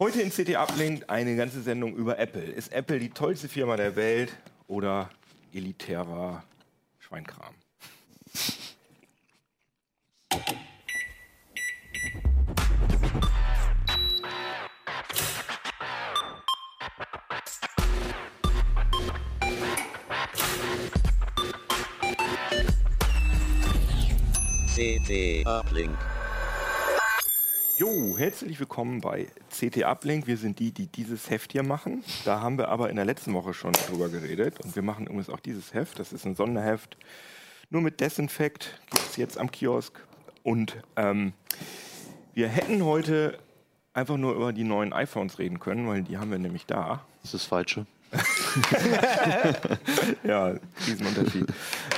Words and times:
Heute 0.00 0.22
in 0.22 0.30
CT 0.30 0.56
Uplink 0.56 1.04
eine 1.06 1.36
ganze 1.36 1.62
Sendung 1.62 1.94
über 1.94 2.18
Apple. 2.18 2.42
Ist 2.42 2.72
Apple 2.72 2.98
die 2.98 3.10
tollste 3.10 3.48
Firma 3.48 3.76
der 3.76 3.94
Welt 3.94 4.36
oder 4.66 5.08
elitärer 5.52 6.42
Schweinkram? 6.98 7.54
CT 24.74 25.46
Uplink. 25.46 25.96
Jo, 27.76 28.16
herzlich 28.16 28.60
willkommen 28.60 29.00
bei 29.00 29.26
CT 29.50 29.82
Uplink. 29.82 30.28
Wir 30.28 30.36
sind 30.36 30.60
die, 30.60 30.70
die 30.70 30.86
dieses 30.86 31.28
Heft 31.28 31.50
hier 31.50 31.64
machen. 31.64 32.04
Da 32.24 32.40
haben 32.40 32.56
wir 32.56 32.68
aber 32.68 32.88
in 32.88 32.94
der 32.94 33.04
letzten 33.04 33.34
Woche 33.34 33.52
schon 33.52 33.72
drüber 33.72 34.08
geredet. 34.08 34.60
Und 34.60 34.76
wir 34.76 34.82
machen 34.82 35.06
übrigens 35.06 35.28
auch 35.28 35.40
dieses 35.40 35.74
Heft. 35.74 35.98
Das 35.98 36.12
ist 36.12 36.24
ein 36.24 36.36
Sonderheft. 36.36 36.96
Nur 37.70 37.82
mit 37.82 37.98
Desinfekt 37.98 38.80
gibt 38.90 39.02
es 39.02 39.16
jetzt 39.16 39.38
am 39.38 39.50
Kiosk. 39.50 40.06
Und 40.44 40.76
ähm, 40.94 41.32
wir 42.32 42.46
hätten 42.46 42.84
heute 42.84 43.40
einfach 43.92 44.18
nur 44.18 44.36
über 44.36 44.52
die 44.52 44.62
neuen 44.62 44.92
iPhones 44.92 45.40
reden 45.40 45.58
können, 45.58 45.88
weil 45.88 46.04
die 46.04 46.16
haben 46.16 46.30
wir 46.30 46.38
nämlich 46.38 46.66
da. 46.66 47.04
Das 47.22 47.34
ist 47.34 47.34
das 47.34 47.44
Falsche. 47.46 47.86
ja, 50.24 50.54
Riesenunterschied. 50.86 51.46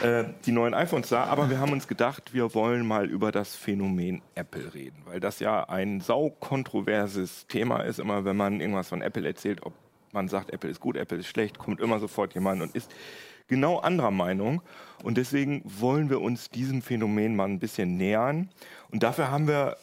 äh, 0.02 0.24
die 0.44 0.52
neuen 0.52 0.74
iPhones 0.74 1.08
da, 1.08 1.24
aber 1.24 1.50
wir 1.50 1.58
haben 1.58 1.72
uns 1.72 1.88
gedacht, 1.88 2.32
wir 2.34 2.54
wollen 2.54 2.86
mal 2.86 3.06
über 3.06 3.32
das 3.32 3.54
Phänomen 3.54 4.22
Apple 4.34 4.74
reden, 4.74 5.02
weil 5.04 5.20
das 5.20 5.40
ja 5.40 5.68
ein 5.68 6.00
saukontroverses 6.00 7.46
Thema 7.46 7.80
ist. 7.80 7.98
Immer 7.98 8.24
wenn 8.24 8.36
man 8.36 8.60
irgendwas 8.60 8.88
von 8.88 9.02
Apple 9.02 9.26
erzählt, 9.26 9.62
ob 9.62 9.72
man 10.12 10.28
sagt, 10.28 10.50
Apple 10.50 10.70
ist 10.70 10.80
gut, 10.80 10.96
Apple 10.96 11.18
ist 11.18 11.26
schlecht, 11.26 11.58
kommt 11.58 11.80
immer 11.80 11.98
sofort 11.98 12.34
jemand 12.34 12.62
und 12.62 12.74
ist 12.74 12.90
genau 13.48 13.78
anderer 13.78 14.10
Meinung. 14.10 14.62
Und 15.02 15.18
deswegen 15.18 15.62
wollen 15.64 16.10
wir 16.10 16.20
uns 16.20 16.50
diesem 16.50 16.82
Phänomen 16.82 17.36
mal 17.36 17.48
ein 17.48 17.58
bisschen 17.58 17.96
nähern. 17.96 18.48
Und 18.90 19.02
dafür 19.02 19.30
haben 19.30 19.46
wir 19.46 19.76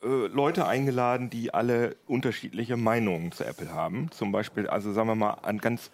Leute 0.00 0.66
eingeladen, 0.66 1.30
die 1.30 1.52
alle 1.52 1.96
unterschiedliche 2.06 2.76
Meinungen 2.76 3.32
zu 3.32 3.44
Apple 3.44 3.72
haben. 3.72 4.10
Zum 4.12 4.30
Beispiel, 4.30 4.68
also 4.68 4.92
sagen 4.92 5.08
wir 5.08 5.14
mal, 5.14 5.34
an 5.42 5.58
ganz 5.58 5.90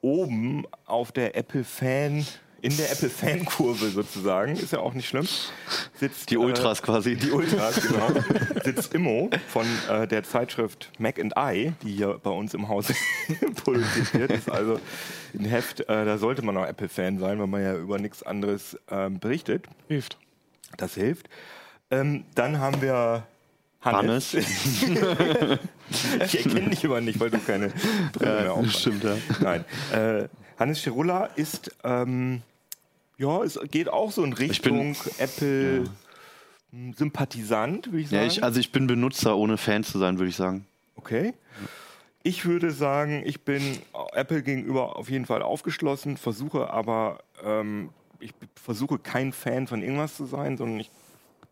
oben 0.00 0.66
auf 0.86 1.12
der 1.12 1.36
Apple-Fan, 1.36 2.26
in 2.62 2.76
der 2.76 2.92
Apple-Fan-Kurve 2.92 3.88
sozusagen, 3.88 4.52
ist 4.52 4.72
ja 4.72 4.78
auch 4.78 4.94
nicht 4.94 5.08
schlimm, 5.08 5.26
sitzt 5.94 6.30
Die 6.30 6.36
Ultras 6.36 6.78
äh, 6.78 6.82
quasi. 6.82 7.16
Die 7.16 7.30
Ultras, 7.32 7.82
genau. 7.82 8.08
sitzt 8.64 8.94
Immo 8.94 9.28
von 9.48 9.66
äh, 9.90 10.06
der 10.06 10.22
Zeitschrift 10.22 10.90
Mac 10.98 11.18
and 11.18 11.34
I, 11.36 11.72
die 11.82 11.92
hier 11.92 12.20
bei 12.22 12.30
uns 12.30 12.54
im 12.54 12.68
Haus 12.68 12.86
produziert 13.64 14.14
wird. 14.14 14.32
Ist 14.32 14.50
also 14.50 14.80
ein 15.34 15.44
Heft, 15.44 15.80
äh, 15.80 16.04
da 16.04 16.18
sollte 16.18 16.42
man 16.42 16.56
auch 16.56 16.66
Apple-Fan 16.66 17.18
sein, 17.18 17.40
weil 17.40 17.48
man 17.48 17.62
ja 17.62 17.74
über 17.74 17.98
nichts 17.98 18.22
anderes 18.22 18.78
ähm, 18.90 19.18
berichtet. 19.18 19.66
Hilft. 19.88 20.16
Das 20.76 20.94
hilft. 20.94 21.28
Ähm, 21.90 22.24
dann 22.34 22.60
haben 22.60 22.80
wir 22.80 23.26
Hannes. 23.84 24.34
ich 24.34 24.88
erkenne 26.20 26.70
dich 26.70 26.84
aber 26.84 27.00
nicht, 27.00 27.18
weil 27.20 27.30
du 27.30 27.38
keine 27.38 27.72
Brille 28.12 28.32
mehr 28.34 28.44
Ja, 28.44 28.50
aufhast. 28.52 28.80
stimmt, 28.80 29.04
ja. 29.04 29.16
Nein. 29.40 29.64
Äh, 29.92 30.28
Hannes 30.58 30.80
Schirulla 30.80 31.26
ist, 31.36 31.74
ähm, 31.84 32.42
ja, 33.18 33.42
es 33.42 33.58
geht 33.70 33.88
auch 33.88 34.12
so 34.12 34.22
in 34.24 34.32
Richtung 34.32 34.94
Apple 35.18 35.84
m, 36.72 36.94
Sympathisant, 36.94 37.86
würde 37.86 38.00
ich 38.00 38.10
Ja, 38.10 38.18
sagen. 38.20 38.30
ich, 38.30 38.44
also 38.44 38.60
ich 38.60 38.72
bin 38.72 38.86
Benutzer, 38.86 39.36
ohne 39.36 39.56
Fan 39.58 39.84
zu 39.84 39.98
sein, 39.98 40.18
würde 40.18 40.30
ich 40.30 40.36
sagen. 40.36 40.66
okay. 40.96 41.34
Ich 42.24 42.44
würde 42.44 42.70
sagen, 42.70 43.24
ich 43.26 43.40
bin 43.40 43.78
Apple 44.12 44.44
gegenüber 44.44 44.94
auf 44.96 45.10
jeden 45.10 45.26
Fall 45.26 45.42
aufgeschlossen, 45.42 46.16
versuche 46.16 46.70
aber, 46.70 47.18
ähm, 47.44 47.88
ich 48.20 48.32
versuche 48.54 49.00
kein 49.00 49.32
Fan 49.32 49.66
von 49.66 49.82
irgendwas 49.82 50.16
zu 50.16 50.26
sein, 50.26 50.56
sondern 50.56 50.78
ich 50.78 50.88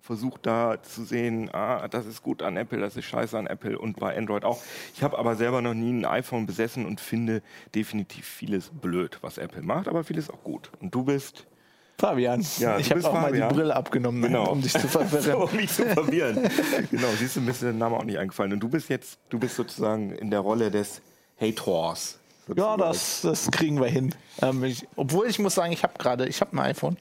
versuche 0.00 0.38
da 0.42 0.82
zu 0.82 1.04
sehen, 1.04 1.50
ah, 1.52 1.88
das 1.88 2.06
ist 2.06 2.22
gut 2.22 2.42
an 2.42 2.56
Apple, 2.56 2.80
das 2.80 2.96
ist 2.96 3.04
scheiße 3.04 3.36
an 3.38 3.46
Apple 3.46 3.78
und 3.78 3.98
bei 3.98 4.16
Android 4.16 4.44
auch. 4.44 4.60
Ich 4.94 5.02
habe 5.02 5.18
aber 5.18 5.36
selber 5.36 5.60
noch 5.62 5.74
nie 5.74 5.92
ein 5.92 6.04
iPhone 6.04 6.46
besessen 6.46 6.86
und 6.86 7.00
finde 7.00 7.42
definitiv 7.74 8.26
vieles 8.26 8.70
blöd, 8.70 9.18
was 9.20 9.38
Apple 9.38 9.62
macht, 9.62 9.88
aber 9.88 10.04
vieles 10.04 10.30
auch 10.30 10.42
gut. 10.44 10.70
Und 10.80 10.94
du 10.94 11.04
bist 11.04 11.46
Fabian. 11.98 12.44
Ja, 12.58 12.78
ich 12.78 12.90
habe 12.90 13.04
auch 13.06 13.12
mal 13.12 13.24
Fabian. 13.24 13.48
die 13.50 13.54
Brille 13.56 13.76
abgenommen, 13.76 14.22
Genau. 14.22 14.50
um 14.52 14.62
dich 14.62 14.72
zu 14.72 14.88
verwirren. 14.88 15.22
so, 15.22 15.44
um 15.44 15.54
mich 15.56 15.70
zu 15.70 15.84
verwirren. 15.84 16.48
genau, 16.90 17.08
siehst 17.18 17.36
du, 17.36 17.40
mir 17.42 17.50
ist 17.50 17.62
der 17.62 17.74
Name 17.74 17.96
auch 17.96 18.04
nicht 18.04 18.16
eingefallen. 18.18 18.54
Und 18.54 18.60
du 18.60 18.68
bist 18.70 18.88
jetzt, 18.88 19.18
du 19.28 19.38
bist 19.38 19.56
sozusagen 19.56 20.12
in 20.12 20.30
der 20.30 20.40
Rolle 20.40 20.70
des 20.70 21.02
Hators. 21.38 22.19
Ja, 22.56 22.76
das, 22.76 23.20
das 23.22 23.50
kriegen 23.50 23.80
wir 23.80 23.88
hin. 23.88 24.14
Ähm, 24.42 24.64
ich, 24.64 24.86
obwohl 24.96 25.26
ich 25.28 25.38
muss 25.38 25.54
sagen, 25.54 25.72
ich 25.72 25.82
habe 25.82 25.94
gerade, 25.98 26.26
ich 26.28 26.40
habe 26.40 26.52
ein 26.56 26.58
iPhone, 26.60 26.96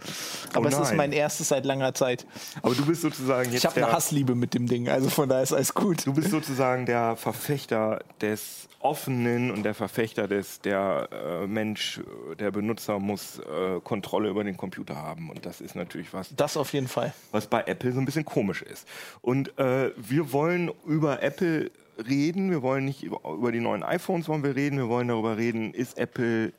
aber 0.53 0.65
Oh 0.65 0.69
es 0.69 0.79
ist 0.79 0.95
mein 0.95 1.11
erstes 1.11 1.49
seit 1.49 1.65
langer 1.65 1.93
Zeit. 1.93 2.25
Aber 2.61 2.75
du 2.75 2.85
bist 2.85 3.01
sozusagen 3.01 3.51
jetzt 3.51 3.59
Ich 3.59 3.65
habe 3.65 3.83
eine 3.83 3.91
Hassliebe 3.91 4.35
mit 4.35 4.53
dem 4.53 4.67
Ding, 4.67 4.89
also 4.89 5.09
von 5.09 5.29
daher 5.29 5.43
ist 5.43 5.53
alles 5.53 5.73
gut. 5.73 6.05
du 6.05 6.13
bist 6.13 6.31
sozusagen 6.31 6.85
der 6.85 7.15
Verfechter 7.15 7.99
des 8.21 8.67
Offenen 8.81 9.51
und 9.51 9.63
der 9.63 9.73
Verfechter 9.73 10.27
des, 10.29 10.61
der 10.61 11.09
äh, 11.11 11.47
Mensch, 11.47 11.99
der 12.39 12.51
Benutzer 12.51 12.97
muss 12.97 13.39
äh, 13.39 13.79
Kontrolle 13.83 14.29
über 14.29 14.43
den 14.45 14.55
Computer 14.55 14.95
haben. 14.95 15.29
Und 15.29 15.45
das 15.45 15.59
ist 15.59 15.75
natürlich 15.75 16.13
was, 16.13 16.33
Das 16.35 16.55
auf 16.55 16.71
jeden 16.71 16.87
Fall. 16.87 17.13
was 17.31 17.47
bei 17.47 17.61
Apple 17.65 17.91
so 17.91 17.99
ein 17.99 18.05
bisschen 18.05 18.23
komisch 18.23 18.61
ist. 18.61 18.87
Und 19.21 19.57
äh, 19.59 19.91
wir 19.97 20.31
wollen 20.31 20.71
über 20.85 21.21
Apple 21.21 21.71
reden, 22.07 22.51
wir 22.51 22.61
wollen 22.61 22.85
nicht 22.85 23.03
über, 23.03 23.21
über 23.31 23.51
die 23.51 23.59
neuen 23.59 23.83
iPhones 23.83 24.27
wollen 24.27 24.43
wir 24.43 24.55
reden, 24.55 24.77
wir 24.77 24.89
wollen 24.89 25.07
darüber 25.07 25.37
reden, 25.37 25.73
ist 25.73 25.97
Apple 25.97 26.53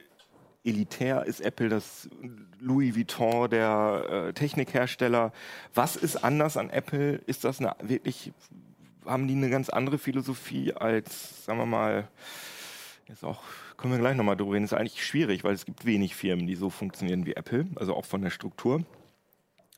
elitär, 0.65 1.25
ist 1.25 1.41
Apple 1.41 1.69
das 1.69 2.09
Louis 2.59 2.95
Vuitton 2.95 3.49
der 3.51 4.27
äh, 4.29 4.33
Technikhersteller? 4.33 5.33
Was 5.75 5.97
ist 5.97 6.17
anders 6.17 6.57
an 6.57 6.71
Apple? 6.71 7.17
Ist 7.27 7.45
das 7.45 7.61
eine 7.61 7.75
wirklich, 7.83 8.33
haben 9.07 9.27
die 9.27 9.35
eine 9.35 9.49
ganz 9.49 9.71
andere 9.71 9.99
Philosophie 9.99 10.75
als, 10.75 11.45
sagen 11.47 11.59
wir 11.59 11.67
mal, 11.67 12.09
Jetzt 13.11 13.25
auch, 13.25 13.43
können 13.77 13.93
wir 13.93 13.99
gleich 13.99 14.17
nochmal 14.17 14.37
drüber 14.37 14.53
reden. 14.53 14.65
ist 14.65 14.73
eigentlich 14.73 15.05
schwierig, 15.05 15.43
weil 15.43 15.53
es 15.53 15.65
gibt 15.65 15.85
wenig 15.85 16.15
Firmen, 16.15 16.47
die 16.47 16.55
so 16.55 16.71
funktionieren 16.71 17.27
wie 17.27 17.35
Apple, 17.35 17.67
also 17.75 17.97
auch 17.97 18.05
von 18.05 18.23
der 18.23 18.31
Struktur. 18.31 18.85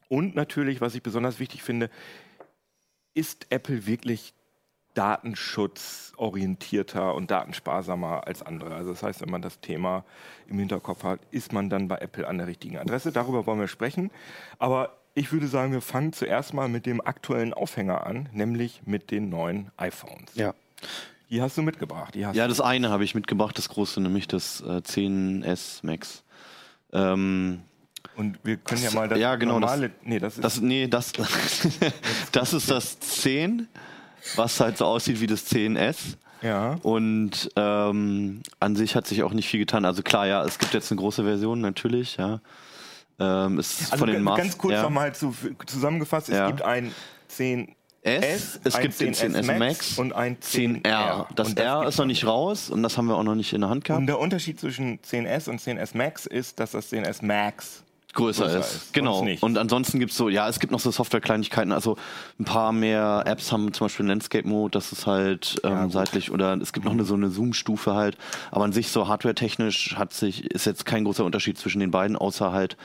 Und 0.09 0.34
natürlich, 0.34 0.83
was 0.83 0.94
ich 0.94 1.03
besonders 1.03 1.39
wichtig 1.39 1.62
finde, 1.62 1.89
ist 3.15 3.47
Apple 3.49 3.87
wirklich 3.87 4.34
datenschutzorientierter 4.95 7.15
und 7.15 7.31
datensparsamer 7.31 8.27
als 8.27 8.43
andere. 8.43 8.75
Also 8.75 8.91
das 8.91 9.03
heißt, 9.03 9.21
wenn 9.23 9.31
man 9.31 9.43
das 9.43 9.61
Thema 9.61 10.05
im 10.49 10.59
Hinterkopf 10.59 11.05
hat, 11.05 11.21
ist 11.31 11.53
man 11.53 11.71
dann 11.71 11.89
bei 11.89 11.97
Apple 11.99 12.27
an 12.27 12.39
der 12.39 12.47
richtigen 12.47 12.79
Adresse. 12.79 13.13
Darüber 13.13 13.47
wollen 13.47 13.61
wir 13.61 13.69
sprechen. 13.69 14.11
Aber 14.59 14.97
ich 15.15 15.33
würde 15.33 15.47
sagen, 15.47 15.73
wir 15.73 15.81
fangen 15.83 16.13
zuerst 16.13 16.55
mal 16.55 16.69
mit 16.69 16.87
dem 16.87 17.01
aktuellen 17.01 17.53
Aufhänger 17.55 18.07
an, 18.07 18.29
nämlich 18.33 18.83
mit 18.87 19.11
den 19.11 19.29
neuen 19.29 19.71
iPhones. 19.77 20.35
Ja. 20.35 20.55
Die 21.31 21.41
hast 21.41 21.57
du 21.57 21.63
mitgebracht. 21.63 22.15
Hast 22.23 22.37
Ja, 22.37 22.47
das 22.47 22.61
eine 22.61 22.91
habe 22.91 23.05
ich 23.05 23.15
mitgebracht, 23.15 23.57
das 23.57 23.69
große, 23.71 24.01
nämlich 24.01 24.29
das 24.29 24.61
äh, 24.61 24.81
10S 24.83 25.81
Max. 25.85 26.23
Ähm, 26.93 27.63
Und 28.17 28.39
wir 28.43 28.59
können 28.59 28.83
ja 28.83 28.91
mal 28.91 29.09
das 29.09 29.19
Ja, 29.19 29.37
genau, 29.37 29.59
normale. 29.59 29.93
nee, 30.03 30.19
das 30.19 30.35
ist. 30.35 30.45
das, 30.45 30.61
nee, 30.61 30.89
das, 30.89 31.13
das 32.33 32.53
ist 32.53 32.71
das 32.71 33.01
10, 33.01 33.67
was 34.37 34.60
halt 34.60 34.78
so 34.78 34.87
aussieht 34.87 35.21
wie 35.21 35.27
das 35.27 35.47
10S. 35.50 36.16
ja. 36.43 36.77
Und 36.83 37.50
ähm, 37.56 38.43
an 38.60 38.77
sich 38.77 38.94
hat 38.97 39.06
sich 39.06 39.22
auch 39.22 39.33
nicht 39.33 39.49
viel 39.49 39.60
getan. 39.60 39.84
Also 39.84 40.03
klar, 40.03 40.27
ja, 40.27 40.44
es 40.44 40.59
gibt 40.59 40.75
jetzt 40.75 40.91
eine 40.91 41.00
große 41.00 41.25
Version, 41.25 41.60
natürlich, 41.60 42.16
ja. 42.16 42.41
Ähm, 43.21 43.59
es 43.59 43.81
ist 43.81 43.93
Also 43.93 43.99
von 44.05 44.09
den 44.09 44.16
ganz, 44.16 44.25
Mas- 44.25 44.38
ganz 44.38 44.59
kurz 44.59 44.72
ja. 44.75 44.82
nochmal 44.82 45.15
zu, 45.15 45.34
zusammengefasst: 45.66 46.28
Es 46.31 46.37
Ja. 46.37 46.47
gibt 46.49 46.62
ein 46.62 46.93
10 47.28 47.75
S, 48.05 48.59
es 48.65 48.81
gibt 48.81 48.99
den 48.99 49.15
10S 49.15 49.59
Max 49.59 49.97
und 49.99 50.12
ein 50.12 50.38
10R. 50.41 50.82
10R. 50.82 51.27
Das 51.37 51.49
Und 51.50 51.61
R 51.61 51.87
ist 51.87 51.99
noch 51.99 52.05
nicht 52.06 52.26
raus 52.26 52.69
und 52.69 52.82
das 52.82 52.99
haben 52.99 53.06
wir 53.06 53.14
auch 53.17 53.23
noch 53.23 53.37
nicht 53.37 53.52
in 53.52 53.61
der 53.61 53.70
Hand 53.70 53.85
gehabt. 53.85 54.00
Und 54.00 54.06
der 54.08 54.19
Unterschied 54.19 54.58
zwischen 54.58 54.99
10S 55.02 55.49
und 55.49 55.61
10S 55.61 55.97
Max 55.97 56.26
ist, 56.26 56.58
dass 56.58 56.73
das 56.73 56.91
10S 56.93 57.25
Max 57.25 57.85
größer, 58.12 58.44
größer 58.44 58.61
ist. 58.61 58.75
ist, 58.75 58.93
Genau. 58.93 59.26
Und 59.41 59.59
ansonsten 59.59 59.99
gibt's 59.99 60.17
so, 60.17 60.29
ja, 60.29 60.49
es 60.49 60.61
gibt 60.61 60.73
noch 60.73 60.81
so 60.81 60.91
Software-Kleinigkeiten. 60.91 61.73
Also 61.73 61.97
ein 62.38 62.44
paar 62.44 62.73
mehr 62.73 63.23
Apps 63.26 63.53
haben 63.53 63.73
zum 63.73 63.87
Beispiel 63.87 64.05
einen 64.05 64.11
Landscape-Mode, 64.11 64.73
das 64.73 64.93
ist 64.93 65.06
halt 65.06 65.61
ähm, 65.64 65.85
gut. 65.85 65.93
seitlich 65.93 66.31
oder 66.31 66.55
es 66.61 66.73
gibt 66.73 66.85
noch 66.85 66.93
eine 66.93 67.05
so 67.05 67.14
eine 67.14 67.31
Zoom-Stufe 67.31 67.94
halt. 67.94 68.17
Aber 68.50 68.64
an 68.64 68.73
sich 68.73 68.91
so 68.91 69.09
hardware-technisch 69.09 69.97
hat 69.97 70.12
sich, 70.12 70.50
ist 70.50 70.67
jetzt 70.67 70.85
kein 70.85 71.05
großer 71.05 71.25
Unterschied 71.25 71.59
zwischen 71.59 71.81
den 71.81 71.91
beiden, 71.91 72.17
außer 72.17 72.53
halt 72.53 72.76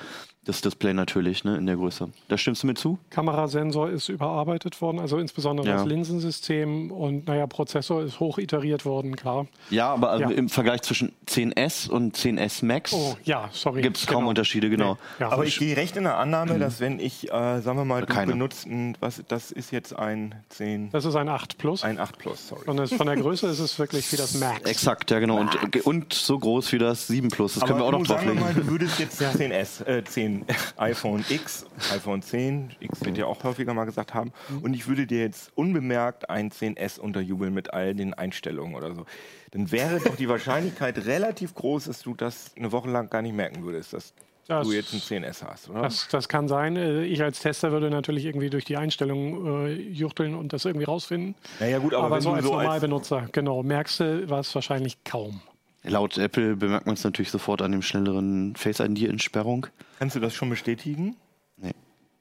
Das 0.47 0.61
Display 0.61 0.94
natürlich, 0.94 1.44
ne, 1.44 1.57
in 1.57 1.65
der 1.65 1.75
Größe. 1.75 2.09
Da 2.29 2.38
stimmst 2.38 2.63
du 2.63 2.67
mir 2.67 2.73
zu? 2.75 2.97
Kamerasensor 3.09 3.89
ist 3.89 4.07
überarbeitet 4.09 4.81
worden, 4.81 4.99
also 4.99 5.17
insbesondere 5.17 5.67
Ja. 5.67 5.75
das 5.75 5.85
Linsensystem 5.85 6.89
und 6.91 7.27
naja, 7.27 7.45
Prozessor 7.47 8.01
ist 8.03 8.19
hoch 8.19 8.38
iteriert 8.38 8.85
worden, 8.85 9.15
klar. 9.17 9.47
Ja, 9.69 9.94
aber 9.94 10.09
also 10.11 10.23
Ja. 10.29 10.31
im 10.38 10.47
Vergleich 10.49 10.81
zwischen 10.83 11.11
10S 11.25 11.89
und 11.89 12.15
10S 12.15 12.63
Max 12.65 12.94
Oh, 12.94 13.15
ja, 13.25 13.49
gibt 13.75 13.97
es 13.97 14.07
kaum 14.07 14.19
Genau. 14.19 14.29
Unterschiede, 14.29 14.69
genau. 14.69 14.94
Nee, 14.94 15.25
ja. 15.25 15.31
Aber 15.31 15.45
ich 15.45 15.59
gehe 15.59 15.75
recht 15.75 15.97
in 15.97 16.03
der 16.03 16.17
Annahme, 16.17 16.57
dass 16.59 16.79
wenn 16.79 17.00
ich, 17.00 17.25
äh, 17.31 17.59
sagen 17.61 17.77
wir 17.77 17.85
mal, 17.85 18.01
du 18.01 18.07
Keine. 18.07 18.31
benutzt 18.31 18.65
ein, 18.67 18.95
was, 19.01 19.21
das 19.27 19.51
ist 19.51 19.71
jetzt 19.71 19.93
ein 19.97 20.33
10, 20.50 20.89
das 20.91 21.03
ist 21.05 21.15
ein 21.15 21.27
8 21.29 21.57
Plus. 21.57 21.83
ein 21.83 22.00
8 22.00 22.17
Plus, 22.17 22.47
sorry. 22.47 22.63
und 22.69 22.79
es, 22.79 22.93
von 22.93 23.07
der 23.07 23.17
Größe 23.17 23.47
ist 23.47 23.59
es 23.59 23.77
wirklich 23.79 24.11
wie 24.13 24.17
das 24.17 24.33
Max. 24.35 24.61
Exakt, 24.69 25.11
ja 25.11 25.19
genau. 25.19 25.38
Und, 25.39 25.85
und 25.85 26.13
so 26.13 26.39
groß 26.39 26.71
wie 26.71 26.77
das 26.77 27.07
7 27.07 27.27
Plus. 27.29 27.55
Das 27.55 27.65
können 27.65 27.79
wir 27.79 27.85
auch 27.85 27.91
noch 27.91 28.00
du, 28.00 28.05
sagen 28.05 28.27
wir 28.27 28.33
drauflegen. 28.35 28.55
mal, 28.55 28.63
du 28.63 28.71
würdest 28.71 29.00
jetzt 29.00 29.21
10S, 29.21 29.85
äh, 29.85 30.03
10 30.05 30.37
iPhone 30.78 31.24
X, 31.30 31.66
iPhone 31.94 32.22
10, 32.22 32.75
X 32.80 33.04
wird 33.06 33.18
ja 33.18 33.25
auch 33.25 33.44
häufiger 33.44 33.74
mal 33.74 33.86
gesagt 33.86 34.13
haben, 34.13 34.31
und 34.62 34.74
ich 34.74 34.88
würde 34.88 35.06
dir 35.07 35.19
jetzt 35.22 35.51
unbemerkt 35.56 36.30
ein 36.30 36.51
10S 36.51 37.00
unterjubeln 37.00 37.54
mit 37.54 37.74
all 37.74 37.94
den 37.95 38.13
Einstellungen 38.13 38.75
oder 38.75 38.94
so. 38.95 39.06
Dann 39.51 39.72
wäre 39.72 40.00
doch 40.00 40.16
die 40.16 40.28
Wahrscheinlichkeit 40.30 40.98
relativ 41.06 41.54
groß, 41.56 41.86
dass 41.86 42.01
du 42.01 42.13
das 42.13 42.51
eine 42.57 42.72
Woche 42.72 42.89
lang 42.89 43.10
gar 43.10 43.22
nicht 43.22 43.36
merken 43.36 43.63
würdest, 43.63 43.94
dass 43.94 44.13
Das- 44.48 44.68
du 44.68 44.74
jetzt 44.74 44.94
ein 44.94 45.00
10S 45.00 45.44
hast, 45.45 45.69
oder? 45.69 45.81
Das, 45.84 46.07
das 46.10 46.28
kann 46.30 46.48
sein. 46.48 46.75
Äh, 46.78 47.04
Ich 47.06 47.22
als 47.24 47.39
Tester 47.39 47.72
würde 47.72 47.89
natürlich 47.89 48.25
irgendwie 48.25 48.50
durch 48.50 48.66
die 48.66 48.78
Einstellungen 48.78 49.68
äh, 49.68 49.74
juchteln 49.74 50.36
und 50.36 50.54
das 50.54 50.66
irgendwie 50.66 50.86
rausfinden. 50.86 51.36
naja 51.60 51.80
gut, 51.80 51.94
aber, 51.94 52.06
Aber, 52.07 52.16
wenn 52.18 52.22
so 52.22 52.30
du 52.30 52.36
als 52.36 52.45
so 52.45 52.54
als, 52.56 52.63
Normalbenutzer, 52.66 53.28
genau, 53.31 53.63
merkst 53.63 54.00
du 54.00 54.30
was 54.30 54.54
wahrscheinlich 54.56 55.04
kaum. 55.04 55.42
Laut 55.83 56.18
Apple 56.18 56.56
bemerkt 56.56 56.85
man 56.85 56.95
es 56.95 57.03
natürlich 57.03 57.31
sofort 57.31 57.62
an 57.62 57.71
dem 57.71 57.81
schnelleren 57.81 58.56
Face 58.56 58.79
ID-Entsperrung. 58.79 59.68
kannst 60.00 60.15
du 60.15 60.19
das 60.19 60.33
schon 60.33 60.50
bestätigen? 60.50 61.15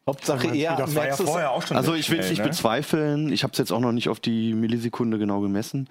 Hauptsache 0.09 0.47
meinst, 0.47 0.61
eher 0.61 0.77
das 0.77 0.95
War 0.95 1.03
ja 1.03 1.09
merkst 1.09 1.19
du 1.19 1.25
es- 1.25 1.31
vorher 1.31 1.51
auch 1.51 1.67
schon 1.67 1.77
Also 1.77 1.95
ich 1.95 2.09
will 2.11 2.21
es 2.21 2.31
nicht 2.31 2.39
ne? 2.39 2.45
bezweifeln. 2.45 3.33
Ich 3.33 3.43
habe 3.43 3.51
es 3.51 3.59
jetzt 3.59 3.73
auch 3.73 3.81
noch 3.81 3.91
nicht 3.91 4.09
auf 4.09 4.21
die 4.21 4.55
Millisekunde 4.55 5.19
genau 5.19 5.41
gemessen. 5.41 5.89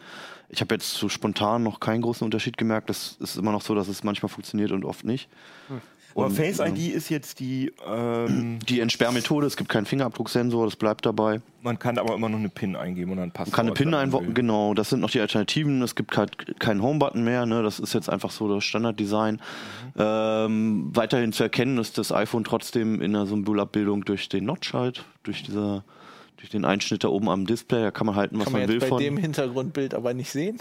Ich 0.48 0.62
habe 0.62 0.74
jetzt 0.74 0.94
so 0.94 1.10
spontan 1.10 1.64
noch 1.64 1.82
keinen 1.82 2.02
großen 2.02 2.24
Unterschied 2.24 2.58
gemerkt. 2.58 2.90
Das 2.90 3.18
ist 3.20 3.36
immer 3.36 3.52
noch 3.52 3.62
so, 3.62 3.76
dass 3.76 3.90
es 3.90 4.06
manchmal 4.06 4.30
funktioniert 4.30 4.72
und 4.72 4.86
oft 4.86 5.04
nicht. 5.04 5.28
Aber 6.16 6.28
Und, 6.28 6.34
Face 6.34 6.60
ID 6.60 6.94
ist 6.94 7.10
jetzt 7.10 7.42
die, 7.42 7.74
ähm, 7.86 8.60
Die 8.70 8.80
Entsperrmethode, 8.80 9.46
es 9.48 9.58
gibt 9.58 9.70
keinen 9.70 9.86
Fingerabdrucksensor, 9.86 10.66
das 10.66 10.78
bleibt 10.78 11.06
dabei. 11.06 11.42
man 11.62 11.78
kann 11.78 11.98
aber 11.98 12.16
immer 12.16 12.30
noch 12.30 12.40
eine 12.40 12.48
PIN 12.48 12.78
eingeben 12.78 13.12
und 13.12 13.18
dann 13.18 13.32
passt 13.32 13.52
Man 13.52 13.56
kann 13.56 13.66
eine 13.68 13.74
PIN 13.74 13.94
einbauen, 13.94 14.34
genau, 14.34 14.74
das 14.74 14.90
sind 14.90 15.02
noch 15.02 15.10
die 15.10 15.20
Alternativen. 15.20 15.82
Es 15.82 15.94
gibt 15.94 16.16
halt 16.16 16.58
keinen 16.60 16.82
Home-Button 16.82 17.22
mehr, 17.22 17.46
ne? 17.46 17.62
das 17.64 17.80
ist 17.80 17.94
jetzt 17.94 18.10
einfach 18.10 18.32
so 18.32 18.48
das 18.54 18.64
Standarddesign. 18.64 19.42
Ähm, 19.98 20.90
weiterhin 20.94 21.34
zu 21.34 21.44
erkennen 21.44 21.78
ist 21.80 21.98
das 21.98 22.14
iPhone 22.14 22.46
trotzdem 22.46 23.02
in 23.02 23.12
der 23.12 23.26
Symbolabbildung 23.26 24.06
durch 24.06 24.30
den 24.30 24.46
Notch 24.46 24.74
halt, 24.74 25.04
durch, 25.24 25.44
dieser, 25.44 25.84
durch 26.46 26.52
den 26.52 26.66
Einschnitt 26.66 27.04
da 27.04 27.08
oben 27.10 27.28
am 27.30 27.46
Display, 27.48 27.82
da 27.82 27.92
kann 27.92 28.06
man 28.08 28.16
halten, 28.16 28.38
was 28.38 28.46
Kann 28.46 28.54
man 28.54 28.62
man 28.62 28.70
jetzt 28.70 28.74
will 28.74 28.80
bei 28.82 28.88
von. 28.88 29.00
dem 29.02 29.18
Hintergrundbild 29.18 29.94
aber 29.96 30.14
nicht 30.14 30.32
sehen. 30.32 30.58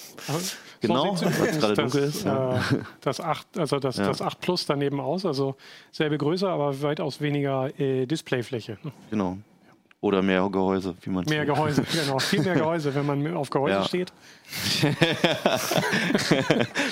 Genau, 0.80 1.14
so 1.16 1.26
weil's 1.26 1.36
übrigens 1.36 1.58
gerade 1.60 1.74
das, 1.74 1.92
dunkel 1.92 2.08
ist, 2.08 2.24
ja. 2.24 2.56
Äh, 2.56 2.60
das 3.02 3.20
8, 3.20 3.58
also 3.58 3.78
das, 3.78 3.96
Ja. 3.98 4.06
das 4.06 4.22
8 4.22 4.40
Plus 4.40 4.66
daneben 4.66 5.00
aus, 5.00 5.24
also 5.26 5.56
selbe 5.92 6.18
Größe, 6.18 6.48
aber 6.48 6.80
weitaus 6.82 7.20
weniger 7.20 7.68
äh, 7.78 8.06
Displayfläche. 8.06 8.78
ne? 8.82 8.92
Genau. 9.10 9.38
Oder 10.04 10.20
mehr 10.20 10.46
Gehäuse, 10.50 10.94
wie 11.00 11.08
man 11.08 11.24
Mehr 11.24 11.46
Gehäuse, 11.46 11.82
genau. 12.04 12.18
Viel 12.18 12.42
mehr 12.42 12.52
Gehäuse, 12.52 12.94
wenn 12.94 13.06
man 13.06 13.34
auf 13.38 13.48
Gehäuse 13.48 13.76
Ja. 13.76 13.84
steht. 13.84 14.12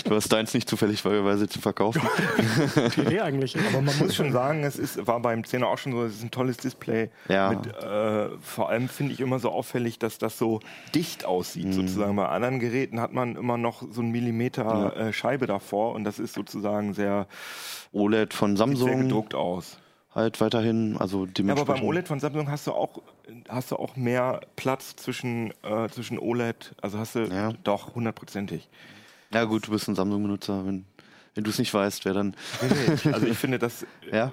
Du 0.04 0.14
hast 0.14 0.32
deins 0.32 0.54
nicht 0.54 0.66
zufälligweise 0.66 1.46
zu 1.46 1.60
verkaufen. 1.60 2.00
Die 2.96 3.00
Idee 3.02 3.20
eigentlich. 3.20 3.54
Aber 3.58 3.82
man 3.82 3.98
muss 3.98 4.14
schon 4.14 4.32
sagen, 4.32 4.64
es 4.64 4.78
ist, 4.78 5.06
war 5.06 5.20
beim 5.20 5.42
10er 5.42 5.64
auch 5.66 5.76
schon 5.76 5.92
so, 5.92 6.04
es 6.04 6.14
ist 6.14 6.22
ein 6.24 6.30
tolles 6.30 6.56
Display. 6.56 7.10
Ja. 7.28 7.50
Mit, 7.50 7.66
äh, 7.66 8.30
vor 8.40 8.70
allem 8.70 8.88
finde 8.88 9.12
ich 9.12 9.20
immer 9.20 9.38
so 9.38 9.50
auffällig, 9.50 9.98
dass 9.98 10.16
das 10.16 10.38
so 10.38 10.60
dicht 10.94 11.26
aussieht, 11.26 11.66
Mhm. 11.66 11.72
sozusagen. 11.74 12.16
Bei 12.16 12.28
anderen 12.28 12.60
Geräten 12.60 12.98
hat 12.98 13.12
man 13.12 13.36
immer 13.36 13.58
noch 13.58 13.82
so 13.90 14.00
einen 14.00 14.10
Millimeter 14.10 14.96
äh, 14.96 15.12
Scheibe 15.12 15.46
davor 15.46 15.92
und 15.94 16.04
das 16.04 16.18
ist 16.18 16.32
sozusagen 16.32 16.94
sehr, 16.94 17.26
OLED 17.92 18.32
von 18.32 18.56
sehr 18.56 18.66
Samsung 18.66 19.00
gedruckt 19.02 19.34
aus. 19.34 19.76
Halt 20.14 20.40
weiterhin, 20.40 20.96
also 20.98 21.26
Ja, 21.26 21.52
aber 21.52 21.64
beim 21.64 21.82
OLED 21.84 22.08
von 22.08 22.20
Samsung 22.20 22.50
hast 22.50 22.66
du 22.66 22.72
auch, 22.72 23.00
hast 23.48 23.70
du 23.70 23.76
auch 23.76 23.96
mehr 23.96 24.40
Platz 24.56 24.94
zwischen, 24.96 25.52
äh, 25.62 25.88
zwischen 25.90 26.18
OLED, 26.18 26.74
also 26.82 26.98
hast 26.98 27.14
du 27.14 27.20
Ja. 27.24 27.52
doch 27.64 27.94
hundertprozentig. 27.94 28.68
Ja 29.32 29.44
gut, 29.44 29.66
du 29.66 29.70
bist 29.70 29.88
ein 29.88 29.94
Samsung-Benutzer. 29.94 30.66
Wenn, 30.66 30.84
wenn 31.34 31.44
du 31.44 31.50
es 31.50 31.58
nicht 31.58 31.72
weißt, 31.72 32.04
wer 32.04 32.12
dann... 32.12 32.36
Also 33.12 33.26
ich 33.26 33.38
finde 33.38 33.58
das, 33.58 33.86
Ja? 34.12 34.32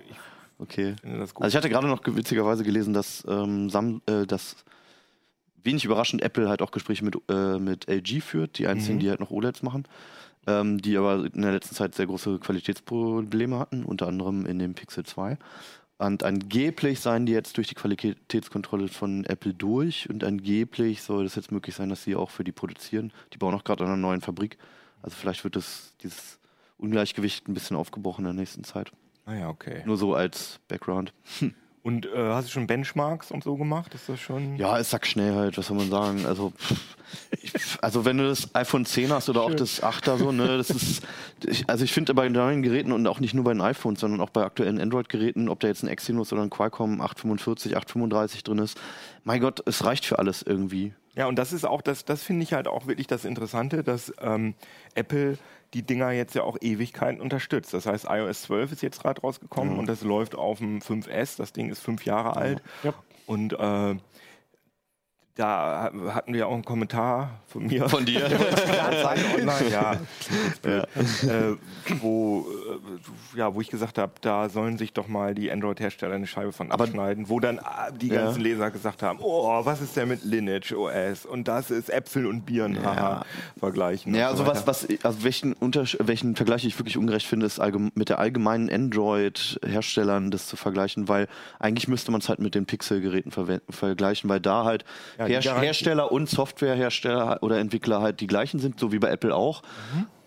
Okay. 0.59 0.93
ich 0.95 1.01
finde 1.01 1.19
das. 1.19 1.33
Also 1.37 1.47
ich 1.47 1.55
hatte 1.55 1.69
gerade 1.69 1.87
noch 1.87 2.01
witzigerweise 2.05 2.63
gelesen, 2.65 2.93
dass, 2.93 3.23
ähm, 3.29 3.69
Sam, 3.69 4.01
äh, 4.07 4.25
dass 4.25 4.57
wenig 5.63 5.85
überraschend 5.85 6.21
Apple 6.21 6.49
halt 6.49 6.61
auch 6.61 6.71
Gespräche 6.71 7.05
mit, 7.05 7.15
äh, 7.29 7.57
mit 7.59 7.87
LG 7.89 8.19
führt, 8.21 8.57
die 8.57 8.67
einzigen, 8.67 8.95
Mhm. 8.95 8.99
die 8.99 9.09
halt 9.09 9.19
noch 9.21 9.31
OLEDs 9.31 9.61
machen, 9.63 9.85
ähm, 10.49 10.81
die 10.81 10.97
aber 10.97 11.25
in 11.25 11.41
der 11.41 11.51
letzten 11.51 11.75
Zeit 11.75 11.95
sehr 11.95 12.07
große 12.07 12.39
Qualitätsprobleme 12.39 13.59
hatten, 13.59 13.83
unter 13.83 14.07
anderem 14.07 14.45
in 14.45 14.59
dem 14.59 14.73
Pixel 14.73 15.05
2. 15.05 15.37
Und 15.99 16.23
angeblich 16.23 17.01
seien 17.01 17.25
die 17.25 17.33
jetzt 17.33 17.57
durch 17.57 17.67
die 17.67 17.75
Qualitätskontrolle 17.75 18.87
von 18.87 19.25
Apple 19.25 19.53
durch 19.53 20.09
und 20.09 20.23
angeblich 20.23 21.01
soll 21.01 21.25
es 21.25 21.35
jetzt 21.35 21.51
möglich 21.51 21.75
sein, 21.75 21.89
dass 21.89 22.03
sie 22.03 22.15
auch 22.15 22.29
für 22.29 22.45
die 22.45 22.53
produzieren. 22.53 23.11
Die 23.33 23.37
bauen 23.37 23.53
auch 23.53 23.65
gerade 23.65 23.83
an 23.83 23.89
einer 23.89 23.97
neuen 23.97 24.21
Fabrik. 24.21 24.57
Also 25.01 25.15
vielleicht 25.17 25.43
wird 25.43 25.57
das, 25.57 25.93
dieses 26.01 26.39
Ungleichgewicht 26.77 27.47
ein 27.47 27.53
bisschen 27.53 27.75
aufgebrochen 27.75 28.25
in 28.25 28.31
der 28.31 28.41
nächsten 28.41 28.63
Zeit. 28.63 28.91
ah 29.25 29.33
ja, 29.33 29.49
okay. 29.49 29.83
Nur 29.85 29.97
so 29.97 30.15
als 30.15 30.59
Background. 30.67 31.13
Und 31.81 32.05
äh, 32.07 32.33
hast 32.33 32.49
du 32.49 32.51
schon 32.51 32.67
Benchmarks 32.67 33.31
und 33.31 33.43
so 33.43 33.55
gemacht? 33.55 33.93
Ist 33.95 34.09
das 34.09 34.19
schon? 34.19 34.57
Ja, 34.57 34.77
es 34.77 34.89
sagt 34.89 35.07
schnell 35.07 35.33
halt, 35.33 35.57
was 35.57 35.67
soll 35.67 35.77
man 35.77 35.89
sagen? 35.89 36.25
Also, 36.25 36.51
pff, 36.51 36.75
ich, 37.41 37.53
also 37.81 38.03
wenn 38.03 38.17
du 38.17 38.27
das 38.27 38.53
iPhone 38.53 38.85
10 38.85 39.11
hast 39.11 39.29
oder 39.29 39.41
auch 39.41 39.49
Schön. 39.49 39.57
das 39.57 39.81
8er 39.81 40.17
so, 40.17 40.31
ne, 40.31 40.57
das 40.57 40.69
ist, 40.69 41.03
ich, 41.45 41.69
also 41.69 41.83
ich 41.85 41.93
finde 41.93 42.13
bei 42.13 42.27
neuen 42.27 42.61
Geräten 42.63 42.91
und 42.91 43.07
auch 43.07 43.21
nicht 43.21 43.33
nur 43.33 43.45
bei 43.45 43.53
den 43.53 43.61
iPhones, 43.61 44.01
sondern 44.01 44.19
auch 44.19 44.29
bei 44.29 44.43
aktuellen 44.43 44.79
Android-Geräten, 44.79 45.47
ob 45.47 45.61
da 45.61 45.67
jetzt 45.67 45.83
ein 45.83 45.87
Exynos 45.87 46.33
oder 46.33 46.41
ein 46.41 46.49
Qualcomm 46.49 46.99
845, 46.99 47.77
835 47.77 48.43
drin 48.43 48.57
ist, 48.59 48.77
mein 49.23 49.39
Gott, 49.39 49.61
es 49.65 49.85
reicht 49.85 50.05
für 50.05 50.19
alles 50.19 50.41
irgendwie. 50.41 50.93
Ja, 51.19 51.27
und 51.27 51.35
das 51.37 51.51
ist 51.51 51.65
auch, 51.65 51.81
das, 51.81 52.05
das 52.05 52.23
finde 52.23 52.43
ich 52.43 52.53
halt 52.53 52.69
auch 52.69 52.87
wirklich 52.87 53.05
das 53.05 53.25
Interessante, 53.25 53.83
dass 53.83 54.13
ähm, 54.21 54.53
Apple 54.95 55.37
die 55.73 55.83
Dinger 55.83 56.11
jetzt 56.11 56.33
ja 56.33 56.43
auch 56.43 56.55
Ewigkeiten 56.61 57.19
unterstützt. 57.19 57.73
Das 57.73 57.85
heißt, 57.85 58.05
iOS 58.09 58.43
12 58.43 58.71
ist 58.71 58.81
jetzt 58.81 59.01
gerade 59.01 59.19
rausgekommen 59.19 59.77
und 59.77 59.89
das 59.89 60.01
läuft 60.01 60.33
auf 60.35 60.59
dem 60.59 60.79
5S. 60.79 61.35
Das 61.35 61.51
Ding 61.51 61.69
ist 61.69 61.79
fünf 61.79 62.05
Jahre 62.05 62.37
alt. 62.37 62.61
Ja. 62.83 62.93
Und 63.25 63.51
äh, 63.51 63.95
da 65.39 65.89
hatten 66.13 66.33
wir 66.33 66.47
auch 66.47 66.53
einen 66.53 66.65
Kommentar 66.65 67.39
von 67.47 67.65
mir. 67.65 67.87
Von 67.87 68.05
dir? 68.05 68.25
online, 69.37 69.69
ja. 69.71 69.95
Äh, 70.63 71.55
wo, 72.01 72.45
äh, 73.35 73.37
ja, 73.39 73.53
wo 73.53 73.61
ich 73.61 73.69
gesagt 73.69 73.97
habe, 73.97 74.11
da 74.21 74.49
sollen 74.49 74.77
sich 74.77 74.91
doch 74.93 75.07
mal 75.07 75.33
die 75.33 75.49
Android-Hersteller 75.51 76.15
eine 76.15 76.27
Scheibe 76.27 76.51
von 76.51 76.71
Aber- 76.71 76.83
abschneiden, 76.83 77.29
wo 77.29 77.39
dann 77.39 77.59
ah, 77.59 77.89
die 77.91 78.09
Ja. 78.09 78.25
ganzen 78.25 78.41
Leser 78.41 78.69
gesagt 78.71 79.01
haben, 79.01 79.19
oh, 79.21 79.63
was 79.65 79.81
ist 79.81 79.95
denn 79.95 80.09
mit 80.09 80.23
Lineage 80.23 80.73
OS? 80.77 81.25
Und 81.25 81.47
das 81.47 81.71
ist 81.71 81.89
Äpfel 81.89 82.25
und 82.25 82.45
Birnen, 82.45 82.83
haha, 82.83 83.25
vergleichen. 83.57 84.13
Ja, 84.13 84.31
und 84.31 84.37
so 84.37 84.43
also 84.43 84.67
was, 84.67 84.67
was, 84.67 84.87
also 85.03 85.23
welchen, 85.23 85.53
Untersch 85.53 85.97
welchen 86.01 86.35
Vergleich 86.35 86.65
ich 86.65 86.77
wirklich 86.77 86.97
ungerecht 86.97 87.25
finde, 87.25 87.45
ist 87.45 87.61
mit 87.95 88.09
der 88.09 88.19
allgemeinen 88.19 88.69
Android-Herstellern 88.69 90.31
das 90.31 90.47
zu 90.47 90.55
vergleichen, 90.57 91.07
weil 91.07 91.27
eigentlich 91.59 91.87
müsste 91.87 92.11
man 92.11 92.19
es 92.21 92.27
halt 92.29 92.39
mit 92.39 92.55
den 92.55 92.65
Pixel-Geräten 92.65 93.31
verwe- 93.31 93.61
vergleichen, 93.69 94.29
weil 94.29 94.39
da 94.41 94.65
halt 94.65 94.83
Ja, 95.17 95.27
Her 95.29 95.39
Garantie- 95.41 95.65
Hersteller 95.65 96.11
und 96.11 96.29
Softwarehersteller 96.29 97.39
oder 97.41 97.59
Entwickler 97.59 98.01
halt 98.01 98.19
die 98.19 98.27
gleichen 98.27 98.59
sind, 98.59 98.79
so 98.79 98.91
wie 98.91 98.99
bei 98.99 99.09
Apple 99.09 99.33
auch. 99.35 99.61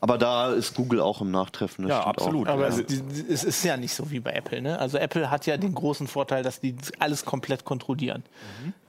Aber 0.01 0.19
da 0.19 0.51
ist 0.51 0.75
Google 0.75 1.01
auch 1.01 1.21
im 1.21 1.31
Nachtreffen. 1.31 1.87
das 1.87 1.91
Ja, 1.91 2.03
stimmt 2.03 2.19
auch. 2.19 2.23
absolut. 2.27 2.49
Aber 2.49 2.65
Also- 2.65 2.83
es, 3.29 3.45
ist 3.45 3.63
ja 3.65 3.77
nicht 3.77 3.95
so 3.95 4.11
wie 4.11 4.19
bei 4.19 4.33
Apple. 4.33 4.61
Ne? 4.61 4.77
Also 4.79 4.99
Apple 4.99 5.31
hat 5.31 5.47
ja 5.47 5.57
den 5.57 5.75
großen 5.77 6.09
Vorteil, 6.09 6.43
dass 6.43 6.59
die 6.59 6.75
alles 6.99 7.25
komplett 7.25 7.65
kontrollieren. 7.65 8.25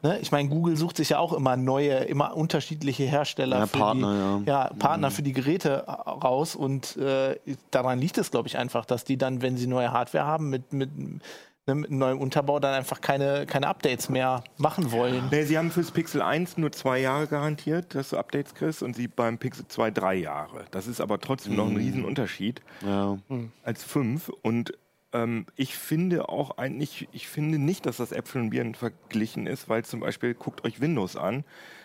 Ne? 0.02 0.18
Ich 0.22 0.32
meine, 0.32 0.50
Google 0.50 0.76
sucht 0.76 0.98
sich 0.98 1.10
ja 1.10 1.20
auch 1.20 1.34
immer 1.34 1.56
neue, 1.56 1.98
immer 2.06 2.36
unterschiedliche 2.36 3.04
Hersteller, 3.04 3.60
Ja, 3.60 3.68
für 3.68 3.78
Partner, 3.78 4.40
die, 4.44 4.50
ja. 4.50 4.72
Partner 4.80 5.12
für 5.12 5.22
die 5.22 5.34
Geräte 5.34 5.84
raus. 5.88 6.56
Und 6.56 6.98
äh, 6.98 7.36
daran 7.70 8.00
liegt 8.00 8.18
es, 8.18 8.32
glaube 8.32 8.48
ich, 8.48 8.58
einfach, 8.58 8.86
dass 8.86 9.04
die 9.04 9.18
dann, 9.18 9.44
wenn 9.44 9.56
sie 9.56 9.68
neue 9.68 9.92
Hardware 9.92 10.26
haben, 10.26 10.50
mit, 10.50 10.74
mit, 10.74 10.90
ne, 11.68 11.76
mit 11.76 11.92
neuem 11.92 12.20
Unterbau 12.20 12.60
dann 12.60 12.74
einfach 12.74 13.02
keine, 13.02 13.46
keine 13.46 13.68
Updates 13.68 14.10
mehr 14.10 14.44
machen 14.58 14.92
wollen. 14.92 15.28
Nee, 15.32 15.44
sie 15.44 15.58
haben 15.58 15.72
fürs 15.72 15.92
Pixel 15.92 16.22
1 16.22 16.58
nur 16.58 16.72
zwei 16.72 17.00
Jahre 17.00 17.28
garantiert, 17.28 17.96
dass 17.96 18.10
du 18.10 18.18
Updates 18.18 18.54
kriegst 18.54 18.84
und 18.84 18.96
sie 18.96 19.08
beim 19.08 19.38
Pixel 19.38 19.68
2 19.68 19.92
drei 19.92 20.16
Jahre. 20.16 20.66
Das 20.72 20.88
ist 20.88 21.02
aber 21.02 21.20
trotzdem 21.20 21.56
noch 21.56 21.68
ein 21.68 21.76
Riesenunterschied. 21.76 22.62
Ja. 22.86 23.18
als 23.64 23.84
fünf. 23.84 24.30
Und 24.42 24.74
ähm, 25.14 25.46
ich 25.56 25.76
finde 25.76 26.30
auch 26.30 26.58
eigentlich, 26.58 27.08
ich 27.12 27.28
finde 27.28 27.60
nicht, 27.60 27.86
dass 27.86 27.98
das 27.98 28.12
Äpfel 28.12 28.42
und 28.42 28.50
Birnen 28.50 28.76
verglichen 28.76 29.48
ist, 29.48 29.70
weil 29.70 29.86
zum 29.86 30.00
Beispiel, 30.00 30.34
guckt 30.34 30.66
euch 30.66 30.82
Windows 30.82 31.16
an. 31.16 31.44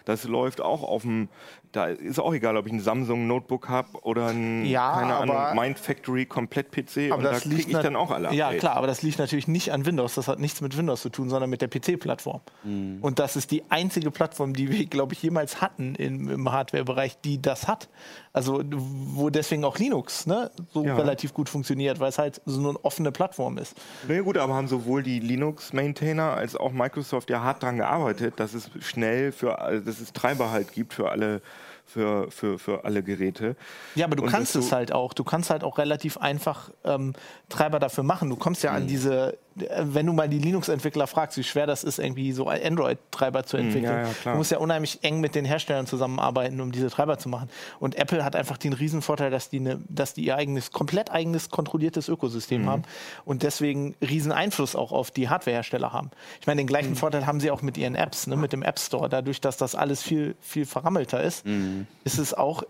Das 0.08 0.24
läuft 0.24 0.62
auch 0.62 0.82
auf 0.82 1.02
dem, 1.02 1.28
da 1.72 1.84
ist 1.84 2.18
auch 2.18 2.32
egal, 2.32 2.56
ob 2.56 2.66
ich 2.66 2.72
ein 2.72 2.80
Samsung 2.80 3.26
Notebook 3.26 3.68
habe 3.68 3.88
oder 4.02 4.28
ein, 4.28 4.64
Ja, 4.64 4.94
keine 4.94 5.16
Ahnung, 5.16 5.36
aber- 5.36 5.60
Mind 5.60 5.78
Factory 5.78 6.24
komplett 6.24 6.70
PC 6.72 7.12
und 7.14 7.22
da 7.22 7.32
das 7.32 7.42
kriege 7.42 7.56
liegt 7.56 7.68
ich 7.68 7.76
dann 7.76 7.94
auch 7.94 8.10
alle 8.10 8.32
Ja, 8.32 8.46
Updates. 8.46 8.60
klar, 8.60 8.76
aber 8.78 8.86
das 8.86 9.02
liegt 9.02 9.18
natürlich 9.18 9.48
nicht 9.48 9.70
an 9.70 9.84
Windows. 9.84 10.14
Das 10.14 10.26
hat 10.26 10.38
nichts 10.38 10.62
mit 10.62 10.78
Windows 10.78 11.02
zu 11.02 11.10
tun, 11.10 11.28
sondern 11.28 11.50
mit 11.50 11.60
der 11.60 11.68
PC-Plattform. 11.68 12.40
Mhm. 12.64 12.98
Und 13.02 13.18
das 13.18 13.36
ist 13.36 13.50
die 13.50 13.64
einzige 13.68 14.10
Plattform, 14.10 14.54
die 14.54 14.70
wir, 14.70 14.86
glaube 14.86 15.12
ich, 15.12 15.22
jemals 15.22 15.60
hatten 15.60 15.94
im, 15.96 16.30
im 16.30 16.50
Hardware-Bereich, 16.50 17.20
die 17.20 17.42
das 17.42 17.68
hat. 17.68 17.90
Also, 18.32 18.62
wo 18.70 19.28
deswegen 19.28 19.64
auch 19.64 19.76
Linux 19.78 20.24
ne, 20.26 20.50
so 20.72 20.84
Ja. 20.84 20.96
relativ 20.96 21.34
gut 21.34 21.50
funktioniert, 21.50 22.00
weil 22.00 22.08
es 22.08 22.18
halt 22.18 22.40
so 22.46 22.60
eine 22.66 22.82
offene 22.84 23.12
Plattform 23.12 23.58
ist. 23.58 23.74
Na 24.06 24.14
ja, 24.14 24.22
gut, 24.22 24.38
aber 24.38 24.54
haben 24.54 24.68
sowohl 24.68 25.02
die 25.02 25.20
Linux-Maintainer 25.20 26.32
als 26.34 26.56
auch 26.56 26.72
Microsoft 26.72 27.28
ja 27.30 27.42
hart 27.42 27.62
daran 27.62 27.76
gearbeitet, 27.78 28.34
dass 28.38 28.54
es 28.54 28.70
schnell 28.80 29.32
für, 29.32 29.58
all- 29.58 29.82
dass 29.98 30.08
es 30.08 30.12
Treiber 30.12 30.50
halt 30.50 30.72
gibt 30.72 30.94
für 30.94 31.10
alle, 31.10 31.40
für, 31.84 32.30
für, 32.30 32.58
für 32.58 32.84
alle 32.84 33.02
Geräte. 33.02 33.56
Ja, 33.94 34.06
aber 34.06 34.16
du 34.16 34.22
Und 34.24 34.30
kannst 34.30 34.54
es 34.56 34.72
halt 34.72 34.92
auch. 34.92 35.12
Du 35.14 35.24
kannst 35.24 35.50
halt 35.50 35.64
auch 35.64 35.78
relativ 35.78 36.18
einfach 36.18 36.70
ähm, 36.84 37.14
Treiber 37.48 37.78
dafür 37.78 38.04
machen. 38.04 38.28
Du 38.30 38.36
kommst 38.36 38.62
ja 38.62 38.72
an 38.72 38.84
Mhm. 38.84 38.88
diese, 38.88 39.32
äh, 39.32 39.36
wenn 39.80 40.06
du 40.06 40.12
mal 40.12 40.28
die 40.28 40.38
Linux-Entwickler 40.38 41.06
fragst, 41.06 41.36
wie 41.38 41.42
schwer 41.44 41.66
das 41.66 41.84
ist, 41.84 41.98
irgendwie 41.98 42.32
so 42.32 42.48
Android-Treiber 42.48 43.44
zu 43.44 43.56
entwickeln. 43.56 43.92
Mhm, 43.96 44.02
ja, 44.02 44.06
ja, 44.08 44.14
klar. 44.14 44.34
Du 44.34 44.38
musst 44.38 44.50
ja 44.50 44.58
unheimlich 44.58 44.98
eng 45.02 45.20
mit 45.20 45.34
den 45.34 45.44
Herstellern 45.44 45.86
zusammenarbeiten, 45.86 46.60
um 46.60 46.72
diese 46.72 46.90
Treiber 46.90 47.18
zu 47.18 47.28
machen. 47.28 47.48
Und 47.80 47.96
Apple 47.96 48.24
hat 48.24 48.36
einfach 48.36 48.56
den 48.58 48.72
Riesenvorteil, 48.72 49.30
dass 49.30 49.48
die, 49.50 49.60
ne, 49.60 49.80
dass 49.88 50.14
die 50.14 50.24
ihr 50.24 50.36
eigenes, 50.36 50.70
komplett 50.72 51.10
eigenes 51.10 51.50
kontrolliertes 51.50 52.08
Ökosystem 52.08 52.62
Mhm. 52.62 52.68
haben 52.68 52.82
und 53.24 53.42
deswegen 53.42 53.94
riesen 54.00 54.32
Einfluss 54.32 54.76
auch 54.76 54.92
auf 54.92 55.10
die 55.10 55.28
Hardwarehersteller 55.28 55.92
haben. 55.92 56.10
Ich 56.40 56.46
meine, 56.46 56.60
den 56.60 56.64
Mhm. 56.66 56.68
gleichen 56.68 56.96
Vorteil 56.96 57.26
haben 57.26 57.40
sie 57.40 57.50
auch 57.50 57.62
mit 57.62 57.76
ihren 57.78 57.94
Apps, 57.94 58.26
ne, 58.26 58.36
mit 58.36 58.52
dem 58.52 58.62
App 58.62 58.78
Store. 58.78 59.08
Dadurch, 59.08 59.40
dass 59.40 59.56
das 59.56 59.74
alles 59.74 60.02
viel, 60.02 60.36
viel 60.40 60.66
verrammelter 60.66 61.22
ist, 61.22 61.44
Mhm. 61.46 61.86
ist 62.04 62.18
es 62.18 62.34
auch 62.34 62.62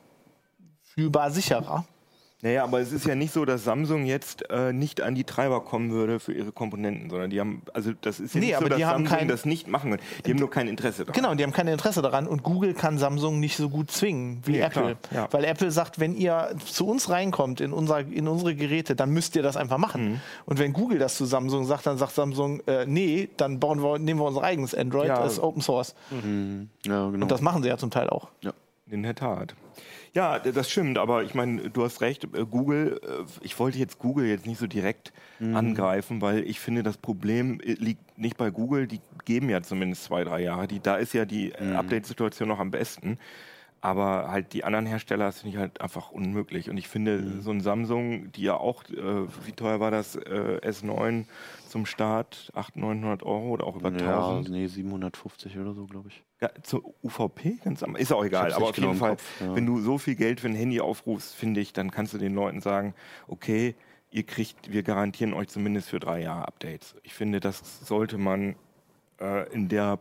fühlbar 0.82 1.30
sicherer. 1.30 1.84
Naja, 2.40 2.62
aber 2.62 2.78
es 2.78 2.92
ist 2.92 3.04
ja 3.04 3.16
nicht 3.16 3.32
so, 3.32 3.44
dass 3.44 3.64
Samsung 3.64 4.04
jetzt 4.06 4.48
äh, 4.48 4.72
nicht 4.72 5.00
an 5.00 5.16
die 5.16 5.24
Treiber 5.24 5.60
kommen 5.64 5.90
würde 5.90 6.20
für 6.20 6.32
ihre 6.32 6.52
Komponenten, 6.52 7.10
sondern 7.10 7.30
die 7.30 7.40
haben, 7.40 7.62
also 7.74 7.90
das 8.00 8.20
ist 8.20 8.32
ja 8.32 8.38
Nee, 8.40 8.46
nicht 8.46 8.54
so, 8.54 8.60
aber 8.60 8.68
dass 8.68 8.78
die 8.78 8.84
haben 8.84 9.04
Samsung 9.04 9.18
kein- 9.18 9.26
das 9.28 9.44
nicht 9.44 9.66
machen 9.66 9.90
will. 9.90 9.98
Die 10.24 10.30
haben 10.30 10.38
nur 10.38 10.48
kein 10.48 10.68
Interesse 10.68 11.04
daran. 11.04 11.14
Genau, 11.20 11.34
die 11.34 11.42
haben 11.42 11.52
kein 11.52 11.66
Interesse 11.66 12.00
daran 12.00 12.28
und 12.28 12.44
Google 12.44 12.74
kann 12.74 12.96
Samsung 12.96 13.40
nicht 13.40 13.56
so 13.56 13.68
gut 13.68 13.90
zwingen 13.90 14.40
wie 14.44 14.52
Nee, 14.52 14.60
Apple. 14.60 14.96
klar, 15.10 15.22
ja. 15.22 15.28
Weil 15.32 15.44
Apple 15.46 15.72
sagt, 15.72 15.98
wenn 15.98 16.14
ihr 16.14 16.50
zu 16.64 16.86
uns 16.86 17.10
reinkommt 17.10 17.60
in, 17.60 17.72
unser, 17.72 18.00
in 18.06 18.28
unsere 18.28 18.54
Geräte, 18.54 18.94
dann 18.94 19.10
müsst 19.10 19.34
ihr 19.34 19.42
das 19.42 19.56
einfach 19.56 19.78
machen. 19.78 20.10
Mhm. 20.12 20.20
Und 20.46 20.60
wenn 20.60 20.72
Google 20.72 21.00
das 21.00 21.16
zu 21.16 21.24
Samsung 21.24 21.64
sagt, 21.66 21.86
dann 21.88 21.98
sagt 21.98 22.12
Samsung, 22.14 22.60
äh, 22.68 22.86
nee, 22.86 23.30
dann 23.36 23.58
bauen 23.58 23.82
wir, 23.82 23.98
nehmen 23.98 24.20
wir 24.20 24.26
unser 24.26 24.44
eigenes 24.44 24.76
Android, 24.76 25.08
Ja. 25.08 25.20
das 25.24 25.32
ist 25.32 25.38
Open 25.40 25.60
Source. 25.60 25.96
Ja, 26.12 26.20
genau. 26.84 27.08
Und 27.08 27.30
das 27.32 27.40
machen 27.40 27.64
sie 27.64 27.68
ja 27.68 27.76
zum 27.78 27.90
Teil 27.90 28.08
auch. 28.10 28.28
In 28.90 29.02
der 29.02 29.14
Tat. 29.16 29.54
Ja, 30.14 30.38
das 30.38 30.70
stimmt, 30.70 30.98
aber 30.98 31.22
ich 31.22 31.34
meine, 31.34 31.70
du 31.70 31.84
hast 31.84 32.00
recht, 32.00 32.24
äh, 32.34 32.44
Google, 32.46 33.00
äh, 33.02 33.24
ich 33.42 33.58
wollte 33.58 33.78
jetzt 33.78 33.98
Google 33.98 34.26
jetzt 34.26 34.46
nicht 34.46 34.58
so 34.58 34.66
direkt 34.66 35.12
Mhm. 35.38 35.54
angreifen, 35.56 36.20
weil 36.20 36.44
ich 36.48 36.60
finde, 36.60 36.82
das 36.82 36.96
Problem 36.98 37.60
äh, 37.60 37.74
liegt 37.74 38.18
nicht 38.18 38.36
bei 38.36 38.50
Google, 38.50 38.86
die 38.86 39.00
geben 39.24 39.48
ja 39.50 39.62
zumindest 39.62 40.04
zwei, 40.04 40.24
drei 40.24 40.40
Jahre. 40.42 40.66
Die, 40.66 40.80
da 40.80 40.96
ist 40.96 41.12
ja 41.12 41.24
die 41.24 41.52
Mhm. 41.58 41.76
Update-Situation 41.76 42.48
noch 42.48 42.58
am 42.58 42.70
besten. 42.70 43.18
Aber 43.80 44.28
halt 44.30 44.52
die 44.54 44.64
anderen 44.64 44.86
Hersteller, 44.86 45.26
das 45.26 45.40
finde 45.40 45.56
ich 45.56 45.60
halt 45.60 45.80
einfach 45.80 46.10
unmöglich. 46.10 46.68
Und 46.68 46.78
ich 46.78 46.88
finde, 46.88 47.18
Mhm. 47.18 47.42
so 47.42 47.50
ein 47.52 47.60
Samsung, 47.60 48.32
die 48.32 48.42
ja 48.42 48.56
auch, 48.56 48.82
äh, 48.90 49.26
wie 49.46 49.52
teuer 49.52 49.78
war 49.78 49.90
das, 49.92 50.16
äh, 50.16 50.58
S9 50.62 51.26
zum 51.68 51.86
Start, 51.86 52.50
800, 52.54 52.76
900 52.76 53.22
Euro 53.22 53.50
oder 53.50 53.66
auch 53.66 53.76
über 53.76 53.90
ja, 53.92 53.98
1000? 53.98 54.48
nee, 54.50 54.66
750 54.66 55.58
oder 55.58 55.74
so, 55.74 55.86
glaube 55.86 56.08
ich. 56.08 56.24
Ja, 56.40 56.50
zur 56.62 56.82
UVP 57.04 57.58
ganz 57.62 57.82
am, 57.82 57.94
ist 57.94 58.12
auch 58.12 58.24
egal, 58.24 58.52
aber 58.52 58.66
auf 58.68 58.76
jeden 58.76 58.80
genau 58.82 58.92
im 58.92 58.98
Fall, 58.98 59.10
Kopf, 59.10 59.40
ja. 59.40 59.54
wenn 59.54 59.66
du 59.66 59.78
so 59.80 59.98
viel 59.98 60.14
Geld 60.16 60.40
für 60.40 60.48
ein 60.48 60.54
Handy 60.54 60.80
aufrufst, 60.80 61.34
finde 61.36 61.60
ich, 61.60 61.72
dann 61.72 61.90
kannst 61.90 62.12
du 62.14 62.18
den 62.18 62.34
Leuten 62.34 62.60
sagen, 62.60 62.94
okay, 63.28 63.74
ihr 64.10 64.24
kriegt, 64.24 64.72
wir 64.72 64.82
garantieren 64.82 65.34
euch 65.34 65.48
zumindest 65.48 65.88
für 65.90 66.00
drei 66.00 66.22
Jahre 66.22 66.48
Updates. 66.48 66.96
Ich 67.02 67.14
finde, 67.14 67.38
das 67.40 67.80
sollte 67.86 68.18
man 68.18 68.56
äh, 69.20 69.52
in 69.52 69.68
der 69.68 69.96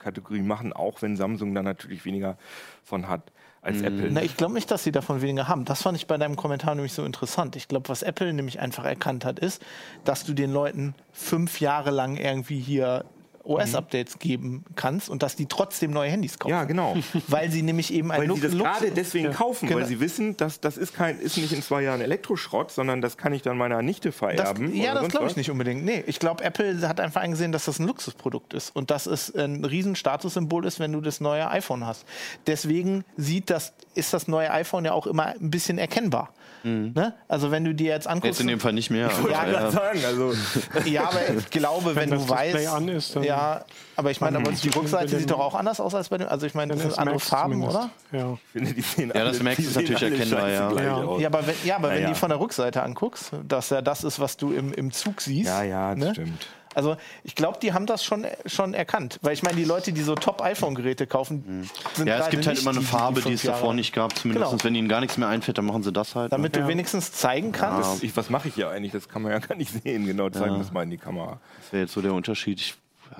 Preiskategorie 0.00 0.42
machen, 0.42 0.72
auch 0.72 1.02
wenn 1.02 1.16
Samsung 1.16 1.54
da 1.54 1.62
natürlich 1.62 2.04
weniger 2.04 2.36
von 2.82 3.08
hat 3.08 3.30
als 3.62 3.78
Mhm. 3.78 3.84
Apple. 3.84 4.10
Na, 4.10 4.22
ich 4.22 4.36
glaube 4.36 4.54
nicht, 4.54 4.70
dass 4.70 4.82
sie 4.82 4.92
davon 4.92 5.20
weniger 5.20 5.46
haben. 5.46 5.64
Das 5.66 5.82
fand 5.82 5.96
ich 5.96 6.06
bei 6.06 6.16
deinem 6.16 6.36
Kommentar 6.36 6.74
nämlich 6.74 6.94
so 6.94 7.04
interessant. 7.04 7.56
Ich 7.56 7.68
glaube, 7.68 7.88
was 7.88 8.02
Apple 8.02 8.32
nämlich 8.32 8.58
einfach 8.60 8.84
erkannt 8.84 9.24
hat, 9.24 9.38
ist, 9.38 9.62
dass 10.04 10.24
du 10.24 10.32
den 10.32 10.50
Leuten 10.52 10.94
fünf 11.12 11.60
Jahre 11.60 11.90
lang 11.90 12.16
irgendwie 12.16 12.58
hier 12.58 13.04
OS-Updates 13.50 14.18
geben 14.18 14.64
kannst 14.76 15.08
und 15.10 15.22
dass 15.22 15.36
die 15.36 15.46
trotzdem 15.46 15.90
neue 15.90 16.10
Handys 16.10 16.38
kaufen. 16.38 16.52
ja, 16.52 16.64
genau. 16.64 16.96
Weil 17.28 17.50
sie 17.50 17.62
nämlich 17.62 17.92
eben 17.92 18.10
ein 18.12 18.20
Weil 18.28 18.34
sie 18.36 18.40
das 18.42 18.52
gerade 18.56 18.90
deswegen 18.92 19.32
kaufen, 19.32 19.66
Genau. 19.68 19.80
weil 19.80 19.86
sie 19.86 20.00
wissen, 20.00 20.36
dass 20.36 20.60
das 20.60 20.76
ist 20.76 20.94
kein, 20.94 21.18
ist 21.18 21.36
nicht 21.36 21.52
in 21.52 21.62
zwei 21.62 21.82
Jahren 21.82 22.00
Elektroschrott, 22.00 22.70
sondern 22.70 23.00
das 23.00 23.16
kann 23.16 23.32
ich 23.32 23.42
dann 23.42 23.56
meiner 23.58 23.82
Nichte 23.82 24.10
Das, 24.10 24.16
vererben. 24.18 24.74
ja, 24.74 24.92
oder 24.92 25.00
das 25.02 25.10
glaube 25.10 25.26
ich 25.26 25.30
was. 25.32 25.36
nicht 25.36 25.50
unbedingt. 25.50 25.84
Nee, 25.84 26.02
ich 26.06 26.18
glaube, 26.18 26.42
Apple 26.44 26.86
hat 26.88 27.00
einfach 27.00 27.20
eingesehen, 27.20 27.52
dass 27.52 27.64
das 27.66 27.78
ein 27.78 27.86
Luxusprodukt 27.86 28.54
ist 28.54 28.74
und 28.74 28.90
dass 28.90 29.06
es 29.06 29.34
ein 29.34 29.64
riesen 29.64 29.96
Statussymbol 29.96 30.64
ist, 30.66 30.78
wenn 30.80 30.92
du 30.92 31.00
das 31.00 31.20
neue 31.20 31.50
iPhone 31.50 31.86
hast. 31.86 32.04
Deswegen 32.46 33.04
sieht 33.16 33.50
das, 33.50 33.72
ist 33.94 34.12
das 34.12 34.28
neue 34.28 34.50
iPhone 34.50 34.84
ja 34.84 34.92
auch 34.92 35.06
immer 35.06 35.26
ein 35.26 35.50
bisschen 35.50 35.78
erkennbar. 35.78 36.32
Ne? 36.62 37.14
Also 37.28 37.50
wenn 37.50 37.64
du 37.64 37.74
dir 37.74 37.90
jetzt 37.90 38.06
anguckst, 38.06 38.26
Jetzt 38.26 38.40
in 38.40 38.48
dem 38.48 38.60
Fall 38.60 38.72
nicht 38.72 38.90
mehr. 38.90 39.08
Ich 39.08 39.16
wollte 39.22 39.32
Ja, 39.32 39.44
gerade 39.44 39.64
ja. 39.66 39.70
sagen, 39.70 40.00
also 40.04 40.32
ja, 40.84 41.02
aber 41.08 41.20
ich 41.38 41.50
glaube, 41.50 41.94
wenn, 41.94 42.10
Wenn 42.10 42.10
du 42.10 42.16
das 42.16 42.26
Display 42.26 42.54
weißt, 42.54 42.68
an 42.68 42.88
ist, 42.88 43.16
dann- 43.16 43.22
ja, 43.22 43.64
aber 43.96 44.10
ich 44.10 44.20
meine, 44.20 44.38
aber 44.38 44.52
die 44.52 44.68
Rückseite 44.68 45.18
sieht 45.18 45.30
doch 45.30 45.38
auch 45.40 45.54
anders 45.54 45.80
aus 45.80 45.94
als 45.94 46.08
bei 46.08 46.18
dem, 46.18 46.28
also 46.28 46.46
ich 46.46 46.54
meine, 46.54 46.74
das 46.74 46.82
sind 46.82 46.98
andere 46.98 47.20
Farben, 47.20 47.54
zumindest. 47.54 47.76
oder? 47.78 47.90
Ja. 48.18 48.32
ich 48.34 48.50
finde, 48.52 48.74
die 48.74 48.80
sehen 48.82 49.12
Ja, 49.14 49.24
das 49.24 49.36
ist 49.38 49.42
sehen 49.42 49.72
natürlich 49.74 50.02
erkennbar, 50.02 50.48
ja. 50.48 50.72
Ja. 51.18 51.26
aber 51.28 51.46
wenn, 51.46 51.54
ja, 51.64 51.76
aber 51.76 51.90
wenn 51.90 52.06
die 52.06 52.14
von 52.14 52.28
der 52.30 52.40
Rückseite 52.40 52.82
anguckst, 52.82 53.32
dass 53.46 53.70
ja 53.70 53.82
das 53.82 54.04
ist, 54.04 54.20
was 54.20 54.36
du 54.36 54.52
im, 54.52 54.72
im 54.72 54.90
Zug 54.92 55.20
siehst. 55.20 55.48
Ja, 55.48 55.62
ja, 55.62 55.94
das 55.94 56.04
ne? 56.04 56.10
stimmt. 56.14 56.46
Also 56.74 56.96
ich 57.24 57.34
glaube, 57.34 57.58
die 57.60 57.72
haben 57.72 57.86
das 57.86 58.04
schon, 58.04 58.26
schon 58.46 58.74
erkannt. 58.74 59.18
Weil 59.22 59.32
ich 59.32 59.42
meine, 59.42 59.56
die 59.56 59.64
Leute, 59.64 59.92
die 59.92 60.02
so 60.02 60.14
Top-iPhone-Geräte 60.14 61.06
kaufen, 61.06 61.68
sind 61.94 62.06
Ja, 62.06 62.18
es 62.18 62.30
gibt 62.30 62.46
halt 62.46 62.60
immer 62.60 62.70
eine 62.70 62.80
die, 62.80 62.86
Farbe, 62.86 63.16
die 63.16 63.22
fünf 63.22 63.34
es 63.36 63.42
davor 63.42 63.62
Jahre- 63.68 63.74
nicht 63.74 63.92
gab. 63.92 64.16
Zumindest 64.16 64.50
Genau. 64.52 64.64
wenn 64.64 64.74
ihnen 64.76 64.88
gar 64.88 65.00
nichts 65.00 65.16
mehr 65.18 65.28
einfällt, 65.28 65.58
dann 65.58 65.64
machen 65.66 65.82
sie 65.82 65.92
das 65.92 66.14
halt. 66.14 66.32
Damit 66.32 66.54
du 66.54 66.60
Ja. 66.60 66.68
wenigstens 66.68 67.12
zeigen 67.12 67.52
kannst. 67.52 68.02
Ich, 68.04 68.16
was 68.16 68.30
mache 68.30 68.48
ich 68.48 68.54
hier 68.54 68.70
eigentlich? 68.70 68.92
Das 68.92 69.08
kann 69.08 69.22
man 69.22 69.32
ja 69.32 69.38
gar 69.38 69.56
nicht 69.56 69.72
sehen. 69.82 70.06
Genau, 70.06 70.30
zeigen 70.30 70.54
wir 70.54 70.60
es 70.62 70.70
mal 70.72 70.82
in 70.84 70.90
die 70.90 70.98
Kamera. 70.98 71.40
Das 71.62 71.72
wäre 71.72 71.82
jetzt 71.82 71.92
so 71.92 72.00
der 72.02 72.14
Unterschied. 72.14 72.60
Ich, 72.60 72.74
ja. 73.10 73.16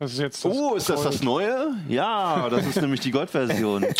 Das 0.00 0.12
ist 0.12 0.20
jetzt 0.20 0.44
das 0.44 0.52
Oh, 0.54 0.76
ist 0.76 0.88
das 0.88 1.02
das 1.02 1.22
Neue? 1.24 1.74
Ja, 1.88 2.48
das 2.48 2.64
ist 2.68 2.80
nämlich 2.80 3.00
die 3.00 3.10
Goldversion. 3.10 3.84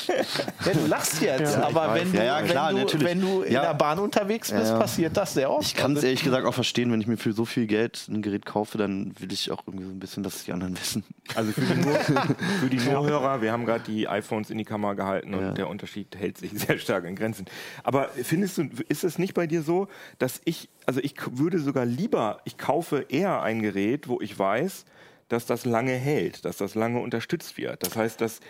Ja, 0.64 0.72
du 0.72 0.86
lachst 0.86 1.20
jetzt, 1.22 1.54
Ja. 1.56 1.66
aber 1.66 1.94
wenn 1.94 2.12
du, 2.12 2.18
Ja, 2.24 2.40
klar, 2.42 2.68
wenn 2.68 2.76
du, 2.76 2.82
natürlich. 2.82 3.06
wenn 3.06 3.20
du 3.20 3.42
in 3.42 3.52
Ja. 3.52 3.62
der 3.62 3.74
Bahn 3.74 3.98
unterwegs 3.98 4.52
bist, 4.52 4.66
Ja. 4.70 4.78
passiert 4.78 5.16
das 5.16 5.34
sehr 5.34 5.50
oft. 5.50 5.66
Ich 5.66 5.74
kann 5.74 5.92
es 5.92 5.98
Also, 5.98 6.06
ehrlich 6.08 6.22
gesagt 6.22 6.46
auch 6.46 6.54
verstehen, 6.54 6.92
wenn 6.92 7.00
ich 7.00 7.06
mir 7.08 7.16
für 7.16 7.32
so 7.32 7.44
viel 7.44 7.66
Geld 7.66 8.06
ein 8.08 8.22
Gerät 8.22 8.44
kaufe, 8.46 8.78
dann 8.78 9.12
will 9.18 9.32
ich 9.32 9.50
auch 9.50 9.62
irgendwie 9.66 9.86
so 9.86 9.90
ein 9.90 9.98
bisschen, 9.98 10.22
dass 10.22 10.44
die 10.44 10.52
anderen 10.52 10.78
wissen. 10.78 11.02
Also 11.34 11.50
für 11.52 11.62
die, 11.62 11.74
Nur, 11.84 11.96
für 12.60 12.70
die 12.70 12.76
Nurhörer, 12.76 13.42
wir 13.42 13.50
haben 13.50 13.64
gerade 13.64 13.82
die 13.84 14.06
iPhones 14.06 14.50
in 14.50 14.58
die 14.58 14.64
Kamera 14.64 14.94
gehalten 14.94 15.34
und 15.34 15.40
Ja. 15.40 15.52
der 15.52 15.68
Unterschied 15.68 16.14
hält 16.16 16.38
sich 16.38 16.52
sehr 16.54 16.78
stark 16.78 17.06
in 17.06 17.16
Grenzen. 17.16 17.46
Aber 17.82 18.08
findest 18.22 18.58
du, 18.58 18.68
ist 18.88 19.02
es 19.02 19.18
nicht 19.18 19.34
bei 19.34 19.46
dir 19.48 19.62
so, 19.62 19.88
dass 20.18 20.40
ich, 20.44 20.68
also 20.86 21.00
ich 21.02 21.14
würde 21.32 21.58
sogar 21.58 21.86
lieber, 21.86 22.40
ich 22.44 22.56
kaufe 22.56 23.06
eher 23.08 23.42
ein 23.42 23.62
Gerät, 23.62 24.06
wo 24.06 24.20
ich 24.20 24.38
weiß, 24.38 24.84
dass 25.28 25.46
das 25.46 25.64
lange 25.64 25.92
hält, 25.92 26.44
dass 26.44 26.56
das 26.56 26.74
lange 26.74 27.00
unterstützt 27.00 27.56
wird. 27.58 27.82
Das 27.82 27.96
heißt, 27.96 28.20
dass 28.20 28.40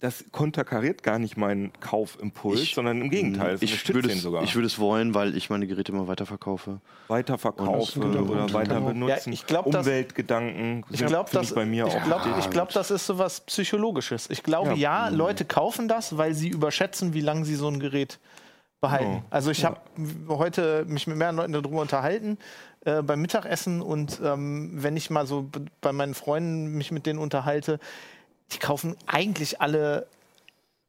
das 0.00 0.24
konterkariert 0.32 1.02
gar 1.02 1.18
nicht 1.18 1.36
meinen 1.36 1.72
Kaufimpuls, 1.80 2.60
Ich- 2.62 2.74
sondern 2.74 3.02
im 3.02 3.10
Gegenteil, 3.10 3.58
Ich 3.60 3.86
würde, 3.92 4.10
es, 4.10 4.22
sogar. 4.22 4.42
ich 4.42 4.54
würde 4.54 4.66
es 4.66 4.78
wollen, 4.78 5.12
weil 5.14 5.36
ich 5.36 5.50
meine 5.50 5.66
Geräte 5.66 5.92
immer 5.92 6.08
weiterverkaufe. 6.08 6.80
weiterverkaufe 7.08 8.00
Und 8.00 8.16
oder 8.16 8.24
Punkt. 8.24 8.54
weiter 8.54 8.80
benutzen. 8.80 9.28
Ja, 9.28 9.34
ich 9.34 9.46
glaub, 9.46 9.66
Umweltgedanken 9.66 10.84
Ich 10.90 11.04
glaube, 11.04 11.28
finde 11.28 11.40
das, 11.42 11.50
ich 11.50 11.54
bei 11.54 11.66
mir 11.66 11.86
ich 11.86 11.94
auch. 11.94 12.04
glaub, 12.04 12.22
ich 12.38 12.48
glaub, 12.48 12.70
das 12.70 12.90
ist 12.90 13.04
so 13.06 13.18
was 13.18 13.42
Psychologisches. 13.42 14.30
Ich 14.30 14.42
glaube, 14.42 14.70
ja, 14.70 14.74
Ja. 14.76 15.08
Leute 15.10 15.44
kaufen 15.44 15.86
das, 15.86 16.16
weil 16.16 16.32
sie 16.32 16.48
überschätzen, 16.48 17.12
wie 17.12 17.20
lange 17.20 17.44
sie 17.44 17.54
so 17.56 17.68
ein 17.68 17.78
Gerät 17.78 18.18
behalten. 18.80 19.14
Ja. 19.14 19.22
Also 19.30 19.50
ich 19.50 19.64
habe 19.64 19.80
heute 20.28 20.84
mich 20.86 21.06
mit 21.06 21.16
mehreren 21.16 21.36
Leuten 21.36 21.52
darüber 21.52 21.80
unterhalten 21.80 22.38
äh, 22.84 23.02
beim 23.02 23.20
Mittagessen 23.20 23.82
und 23.82 24.20
ähm, 24.24 24.70
wenn 24.74 24.96
ich 24.96 25.10
mal 25.10 25.26
so 25.26 25.48
bei 25.80 25.92
meinen 25.92 26.14
Freunden 26.14 26.76
mich 26.76 26.90
mit 26.90 27.06
denen 27.06 27.18
unterhalte, 27.18 27.78
die 28.52 28.58
kaufen 28.58 28.96
eigentlich 29.06 29.60
alle 29.60 30.06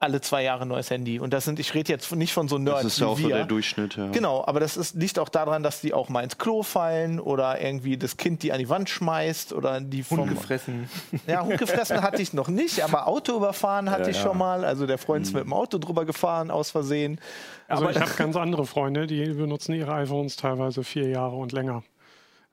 alle 0.02 0.20
zwei 0.22 0.44
Jahre 0.44 0.64
ein 0.64 0.68
neues 0.68 0.90
Handy. 0.90 1.20
Und 1.20 1.32
das 1.32 1.46
sind, 1.46 1.60
ich 1.60 1.74
rede 1.74 1.92
jetzt 1.92 2.12
nicht 2.16 2.34
von 2.34 2.48
so 2.48 2.58
Nerds 2.58 2.82
Das 2.84 2.94
ist 2.94 3.00
ja 3.00 3.08
auch 3.08 3.18
so 3.20 3.28
wir. 3.28 3.36
der 3.36 3.46
Durchschnitt. 3.46 3.96
Ja. 3.96 4.08
Genau, 4.10 4.44
aber 4.46 4.60
das 4.60 4.76
ist, 4.76 4.96
liegt 4.96 5.20
auch 5.20 5.30
daran, 5.30 5.62
dass 5.64 5.82
die 5.82 5.94
auch 5.94 6.10
mal 6.10 6.24
ins 6.24 6.38
Klo 6.38 6.64
fallen 6.64 7.20
oder 7.20 7.62
irgendwie 7.62 7.98
das 7.98 8.18
Kind 8.18 8.42
die 8.44 8.52
an 8.52 8.60
die 8.60 8.68
Wand 8.70 8.90
schmeißt 8.90 9.54
oder 9.54 9.80
die 9.80 10.04
vom 10.04 10.22
Hund 10.22 10.30
gefressen. 10.32 10.90
Ja, 11.28 11.44
Hund 11.44 11.58
gefressen 11.60 12.02
hatte 12.02 12.22
ich 12.22 12.34
noch 12.34 12.48
nicht, 12.48 12.84
aber 12.84 13.08
Auto 13.08 13.36
überfahren 13.38 13.90
hatte 13.92 14.04
Ja, 14.04 14.10
ich 14.10 14.18
ja. 14.18 14.24
schon 14.24 14.38
mal. 14.38 14.66
Also 14.66 14.88
der 14.88 14.98
Freund 14.98 15.26
ist 15.26 15.34
mit 15.34 15.44
dem 15.44 15.54
Auto 15.54 15.78
drüber 15.78 16.04
gefahren 16.06 16.52
aus 16.52 16.72
Versehen. 16.72 17.20
Also 17.68 17.84
Aber- 17.84 17.92
ich 17.92 18.00
habe 18.02 18.12
ganz 18.18 18.36
andere 18.36 18.66
Freunde, 18.66 19.06
die 19.08 19.24
benutzen 19.34 19.74
ihre 19.76 19.94
iPhones 19.94 20.36
teilweise 20.36 20.84
vier 20.84 21.10
Jahre 21.10 21.36
und 21.36 21.52
länger. 21.52 21.84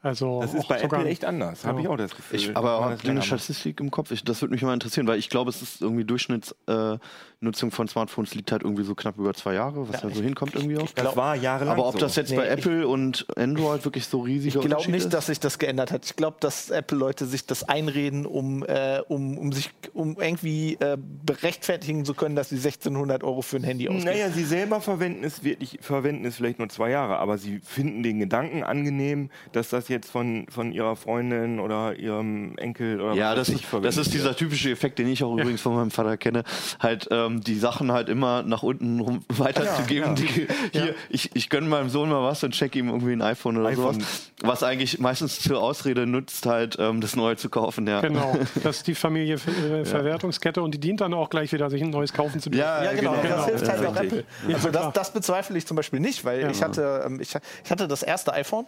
Also 0.01 0.41
Das 0.41 0.55
ist 0.55 0.69
bei 0.69 0.81
Apple 0.81 1.05
echt 1.07 1.25
anders, 1.25 1.65
habe 1.65 1.79
Ja. 1.79 1.83
ich 1.85 1.89
auch 1.89 1.97
das 1.97 2.15
Gefühl. 2.15 2.39
Ich, 2.39 2.57
aber 2.57 2.97
ihr 3.03 3.11
eine. 3.11 3.21
Statistik 3.23 3.81
im 3.81 3.91
Kopf? 3.91 4.13
Ich, 4.13 4.23
das 4.23 4.41
würde 4.41 4.53
mich 4.53 4.63
mal 4.63 4.73
interessieren, 4.73 5.09
weil 5.09 5.19
ich 5.19 5.29
glaube, 5.29 5.51
es 5.51 5.61
ist 5.61 5.81
irgendwie 5.83 6.05
Durchschnittsnutzung 6.05 7.69
äh, 7.69 7.73
von 7.73 7.89
Smartphones 7.89 8.33
liegt 8.37 8.53
halt 8.53 8.63
irgendwie 8.63 8.85
so 8.85 8.95
knapp 8.95 9.19
über 9.19 9.35
zwei 9.35 9.55
Jahre, 9.55 9.89
was 9.89 10.01
da 10.01 10.09
so 10.11 10.23
hinkommt 10.23 10.55
irgendwie 10.55 10.79
auch. 10.79 10.89
Das 10.95 11.17
war 11.17 11.35
jahrelang 11.35 11.75
Aber 11.75 11.87
ob 11.89 11.95
so. 11.95 11.99
das 11.99 12.15
jetzt 12.15 12.31
Nee, 12.31 12.37
bei 12.37 12.45
ich- 12.47 12.51
Apple 12.65 12.87
und 12.87 13.27
Android 13.37 13.85
wirklich 13.85 14.07
so 14.07 14.21
riesige 14.21 14.61
Ich 14.61 14.65
glaube 14.65 14.89
nicht, 14.89 15.05
ist? 15.07 15.13
dass 15.15 15.27
sich 15.27 15.41
das 15.41 15.59
geändert 15.59 15.91
hat. 15.91 16.05
Ich 16.05 16.15
glaube, 16.15 16.37
dass 16.39 16.71
Apple-Leute 16.71 17.27
sich 17.27 17.47
das 17.47 17.65
einreden, 17.69 18.25
um, 18.25 18.65
äh, 18.67 19.01
um, 19.09 19.37
um 19.37 19.53
sich 19.53 19.71
um 19.95 20.17
irgendwie 20.21 20.75
äh, 20.81 20.97
berechtfertigen 21.27 22.05
zu 22.05 22.15
können, 22.15 22.37
dass 22.37 22.51
sie 22.51 22.57
1600 22.59 23.25
Euro 23.25 23.43
für 23.43 23.57
ein 23.57 23.65
Handy 23.65 23.89
ausgeben. 23.89 24.05
Naja, 24.05 24.31
sie 24.31 24.45
selber 24.45 24.81
verwenden 24.81 25.25
es 25.25 25.43
wirklich, 25.43 25.79
verwenden 25.81 26.25
es 26.25 26.37
vielleicht 26.37 26.61
nur 26.61 26.69
zwei 26.69 26.91
Jahre, 26.91 27.19
aber 27.19 27.37
sie 27.37 27.59
finden 27.65 28.05
den 28.05 28.21
Gedanken 28.21 28.63
angenehm, 28.63 29.31
dass 29.51 29.71
das 29.71 29.89
jetzt 29.89 29.98
von, 30.05 30.47
von 30.49 30.73
ihrer 30.73 30.97
Freundin 30.97 31.61
oder 31.61 31.97
ihrem 31.97 32.57
Enkel 32.59 33.01
oder 33.01 33.15
Ja, 33.15 33.31
was 33.37 33.49
das 33.49 33.49
ist, 33.51 33.65
das 33.83 33.97
ist 33.97 34.15
dieser 34.15 34.37
typische 34.37 34.71
Effekt, 34.71 34.99
den 34.99 35.09
ich 35.09 35.23
auch 35.25 35.33
übrigens 35.37 35.61
von 35.61 35.75
meinem 35.75 35.91
Vater 35.91 36.17
kenne, 36.17 36.45
halt 36.81 37.09
ähm, 37.11 37.41
die 37.41 37.59
Sachen 37.59 37.93
halt 37.93 38.09
immer 38.09 38.43
nach 38.43 38.63
unten 38.63 39.01
rum 39.01 39.25
weiterzugeben. 39.29 40.15
Die, 40.15 40.47
hier, 40.73 40.95
ich, 41.09 41.31
ich 41.35 41.49
gönne 41.51 41.69
meinem 41.69 41.89
Sohn 41.89 42.09
mal 42.09 42.23
was 42.23 42.43
und 42.45 42.53
check 42.53 42.75
ihm 42.77 42.89
irgendwie 42.89 43.13
ein 43.13 43.23
iPhone 43.23 43.57
oder 43.57 43.69
iPhone. 43.69 43.95
sowas. 43.95 44.31
Was 44.43 44.63
eigentlich 44.63 44.99
meistens 44.99 45.41
zur 45.41 45.61
Ausrede 45.61 46.07
nutzt, 46.07 46.47
halt 46.47 46.77
ähm, 46.79 47.01
das 47.01 47.17
Neue 47.17 47.37
zu 47.37 47.49
kaufen. 47.49 47.87
Ja, 47.87 48.01
Genau, 48.01 48.37
das 48.63 48.79
ist 48.79 48.87
die 48.87 48.95
Familie-Verwertungskette 48.95 50.63
und 50.63 50.73
die 50.75 50.79
dient 50.81 51.01
dann 51.01 51.15
auch 51.15 51.31
gleich 51.31 51.53
wieder, 51.53 51.71
sich 51.71 51.83
ein 51.83 51.91
neues 51.91 52.13
kaufen 52.13 52.41
zu 52.41 52.51
dürfen. 52.51 52.61
ja, 52.61 52.85
Ja, 52.85 52.93
genau, 52.93 53.15
genau. 53.21 53.37
das 53.37 53.47
hilft 53.47 53.69
halt 53.69 53.83
Ja, 53.83 53.89
auch 53.89 53.97
Apple. 53.97 54.25
Also 54.53 54.71
das, 54.71 54.93
das 54.93 55.13
bezweifle 55.13 55.57
ich 55.59 55.67
zum 55.67 55.77
Beispiel 55.77 56.01
nicht, 56.01 56.25
weil 56.25 56.51
ich, 56.51 56.63
hatte, 56.63 57.03
ähm, 57.07 57.21
ich, 57.21 57.35
ich 57.65 57.71
hatte 57.71 57.89
das 57.89 58.03
erste 58.03 58.33
iPhone, 58.33 58.67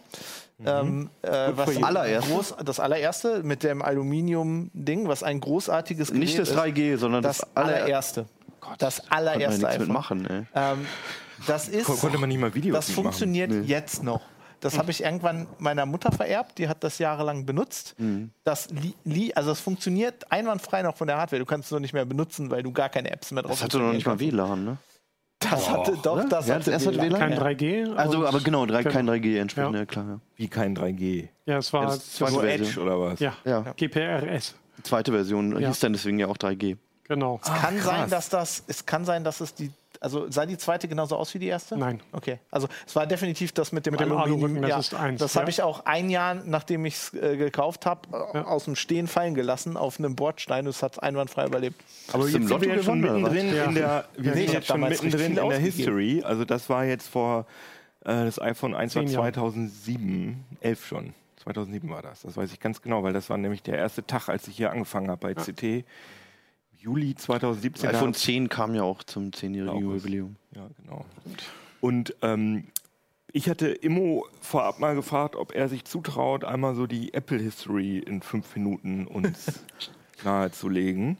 ähm, 0.65 1.09
äh, 1.21 1.49
was. 1.55 1.81
Allererste? 1.83 2.31
groß, 2.31 2.55
das 2.65 2.79
allererste 2.79 3.43
mit 3.43 3.63
dem 3.63 3.81
Aluminium-Ding, 3.81 5.07
was 5.07 5.23
ein 5.23 5.39
großartiges 5.39 6.07
Gerät 6.09 6.19
Nicht 6.21 6.39
das 6.39 6.49
ist. 6.49 6.57
3G, 6.57 6.97
sondern 6.97 7.23
das, 7.23 7.39
Das 7.39 7.55
aller- 7.55 7.75
allererste. 7.75 8.25
Das 8.77 8.97
Kann 8.97 9.05
man 9.09 9.17
allererste 9.17 9.59
nichts 9.59 9.65
iPhone. 9.75 9.87
mitmachen, 9.87 10.25
ey. 10.27 10.43
Ähm, 10.55 10.85
das 11.47 11.67
ist, 11.67 11.85
Kon- 11.85 11.97
konnte 11.99 12.17
man 12.19 12.29
nicht 12.29 12.39
mal 12.39 12.53
Videos 12.53 12.75
das 12.75 12.91
funktioniert 12.91 13.51
jetzt 13.65 14.03
noch. 14.03 14.21
Das 14.59 14.77
habe 14.77 14.91
ich 14.91 15.03
irgendwann 15.03 15.47
meiner 15.57 15.87
Mutter 15.87 16.11
vererbt, 16.11 16.59
die 16.59 16.67
hat 16.67 16.83
das 16.83 16.99
jahrelang 16.99 17.47
benutzt. 17.47 17.95
Mhm. 17.97 18.29
Das, 18.43 18.69
li, 18.69 18.93
li, 19.03 19.33
also 19.33 19.49
das 19.49 19.59
funktioniert 19.59 20.31
einwandfrei 20.31 20.83
noch 20.83 20.95
von 20.95 21.07
der 21.07 21.17
Hardware. 21.17 21.39
Du 21.39 21.47
kannst 21.47 21.65
es 21.65 21.71
nur 21.71 21.79
nicht 21.79 21.93
mehr 21.93 22.05
benutzen, 22.05 22.51
weil 22.51 22.61
du 22.61 22.71
gar 22.71 22.89
keine 22.89 23.09
Apps 23.09 23.31
mehr 23.31 23.41
drauf 23.41 23.53
Das 23.53 23.63
hatte 23.63 23.79
noch 23.79 23.91
nicht 23.91 24.05
mal 24.05 24.19
WLAN, 24.19 24.63
ne? 24.63 24.77
Das 25.49 25.69
hatte 25.69 25.97
doch, 26.01 26.13
oder? 26.13 26.25
das 26.25 26.47
Ja, 26.47 26.55
hatte 26.55 26.71
das 26.71 26.85
WLAN. 26.85 27.13
Kein 27.19 27.31
Ja. 27.33 27.39
3G. 27.41 27.95
Also, 27.95 28.25
aber 28.25 28.39
genau, 28.41 28.65
drei, 28.65 28.83
kein 28.83 29.09
3G 29.09 29.39
entsprechend, 29.39 29.73
Ja. 29.73 29.79
ja, 29.79 29.85
klar. 29.85 30.05
Ja. 30.07 30.19
Wie 30.37 30.47
kein 30.47 30.75
3G. 30.75 31.27
Ja, 31.45 31.57
es 31.57 31.73
war 31.73 31.87
Das 31.87 32.13
zweite 32.13 32.31
So. 32.33 32.41
Edge 32.43 32.79
oder 32.79 32.99
was? 32.99 33.19
ja, 33.19 33.33
Ja. 33.43 33.61
GPRS. 33.75 34.55
Die 34.77 34.83
zweite 34.83 35.11
Version 35.11 35.59
Ja. 35.59 35.67
hieß 35.69 35.79
dann 35.79 35.93
deswegen 35.93 36.19
ja 36.19 36.27
auch 36.27 36.37
3G. 36.37 36.77
Genau. 37.07 37.39
Es 37.43 37.49
kann 37.51 37.75
krass. 37.77 37.83
sein, 37.83 38.09
dass 38.09 38.29
das, 38.29 38.63
es 38.67 38.85
kann 38.85 39.03
sein, 39.03 39.23
dass 39.23 39.41
es 39.41 39.53
die, 39.53 39.71
also 40.01 40.29
sah 40.29 40.45
die 40.45 40.57
zweite 40.57 40.87
genauso 40.89 41.15
aus 41.15 41.33
wie 41.33 41.39
die 41.39 41.47
erste? 41.47 41.77
Nein. 41.77 42.01
Okay, 42.11 42.39
also 42.49 42.67
es 42.85 42.95
war 42.95 43.07
definitiv 43.07 43.53
das 43.53 43.71
mit 43.71 43.85
dem, 43.85 43.91
Mit 43.91 44.01
dem 44.01 44.11
Aluminium. 44.11 44.43
Alurücken, 44.43 44.61
das 44.63 44.69
ja, 44.69 44.79
ist 44.79 44.93
eins, 44.95 45.19
Das 45.21 45.33
ja. 45.35 45.41
habe 45.41 45.49
ich 45.51 45.61
auch 45.61 45.85
ein 45.85 46.09
Jahr, 46.09 46.33
nachdem 46.33 46.83
ich 46.85 46.95
es 46.95 47.13
äh, 47.13 47.37
gekauft 47.37 47.85
habe, 47.85 48.01
äh, 48.33 48.37
Ja. 48.39 48.45
aus 48.45 48.65
dem 48.65 48.75
Stehen 48.75 49.07
fallen 49.07 49.33
gelassen 49.35 49.77
auf 49.77 49.99
einem 49.99 50.15
Bordstein. 50.17 50.67
Es 50.67 50.83
hat 50.83 51.01
einwandfrei 51.01 51.45
überlebt. 51.45 51.79
Aber 52.11 52.23
jetzt 52.27 52.33
sind 52.47 52.49
wir 52.61 52.75
ja 52.75 52.83
schon 52.83 52.99
mittendrin 52.99 53.47
in 53.53 53.75
der, 53.75 54.05
wir 54.17 54.33
Nee, 54.35 54.41
sind 54.47 54.53
jetzt 54.53 54.67
schon 54.67 54.81
mittendrin 54.81 55.37
in 55.37 55.49
der. 55.49 55.57
History. 55.59 56.23
Also 56.25 56.43
das 56.43 56.67
war 56.67 56.83
jetzt 56.83 57.07
vor 57.07 57.45
äh, 58.03 58.25
das 58.25 58.41
iPhone 58.41 58.73
1 58.75 58.95
war 58.95 59.03
Zehn 59.05 59.11
Jahre. 59.13 59.31
2007, 59.31 60.43
11 60.61 60.85
schon. 60.87 61.13
2007 61.43 61.89
war 61.89 62.01
das. 62.01 62.21
Das 62.23 62.35
weiß 62.37 62.51
ich 62.51 62.59
ganz 62.59 62.81
genau, 62.81 63.03
weil 63.03 63.13
das 63.13 63.29
war 63.29 63.37
nämlich 63.37 63.63
der 63.63 63.77
erste 63.77 64.05
Tag, 64.05 64.29
als 64.29 64.47
ich 64.47 64.57
hier 64.57 64.71
angefangen 64.71 65.09
habe 65.09 65.33
bei 65.33 65.33
CT. 65.35 65.85
Juli 66.81 67.15
2017. 67.15 67.89
da 67.91 67.97
iPhone 67.97 68.09
hab- 68.09 68.15
10 68.17 68.49
kam 68.49 68.73
ja 68.75 68.83
auch 68.83 69.03
zum 69.03 69.29
10-jährigen 69.31 69.69
August. 69.69 70.05
Jubiläum. 70.05 70.35
Ja, 70.55 70.67
genau. 70.81 71.05
Und 71.79 72.15
ähm, 72.21 72.65
ich 73.31 73.49
hatte 73.49 73.67
Immo 73.69 74.25
vorab 74.41 74.79
mal 74.79 74.95
gefragt, 74.95 75.35
ob 75.35 75.53
er 75.53 75.69
sich 75.69 75.85
zutraut, 75.85 76.43
einmal 76.43 76.75
so 76.75 76.87
die 76.87 77.13
Apple 77.13 77.39
History 77.39 77.99
in 77.99 78.21
fünf 78.21 78.55
Minuten 78.55 79.07
uns 79.07 79.63
nahezulegen. 80.23 81.17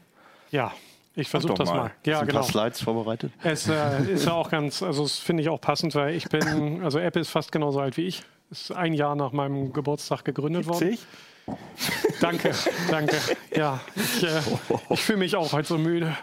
Ja, 0.51 0.73
ich 1.15 1.29
versuche 1.29 1.53
das 1.53 1.69
mal. 1.69 1.75
mal. 1.77 1.91
Ja, 2.05 2.19
Ein 2.21 2.27
genau. 2.27 2.39
paar 2.41 2.49
Slides 2.49 2.81
vorbereitet. 2.81 3.31
Es 3.43 3.67
äh, 3.67 4.11
ist 4.11 4.25
ja 4.25 4.33
auch 4.33 4.49
ganz, 4.49 4.81
also 4.83 5.03
das 5.03 5.17
finde 5.17 5.43
ich 5.43 5.49
auch 5.49 5.61
passend, 5.61 5.93
weil 5.95 6.15
ich 6.15 6.27
bin, 6.29 6.81
also 6.83 6.99
Apple 6.99 7.21
ist 7.21 7.29
fast 7.29 7.51
genauso 7.51 7.79
alt 7.79 7.97
wie 7.97 8.07
ich. 8.07 8.23
Ist 8.49 8.71
ein 8.71 8.93
Jahr 8.93 9.15
nach 9.15 9.31
meinem 9.31 9.71
Geburtstag 9.71 10.25
gegründet 10.25 10.67
worden. 10.67 10.97
Danke, 12.19 12.51
danke. 12.89 13.15
Ja, 13.55 13.79
ich, 13.95 14.23
äh, 14.23 14.39
ich 14.89 15.01
fühle 15.01 15.19
mich 15.19 15.35
auch 15.35 15.53
heute 15.53 15.67
so 15.67 15.77
müde. 15.77 16.15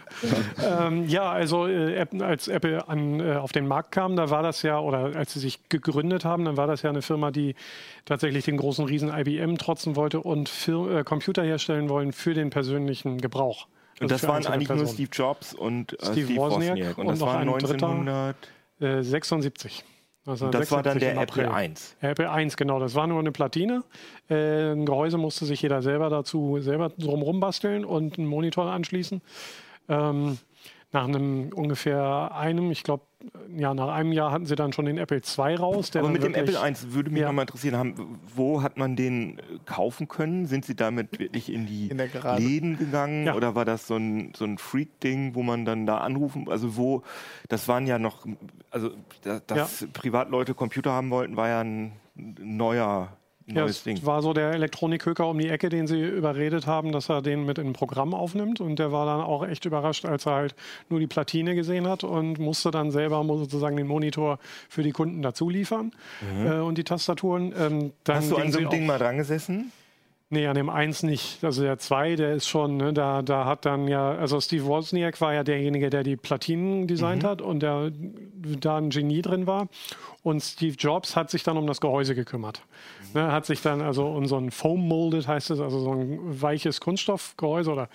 Ähm, 0.63 1.07
ja, 1.07 1.29
also 1.29 1.67
äh, 1.67 2.05
als 2.21 2.47
Apple 2.47 2.87
an, 2.87 3.19
äh, 3.19 3.35
auf 3.35 3.51
den 3.51 3.67
Markt 3.67 3.91
kam, 3.91 4.15
da 4.15 4.29
war 4.29 4.41
das 4.41 4.61
ja, 4.61 4.79
oder 4.79 5.15
als 5.15 5.33
sie 5.33 5.39
sich 5.39 5.67
gegründet 5.67 6.23
haben, 6.23 6.45
dann 6.45 6.55
war 6.57 6.67
das 6.67 6.83
ja 6.83 6.89
eine 6.89 7.01
Firma, 7.01 7.31
die 7.31 7.55
tatsächlich 8.05 8.45
den 8.45 8.55
großen 8.57 8.85
Riesen 8.85 9.11
IBM 9.13 9.57
trotzen 9.57 9.97
wollte 9.97 10.21
und 10.21 10.47
für, 10.47 10.99
äh, 10.99 11.03
Computer 11.03 11.43
herstellen 11.43 11.89
wollen 11.89 12.13
für 12.13 12.33
den 12.33 12.49
persönlichen 12.49 13.19
Gebrauch. 13.19 13.67
Also 13.99 14.03
und 14.03 14.11
das 14.11 14.25
waren 14.27 14.45
eigentlich 14.47 14.69
Personen. 14.69 14.87
nur 14.87 14.93
Steve 14.93 15.09
Jobs 15.11 15.53
und 15.53 15.93
äh, 15.93 15.97
Steve, 16.05 16.27
Steve 16.27 16.39
Wozniak. 16.39 16.71
Wozniak. 16.71 16.97
Und, 16.97 17.07
und 17.07 17.11
das 17.11 17.21
war 17.21 17.37
1976. 17.39 19.83
Also 20.25 20.49
das 20.49 20.71
war 20.71 20.83
dann 20.83 20.99
76 20.99 20.99
der 20.99 21.21
Apple 21.21 21.45
April. 21.45 21.55
1. 21.55 21.95
Apple 22.01 22.29
1, 22.29 22.57
genau. 22.57 22.79
Das 22.79 22.95
war 22.95 23.07
nur 23.07 23.19
eine 23.19 23.31
Platine. 23.31 23.83
Äh, 24.29 24.73
ein 24.73 24.85
Gehäuse 24.85 25.17
musste 25.17 25.45
sich 25.45 25.61
jeder 25.61 25.81
selber 25.81 26.09
dazu 26.09 26.59
selber 26.59 26.89
drumherum 26.89 27.39
basteln 27.39 27.85
und 27.85 28.17
einen 28.17 28.27
Monitor 28.27 28.71
anschließen. 28.71 29.21
Ähm, 29.87 30.37
nach 30.91 31.05
einem 31.05 31.51
ungefähr 31.53 32.31
einem, 32.33 32.71
ich 32.71 32.83
glaube, 32.83 33.03
ja, 33.55 33.73
nach 33.73 33.89
einem 33.89 34.13
Jahr 34.13 34.31
hatten 34.31 34.45
sie 34.45 34.55
dann 34.55 34.71
schon 34.71 34.85
den 34.85 34.97
Apple 34.97 35.17
II 35.37 35.55
raus. 35.55 35.91
Der 35.91 36.01
Aber 36.01 36.09
mit 36.11 36.23
dem 36.23 36.33
Apple 36.33 36.59
1 36.59 36.93
würde 36.93 37.09
mich 37.09 37.19
Ja. 37.21 37.27
noch 37.27 37.33
mal 37.33 37.41
interessieren, 37.41 37.75
haben, 37.77 38.19
wo 38.33 38.61
hat 38.61 38.77
man 38.77 38.95
den 38.95 39.39
äh, 39.39 39.41
kaufen 39.65 40.07
können? 40.07 40.45
Sind 40.45 40.63
Sie 40.65 40.75
damit 40.75 41.19
wirklich 41.19 41.51
in 41.51 41.65
die 41.65 41.87
In. 41.89 41.97
Läden 42.37 42.77
gegangen 42.77 43.25
Ja. 43.25 43.35
oder 43.35 43.55
war 43.55 43.65
das 43.65 43.87
so 43.87 43.95
ein, 43.97 44.31
so 44.37 44.45
ein 44.45 44.57
Freak-Ding, 44.57 45.35
wo 45.35 45.43
man 45.43 45.65
dann 45.65 45.85
da 45.85 45.97
anrufen, 45.97 46.47
also 46.49 46.77
wo, 46.77 47.03
das 47.49 47.67
waren 47.67 47.85
ja 47.87 47.99
noch, 47.99 48.25
also 48.71 48.91
da- 49.23 49.41
dass 49.47 49.85
Privatleute 49.91 50.53
Computer 50.53 50.91
haben 50.91 51.09
wollten, 51.09 51.35
war 51.35 51.49
ja 51.49 51.59
ein 51.61 51.91
neuer, 52.15 53.17
Ja, 53.53 53.61
neues 53.61 53.77
es 53.77 53.83
Ding. 53.83 54.05
war 54.05 54.21
so 54.21 54.33
der 54.33 54.51
Elektronikhöker 54.51 55.27
um 55.27 55.37
die 55.37 55.49
Ecke, 55.49 55.69
den 55.69 55.87
sie 55.87 56.01
überredet 56.01 56.67
haben, 56.67 56.91
dass 56.91 57.09
er 57.09 57.21
den 57.21 57.45
mit 57.45 57.57
in 57.57 57.67
ein 57.67 57.73
Programm 57.73 58.13
aufnimmt. 58.13 58.61
Und 58.61 58.79
der 58.79 58.91
war 58.91 59.05
dann 59.05 59.21
auch 59.21 59.45
echt 59.45 59.65
überrascht, 59.65 60.05
als 60.05 60.25
er 60.25 60.33
halt 60.33 60.55
nur 60.89 60.99
die 60.99 61.07
Platine 61.07 61.55
gesehen 61.55 61.87
hat 61.87 62.03
und 62.03 62.39
musste 62.39 62.71
dann 62.71 62.91
selber 62.91 63.23
sozusagen 63.37 63.77
den 63.77 63.87
Monitor 63.87 64.39
für 64.69 64.83
die 64.83 64.91
Kunden 64.91 65.21
dazu 65.21 65.49
liefern 65.49 65.91
äh, 66.45 66.59
und 66.59 66.77
die 66.77 66.83
Tastaturen. 66.83 67.53
Ähm, 67.57 67.91
dann 68.03 68.17
Mhm. 68.19 68.21
Hast 68.21 68.31
du 68.31 68.35
an 68.37 68.51
so 68.51 68.59
einem 68.59 68.69
Ding 68.69 68.85
mal 68.85 68.97
dran 68.99 69.17
gesessen? 69.17 69.71
Nee, 70.31 70.45
an 70.45 70.55
dem 70.55 70.69
1 70.69 71.01
nicht. 71.03 71.43
Also 71.43 71.63
der 71.63 71.79
2, 71.79 72.15
der 72.15 72.33
ist 72.33 72.47
schon, 72.47 72.77
ne, 72.77 72.93
da, 72.93 73.23
da 73.23 73.45
hat 73.45 73.65
dann 73.65 73.87
ja, 73.87 74.11
also 74.11 74.39
Steve 74.39 74.65
Wozniak 74.65 75.19
war 75.21 75.33
ja 75.33 75.43
derjenige, 75.43 75.89
der 75.89 76.03
die 76.03 76.17
Platinen 76.17 76.85
designt 76.85 77.23
hat 77.23 77.41
und 77.41 77.61
der 77.61 77.91
da 78.59 78.77
ein 78.77 78.89
Genie 78.89 79.21
drin 79.21 79.47
war. 79.47 79.67
Und 80.23 80.41
Steve 80.41 80.75
Jobs 80.77 81.15
hat 81.15 81.29
sich 81.29 81.43
dann 81.43 81.57
um 81.57 81.65
das 81.67 81.79
Gehäuse 81.81 82.15
gekümmert. 82.15 82.61
Ne, 83.13 83.31
hat 83.31 83.45
sich 83.45 83.61
dann 83.61 83.81
also 83.81 84.05
um 84.05 84.27
so 84.27 84.37
ein 84.37 84.51
Foam 84.51 84.87
Molded 84.87 85.27
heißt 85.27 85.49
es, 85.51 85.59
also 85.59 85.79
so 85.79 85.93
ein 85.93 86.41
weiches 86.41 86.79
Kunststoffgehäuse 86.79 87.71
oder 87.71 87.89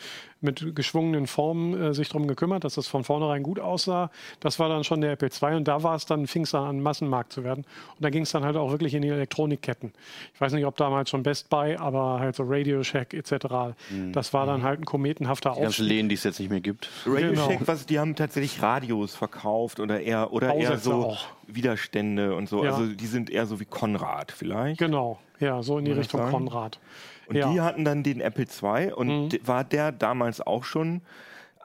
mit 0.44 0.76
geschwungenen 0.76 1.26
Formen 1.26 1.80
äh, 1.80 1.94
sich 1.94 2.08
darum 2.08 2.28
gekümmert, 2.28 2.64
dass 2.64 2.74
das 2.74 2.86
von 2.86 3.02
vornherein 3.02 3.42
gut 3.42 3.58
aussah. 3.58 4.10
Das 4.40 4.58
war 4.58 4.68
dann 4.68 4.84
schon 4.84 5.00
der 5.00 5.12
Apple 5.12 5.28
II 5.28 5.56
und 5.56 5.66
da 5.66 5.82
war 5.82 5.96
es 5.96 6.06
dann, 6.06 6.26
fing 6.26 6.42
es 6.42 6.52
dann 6.52 6.64
an, 6.64 6.80
Massenmarkt 6.80 7.32
zu 7.32 7.42
werden. 7.42 7.64
Und 7.96 8.02
da 8.04 8.10
ging 8.10 8.22
es 8.22 8.30
dann 8.30 8.44
halt 8.44 8.56
auch 8.56 8.70
wirklich 8.70 8.94
in 8.94 9.02
die 9.02 9.08
Elektronikketten. 9.08 9.92
Ich 10.34 10.40
weiß 10.40 10.52
nicht, 10.52 10.66
ob 10.66 10.76
damals 10.76 11.10
schon 11.10 11.22
Best 11.22 11.48
Buy, 11.48 11.76
aber 11.76 12.20
halt 12.20 12.36
so 12.36 12.44
Radio 12.46 12.82
Shack 12.82 13.14
etc. 13.14 13.74
Das 14.12 14.32
war 14.32 14.46
dann 14.46 14.62
halt 14.62 14.80
ein 14.80 14.84
kometenhafter 14.84 15.50
Die 15.50 15.60
ganzen 15.60 15.68
Aufstieg. 15.68 15.88
Läden, 15.88 16.08
die 16.08 16.14
es 16.14 16.24
jetzt 16.24 16.38
nicht 16.38 16.50
mehr 16.50 16.60
gibt. 16.60 16.90
Radio 17.06 17.30
Genau. 17.30 17.48
Shack, 17.48 17.60
was, 17.66 17.86
die 17.86 17.98
haben 17.98 18.14
tatsächlich 18.14 18.62
Radios 18.62 19.14
verkauft 19.14 19.80
oder 19.80 20.00
eher, 20.00 20.32
oder 20.32 20.54
eher 20.54 20.78
so 20.78 20.92
auch. 20.92 21.26
Widerstände 21.46 22.34
und 22.34 22.48
so. 22.48 22.64
Ja. 22.64 22.72
Also 22.72 22.86
die 22.86 23.06
sind 23.06 23.30
eher 23.30 23.46
so 23.46 23.60
wie 23.60 23.64
Konrad 23.64 24.32
vielleicht. 24.32 24.78
Genau, 24.78 25.18
ja, 25.40 25.62
so 25.62 25.78
in 25.78 25.84
die 25.84 25.92
Richtung 25.92 26.20
sagen? 26.20 26.32
Konrad. 26.32 26.78
Und 27.26 27.36
Ja. 27.36 27.46
Mhm. 27.48 27.52
die 27.54 27.60
hatten 27.60 27.84
dann 27.84 28.02
den 28.02 28.20
Apple 28.20 28.44
II 28.46 28.92
und 28.92 29.30
d- 29.30 29.40
war 29.44 29.64
der 29.64 29.92
damals 29.92 30.40
auch 30.40 30.64
schon. 30.64 30.96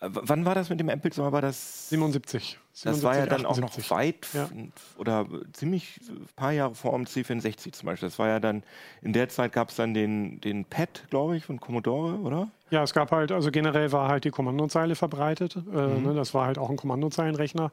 äh, 0.01 0.07
Wann 0.11 0.45
war 0.45 0.55
das 0.55 0.69
mit 0.69 0.79
dem 0.79 0.87
Apple 0.89 1.11
II? 1.11 1.31
War 1.31 1.41
das 1.41 1.89
77. 1.89 2.57
Das 2.85 3.03
war 3.03 3.17
ja 3.17 3.25
dann 3.25 3.45
auch 3.45 3.57
noch 3.57 3.71
78. 3.71 3.91
weit 3.91 4.27
Ja. 4.33 4.49
oder 4.97 5.25
ziemlich 5.51 5.99
ein 6.09 6.25
paar 6.37 6.53
Jahre 6.53 6.73
vor 6.73 6.93
dem 6.93 7.03
C64 7.05 7.73
zum 7.73 7.87
Beispiel. 7.87 8.07
Das 8.07 8.17
war 8.17 8.29
ja 8.29 8.39
dann, 8.39 8.63
in 9.01 9.11
der 9.11 9.27
Zeit 9.27 9.51
gab 9.51 9.67
es 9.69 9.75
dann 9.75 9.93
den, 9.93 10.39
den 10.39 10.63
PET, 10.63 11.03
glaube 11.09 11.35
ich, 11.35 11.43
von 11.43 11.59
Commodore, 11.59 12.13
oder? 12.19 12.47
Ja, 12.69 12.83
es 12.83 12.93
gab 12.93 13.11
halt, 13.11 13.33
also 13.33 13.51
generell 13.51 13.91
war 13.91 14.07
halt 14.07 14.23
die 14.23 14.29
Kommandozeile 14.31 14.95
verbreitet. 14.95 15.57
Äh, 15.57 15.59
Mhm. 15.59 16.03
ne, 16.03 16.13
das 16.13 16.33
war 16.33 16.45
halt 16.45 16.57
auch 16.57 16.69
ein 16.69 16.77
Kommandozeilenrechner. 16.77 17.71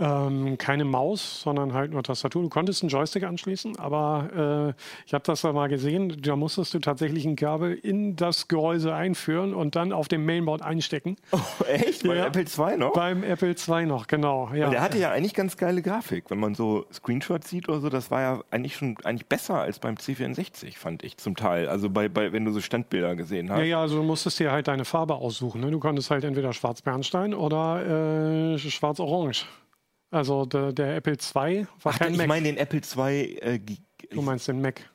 Ähm, 0.00 0.56
keine 0.58 0.84
Maus, 0.84 1.40
sondern 1.42 1.72
halt 1.74 1.90
nur 1.90 2.04
Tastatur. 2.04 2.42
Du 2.42 2.48
konntest 2.48 2.82
einen 2.82 2.90
Joystick 2.90 3.24
anschließen, 3.24 3.78
aber 3.80 4.74
äh, 4.76 4.80
ich 5.06 5.12
habe 5.12 5.24
das 5.24 5.40
da 5.40 5.52
mal 5.52 5.68
gesehen. 5.68 6.22
Da 6.22 6.36
musstest 6.36 6.72
du 6.74 6.78
tatsächlich 6.78 7.24
ein 7.24 7.34
Kabel 7.34 7.74
in 7.74 8.14
das 8.14 8.46
Gehäuse 8.46 8.94
einführen 8.94 9.54
und 9.54 9.74
dann 9.74 9.92
auf 9.92 10.06
dem 10.06 10.24
Mainboard 10.24 10.62
einstecken. 10.62 11.16
echt? 11.68 12.06
Bei 12.06 12.14
Ja. 12.14 12.26
Apple 12.26 12.44
II 12.44 12.76
noch? 12.76 12.92
Beim 12.92 13.24
Apple 13.24 13.56
II 13.56 13.86
noch, 13.86 14.06
genau. 14.06 14.50
Ja. 14.54 14.70
Der 14.70 14.82
hatte 14.82 14.98
ja 14.98 15.10
eigentlich 15.10 15.34
ganz 15.34 15.56
geile 15.56 15.82
Grafik. 15.82 16.30
Wenn 16.30 16.38
man 16.38 16.54
so 16.54 16.86
Screenshots 16.92 17.50
sieht 17.50 17.68
oder 17.68 17.80
so, 17.80 17.88
das 17.88 18.10
war 18.12 18.20
ja 18.20 18.40
eigentlich 18.52 18.76
schon 18.76 18.96
eigentlich 19.02 19.26
besser 19.26 19.60
als 19.60 19.80
beim 19.80 19.96
C64, 19.96 20.76
fand 20.76 21.02
ich 21.02 21.16
zum 21.16 21.34
Teil. 21.34 21.68
Also 21.68 21.90
bei, 21.90 22.08
bei 22.08 22.32
wenn 22.32 22.44
du 22.44 22.52
so 22.52 22.60
Standbilder 22.60 23.16
gesehen 23.16 23.50
hast. 23.50 23.58
Ja, 23.58 23.64
ja, 23.64 23.80
also 23.80 23.96
du 23.96 24.04
musstest 24.04 24.38
dir 24.38 24.52
halt 24.52 24.68
deine 24.68 24.84
Farbe 24.84 25.16
aussuchen. 25.16 25.60
Ne? 25.60 25.72
Du 25.72 25.80
konntest 25.80 26.10
halt 26.12 26.22
entweder 26.22 26.52
schwarz-bernstein 26.52 27.34
oder 27.34 28.52
äh, 28.54 28.58
schwarz-orange. 28.58 29.46
Also 30.10 30.46
der, 30.46 30.72
der 30.72 30.96
Apple 30.96 31.14
II 31.14 31.66
war 31.82 31.92
Ach, 31.92 31.98
kein 31.98 32.12
ich 32.12 32.18
Mac. 32.18 32.28
meine 32.28 32.46
den 32.48 32.56
Apple 32.56 32.80
II. 32.80 33.36
Äh, 33.38 33.60
du 34.10 34.22
meinst 34.22 34.48
den 34.48 34.60
Mac. 34.60 34.88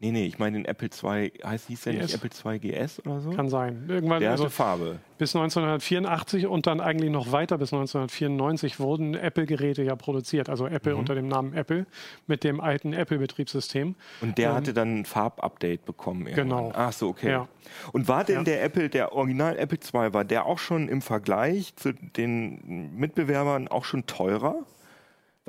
Nee, 0.00 0.10
nee, 0.10 0.26
ich 0.26 0.38
meine 0.38 0.56
den 0.58 0.64
Apple 0.64 0.88
II. 0.88 1.32
Heißt 1.44 1.68
hieß 1.68 1.82
der 1.82 1.92
nicht? 1.94 2.14
Apple 2.14 2.30
II 2.44 2.58
GS 2.58 3.00
oder 3.06 3.20
so? 3.20 3.30
Kann 3.30 3.48
sein. 3.48 3.84
Irgendwann, 3.88 4.20
der 4.20 4.32
also 4.32 4.44
hatte 4.44 4.52
Farbe. 4.54 4.98
bis 5.18 5.36
1984 5.36 6.46
und 6.46 6.66
dann 6.66 6.80
eigentlich 6.80 7.10
noch 7.10 7.30
weiter 7.32 7.58
bis 7.58 7.72
1994 7.72 8.80
wurden 8.80 9.14
Apple-Geräte 9.14 9.82
ja 9.82 9.94
produziert. 9.96 10.48
Also 10.48 10.66
Apple 10.66 10.94
Mhm. 10.94 10.98
unter 11.00 11.14
dem 11.14 11.28
Namen 11.28 11.52
Apple 11.54 11.86
mit 12.26 12.42
dem 12.44 12.60
alten 12.60 12.92
Apple-Betriebssystem. 12.92 13.94
Und 14.20 14.38
der 14.38 14.54
hatte 14.54 14.72
dann 14.74 15.00
ein 15.00 15.04
Farbupdate 15.04 15.84
bekommen. 15.84 16.26
Irgendwann. 16.26 16.48
Genau. 16.48 16.72
Ach 16.74 16.92
so, 16.92 17.08
okay. 17.08 17.30
Ja. 17.30 17.48
Und 17.92 18.08
war 18.08 18.24
denn 18.24 18.36
Ja. 18.38 18.42
der 18.44 18.64
Apple, 18.64 18.88
der 18.88 19.12
Original 19.12 19.58
Apple 19.58 19.78
II, 19.78 20.12
war 20.12 20.24
der 20.24 20.46
auch 20.46 20.58
schon 20.58 20.88
im 20.88 21.02
Vergleich 21.02 21.76
zu 21.76 21.92
den 21.92 22.96
Mitbewerbern 22.96 23.68
auch 23.68 23.84
schon 23.84 24.06
teurer? 24.06 24.56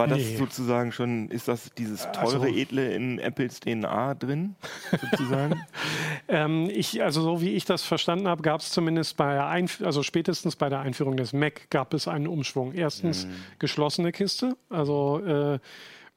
War 0.02 0.08
das 0.08 0.18
Nee. 0.20 0.36
sozusagen 0.38 0.92
schon, 0.92 1.30
ist 1.30 1.48
das 1.48 1.72
dieses 1.78 2.04
teure 2.12 2.46
Also- 2.46 2.46
Edle 2.46 2.94
in 2.94 3.20
Apples 3.20 3.60
DNA 3.60 4.16
drin, 4.16 4.56
sozusagen? 5.12 5.62
Ähm, 6.28 6.70
ich, 6.72 7.02
also 7.04 7.22
so 7.22 7.42
wie 7.42 7.50
ich 7.52 7.66
das 7.66 7.84
verstanden 7.84 8.28
habe, 8.28 8.42
gab 8.42 8.62
es 8.62 8.72
zumindest 8.72 9.18
bei 9.18 9.34
der 9.34 9.48
Einf 9.48 9.82
also 9.84 10.02
spätestens 10.04 10.56
bei 10.56 10.70
der 10.70 10.80
Einführung 10.80 11.18
des 11.18 11.34
Mac 11.34 11.70
gab 11.70 11.94
es 11.94 12.08
einen 12.08 12.28
Umschwung. 12.28 12.74
Erstens 12.74 13.26
Mhm. 13.26 13.32
geschlossene 13.60 14.12
Kiste, 14.12 14.56
also 14.70 15.20
äh, 15.26 15.60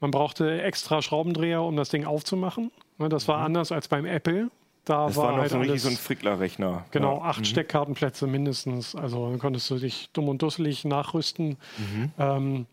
man 0.01 0.11
brauchte 0.11 0.63
extra 0.63 1.03
Schraubendreher, 1.03 1.63
um 1.63 1.77
das 1.77 1.89
Ding 1.89 2.05
aufzumachen. 2.05 2.71
Ne, 2.99 3.09
Das 3.09 3.27
war 3.29 3.39
anders 3.39 3.73
als 3.73 3.89
beim 3.89 4.07
Apple. 4.07 4.51
Da 4.85 5.05
Mhm. 5.05 5.07
Das 5.09 5.17
war, 5.17 5.25
war 5.25 5.33
noch 5.33 5.39
halt 5.41 5.51
so 5.53 5.59
alles, 5.59 5.83
so 5.83 5.89
ein 5.89 5.97
Frickler-Rechner. 5.97 6.85
Genau, 6.91 7.15
Ja. 7.17 7.21
Mhm. 7.23 7.27
acht 7.31 7.47
Steckkartenplätze 7.47 8.27
mindestens. 8.27 8.95
Also 8.95 9.31
dann 9.31 9.39
konntest 9.39 9.69
du 9.71 9.79
dich 9.79 10.11
dumm 10.13 10.29
und 10.29 10.43
dusselig 10.43 10.85
nachrüsten. 10.85 11.57
Mhm. 11.79 12.13
Ähm, 12.19 12.67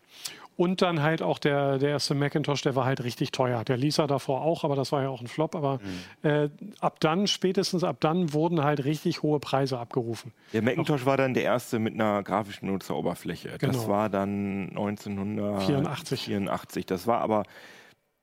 und 0.56 0.82
dann 0.82 1.02
halt 1.02 1.22
auch 1.22 1.38
der, 1.38 1.78
der 1.78 1.90
erste 1.90 2.14
Macintosh, 2.14 2.62
der 2.62 2.76
war 2.76 2.84
halt 2.84 3.02
richtig 3.04 3.32
teuer. 3.32 3.64
Der 3.64 3.76
Lisa 3.76 4.06
davor 4.06 4.42
auch, 4.42 4.64
aber 4.64 4.76
das 4.76 4.92
war 4.92 5.02
ja 5.02 5.08
auch 5.08 5.20
ein 5.20 5.26
Flop. 5.26 5.54
Aber 5.54 5.78
Mhm. 6.22 6.28
äh, 6.28 6.48
ab 6.80 7.00
dann, 7.00 7.26
spätestens 7.26 7.84
ab 7.84 7.96
dann, 8.00 8.32
wurden 8.32 8.62
halt 8.62 8.84
richtig 8.84 9.22
hohe 9.22 9.40
Preise 9.40 9.78
abgerufen. 9.78 10.32
Der 10.52 10.62
Macintosh 10.62 11.06
war 11.06 11.16
dann 11.16 11.34
der 11.34 11.44
erste 11.44 11.78
mit 11.78 11.94
einer 11.94 12.22
grafischen 12.22 12.68
Nutzeroberfläche. 12.68 13.48
Das 13.48 13.58
Genau. 13.60 13.88
war 13.88 14.08
dann 14.08 14.68
1984. 14.70 16.24
84. 16.24 16.86
Das 16.86 17.06
war 17.06 17.20
aber 17.20 17.44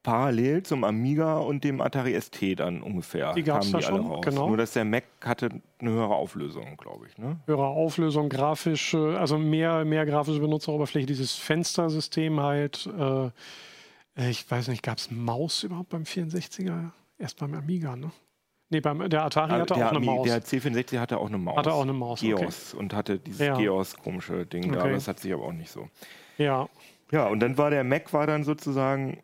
parallel 0.03 0.63
zum 0.63 0.83
Amiga 0.83 1.37
und 1.39 1.63
dem 1.63 1.81
Atari 1.81 2.19
ST 2.19 2.59
dann 2.59 2.81
ungefähr. 2.81 3.33
Die 3.33 3.43
gab's 3.43 3.71
kamen 3.71 3.81
da 3.83 3.87
schon, 3.87 4.05
raus. 4.07 4.21
genau. 4.25 4.47
Nur 4.47 4.57
dass 4.57 4.73
der 4.73 4.85
Mac 4.85 5.03
hatte 5.23 5.49
eine 5.79 5.89
höhere 5.91 6.15
Auflösung, 6.15 6.77
glaube 6.77 7.07
ich. 7.07 7.17
Ne? 7.17 7.39
Höhere 7.45 7.67
Auflösung, 7.67 8.29
grafisch, 8.29 8.95
also 8.95 9.37
mehr, 9.37 9.83
mehr 9.85 10.05
grafische 10.05 10.39
Benutzeroberfläche, 10.39 11.05
dieses 11.05 11.35
Fenstersystem 11.35 12.39
halt. 12.39 12.87
Äh, 12.97 13.29
ich 14.29 14.49
weiß 14.49 14.67
nicht, 14.69 14.83
gab 14.83 14.97
es 14.97 15.11
Maus 15.11 15.63
überhaupt 15.63 15.89
beim 15.89 16.03
64er? 16.03 16.91
Erst 17.17 17.37
beim 17.39 17.53
Amiga, 17.53 17.95
ne? 17.95 18.11
Nee, 18.71 18.81
beim, 18.81 19.09
der 19.09 19.23
Atari 19.25 19.51
hatte 19.51 19.73
der, 19.73 19.87
auch 19.87 19.91
eine 19.91 19.99
Maus. 20.05 20.27
der 20.27 20.43
C64 20.43 20.99
hatte 20.99 21.17
auch 21.17 21.27
eine 21.27 21.37
Maus. 21.39 21.57
Hatte 21.57 21.73
auch 21.73 21.81
eine 21.81 21.93
Maus, 21.93 22.21
okay. 22.21 22.35
Geos 22.35 22.73
und 22.73 22.93
hatte 22.93 23.17
dieses 23.17 23.39
Ja. 23.47 23.57
Geos 23.57 23.95
komische 23.97 24.45
Ding 24.45 24.71
da. 24.71 24.81
Okay. 24.81 24.93
Das 24.93 25.07
hat 25.07 25.19
sich 25.19 25.33
aber 25.33 25.43
auch 25.43 25.53
nicht 25.53 25.71
so. 25.71 25.87
ja, 26.37 26.69
Ja, 27.11 27.27
und 27.27 27.39
dann 27.39 27.57
war 27.57 27.71
der 27.71 27.83
Mac 27.83 28.13
war 28.13 28.27
dann 28.27 28.43
sozusagen 28.43 29.17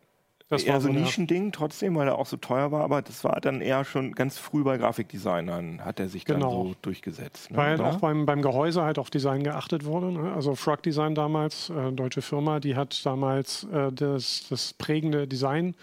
das 0.48 0.62
eher 0.62 0.74
war 0.74 0.80
so 0.80 0.88
ein 0.88 0.94
Nischending 0.94 1.50
trotzdem, 1.50 1.96
weil 1.96 2.06
er 2.06 2.18
auch 2.18 2.26
so 2.26 2.36
teuer 2.36 2.70
war, 2.70 2.84
aber 2.84 3.02
das 3.02 3.24
war 3.24 3.40
dann 3.40 3.60
eher 3.60 3.84
schon 3.84 4.12
ganz 4.12 4.38
früh 4.38 4.62
bei 4.62 4.78
Grafikdesignern, 4.78 5.84
hat 5.84 5.98
er 5.98 6.08
sich 6.08 6.24
dann 6.24 6.36
Genau. 6.36 6.64
so 6.66 6.74
durchgesetzt. 6.82 7.50
Ne? 7.50 7.56
Weil 7.56 7.74
Oder? 7.80 7.90
auch 7.90 7.96
beim, 7.96 8.26
beim 8.26 8.42
Gehäuse 8.42 8.82
halt 8.82 8.98
auf 8.98 9.10
Design 9.10 9.42
geachtet 9.42 9.84
wurde. 9.84 10.12
Ne? 10.12 10.32
Also 10.32 10.54
Frog 10.54 10.82
Design 10.82 11.14
damals, 11.14 11.70
äh, 11.70 11.90
deutsche 11.92 12.22
Firma, 12.22 12.60
die 12.60 12.76
hat 12.76 13.04
damals 13.04 13.64
äh, 13.72 13.90
das, 13.92 14.46
das 14.48 14.72
prägende 14.74 15.26
Design 15.26 15.74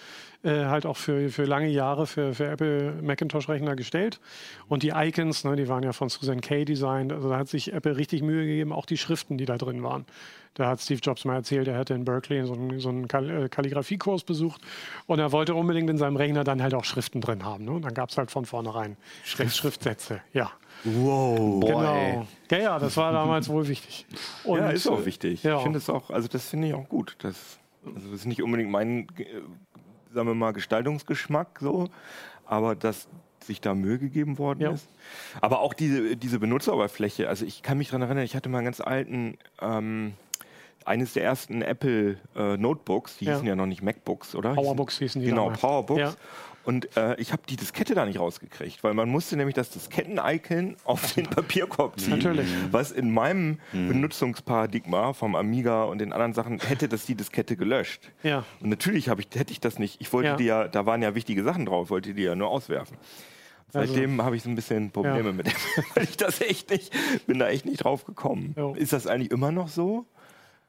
äh, 0.44 0.66
halt 0.66 0.86
auch 0.86 0.98
für, 0.98 1.30
für 1.30 1.46
lange 1.46 1.70
Jahre 1.70 2.06
für, 2.06 2.34
für 2.34 2.48
Apple 2.48 2.94
Macintosh-Rechner 3.02 3.76
gestellt. 3.76 4.20
Und 4.68 4.84
die 4.84 4.90
Icons, 4.90 5.44
ne, 5.44 5.56
die 5.56 5.68
waren 5.68 5.84
ja 5.84 5.94
von 5.94 6.10
Susan 6.10 6.42
Kay 6.42 6.66
designt. 6.66 7.14
Also 7.14 7.30
da 7.30 7.38
hat 7.38 7.48
sich 7.48 7.74
Apple 7.74 7.96
richtig 7.98 8.22
Mühe 8.22 8.46
gegeben, 8.46 8.74
auch 8.74 8.86
die 8.86 8.98
Schriften, 8.98 9.38
die 9.38 9.46
da 9.46 9.58
drin 9.58 9.84
waren. 9.84 10.06
Da 10.56 10.68
hat 10.68 10.82
Steve 10.82 11.00
Jobs 11.02 11.26
mal 11.26 11.36
erzählt, 11.36 11.68
er 11.68 11.78
hätte 11.78 11.96
in 11.96 12.06
Berkeley 12.06 12.46
so 12.46 12.54
einen, 12.54 12.80
so 12.80 12.90
einen 12.90 13.06
äh, 13.06 13.50
Kalligrafiekurs 13.50 14.24
besucht 14.24 14.62
und 15.08 15.18
er 15.18 15.32
wollte 15.32 15.56
unbedingt 15.56 15.90
in 15.90 15.98
seinem 15.98 16.16
Rechner 16.16 16.44
dann 16.44 16.62
halt 16.62 16.76
auch 16.76 16.84
Schriften 16.84 17.22
drin 17.22 17.44
haben. 17.44 17.66
Ne? 17.66 17.72
Und 17.72 17.82
dann 17.84 17.94
gab 17.94 18.10
es 18.10 18.18
halt 18.18 18.30
von 18.30 18.46
vornherein 18.46 18.96
Schrift, 19.24 19.56
Schriftsätze. 19.56 20.22
Ja. 20.32 20.52
Wow. 20.84 21.60
Boah, 21.60 21.96
ey. 21.96 22.12
Genau. 22.12 22.28
Ja, 22.52 22.58
ja, 22.58 22.80
das 22.80 22.98
war 22.98 23.12
damals 23.14 23.50
wohl 23.50 23.68
wichtig. 23.68 24.06
Und, 24.44 24.60
ja, 24.60 24.70
ist 24.70 24.88
auch 24.88 25.06
wichtig. 25.06 25.42
Ja. 25.44 25.58
Ich 25.58 25.64
finde 25.64 25.80
es 25.80 25.90
auch, 25.90 26.12
also 26.12 26.28
das 26.28 26.48
finde 26.50 26.68
ich 26.68 26.74
auch 26.76 26.88
gut. 26.88 27.16
Das, 27.20 27.58
also 27.86 28.10
das 28.10 28.20
ist 28.20 28.26
nicht 28.26 28.44
unbedingt 28.44 28.70
mein, 28.70 29.08
äh, 29.18 29.42
sagen 30.14 30.28
wir 30.28 30.36
mal, 30.36 30.54
Gestaltungsgeschmack 30.54 31.60
so, 31.60 31.90
aber 32.46 32.76
dass 32.76 33.08
sich 33.44 33.60
da 33.60 33.74
Mühe 33.76 33.98
gegeben 34.00 34.38
worden 34.38 34.62
Ja. 34.62 34.72
ist. 34.72 34.88
Aber 35.42 35.60
auch 35.60 35.74
diese, 35.74 36.16
diese 36.16 36.40
Benutzeroberfläche, 36.40 37.28
also 37.28 37.46
ich 37.46 37.62
kann 37.62 37.78
mich 37.78 37.90
daran 37.90 38.04
erinnern, 38.04 38.24
ich 38.24 38.36
hatte 38.36 38.48
mal 38.50 38.60
einen 38.60 38.66
ganz 38.66 38.80
alten, 38.80 39.38
ähm, 39.62 40.14
eines 40.86 41.14
der 41.14 41.24
ersten 41.24 41.62
Apple 41.62 42.18
äh, 42.36 42.58
Notebooks, 42.58 43.18
die 43.18 43.26
Ja. 43.26 43.32
hießen 43.34 43.48
ja 43.48 43.56
noch 43.56 43.66
nicht 43.66 43.82
MacBooks, 43.82 44.36
oder? 44.36 44.54
Powerbooks 44.54 44.98
hießen 45.00 45.22
die 45.22 45.28
Genau. 45.28 45.50
Powerbooks. 45.50 46.00
Ja. 46.00 46.14
Und 46.66 46.96
äh, 46.96 47.16
ich 47.20 47.34
habe 47.34 47.42
die 47.50 47.58
Diskette 47.58 47.94
da 47.94 48.06
nicht 48.06 48.20
rausgekriegt, 48.20 48.84
weil 48.86 48.94
man 48.94 49.10
musste 49.10 49.36
nämlich 49.36 49.54
das 49.56 49.70
Disketten-Icon 49.72 50.78
auf 50.86 51.14
den 51.14 51.26
Papierkorb 51.26 52.00
ziehen. 52.00 52.12
Natürlich. 52.12 52.48
Was 52.72 52.92
in 52.92 53.14
meinem 53.14 53.60
Benutzungsparadigma 54.18 55.14
vom 55.14 55.36
Amiga 55.36 55.84
und 55.86 56.00
den 56.00 56.14
anderen 56.14 56.34
Sachen 56.34 56.60
hätte 56.60 56.88
das 56.88 57.06
die 57.06 57.16
Diskette 57.16 57.58
gelöscht. 57.58 58.12
Ja. 58.24 58.46
Und 58.62 58.70
natürlich 58.70 59.08
ich, 59.08 59.36
hätte 59.36 59.52
ich 59.52 59.60
das 59.60 59.80
nicht. 59.80 60.00
Ich 60.02 60.12
wollte 60.14 60.30
Ja. 60.30 60.36
die 60.38 60.46
ja, 60.46 60.68
da 60.68 60.86
waren 60.86 61.02
ja 61.02 61.16
wichtige 61.16 61.44
Sachen 61.44 61.66
drauf, 61.66 61.90
wollte 61.90 62.14
die 62.14 62.24
ja 62.24 62.36
nur 62.36 62.50
auswerfen. 62.50 62.98
Also- 63.74 63.92
Seitdem 63.94 64.22
habe 64.22 64.36
ich 64.36 64.44
so 64.44 64.50
ein 64.50 64.56
bisschen 64.56 64.92
Probleme 64.92 65.30
Ja. 65.30 65.34
mit 65.34 65.48
dem, 65.48 65.54
weil 65.96 66.04
ich 66.04 66.16
das 66.18 66.42
echt 66.42 66.70
nicht, 66.70 66.94
bin 67.28 67.40
da 67.40 67.50
echt 67.50 67.66
nicht 67.66 67.84
drauf 67.84 68.06
gekommen. 68.06 68.54
Jo. 68.58 68.74
Ist 68.76 68.94
das 68.94 69.08
eigentlich 69.08 69.32
immer 69.32 69.52
noch 69.52 69.68
so? 69.68 70.06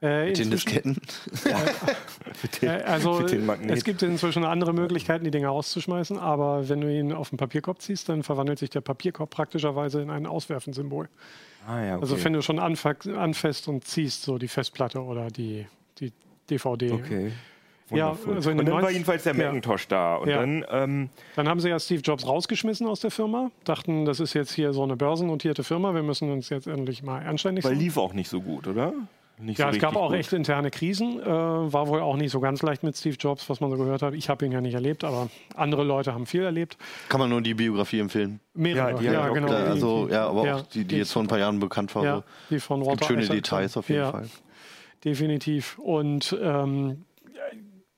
Äh, 0.03 0.27
Mit 0.27 0.39
den 0.39 0.51
Disketten. 0.51 0.97
Mit 2.43 2.63
den, 2.63 2.69
äh, 2.69 2.83
also 2.85 3.21
mit 3.21 3.31
den 3.33 3.71
es 3.71 3.85
gibt 3.85 4.03
inzwischen 4.03 4.45
andere 4.45 4.73
Möglichkeiten, 4.73 5.25
die 5.25 5.31
Dinge 5.31 5.51
auszuschmeißen, 5.51 6.19
aber 6.19 6.69
wenn 6.69 6.81
du 6.81 6.93
ihn 6.93 7.13
auf 7.13 7.31
den 7.31 7.39
Papierkorb 7.39 7.81
ziehst, 7.81 8.09
dann 8.09 8.23
verwandelt 8.23 8.59
sich 8.59 8.71
der 8.71 8.81
Papierkorb 8.83 9.31
praktischerweise 9.31 10.03
in 10.03 10.11
ein 10.11 10.27
Auswerfensymbol. 10.27 11.09
ah, 11.67 11.81
ja, 11.81 11.95
okay. 11.95 12.03
Also 12.03 12.23
wenn 12.23 12.33
du 12.35 12.43
schon 12.43 12.59
anfasst 12.59 13.69
und 13.69 13.85
ziehst, 13.85 14.23
so 14.25 14.37
die 14.39 14.49
Festplatte 14.49 15.01
oder 15.01 15.29
die, 15.29 15.67
die 16.01 16.13
DVD. 16.51 16.93
Okay. 16.93 17.33
Ja, 17.91 18.11
also 18.11 18.51
und 18.51 18.57
dann 18.59 18.67
war 18.67 18.81
90 18.81 18.93
jedenfalls 18.95 19.23
der 19.25 19.35
Ja. 19.37 19.47
Macintosh 19.47 19.89
da. 19.89 20.17
Und 20.17 20.29
Ja. 20.29 20.41
dann, 20.41 20.65
ähm, 20.71 21.11
Dann 21.37 21.49
haben 21.49 21.61
sie 21.61 21.69
ja 21.69 21.79
Steve 21.79 22.01
Jobs 22.01 22.27
rausgeschmissen 22.27 22.87
aus 22.87 23.01
der 23.01 23.11
Firma, 23.11 23.51
dachten, 23.65 24.05
das 24.07 24.21
ist 24.21 24.33
jetzt 24.35 24.53
hier 24.53 24.73
so 24.73 24.83
eine 24.83 24.97
börsennotierte 24.97 25.63
Firma, 25.65 25.95
wir 25.95 26.03
müssen 26.03 26.31
uns 26.33 26.49
jetzt 26.49 26.67
endlich 26.67 27.03
mal 27.03 27.25
anständig 27.25 27.65
weil 27.65 27.75
lief 27.75 27.97
auch 27.99 28.13
nicht 28.15 28.29
so 28.31 28.41
gut, 28.41 28.67
oder? 28.67 28.95
Nicht 29.37 29.59
Ja, 29.59 29.67
so 29.71 29.77
es 29.77 29.83
gab 29.83 29.97
auch 29.97 30.11
gut. 30.11 30.17
echt 30.19 30.33
interne 30.33 30.71
Krisen. 30.71 31.21
Äh, 31.21 31.27
war 31.27 31.89
wohl 31.89 32.01
auch 32.01 32.17
nicht 32.17 32.31
so 32.31 32.39
ganz 32.39 32.63
leicht 32.63 32.85
mit 32.85 32.97
Steve 32.97 33.17
Jobs, 33.19 33.51
was 33.51 33.61
man 33.61 33.69
so 33.71 33.77
gehört 33.77 34.01
hat. 34.01 34.15
Ich 34.15 34.29
habe 34.29 34.47
ihn 34.47 34.53
ja 34.53 34.61
nicht 34.61 34.75
erlebt, 34.75 35.03
aber 35.03 35.29
andere 35.57 35.83
Leute 35.83 36.15
haben 36.15 36.25
viel 36.27 36.43
erlebt. 36.45 36.77
Kann 37.09 37.19
man 37.19 37.31
nur 37.31 37.41
die 37.41 37.55
Biografie 37.55 37.99
empfehlen. 37.99 38.39
Mehrere, 38.55 39.03
Ja, 39.03 39.11
die 39.11 39.17
auch 39.31 39.35
genau. 39.35 39.49
Da, 39.49 39.63
die- 39.65 39.71
also, 39.71 40.09
ja, 40.09 40.29
aber 40.29 40.47
ja, 40.47 40.57
auch 40.57 40.63
die, 40.63 40.81
die 40.81 40.85
die- 40.85 40.97
jetzt 40.99 41.13
vor 41.13 41.23
ein 41.23 41.27
paar 41.29 41.41
Jahren 41.41 41.59
bekannt 41.59 41.93
war. 41.97 42.05
ja, 42.05 42.23
die 42.49 42.61
von 42.61 42.81
Es 42.83 42.87
gibt 42.89 43.01
Walter 43.01 43.07
schöne 43.07 43.23
Isaacson. 43.23 43.37
Details 43.43 43.77
auf 43.77 43.89
jeden 43.89 44.01
ja, 44.03 44.11
Fall. 44.13 44.29
Definitiv. 45.05 45.79
Und 45.79 46.37
ähm, 46.41 47.05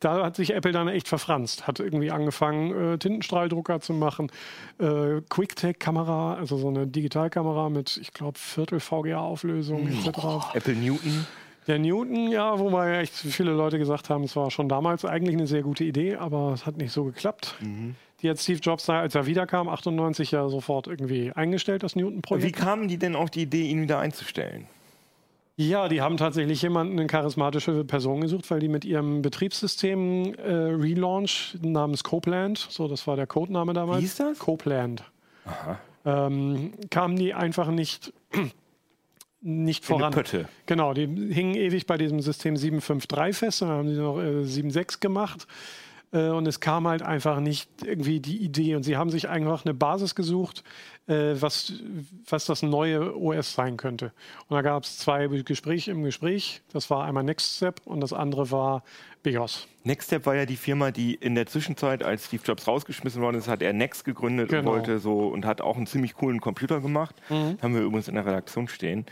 da 0.01 0.25
hat 0.25 0.37
sich 0.37 0.55
Apple 0.55 0.73
dann 0.73 0.89
echt 0.89 1.09
verfranst. 1.09 1.67
Hat 1.67 1.81
irgendwie 1.81 2.11
angefangen, 2.11 2.95
äh, 2.95 2.99
Tintenstrahldrucker 2.99 3.81
zu 3.81 3.95
machen, 3.95 4.31
äh, 4.79 5.21
Quicktake-Kamera, 5.29 6.35
also 6.35 6.59
so 6.59 6.69
eine 6.69 6.87
Digitalkamera 6.87 7.71
mit, 7.71 7.97
ich 7.97 8.13
glaube, 8.13 8.39
Viertel 8.39 8.81
VGA-Auflösung 8.81 9.89
etc. 9.89 10.55
Apple 10.55 10.75
Newton. 10.75 11.27
Der 11.67 11.79
Newton, 11.81 12.31
ja, 12.31 12.59
wobei 12.61 12.99
echt 12.99 13.15
viele 13.15 13.51
Leute 13.53 13.79
gesagt 13.79 14.09
haben, 14.09 14.23
es 14.23 14.37
war 14.37 14.53
schon 14.53 14.69
damals 14.69 15.05
eigentlich 15.05 15.35
eine 15.35 15.49
sehr 15.49 15.63
gute 15.63 15.83
Idee, 15.83 16.15
aber 16.15 16.53
es 16.53 16.65
hat 16.65 16.77
nicht 16.77 16.93
so 16.93 17.03
geklappt. 17.05 17.57
Die 18.23 18.31
hat 18.31 18.39
Steve 18.39 18.61
Jobs, 18.61 18.87
da, 18.87 19.01
als 19.01 19.17
er 19.17 19.27
wiederkam, 19.27 19.69
98 19.69 20.31
ja 20.31 20.49
sofort 20.49 20.87
irgendwie 20.87 21.33
eingestellt, 21.33 21.83
das 21.83 21.97
Wie 21.97 22.03
Newton-Projekt. 22.03 22.57
kamen 22.57 22.87
die 22.87 22.99
denn 22.99 23.17
auf 23.17 23.31
die 23.31 23.43
Idee, 23.43 23.67
ihn 23.67 23.83
wieder 23.83 23.99
einzustellen? 23.99 24.69
Ja, 25.59 25.89
die 25.89 26.03
haben 26.03 26.19
tatsächlich 26.19 26.61
jemanden, 26.61 26.99
eine 26.99 27.07
charismatische 27.07 27.83
Person 27.85 28.21
gesucht, 28.21 28.51
weil 28.51 28.61
die 28.61 28.69
mit 28.69 28.85
ihrem 28.85 29.23
Betriebssystem 29.23 30.35
äh, 30.35 30.53
Relaunch 30.53 31.57
namens 31.63 32.05
Copeland, 32.05 32.59
so 32.59 32.89
das 32.89 33.07
war 33.07 33.17
der 33.17 33.27
Codename 33.27 33.73
damals. 33.73 34.01
Wie 34.01 34.03
hieß 34.03 34.17
das? 34.17 34.39
Copeland. 34.39 35.03
Ähm, 36.05 36.73
kamen 36.91 37.17
die 37.17 37.33
einfach 37.33 37.69
nicht, 37.69 38.13
nicht 39.41 39.85
In 39.85 39.89
voran. 39.89 40.13
Pötte. 40.13 40.47
Genau, 40.67 40.93
die 40.93 41.07
hingen 41.07 41.55
ewig 41.55 41.87
bei 41.87 41.97
diesem 41.97 42.21
System 42.21 42.59
753 42.59 43.37
fest, 43.37 43.63
dann 43.63 43.71
haben 43.71 43.89
sie 43.89 43.99
noch 43.99 44.19
äh, 44.19 44.43
7.6 44.43 45.01
gemacht. 45.01 45.47
Äh, 46.17 46.31
und 46.31 46.47
es 46.49 46.61
kam 46.61 46.89
halt 46.89 47.03
einfach 47.03 47.41
nicht 47.41 47.69
irgendwie 47.85 48.21
die 48.21 48.39
Idee. 48.39 48.75
Und 48.77 48.83
sie 48.85 48.97
haben 48.97 49.11
sich 49.11 49.29
einfach 49.29 49.65
eine 49.65 49.75
Basis 49.75 50.15
gesucht, 50.15 50.65
äh, 51.09 51.35
was, 51.41 51.73
was 52.29 52.47
das 52.47 52.63
neue 52.63 53.15
OS 53.17 53.53
sein 53.55 53.77
könnte. 53.77 54.13
Und 54.49 54.55
da 54.57 54.63
gab 54.63 54.85
es 54.85 54.99
zwei 54.99 55.27
Gespräche 55.27 55.91
im 55.91 56.03
Gespräch. 56.03 56.63
Das 56.73 56.89
war 56.91 57.05
einmal 57.05 57.25
Next 57.25 57.57
Step 57.57 57.81
und 57.85 58.01
das 58.01 58.13
andere 58.13 58.51
war 58.51 58.83
BIOS. 59.23 59.67
Nextstep 59.85 60.25
war 60.27 60.35
ja 60.35 60.47
die 60.47 60.57
Firma, 60.57 60.91
die 60.91 61.15
in 61.15 61.35
der 61.35 61.47
Zwischenzeit, 61.47 62.03
als 62.03 62.27
Steve 62.27 62.43
Jobs 62.45 62.67
rausgeschmissen 62.67 63.21
worden 63.23 63.37
ist, 63.37 63.47
hat 63.49 63.63
er 63.63 63.73
Next 63.73 64.05
gegründet 64.05 64.49
Genau. 64.49 64.71
und 64.71 64.77
wollte 64.79 64.99
so 64.99 65.29
und 65.29 65.45
hat 65.45 65.61
auch 65.61 65.77
einen 65.77 65.87
ziemlich 65.87 66.15
coolen 66.15 66.41
Computer 66.41 66.81
gemacht. 66.81 67.15
Haben 67.29 67.75
wir 67.75 67.83
übrigens 67.83 68.09
in 68.09 68.15
der 68.15 68.25
Redaktion 68.27 68.67
stehen. 68.69 69.07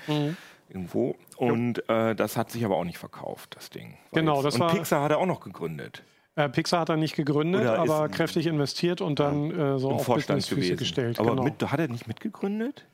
Irgendwo. 0.69 1.17
Und 1.37 1.89
äh, 1.89 2.15
das 2.15 2.37
hat 2.37 2.51
sich 2.51 2.65
aber 2.65 2.77
auch 2.77 2.85
nicht 2.85 2.99
verkauft, 2.99 3.55
das 3.57 3.71
Ding. 3.71 3.97
Genau, 4.13 4.43
das 4.43 4.55
und 4.55 4.61
war- 4.63 4.73
Pixar 4.73 5.03
hat 5.03 5.11
er 5.13 5.19
auch 5.19 5.27
noch 5.27 5.41
gegründet. 5.41 6.03
Äh, 6.37 6.49
Pixar 6.49 6.81
hat 6.81 6.89
er 6.89 6.97
nicht 6.97 7.15
gegründet, 7.15 7.61
Oder 7.63 7.79
aber 7.79 8.09
kräftig 8.09 8.47
investiert 8.47 9.01
und 9.01 9.21
dann 9.21 9.51
äh, 9.53 9.79
so 9.79 9.91
auf 9.93 10.05
Vorstand 10.05 10.39
Businessfüße 10.39 10.61
gewesen. 10.61 10.77
gestellt. 10.79 11.21
aber 11.21 11.31
genau. 11.31 11.45
mit, 11.45 11.63
hat 11.71 11.79
er 11.79 11.89
nicht 11.89 12.09
mitgegründet? 12.09 12.85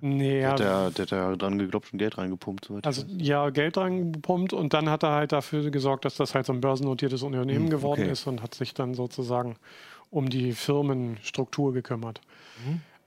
nee, 0.00 0.40
ja, 0.40 0.54
Der, 0.56 0.90
der 0.90 1.02
hat 1.04 1.10
ja 1.12 1.36
dran 1.36 1.58
geglaubt 1.58 1.92
und 1.92 1.98
Geld 1.98 2.18
reingepumpt. 2.18 2.64
soweit 2.66 2.80
ich 2.80 2.86
Also 2.86 3.02
weiß. 3.02 3.10
ja, 3.18 3.48
Geld 3.50 3.76
reingepumpt 3.78 4.52
und 4.52 4.74
dann 4.74 4.90
hat 4.90 5.02
er 5.04 5.12
halt 5.12 5.32
dafür 5.32 5.70
gesorgt, 5.70 6.04
dass 6.04 6.16
das 6.16 6.34
halt 6.34 6.46
so 6.46 6.52
ein 6.52 6.60
börsennotiertes 6.60 7.22
Unternehmen 7.22 7.70
geworden 7.70 8.02
okay. 8.02 8.10
ist 8.12 8.26
und 8.26 8.42
hat 8.42 8.54
sich 8.54 8.74
dann 8.74 8.94
sozusagen 8.94 9.56
um 10.10 10.28
die 10.28 10.52
Firmenstruktur 10.52 11.72
gekümmert. 11.72 12.20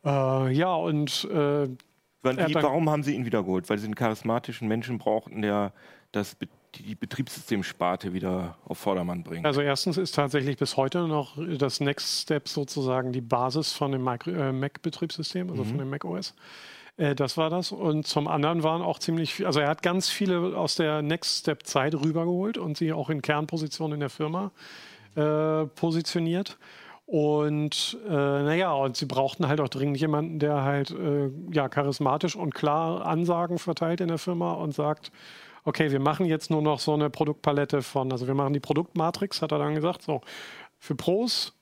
Äh, 0.05 0.51
ja, 0.53 0.73
und 0.73 1.25
äh, 1.31 1.67
Wann, 2.23 2.37
Er 2.39 2.47
wie, 2.47 2.53
dann- 2.53 2.63
warum 2.63 2.89
haben 2.89 3.03
sie 3.03 3.13
ihn 3.15 3.25
wiedergeholt? 3.25 3.69
Weil 3.69 3.77
sie 3.77 3.85
einen 3.85 3.95
charismatischen 3.95 4.67
Menschen 4.67 4.97
brauchten, 4.97 5.41
der 5.43 5.71
das, 6.11 6.33
Be- 6.35 6.47
die 6.75 6.95
Betriebssystemsparte 6.95 8.13
wieder 8.13 8.57
auf 8.65 8.77
Vordermann 8.77 9.23
bringt. 9.23 9.45
also 9.45 9.61
erstens 9.61 9.97
ist 9.97 10.15
tatsächlich 10.15 10.57
bis 10.57 10.77
heute 10.77 11.07
noch 11.07 11.37
das 11.57 11.79
Next 11.79 12.21
Step 12.21 12.47
sozusagen 12.47 13.11
die 13.11 13.21
Basis 13.21 13.73
von 13.73 13.91
dem 13.91 14.07
äh, 14.07 14.51
Mac-Betriebssystem, 14.51 15.49
also 15.49 15.63
von 15.63 15.77
dem 15.77 15.89
Mac 15.89 16.05
OS. 16.05 16.33
Äh, 16.97 17.15
Das 17.15 17.37
war 17.37 17.49
das. 17.49 17.71
Und 17.71 18.05
zum 18.05 18.27
anderen 18.27 18.63
waren 18.63 18.81
auch 18.81 18.99
ziemlich 18.99 19.33
viel, 19.33 19.45
also 19.45 19.59
er 19.59 19.69
hat 19.69 19.81
ganz 19.81 20.09
viele 20.09 20.57
aus 20.57 20.75
der 20.75 21.01
Next 21.01 21.39
Step 21.39 21.65
Zeit 21.65 21.95
rübergeholt 21.95 22.57
und 22.57 22.77
sie 22.77 22.93
auch 22.93 23.09
in 23.09 23.21
Kernpositionen 23.21 23.95
in 23.95 23.99
der 24.01 24.09
Firma 24.09 24.51
äh, 25.15 25.65
positioniert. 25.65 26.57
Und 27.05 27.97
äh, 28.05 28.11
naja, 28.11 28.73
und 28.73 28.97
sie 28.97 29.05
brauchten 29.05 29.47
halt 29.47 29.61
auch 29.61 29.69
dringend 29.69 29.97
jemanden, 29.97 30.39
der 30.39 30.63
halt 30.63 30.91
äh, 30.91 31.29
ja, 31.51 31.69
charismatisch 31.69 32.35
und 32.35 32.53
klar 32.53 33.05
Ansagen 33.05 33.59
verteilt 33.59 34.01
in 34.01 34.09
der 34.09 34.17
Firma 34.17 34.51
und 34.53 34.73
sagt, 34.73 35.13
okay, 35.67 35.91
wir 35.91 35.99
machen 35.99 36.25
jetzt 36.25 36.49
nur 36.49 36.61
noch 36.61 36.79
so 36.79 36.93
eine 36.93 37.09
Produktpalette 37.09 37.81
von, 37.81 38.09
also 38.11 38.25
wir 38.25 38.33
machen 38.33 38.53
die 38.53 38.61
Produktmatrix, 38.61 39.41
hat 39.41 39.51
er 39.51 39.59
dann 39.59 39.75
gesagt, 39.75 40.01
so 40.01 40.21
für 40.79 40.95
Pros, 40.95 41.53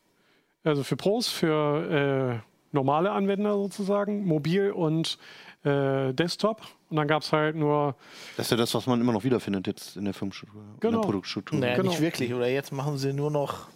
also 0.64 0.84
für 0.84 0.96
Pros, 0.96 1.28
für 1.28 2.40
äh, 2.40 2.46
normale 2.72 3.12
Anwender 3.12 3.54
sozusagen, 3.56 4.26
mobil 4.26 4.70
und 4.72 5.18
äh, 5.64 6.14
Desktop. 6.14 6.62
Und 6.92 6.98
dann 6.98 7.08
gab 7.08 7.24
es 7.24 7.34
halt 7.34 7.56
nur, 7.56 7.96
Das 8.38 8.46
ist 8.46 8.52
ja 8.52 8.58
das, 8.58 8.76
was 8.76 8.86
man 8.86 9.02
immer 9.02 9.12
noch 9.12 9.24
wiederfindet 9.24 9.66
jetzt 9.66 9.98
in 9.98 10.06
der 10.06 10.14
Firmenstruktur, 10.14 10.62
in 10.62 10.80
Genau. 10.82 11.00
der 11.00 11.06
Produktstruktur. 11.06 11.58
Naja, 11.60 11.76
Genau. 11.78 11.90
nicht 11.90 12.02
wirklich. 12.02 12.32
Oder 12.32 12.48
jetzt 12.48 12.72
machen 12.72 13.00
sie 13.00 13.12
nur 13.12 13.32
noch. 13.32 13.70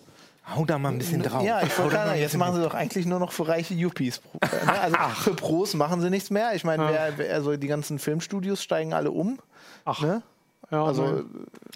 Hau 0.55 0.65
da 0.65 0.77
mal 0.79 0.89
ein 0.89 0.97
bisschen 0.99 1.21
drauf. 1.23 1.43
Ja, 1.43 1.61
ich 1.63 1.77
wollte 1.77 1.95
sagen, 1.95 2.19
jetzt 2.19 2.35
machen 2.37 2.55
sie 2.55 2.61
doch 2.63 2.73
eigentlich 2.73 3.05
nur 3.05 3.19
noch 3.19 3.31
für 3.31 3.47
reiche 3.47 3.73
Yuppies. 3.75 4.21
Ne? 4.41 4.79
Also 4.81 4.97
für 5.21 5.33
Pros 5.35 5.73
machen 5.75 6.01
sie 6.01 6.09
nichts 6.09 6.29
mehr. 6.31 6.53
Ich 6.55 6.63
meine, 6.63 6.87
also 7.31 7.55
die 7.55 7.67
ganzen 7.67 7.97
Filmstudios 7.99 8.61
steigen 8.63 8.93
alle 8.93 9.11
um. 9.11 9.39
Ach, 9.89 10.01
Ne? 10.01 10.21
Ja, 10.71 10.83
Also, 10.83 11.03
ne, 11.03 11.25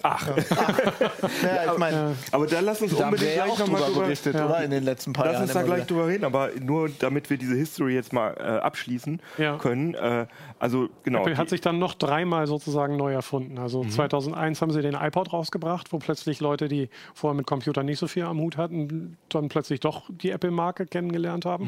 Ach, 0.02 0.26
ja, 0.28 0.34
ich 1.72 1.78
meine, 1.78 2.16
aber 2.32 2.46
da 2.46 2.60
lass 2.60 2.82
uns 2.82 2.96
da 2.96 3.04
unbedingt 3.06 3.30
ja 3.36 3.44
gleich 3.44 3.52
auch 3.54 3.58
nochmal 3.60 3.80
drüber 3.80 3.92
drüber 3.92 4.04
berichtet, 4.06 4.34
oder? 4.34 4.62
In 4.64 4.70
den 4.70 4.84
letzten 4.84 5.12
paar 5.12 5.26
Lass 5.26 5.34
Jahren. 5.34 5.42
uns 5.44 5.52
da 5.52 5.62
gleich 5.62 5.76
wieder. 5.78 5.86
drüber 5.86 6.06
reden, 6.08 6.24
aber 6.24 6.50
nur 6.60 6.88
damit 6.98 7.30
wir 7.30 7.36
diese 7.38 7.54
History 7.54 7.94
jetzt 7.94 8.12
mal 8.12 8.34
äh, 8.38 8.42
abschließen 8.42 9.20
Ja. 9.38 9.56
können. 9.58 9.94
Äh, 9.94 10.26
also 10.58 10.88
genau. 11.04 11.20
Apple 11.20 11.36
hat 11.36 11.48
sich 11.48 11.60
dann 11.60 11.78
noch 11.78 11.94
dreimal 11.94 12.46
sozusagen 12.46 12.96
neu 12.96 13.12
erfunden. 13.12 13.58
Also 13.58 13.84
Mhm. 13.84 13.90
2001 13.90 14.60
haben 14.62 14.70
sie 14.72 14.82
den 14.82 14.94
iPod 14.94 15.32
rausgebracht, 15.32 15.92
wo 15.92 15.98
plötzlich 15.98 16.40
Leute, 16.40 16.68
die 16.68 16.88
vorher 17.14 17.36
mit 17.36 17.46
Computern 17.46 17.86
nicht 17.86 17.98
so 17.98 18.06
viel 18.08 18.24
am 18.24 18.38
Hut 18.40 18.56
hatten, 18.56 19.16
dann 19.28 19.48
plötzlich 19.48 19.80
doch 19.80 20.04
die 20.10 20.30
Apple-Marke 20.30 20.86
kennengelernt 20.86 21.44
haben. 21.44 21.64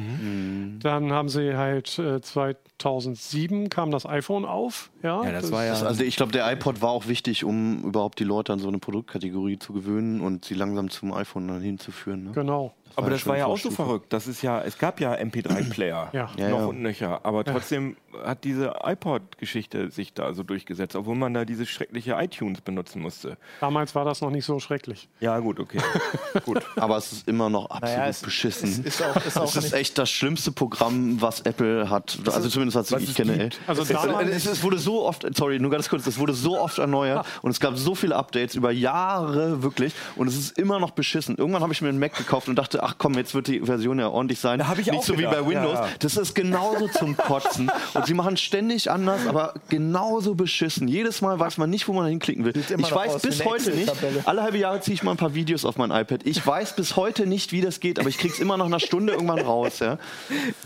Mhm. 0.77 0.81
Dann 0.81 1.13
haben 1.13 1.29
sie 1.29 1.57
halt 1.57 1.99
äh, 1.99 2.21
2007 2.21 3.69
kam 3.71 3.91
das 3.91 4.05
iPhone 4.07 4.45
auf. 4.45 4.91
Ja, 5.03 5.25
ja, 5.25 5.33
das 5.33 5.51
war 5.53 5.65
ja. 5.65 5.71
Das, 5.73 5.83
also 5.83 6.03
ich 6.03 6.17
glaube, 6.17 6.33
der 6.33 6.51
iPod 6.53 6.83
war 6.83 6.91
auch 6.91 7.07
wichtig, 7.07 7.16
um 7.45 7.83
überhaupt 7.83 8.21
die 8.21 8.25
Leute 8.25 8.53
an 8.53 8.59
so 8.59 8.69
eine 8.69 8.79
Produktkategorie 8.79 9.59
zu 9.59 9.73
gewöhnen 9.73 10.21
und 10.21 10.45
sie 10.45 10.55
langsam 10.55 10.91
zum 10.91 11.13
iPhone 11.13 11.49
dann 11.49 11.63
hinzuführen. 11.63 12.25
Ne? 12.25 12.33
Genau. 12.33 12.75
Aber 12.97 13.11
das 13.11 13.27
war 13.27 13.37
ja 13.37 13.47
auch 13.47 13.59
so 13.59 13.71
verrückt. 13.71 14.13
Das 14.13 14.27
ist 14.27 14.43
ja, 14.43 14.61
es 14.63 14.79
gab 14.79 15.01
ja 15.01 15.15
MP3-Player 15.15 16.11
Ja. 16.13 16.31
Ja, 16.37 16.49
noch 16.49 16.59
ja. 16.61 16.65
und 16.67 16.81
nöcher, 16.83 17.21
aber 17.25 17.45
trotzdem 17.45 17.97
hat 18.25 18.45
diese 18.45 18.73
iPod-Geschichte 18.83 19.91
sich 19.91 20.13
da 20.15 20.33
so 20.33 20.43
durchgesetzt, 20.43 20.97
obwohl 20.97 21.15
man 21.17 21.35
da 21.35 21.45
diese 21.45 21.67
schreckliche 21.67 22.13
iTunes 22.19 22.61
benutzen 22.63 23.03
musste. 23.03 23.37
Damals 23.61 23.95
war 23.95 24.05
das 24.05 24.21
noch 24.23 24.31
nicht 24.31 24.45
so 24.47 24.59
schrecklich. 24.59 25.09
Ja, 25.21 25.39
gut, 25.39 25.61
okay. 25.61 25.79
gut. 26.45 26.63
Aber 26.77 26.97
es 26.97 27.13
ist 27.13 27.29
immer 27.29 27.51
noch 27.51 27.67
absolut 27.71 27.97
Naja, 27.97 28.09
es- 28.09 28.23
beschissen. 28.23 28.69
es 28.71 28.79
ist 28.79 29.03
auch- 29.03 29.17
ist 29.25 29.39
auch 29.39 29.45
es 29.57 29.57
ist 29.57 29.73
echt 29.75 29.99
das 29.99 30.11
schlimmste 30.11 30.53
Programm, 30.53 31.21
was 31.21 31.41
Apple 31.43 31.91
hat. 31.91 32.19
Also 32.33 32.49
zumindest 32.49 32.77
was, 32.77 32.93
was 32.93 33.03
ich 33.03 33.11
es 33.11 33.15
kenne. 33.15 33.37
gibt. 33.39 33.61
Also 33.67 33.83
es, 33.83 33.89
damals- 33.89 34.31
es, 34.31 34.47
es 34.47 34.63
wurde 34.63 34.79
so 34.79 35.05
oft, 35.05 35.27
sorry, 35.37 35.59
nur 35.59 35.71
ganz 35.71 35.89
kurz, 35.89 36.07
es 36.07 36.19
wurde 36.19 36.33
so 36.33 36.59
oft 36.59 36.79
erneuert 36.79 37.27
und 37.43 37.51
es 37.51 37.61
gab 37.61 37.77
so 37.77 37.95
viele 37.95 38.17
Updates 38.17 38.55
über 38.55 38.71
Jahre 38.71 39.63
wirklich 39.63 39.95
und 40.17 40.29
es 40.29 40.37
ist 40.37 40.59
immer 40.59 40.79
noch 40.81 40.93
beschissen. 40.93 41.37
Irgendwann 41.37 41.63
habe 41.63 41.73
ich 41.73 41.83
mir 41.83 41.89
einen 41.91 41.99
Mac 41.99 42.15
gekauft 42.17 42.49
und 42.49 42.57
dachte, 42.57 42.83
ach 42.87 42.95
komm, 42.99 43.15
jetzt 43.15 43.35
wird 43.35 43.49
die 43.49 43.61
Version 43.61 43.99
ja 43.99 44.09
ordentlich 44.09 44.39
sein. 44.39 44.59
Da 44.61 44.69
hab 44.69 44.79
ich 44.79 44.87
Nicht 44.87 44.99
auch 45.01 45.03
so 45.05 45.19
wie 45.19 45.25
bei 45.25 45.45
Windows. 45.45 45.75
ja. 45.75 45.89
Das 45.99 46.17
ist 46.17 46.35
genauso 46.35 46.89
zum 46.89 47.17
Kotzen 47.17 47.71
und 47.95 48.07
sie 48.07 48.15
machen 48.15 48.37
ständig 48.37 48.91
anders, 48.91 49.27
aber 49.27 49.55
genauso 49.69 50.35
beschissen. 50.35 50.87
Jedes 50.87 51.21
Mal 51.21 51.39
weiß 51.39 51.59
man 51.59 51.69
nicht, 51.69 51.89
wo 51.89 51.93
man 51.93 52.07
hinklicken 52.07 52.45
will. 52.45 52.53
Ich 52.57 52.95
weiß 52.95 53.21
bis 53.23 53.45
heute 53.45 53.71
nicht. 53.73 53.93
Alle 54.25 54.43
halbe 54.43 54.59
Jahre 54.59 54.81
ziehe 54.81 54.95
ich 54.95 55.03
mal 55.03 55.11
ein 55.13 55.17
paar 55.17 55.35
Videos 55.35 55.65
auf 55.65 55.77
mein 55.77 55.91
iPad. 55.91 56.21
Ich 56.25 56.47
weiß 56.47 56.77
bis 56.77 56.97
heute 56.97 57.27
nicht, 57.27 57.53
wie 57.53 57.61
das 57.61 57.81
geht, 57.81 57.99
aber 57.99 58.09
ich 58.09 58.19
krieg's 58.19 58.39
immer 58.39 58.57
nach 58.57 58.67
einer 58.67 58.81
Stunde 58.81 59.13
irgendwann 59.15 59.41
raus. 59.41 59.81
Ja? 59.81 59.99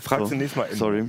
Fragst 0.01 0.25
So. 0.27 0.31
du 0.31 0.35
nächstes 0.35 0.55
Mal 0.57 0.67
Immo. 0.67 0.77
Sorry. 0.77 1.05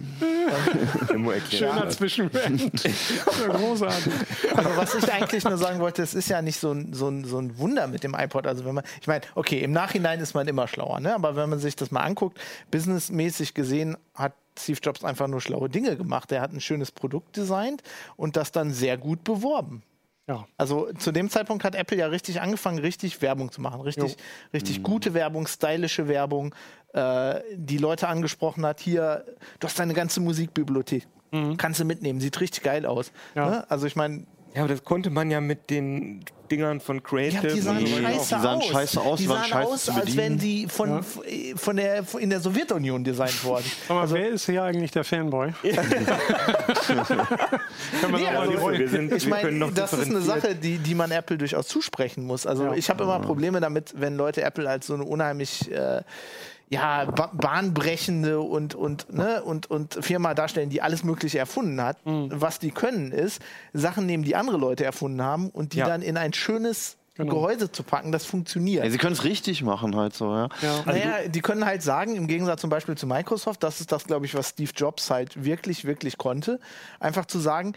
Immo 1.14 1.32
Schöner 1.50 1.86
ja, 1.86 3.52
großartig. 3.52 4.12
Aber 4.54 4.76
was 4.76 4.94
ich 4.94 5.12
eigentlich 5.12 5.44
nur 5.44 5.56
sagen 5.56 5.80
wollte, 5.80 6.02
es 6.02 6.14
ist 6.14 6.28
ja 6.28 6.42
nicht 6.42 6.58
so 6.58 6.72
ein, 6.72 6.92
so, 6.92 7.08
ein, 7.08 7.24
so 7.24 7.38
ein 7.38 7.58
Wunder 7.58 7.86
mit 7.86 8.02
dem 8.04 8.14
iPod. 8.14 8.46
Also 8.46 8.64
wenn 8.64 8.74
man, 8.74 8.84
ich 9.00 9.06
meine, 9.06 9.22
okay, 9.34 9.60
im 9.60 9.72
Nachhinein 9.72 10.20
ist 10.20 10.34
man 10.34 10.46
immer 10.48 10.68
schlauer, 10.68 11.00
ne? 11.02 11.14
aber 11.14 11.36
wenn 11.36 11.50
man 11.50 11.58
sich 11.58 11.76
das 11.76 11.90
mal 11.90 12.00
anguckt, 12.00 12.38
businessmäßig 12.70 13.54
gesehen 13.54 13.96
hat 14.14 14.32
Steve 14.58 14.78
Jobs 14.82 15.04
einfach 15.04 15.28
nur 15.28 15.40
schlaue 15.40 15.68
Dinge 15.68 15.96
gemacht. 15.96 16.30
Er 16.30 16.42
hat 16.42 16.52
ein 16.52 16.60
schönes 16.60 16.92
Produkt 16.92 17.36
designt 17.36 17.82
und 18.16 18.36
das 18.36 18.52
dann 18.52 18.70
sehr 18.70 18.98
gut 18.98 19.24
beworben. 19.24 19.82
Ja. 20.28 20.46
Also 20.56 20.92
zu 20.92 21.10
dem 21.10 21.30
Zeitpunkt 21.30 21.64
hat 21.64 21.74
Apple 21.74 21.96
ja 21.96 22.06
richtig 22.06 22.40
angefangen, 22.40 22.78
richtig 22.78 23.20
Werbung 23.22 23.50
zu 23.50 23.60
machen. 23.60 23.80
Richtig, 23.80 24.16
richtig 24.52 24.82
gute 24.82 25.14
Werbung, 25.14 25.46
stylische 25.46 26.06
Werbung, 26.06 26.54
äh, 26.92 27.40
die 27.54 27.78
Leute 27.78 28.08
angesprochen 28.08 28.64
hat. 28.64 28.80
Hier, 28.80 29.24
du 29.58 29.66
hast 29.66 29.78
deine 29.78 29.94
ganze 29.94 30.20
Musikbibliothek. 30.20 31.06
Kannst 31.56 31.80
du 31.80 31.86
mitnehmen, 31.86 32.20
sieht 32.20 32.38
richtig 32.40 32.62
geil 32.62 32.84
aus. 32.84 33.10
Ja. 33.34 33.48
Ne? 33.48 33.70
Also 33.70 33.86
ich 33.86 33.96
meine, 33.96 34.26
Ja, 34.54 34.62
aber 34.62 34.68
das 34.68 34.84
konnte 34.84 35.08
man 35.10 35.30
ja 35.30 35.40
mit 35.40 35.70
den 35.70 36.24
Dingern 36.50 36.80
von 36.80 37.02
Creative. 37.02 37.48
Ja, 37.48 37.54
die 37.54 37.60
sahen 37.62 37.86
scheiße 37.86 38.34
Die 38.36 38.42
sahen 38.42 38.58
aus. 38.58 38.66
scheiße 38.66 39.00
aus, 39.00 39.18
die 39.18 39.28
waren 39.30 39.38
sahen 39.40 39.48
scheiße 39.50 39.72
aus, 39.72 39.88
als 39.88 40.16
wären 40.16 40.36
bedienen. 40.36 40.38
die 40.38 40.66
von, 40.68 41.02
von 41.56 41.76
der, 41.76 42.04
in 42.18 42.28
der 42.28 42.40
Sowjetunion 42.40 43.02
designt 43.02 43.42
worden. 43.44 43.64
Sag 43.88 43.94
mal, 43.94 44.00
Also- 44.02 44.14
wer 44.16 44.28
ist 44.28 44.44
hier 44.44 44.62
eigentlich 44.62 44.90
der 44.90 45.04
Fanboy? 45.04 45.52
Können 45.62 45.72
wir 48.12 48.18
Nee, 48.18 48.24
noch 48.24 48.32
mal 48.32 48.38
also, 48.40 48.70
wir 48.78 48.88
sind- 48.88 49.12
ich 49.14 49.26
meine, 49.26 49.70
das 49.72 49.92
ist 49.94 50.10
eine 50.10 50.20
Sache, 50.20 50.54
die, 50.54 50.78
die 50.78 50.94
man 50.94 51.10
Apple 51.10 51.38
durchaus 51.38 51.68
zusprechen 51.68 52.24
muss. 52.26 52.46
Also 52.46 52.64
Ja. 52.64 52.74
ich 52.74 52.90
habe 52.90 53.04
immer 53.04 53.20
Probleme 53.20 53.60
damit, 53.60 53.94
wenn 53.96 54.16
Leute 54.16 54.42
Apple 54.42 54.68
als 54.68 54.86
so 54.86 54.94
eine 54.94 55.04
unheimlich 55.04 55.70
äh, 55.70 56.02
ja, 56.72 57.04
ba 57.04 57.30
bahnbrechende 57.34 58.40
und, 58.40 58.74
und, 58.74 59.12
ne, 59.12 59.42
und, 59.42 59.70
und 59.70 59.98
Firma 60.00 60.32
darstellen, 60.32 60.70
die 60.70 60.80
alles 60.80 61.04
Mögliche 61.04 61.38
erfunden 61.38 61.80
hat. 61.82 62.04
Mhm. 62.06 62.28
Was 62.32 62.58
die 62.58 62.70
können, 62.70 63.12
ist 63.12 63.42
Sachen 63.74 64.06
nehmen, 64.06 64.24
die 64.24 64.34
andere 64.36 64.56
Leute 64.56 64.84
erfunden 64.84 65.20
haben 65.22 65.50
und 65.50 65.74
die 65.74 65.78
Ja. 65.78 65.86
dann 65.86 66.00
in 66.02 66.16
ein 66.16 66.32
schönes 66.32 66.96
Genau. 67.14 67.34
Gehäuse 67.34 67.70
zu 67.70 67.82
packen, 67.82 68.10
das 68.10 68.24
funktioniert. 68.24 68.84
Ja, 68.86 68.90
sie 68.90 68.96
können 68.96 69.12
es 69.12 69.22
richtig 69.22 69.62
machen 69.62 69.94
halt 69.96 70.14
so, 70.14 70.32
ja. 70.34 70.48
Ja. 70.62 70.82
Naja, 70.86 71.28
die 71.28 71.42
können 71.42 71.66
halt 71.66 71.82
sagen, 71.82 72.16
im 72.16 72.26
Gegensatz 72.26 72.62
zum 72.62 72.70
Beispiel 72.70 72.96
zu 72.96 73.06
Microsoft, 73.06 73.62
das 73.62 73.82
ist 73.82 73.92
das, 73.92 74.04
glaube 74.04 74.24
ich, 74.24 74.34
was 74.34 74.48
Steve 74.48 74.70
Jobs 74.74 75.10
halt 75.10 75.44
wirklich, 75.44 75.84
wirklich 75.84 76.16
konnte, 76.16 76.58
einfach 77.00 77.26
zu 77.26 77.38
sagen, 77.38 77.74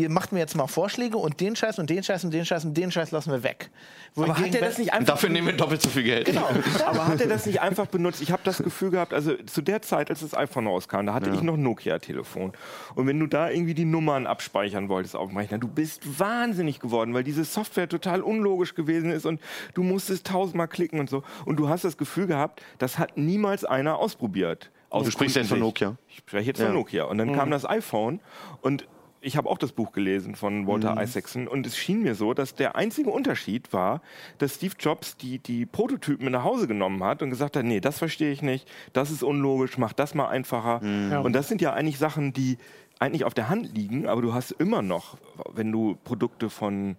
ihr 0.00 0.08
macht 0.10 0.32
mir 0.32 0.38
jetzt 0.38 0.56
mal 0.56 0.66
Vorschläge 0.66 1.16
und 1.18 1.40
den 1.40 1.54
Scheiß 1.56 1.78
und 1.78 1.90
den 1.90 2.02
Scheiß 2.02 2.24
und 2.24 2.32
den 2.32 2.44
Scheiß 2.44 2.64
und 2.64 2.74
den 2.74 2.90
Scheiß 2.90 3.10
lassen 3.10 3.30
wir 3.30 3.42
weg. 3.42 3.70
Aber 4.16 4.36
hat 4.38 4.54
er 4.54 4.60
das 4.62 4.78
nicht 4.78 4.92
einfach 4.92 5.14
dafür 5.14 5.28
nehmen 5.28 5.46
wir 5.48 5.56
doppelt 5.56 5.82
so 5.82 5.88
viel 5.90 6.02
Geld. 6.02 6.26
Genau. 6.26 6.48
Aber 6.86 7.06
hat 7.06 7.20
er 7.20 7.28
das 7.28 7.46
nicht 7.46 7.60
einfach 7.60 7.86
benutzt? 7.86 8.20
Ich 8.22 8.32
habe 8.32 8.42
das 8.44 8.58
Gefühl 8.58 8.90
gehabt, 8.90 9.12
also 9.12 9.34
zu 9.34 9.62
der 9.62 9.82
Zeit, 9.82 10.10
als 10.10 10.20
das 10.20 10.34
iPhone 10.34 10.66
rauskam, 10.66 11.06
da 11.06 11.14
hatte 11.14 11.30
ich 11.30 11.42
noch 11.42 11.56
Nokia-Telefon. 11.56 12.52
Und 12.94 13.06
wenn 13.06 13.20
du 13.20 13.26
da 13.26 13.50
irgendwie 13.50 13.74
die 13.74 13.84
Nummern 13.84 14.26
abspeichern 14.26 14.88
wolltest 14.88 15.14
auf 15.16 15.28
dem 15.28 15.36
Rechner, 15.36 15.58
du 15.58 15.68
bist 15.68 16.18
wahnsinnig 16.18 16.80
geworden, 16.80 17.14
weil 17.14 17.22
diese 17.24 17.44
Software 17.44 17.88
total 17.88 18.22
unlogisch 18.22 18.74
gewesen 18.74 19.10
ist 19.10 19.26
und 19.26 19.40
du 19.74 19.82
musstest 19.82 20.26
tausendmal 20.26 20.68
klicken 20.68 20.98
und 20.98 21.10
so. 21.10 21.22
Und 21.44 21.56
du 21.56 21.68
hast 21.68 21.84
das 21.84 21.96
Gefühl 21.96 22.26
gehabt, 22.26 22.62
das 22.78 22.98
hat 22.98 23.16
niemals 23.16 23.64
einer 23.64 23.98
ausprobiert. 23.98 24.70
Aus 24.90 25.04
Du 25.04 25.12
sprichst 25.12 25.36
jetzt 25.36 25.50
von. 25.50 25.60
Nokia. 25.60 25.96
Ich 26.08 26.16
spreche 26.18 26.48
jetzt 26.48 26.58
Ja. 26.58 26.66
von 26.66 26.74
Nokia. 26.74 27.04
Und 27.04 27.18
dann 27.18 27.32
kam 27.32 27.50
das 27.52 27.64
iPhone 27.64 28.18
und 28.60 28.88
ich 29.20 29.36
habe 29.36 29.48
auch 29.48 29.58
das 29.58 29.72
Buch 29.72 29.92
gelesen 29.92 30.34
von 30.34 30.66
Walter 30.66 31.00
Isaacson 31.00 31.46
und 31.46 31.66
es 31.66 31.76
schien 31.76 32.02
mir 32.02 32.14
so, 32.14 32.32
dass 32.32 32.54
der 32.54 32.76
einzige 32.76 33.10
Unterschied 33.10 33.72
war, 33.72 34.00
dass 34.38 34.54
Steve 34.54 34.74
Jobs 34.78 35.16
die, 35.16 35.38
die 35.38 35.66
Prototypen 35.66 36.24
mit 36.24 36.32
nach 36.32 36.44
Hause 36.44 36.66
genommen 36.66 37.02
hat 37.04 37.22
und 37.22 37.30
gesagt 37.30 37.56
hat, 37.56 37.64
nee, 37.64 37.80
das 37.80 37.98
verstehe 37.98 38.32
ich 38.32 38.42
nicht, 38.42 38.70
das 38.92 39.10
ist 39.10 39.22
unlogisch, 39.22 39.76
mach 39.78 39.92
das 39.92 40.14
mal 40.14 40.28
einfacher. 40.28 40.80
Ja. 40.84 41.20
Und 41.20 41.34
das 41.34 41.48
sind 41.48 41.60
ja 41.60 41.72
eigentlich 41.74 41.98
Sachen, 41.98 42.32
die 42.32 42.56
eigentlich 42.98 43.24
auf 43.24 43.34
der 43.34 43.48
Hand 43.48 43.74
liegen, 43.74 44.06
aber 44.06 44.22
du 44.22 44.34
hast 44.34 44.52
immer 44.52 44.82
noch, 44.82 45.16
wenn 45.52 45.70
du 45.72 45.96
Produkte 46.04 46.50
von 46.50 46.96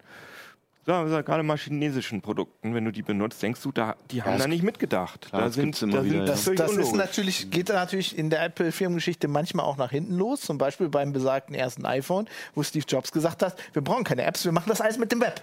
sagen 0.86 1.10
wir 1.12 1.24
gerade 1.24 1.44
mal 1.44 1.58
chinesischen 1.58 2.22
Produkten, 2.22 2.74
wenn 2.74 2.86
du 2.86 2.91
die 2.91 3.02
benutzt, 3.04 3.41
denkst 3.41 3.62
du, 3.62 3.72
da, 3.72 3.96
die 4.10 4.24
haben 4.24 4.34
das- 4.34 4.41
da 4.44 4.48
nicht 4.48 4.63
mitgedacht. 4.63 5.28
klar, 5.30 5.41
da 5.41 5.48
das 5.48 5.56
sind, 5.56 5.82
da 5.82 5.88
wieder, 5.88 6.02
sind 6.04 6.13
ja. 6.13 6.26
das, 6.26 6.44
völlig 6.44 6.60
das 6.60 6.72
ist 6.74 6.96
natürlich, 6.96 7.50
geht 7.52 7.70
natürlich 7.70 8.17
in 8.17 8.30
der 8.30 8.44
Apple-Firmengeschichte 8.44 9.28
manchmal 9.28 9.65
auch 9.65 9.78
nach 9.78 9.91
hinten 9.91 10.15
los. 10.17 10.41
Zum 10.41 10.58
Beispiel 10.58 10.89
beim 10.89 11.13
besagten 11.13 11.54
ersten 11.56 11.86
iPhone, 11.86 12.28
wo 12.56 12.63
Steve 12.63 12.86
Jobs 12.88 13.12
gesagt 13.12 13.44
hat, 13.44 13.56
wir 13.74 13.82
brauchen 13.84 14.04
keine 14.04 14.24
Apps, 14.24 14.44
wir 14.46 14.52
machen 14.52 14.70
das 14.70 14.82
alles 14.82 14.98
mit 14.98 15.12
dem 15.12 15.22
Web. 15.22 15.41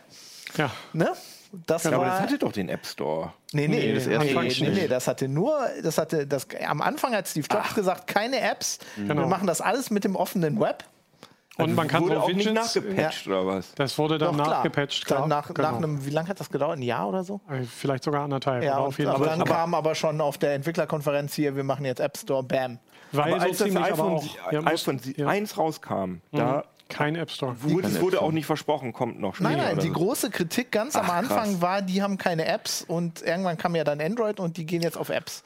Ja. 0.57 0.71
Ne? 0.93 1.13
Das 1.67 1.87
aber 1.87 1.99
war, 1.99 2.07
das 2.07 2.21
hatte 2.21 2.37
doch 2.39 2.53
den 2.53 2.69
App 2.69 2.85
Store. 2.85 3.33
Nee, 3.53 3.69
nee, 3.69 3.77
Nee, 3.79 3.95
das 3.95 4.07
nee, 4.07 4.19
nee, 4.19 4.43
nicht. 4.43 4.61
nee, 4.61 4.87
das 4.87 5.07
hatte 5.09 5.29
nur, 5.29 5.59
das 5.83 5.97
hatte, 5.97 6.27
das, 6.27 6.47
am 6.67 6.83
Anfang 6.83 7.15
hat 7.15 7.27
Steve 7.27 7.47
Jobs 7.51 7.75
gesagt, 7.75 8.07
keine 8.07 8.41
Apps, 8.41 8.79
wir 8.97 9.07
Genau. 9.15 9.29
machen 9.29 9.47
das 9.47 9.63
alles 9.63 9.91
mit 9.91 10.05
dem 10.05 10.15
offenen 10.15 10.61
Web. 10.61 10.85
Und 11.59 11.75
man 11.75 11.89
kann 11.89 12.05
wurde 12.05 12.21
auch 12.21 12.29
nicht 12.33 12.53
nachgepatcht 12.53 13.27
oder 13.27 13.45
was? 13.45 13.75
das 13.75 13.99
wurde 13.99 14.17
dann 14.17 14.37
Doch, 14.37 14.47
nachgepatcht, 14.47 15.05
klar. 15.05 15.21
Dann 15.21 15.29
nach, 15.29 15.53
genau. 15.53 15.71
nach 15.71 15.77
einem, 15.77 16.07
wie 16.07 16.11
lange 16.11 16.29
hat 16.29 16.39
das 16.39 16.51
gedauert? 16.51 16.79
Ein 16.79 16.83
Jahr 16.83 17.09
oder 17.09 17.25
so? 17.25 17.41
Äh, 17.51 17.65
Vielleicht 17.65 18.05
sogar 18.05 18.23
anderthalb. 18.23 18.63
Ja, 18.63 18.75
aber 18.75 18.83
und, 18.83 18.89
auf 18.89 18.99
jeden 18.99 19.11
aber 19.11 19.25
Fall. 19.27 19.39
dann 19.39 19.47
kam 19.47 19.75
aber 19.75 19.95
schon 19.97 20.21
auf 20.21 20.39
der 20.39 20.55
Entwicklerkonferenz 20.55 21.35
hier, 21.35 21.57
wir 21.57 21.65
machen 21.65 21.85
jetzt 21.85 21.99
App 22.01 22.17
Store, 22.17 22.45
bam. 22.45 22.79
Weil 23.11 23.33
Aber 23.33 23.41
so 23.41 23.47
als 23.49 23.59
das 23.59 23.77
aber 23.77 23.87
iPhone, 23.87 24.13
auch, 24.13 24.53
ja, 24.53 24.67
iPhone 24.67 25.01
ja, 25.17 25.27
1 25.27 25.59
rauskam, 25.59 26.21
da 26.31 26.65
kein 26.89 27.17
App 27.17 27.31
Store. 27.31 27.55
wurde, 27.63 27.89
es 27.89 28.01
wurde 28.01 28.21
auch 28.23 28.33
nicht 28.33 28.47
versprochen, 28.47 28.93
kommt 28.93 29.21
noch 29.21 29.39
Nein, 29.41 29.53
später 29.53 29.63
nein, 29.67 29.73
oder 29.75 29.83
die 29.83 29.89
so. 29.89 29.95
große 29.95 30.31
Kritik 30.31 30.71
ganz 30.73 30.97
am 30.97 31.07
Ach, 31.07 31.15
Anfang 31.17 31.51
krass. 31.51 31.61
war, 31.61 31.83
die 31.83 32.03
haben 32.03 32.19
keine 32.19 32.47
Apps 32.47 32.85
und 32.87 33.23
irgendwann 33.23 33.59
kam 33.59 33.75
ja 33.75 33.85
dann 33.85 34.01
Android 34.01 34.41
und 34.41 34.57
die 34.57 34.67
gehen 34.67 34.83
jetzt 34.83 34.97
auf 34.97 35.09
Apps. 35.11 35.43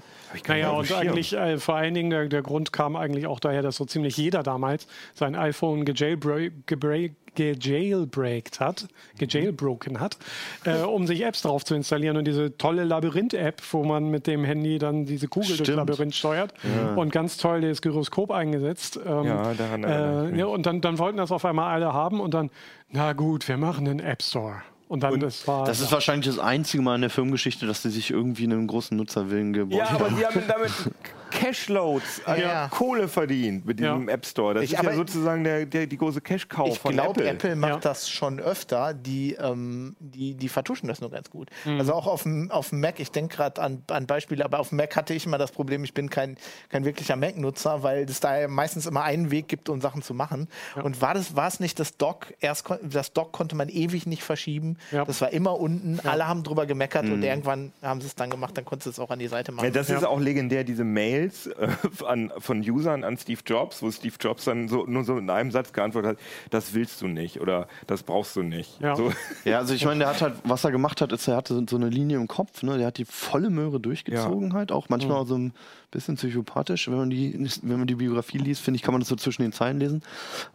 Naja, 0.47 0.71
und 0.71 0.87
Schirm. 0.87 1.01
eigentlich 1.01 1.33
äh, 1.35 1.59
vor 1.59 1.77
allen 1.77 1.95
Dingen 1.95 2.11
der, 2.11 2.29
der 2.29 2.43
Grund 2.43 2.73
kam 2.73 2.97
eigentlich 2.97 3.27
auch 3.27 3.41
daher, 3.41 3.63
dass 3.63 3.77
so 3.77 3.85
ziemlich 3.85 4.17
jeder 4.17 4.43
damals 4.43 4.87
sein 5.15 5.35
iPhone 5.35 5.85
gejailbreak, 5.85 6.67
gebreak, 6.67 7.15
gejailbreakt 7.35 8.61
hat, 8.61 8.87
gejailbroken 9.19 10.01
hat, 10.01 10.17
äh, 10.65 10.79
um 10.83 11.07
sich 11.07 11.23
Apps 11.23 11.43
drauf 11.43 11.65
zu 11.65 11.75
installieren 11.75 12.17
und 12.17 12.25
diese 12.27 12.57
tolle 12.57 12.85
Labyrinth-App, 12.85 13.63
wo 13.73 13.85
man 13.85 14.11
mit 14.11 14.27
dem 14.27 14.45
Handy 14.45 14.79
dann 14.79 15.07
diese 15.07 15.29
Kugel 15.29 15.49
durchs 15.49 15.63
Stimmt. 15.63 15.77
Labyrinth 15.79 16.15
steuert 16.15 16.55
und 16.97 17.13
ganz 17.13 17.37
toll 17.37 17.61
das 17.63 17.83
Gyroskop 17.83 18.31
eingesetzt. 18.31 18.99
Ähm, 19.05 19.25
Ja, 19.25 19.55
daran 19.55 19.85
erinnere 19.85 20.29
ich 20.31 20.35
äh, 20.37 20.39
ja, 20.41 20.47
und 20.47 20.67
dann, 20.67 20.81
dann 20.81 20.99
wollten 20.99 21.19
das 21.19 21.33
auf 21.33 21.45
einmal 21.45 21.73
alle 21.73 21.93
haben 21.93 22.21
und 22.21 22.35
dann, 22.35 22.51
na 22.91 23.13
gut, 23.13 23.49
wir 23.49 23.57
machen 23.57 23.87
einen 23.89 24.01
App 24.01 24.23
Store. 24.23 24.63
Und 24.89 25.03
dann, 25.03 25.19
das 25.21 25.49
war. 25.49 25.65
Das 25.65 25.81
ist 25.81 25.91
wahrscheinlich 25.91 26.27
das 26.27 26.39
einzige 26.39 26.83
Mal 26.83 26.97
in 26.97 27.01
der 27.01 27.09
Firmengeschichte, 27.09 27.67
dass 27.67 27.83
sie 27.83 27.89
sich 27.89 28.11
irgendwie 28.11 28.45
einen 28.45 28.67
großen 28.67 28.95
Nutzerwillen 28.95 29.55
gebaut 29.55 29.79
Ja, 29.79 29.89
aber 29.89 30.05
haben. 30.11 30.17
die 30.19 30.27
haben 30.27 30.43
damit 30.47 30.71
Cashloads, 31.33 32.23
also 32.25 32.43
Ja. 32.43 32.69
Kohle 32.69 33.09
verdient 33.09 33.65
mit 33.67 33.79
diesem 33.79 34.09
Ja. 34.09 34.15
App 34.15 34.27
Store. 34.27 34.55
Das 34.55 34.65
Ich- 34.65 34.73
ist 34.75 34.83
ja 34.83 34.93
sozusagen 34.95 35.45
der, 35.45 35.67
der, 35.67 35.87
die 35.87 35.97
große 35.97 36.21
Cash-Cow 36.21 36.69
Ich 36.69 36.79
von 36.79 36.93
glaube, 36.93 37.21
Apple. 37.21 37.31
Apple. 37.31 37.57
macht 37.57 37.71
Ja. 37.73 37.79
das 37.81 38.09
schon 38.09 38.41
öfter. 38.41 38.95
Die, 38.95 39.35
ähm, 39.35 39.97
die, 40.01 40.35
die 40.35 40.49
vertuschen 40.49 40.89
das 40.89 41.01
nur 41.01 41.11
ganz 41.11 41.31
gut. 41.31 41.49
Mhm. 41.65 41.79
Also 41.79 41.93
auch 41.95 42.07
auf 42.07 42.23
dem, 42.25 42.51
auf 42.51 42.71
dem 42.71 42.81
Mac, 42.81 43.01
ich 43.01 43.11
denke 43.11 43.37
gerade 43.37 43.61
an, 43.63 43.83
an 43.91 44.07
Beispiele, 44.07 44.45
aber 44.45 44.59
auf 44.61 44.69
dem 44.71 44.77
Mac 44.79 44.95
hatte 44.97 45.15
ich 45.15 45.27
immer 45.27 45.39
das 45.39 45.53
Problem, 45.53 45.85
ich 45.85 45.95
bin 45.95 46.11
kein, 46.11 46.37
kein 46.69 46.85
wirklicher 46.85 47.17
Mac-Nutzer, 47.17 47.83
weil 47.83 48.05
es 48.05 48.21
da 48.21 48.39
ja 48.39 48.49
meistens 48.49 48.87
immer 48.87 49.03
einen 49.03 49.31
Weg 49.31 49.49
gibt, 49.49 49.69
um 49.69 49.81
Sachen 49.81 50.03
zu 50.03 50.15
machen. 50.15 50.49
Und 50.83 51.01
war 51.01 51.15
das 51.15 51.35
war 51.37 51.49
es 51.49 51.61
nicht 51.61 51.79
das 51.81 51.97
Dock? 51.97 52.33
Erst 52.41 52.65
das 52.83 53.13
Dock 53.13 53.33
konnte 53.33 53.57
man 53.57 53.69
ewig 53.69 54.07
nicht 54.07 54.23
verschieben. 54.23 54.77
Ja. 54.91 55.05
Das 55.05 55.21
war 55.21 55.33
immer 55.33 55.59
unten. 55.59 56.01
Alle 56.05 56.27
haben 56.29 56.43
drüber 56.43 56.67
gemeckert 56.67 57.05
Mhm. 57.07 57.13
und 57.15 57.23
irgendwann 57.23 57.73
haben 57.83 58.01
sie 58.01 58.07
es 58.07 58.15
dann 58.15 58.31
gemacht. 58.31 58.57
Dann 58.57 58.65
konntest 58.65 58.87
du 58.87 58.91
es 58.91 58.99
auch 58.99 59.11
an 59.11 59.19
die 59.19 59.29
Seite 59.29 59.53
machen. 59.53 59.65
Ja, 59.65 59.71
das 59.71 59.89
ist 59.91 60.05
auch 60.05 60.21
legendär, 60.21 60.65
diese 60.65 60.85
Mails 61.23 61.47
äh, 61.47 61.69
an, 62.07 62.33
von 62.39 62.61
Usern 62.61 63.05
an 63.05 63.17
Steve 63.17 63.41
Jobs, 63.47 63.83
wo 63.83 63.91
Steve 63.91 64.15
Jobs 64.21 64.45
dann 64.45 64.69
so, 64.69 64.85
nur 64.87 65.05
so 65.05 65.17
in 65.17 65.31
einem 65.31 65.51
Satz 65.51 65.73
geantwortet 65.73 66.13
hat, 66.13 66.19
das 66.51 66.75
willst 66.75 67.01
du 67.01 67.09
nicht 67.09 67.41
oder 67.41 67.69
das 67.87 68.03
brauchst 68.03 68.37
du 68.37 68.43
nicht. 68.43 68.81
Ja. 68.81 68.97
So. 68.97 69.13
Ja, 69.45 69.59
also 69.59 69.75
ich 69.75 69.85
meine, 69.85 70.01
der 70.01 70.09
hat 70.09 70.23
halt, 70.23 70.35
was 70.45 70.65
er 70.65 70.71
gemacht 70.71 71.01
hat, 71.01 71.13
ist, 71.13 71.29
er 71.29 71.37
hatte 71.37 71.65
so 71.69 71.77
eine 71.77 71.89
Linie 71.89 72.17
im 72.19 72.29
Kopf, 72.29 72.63
ne? 72.63 72.79
Der 72.79 72.89
hat 72.89 72.99
die 72.99 73.05
volle 73.05 73.51
Möhre 73.51 73.81
durchgezogen 73.81 74.53
halt, 74.53 74.73
auch 74.73 74.89
manchmal 74.89 75.19
auch 75.19 75.27
so 75.27 75.37
ein 75.37 75.53
bisschen 75.91 76.17
psychopathisch, 76.17 76.89
wenn 76.89 76.97
man 76.97 77.11
die, 77.11 77.49
wenn 77.63 77.79
man 77.79 77.87
die 77.87 77.97
Biografie 77.97 78.39
liest, 78.39 78.63
finde 78.63 78.77
ich, 78.77 78.83
kann 78.83 78.95
man 78.95 79.01
das 79.01 79.09
so 79.09 79.17
zwischen 79.17 79.43
den 79.43 79.53
Zeilen 79.53 79.79
lesen. 79.79 80.03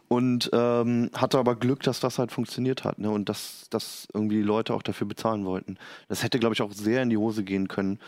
Und 0.08 0.50
ähm, 0.52 1.10
hatte 1.14 1.38
aber 1.38 1.54
Glück, 1.54 1.82
dass 1.82 2.00
das 2.00 2.18
halt 2.18 2.32
funktioniert 2.32 2.84
hat, 2.84 2.98
ne? 2.98 3.10
Und 3.10 3.28
dass, 3.28 3.66
dass 3.70 4.08
irgendwie 4.12 4.36
die 4.36 4.42
Leute 4.42 4.74
auch 4.74 4.82
dafür 4.82 5.06
bezahlen 5.06 5.44
wollten. 5.44 5.76
Das 6.08 6.22
hätte, 6.22 6.38
glaube 6.38 6.54
ich, 6.54 6.62
auch 6.62 6.72
sehr 6.72 7.02
in 7.02 7.10
die 7.10 7.16
Hose 7.16 7.44
gehen 7.44 7.68
können, 7.68 7.98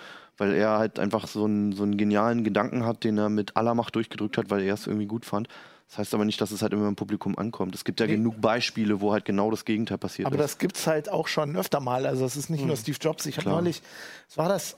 weil 0.41 0.55
er 0.55 0.79
halt 0.79 0.99
einfach 0.99 1.29
so 1.29 1.45
einen, 1.45 1.73
so 1.73 1.83
einen 1.83 1.99
genialen 1.99 2.45
Gedanken 2.45 2.87
hat, 2.87 3.05
den 3.05 3.19
er 3.19 3.29
mit 3.29 3.57
aller 3.59 3.75
Macht 3.75 3.95
durchgedrückt 3.95 4.39
hat, 4.39 4.49
weil 4.49 4.63
er 4.63 4.73
es 4.73 4.87
irgendwie 4.87 5.07
gut 5.07 5.27
fand. 5.27 5.49
Das 5.89 5.99
heißt 5.99 6.15
aber 6.15 6.25
nicht, 6.25 6.41
dass 6.41 6.51
es 6.51 6.63
halt 6.63 6.73
immer 6.73 6.89
im 6.89 6.97
Publikum 6.97 7.37
ankommt. 7.37 7.75
Es 7.75 7.85
gibt 7.85 8.01
ja 8.01 8.07
genug 8.07 8.41
Beispiele, 8.41 9.01
wo 9.03 9.13
halt 9.13 9.25
genau 9.27 9.51
das 9.51 9.65
Gegenteil 9.65 9.99
passiert 9.99 10.27
Aber 10.27 10.37
ist. 10.37 10.43
das 10.43 10.59
gibt 10.59 10.77
es 10.77 10.87
halt 10.87 11.11
auch 11.11 11.29
schon 11.29 11.57
öfter 11.57 11.81
mal. 11.81 12.07
Also 12.07 12.25
es 12.25 12.37
ist 12.37 12.49
nicht 12.49 12.65
nur 12.65 12.77
Steve 12.77 12.97
Jobs. 12.99 13.27
Ich 13.27 13.37
habe 13.37 13.51
neulich, 13.51 13.83
was 14.29 14.39
war 14.39 14.49
das? 14.49 14.77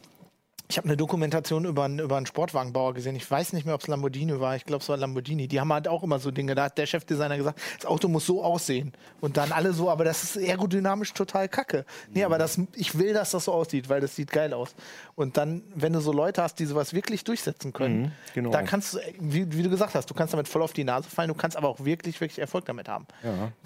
Ich 0.73 0.79
habe 0.79 0.89
eine 0.89 0.97
Dokumentation 0.97 1.67
über 1.67 1.85
einen, 1.85 1.99
über 1.99 2.17
einen 2.17 2.25
Sportwagenbauer 2.25 2.95
gesehen. 2.95 3.15
Ich 3.15 3.31
weiß 3.31 3.53
nicht 3.53 3.67
mehr, 3.67 3.75
ob 3.75 3.83
es 3.83 3.89
Lamborghini 3.89 4.41
war. 4.41 4.57
Ich 4.57 4.65
glaube, 4.65 4.83
es 4.83 4.89
war 4.89 4.97
Lamborghini. 4.97 5.47
Die 5.47 5.61
haben 5.61 5.71
halt 5.71 5.87
auch 5.87 6.03
immer 6.03 6.19
so 6.19 6.31
Dinge. 6.31 6.55
Da 6.55 6.65
hat 6.65 6.79
der 6.79 6.87
Chefdesigner 6.87 7.37
gesagt, 7.37 7.61
das 7.77 7.85
Auto 7.85 8.09
muss 8.09 8.25
so 8.25 8.43
aussehen. 8.43 8.95
Und 9.21 9.37
dann 9.37 9.53
alle 9.53 9.75
so, 9.75 9.91
aber 9.91 10.05
das 10.05 10.23
ist 10.23 10.39
aerodynamisch 10.39 11.13
total 11.13 11.47
kacke. 11.51 11.85
Nee, 12.15 12.25
aber 12.25 12.39
das, 12.39 12.59
ich 12.75 12.97
will, 12.97 13.13
dass 13.13 13.33
das 13.33 13.45
so 13.45 13.53
aussieht, 13.53 13.91
weil 13.91 14.01
das 14.01 14.17
sieht 14.17 14.33
geil 14.33 14.55
aus. 14.55 14.75
Und 15.15 15.37
dann, 15.37 15.63
wenn 15.75 15.93
du 15.93 16.01
so 16.01 16.11
Leute 16.11 16.43
hast, 16.43 16.59
die 16.59 16.65
sowas 16.65 16.95
wirklich 16.95 17.23
durchsetzen 17.23 17.75
können, 17.75 18.13
genau. 18.33 18.49
da 18.49 18.63
kannst 18.63 18.95
du, 18.95 18.99
wie, 19.21 19.53
wie 19.53 19.63
du 19.63 19.69
gesagt 19.69 19.95
hast, 19.95 20.09
du 20.09 20.15
kannst 20.15 20.33
damit 20.33 20.49
voll 20.49 20.63
auf 20.63 20.73
die 20.73 20.85
Nase 20.85 21.11
fallen. 21.11 21.29
Du 21.29 21.35
kannst 21.35 21.59
aber 21.59 21.69
auch 21.69 21.85
wirklich, 21.85 22.19
wirklich 22.19 22.39
Erfolg 22.39 22.65
damit 22.65 22.89
haben. 22.89 23.07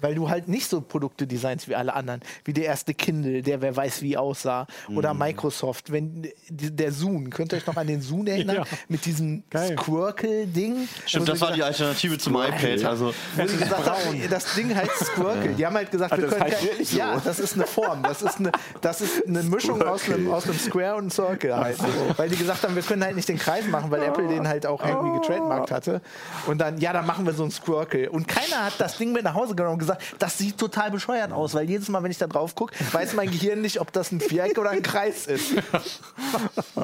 Weil 0.01 0.13
du 0.13 0.29
halt 0.29 0.49
nicht 0.49 0.67
so 0.67 0.81
Produkte 0.81 1.25
designst 1.25 1.69
wie 1.69 1.75
alle 1.75 1.93
anderen. 1.93 2.19
Wie 2.43 2.51
der 2.51 2.65
erste 2.65 2.93
Kindle, 2.93 3.43
der 3.43 3.61
wer 3.61 3.77
weiß 3.77 4.01
wie 4.01 4.17
aussah. 4.17 4.67
Oder 4.93 5.13
Microsoft. 5.13 5.89
Wenn 5.89 6.29
der 6.49 6.96
Zoom. 6.97 7.29
Könnt 7.29 7.53
ihr 7.53 7.57
euch 7.57 7.67
noch 7.67 7.77
an 7.77 7.87
den 7.87 8.01
Zoom 8.01 8.27
erinnern? 8.27 8.47
Ja. 8.57 8.63
Mit 8.87 9.05
diesem. 9.05 9.43
Squircle-Ding. 9.53 10.87
Stimmt, 11.05 11.29
das 11.29 11.41
war 11.41 11.51
die 11.51 11.61
Alternative 11.61 12.17
zum 12.17 12.35
iPad. 12.35 12.83
Also, 12.85 13.13
gesagt 13.35 13.87
das 14.29 14.55
Ding 14.55 14.75
heißt 14.75 15.05
Squircle. 15.05 15.53
Die 15.53 15.65
haben 15.65 15.75
halt 15.75 15.91
gesagt, 15.91 16.17
wir 16.17 16.27
das 16.27 16.37
können? 16.37 16.53
Ja, 16.95 17.19
das 17.23 17.39
ist 17.39 17.53
eine 17.53 17.67
Form. 17.67 18.03
Das 18.03 18.21
ist 18.21 18.39
eine, 18.39 18.51
das 18.81 19.01
ist 19.01 19.27
eine 19.27 19.43
Mischung 19.43 19.81
aus 19.81 20.09
einem, 20.09 20.31
aus 20.31 20.45
einem 20.45 20.57
Square 20.57 20.95
und 20.95 20.99
einem 21.01 21.11
Circle 21.11 21.55
halt. 21.55 21.77
Weil 22.17 22.29
die 22.29 22.37
gesagt 22.37 22.63
haben, 22.63 22.75
wir 22.75 22.83
können 22.83 23.03
halt 23.03 23.15
nicht 23.15 23.29
den 23.29 23.37
Kreis 23.37 23.65
machen, 23.67 23.91
weil 23.91 24.01
Apple 24.03 24.27
den 24.27 24.47
halt 24.47 24.65
auch 24.65 24.83
irgendwie 24.83 25.19
getrademarkt 25.19 25.71
hatte. 25.71 26.01
Und 26.47 26.59
dann, 26.59 26.79
ja, 26.79 26.93
dann 26.93 27.05
machen 27.05 27.25
wir 27.25 27.33
so 27.33 27.43
einen 27.43 27.51
Squircle. 27.51 28.09
Und 28.09 28.27
keiner 28.27 28.65
hat 28.65 28.73
das 28.79 28.97
Ding 28.97 29.11
mit 29.11 29.23
nach 29.23 29.33
Hause 29.33 29.55
genommen 29.55 29.73
und 29.73 29.79
gesagt, 29.79 30.01
das 30.19 30.37
sieht 30.37 30.57
total 30.57 30.91
bescheuert 30.91 31.31
aus, 31.31 31.53
weil 31.53 31.69
jedes 31.69 31.89
Mal, 31.89 32.03
wenn 32.03 32.11
ich 32.11 32.17
da 32.17 32.27
drauf 32.27 32.55
gucke, 32.55 32.73
weiß 32.91 33.13
mein 33.13 33.29
Gehirn 33.29 33.61
nicht, 33.61 33.79
ob 33.79 33.91
das 33.91 34.11
ein 34.11 34.19
Viereck 34.19 34.57
oder 34.57 34.71
ein 34.71 34.81
Kreis 34.81 35.27
ist. 35.27 35.53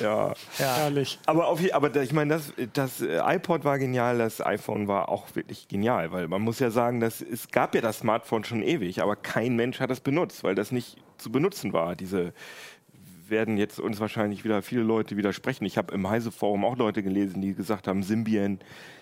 Ja. 0.00 0.34
Herrlich. 0.56 1.18
Aber, 1.26 1.48
auf, 1.48 1.60
aber 1.72 1.94
ich 2.02 2.12
meine, 2.12 2.34
das, 2.34 2.52
das 2.72 3.00
äh, 3.00 3.20
iPod 3.24 3.64
war 3.64 3.78
genial, 3.78 4.18
das 4.18 4.44
iPhone 4.44 4.88
war 4.88 5.08
auch 5.08 5.34
wirklich 5.34 5.68
genial, 5.68 6.12
weil 6.12 6.28
man 6.28 6.42
muss 6.42 6.58
ja 6.58 6.70
sagen, 6.70 7.00
dass, 7.00 7.20
es 7.20 7.48
gab 7.48 7.74
ja 7.74 7.80
das 7.80 7.98
Smartphone 7.98 8.44
schon 8.44 8.62
ewig, 8.62 9.02
aber 9.02 9.16
kein 9.16 9.56
Mensch 9.56 9.80
hat 9.80 9.90
es 9.90 10.00
benutzt, 10.00 10.44
weil 10.44 10.54
das 10.54 10.72
nicht 10.72 10.96
zu 11.18 11.30
benutzen 11.30 11.72
war. 11.72 11.96
Diese 11.96 12.32
werden 13.30 13.56
jetzt 13.56 13.78
uns 13.78 14.00
wahrscheinlich 14.00 14.44
wieder 14.44 14.60
viele 14.62 14.82
Leute 14.82 15.16
widersprechen. 15.16 15.64
Ich 15.64 15.78
habe 15.78 15.94
im 15.94 16.08
Heise-Forum 16.08 16.64
auch 16.64 16.76
Leute 16.76 17.02
gelesen, 17.02 17.40
die 17.40 17.54
gesagt 17.54 17.86
haben, 17.86 18.02
Symbian 18.02 18.58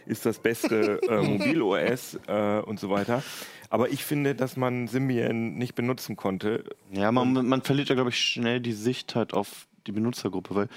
ist 0.07 0.27
das 0.27 0.39
beste 0.39 1.01
äh, 1.09 1.23
Mobil-OS 1.23 2.19
äh, 2.27 2.61
und 2.61 2.79
so 2.79 2.91
weiter. 2.91 3.23
Aber 3.71 3.91
ich 3.91 4.05
finde, 4.05 4.35
dass 4.35 4.57
man 4.57 4.89
Symbian 4.89 5.55
nicht 5.55 5.75
benutzen 5.75 6.17
konnte. 6.17 6.65
ja, 6.93 7.13
man, 7.13 7.47
man 7.47 7.63
verliert 7.63 7.89
ja, 7.89 7.95
glaube 7.95 8.11
ich, 8.11 8.19
schnell 8.19 8.61
die 8.61 8.73
Sicht 8.73 9.15
halt 9.15 9.35
auf 9.35 9.68
die 9.89 9.93
Benutzergruppe, 9.93 10.55
weil 10.55 10.69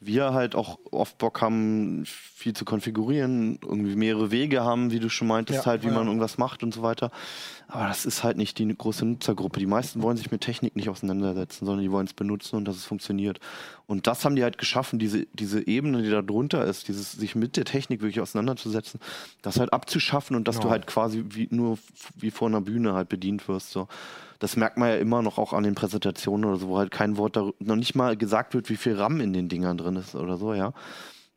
wir 0.00 0.32
halt 0.32 0.54
auch 0.54 0.78
oft 0.90 1.18
Bock 1.18 1.42
haben, 1.42 2.04
viel 2.06 2.54
zu 2.54 2.64
konfigurieren, 2.64 3.58
irgendwie 3.62 3.96
mehrere 3.96 4.30
Wege 4.30 4.62
haben, 4.62 4.90
wie 4.90 4.98
du 4.98 5.10
schon 5.10 5.28
meintest, 5.28 5.60
Ja, 5.60 5.66
halt, 5.66 5.82
wie 5.82 5.88
ja. 5.88 5.92
man 5.92 6.06
irgendwas 6.06 6.38
macht 6.38 6.62
und 6.62 6.72
so 6.72 6.82
weiter. 6.82 7.10
Aber 7.68 7.86
das 7.86 8.06
ist 8.06 8.24
halt 8.24 8.38
nicht 8.38 8.58
die 8.58 8.66
große 8.66 9.04
Nutzergruppe. 9.04 9.60
Die 9.60 9.66
meisten 9.66 10.00
wollen 10.00 10.16
sich 10.16 10.30
mit 10.30 10.40
Technik 10.40 10.74
nicht 10.74 10.88
auseinandersetzen, 10.88 11.66
sondern 11.66 11.82
die 11.82 11.92
wollen 11.92 12.06
es 12.06 12.14
benutzen 12.14 12.56
und 12.56 12.64
dass 12.64 12.76
es 12.76 12.86
funktioniert. 12.86 13.40
Und 13.86 14.06
das 14.06 14.24
haben 14.24 14.36
die 14.36 14.42
halt 14.42 14.56
geschaffen, 14.56 14.98
diese, 14.98 15.26
diese 15.34 15.66
Ebene, 15.66 16.02
die 16.02 16.10
da 16.10 16.22
drunter 16.22 16.64
ist, 16.64 16.88
dieses 16.88 17.12
sich 17.12 17.34
mit 17.34 17.58
der 17.58 17.66
Technik 17.66 18.00
wirklich 18.00 18.20
auseinanderzusetzen, 18.20 19.00
das 19.42 19.60
halt 19.60 19.72
abzuschaffen 19.72 20.34
und 20.34 20.48
dass 20.48 20.60
du 20.60 20.70
halt 20.70 20.86
quasi 20.86 21.24
wie, 21.28 21.48
nur 21.50 21.78
wie 22.16 22.30
vor 22.30 22.48
einer 22.48 22.62
Bühne 22.62 22.94
halt 22.94 23.10
bedient 23.10 23.46
wirst. 23.48 23.70
So. 23.70 23.86
Das 24.40 24.56
merkt 24.56 24.76
man 24.78 24.88
ja 24.88 24.96
immer 24.96 25.22
noch 25.22 25.38
auch 25.38 25.52
an 25.52 25.62
den 25.62 25.74
Präsentationen 25.76 26.44
oder 26.46 26.58
so, 26.58 26.68
wo 26.68 26.78
halt 26.78 26.90
kein 26.90 27.16
Wort 27.16 27.36
darüber, 27.36 27.54
noch 27.60 27.76
nicht 27.76 27.94
mal 27.94 28.16
gesagt 28.16 28.54
wird, 28.54 28.68
wie 28.70 28.76
viel 28.76 28.96
RAM 28.96 29.20
in 29.20 29.32
den 29.32 29.48
Dingern 29.48 29.76
drin 29.78 29.96
ist 29.96 30.14
oder 30.16 30.36
so, 30.36 30.52
ja. 30.54 30.72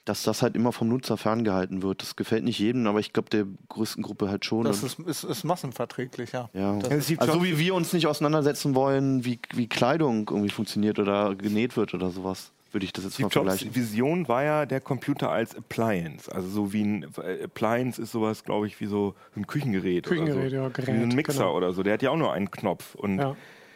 Dass 0.05 0.23
das 0.23 0.41
halt 0.41 0.55
immer 0.55 0.71
vom 0.73 0.89
Nutzer 0.89 1.15
ferngehalten 1.15 1.81
wird. 1.81 2.01
Das 2.01 2.15
gefällt 2.17 2.43
nicht 2.43 2.59
jedem, 2.59 2.87
aber 2.87 2.99
ich 2.99 3.13
glaube 3.13 3.29
der 3.29 3.45
größten 3.69 4.03
Gruppe 4.03 4.27
halt 4.29 4.43
schon. 4.43 4.63
Das 4.65 4.81
Und- 4.83 5.07
ist, 5.07 5.23
ist, 5.23 5.23
ist 5.29 5.43
massenverträglich, 5.43 6.31
ja. 6.33 6.49
ja. 6.53 6.77
Also 7.19 7.43
wie 7.43 7.57
wir 7.59 7.75
uns 7.75 7.93
nicht 7.93 8.07
auseinandersetzen 8.07 8.73
wollen, 8.75 9.23
wie, 9.23 9.39
wie 9.53 9.67
Kleidung 9.67 10.27
irgendwie 10.29 10.49
funktioniert 10.49 10.97
oder 10.99 11.35
genäht 11.35 11.77
wird 11.77 11.93
oder 11.93 12.09
sowas, 12.09 12.51
würde 12.73 12.85
ich 12.85 12.93
das 12.93 13.03
jetzt 13.05 13.19
mal 13.19 13.29
Steve 13.29 13.45
Jobs 13.45 13.59
vergleichen. 13.59 13.75
Vision 13.75 14.27
war 14.27 14.43
ja 14.43 14.65
der 14.65 14.81
Computer 14.81 15.29
als 15.31 15.55
Appliance. 15.55 16.33
Also 16.33 16.49
so 16.49 16.73
wie 16.73 16.83
ein 16.83 17.05
äh, 17.23 17.43
Appliance 17.43 18.01
ist 18.01 18.11
sowas, 18.11 18.43
glaube 18.43 18.67
ich, 18.67 18.79
wie 18.81 18.85
so 18.87 19.15
ein 19.35 19.47
Küchengerät. 19.47 20.05
Küchengerät, 20.05 20.39
oder 20.39 20.49
so. 20.49 20.55
ja, 20.55 20.69
Gerät, 20.69 20.87
wie 20.87 21.03
ein 21.03 21.09
Mixer 21.09 21.33
genau. 21.33 21.55
oder 21.55 21.73
so. 21.73 21.83
Der 21.83 21.93
hat 21.93 22.01
ja 22.01 22.09
auch 22.11 22.17
nur 22.17 22.33
einen 22.33 22.51
Knopf. 22.51 22.95
Und 22.95 23.19
Ja. 23.19 23.35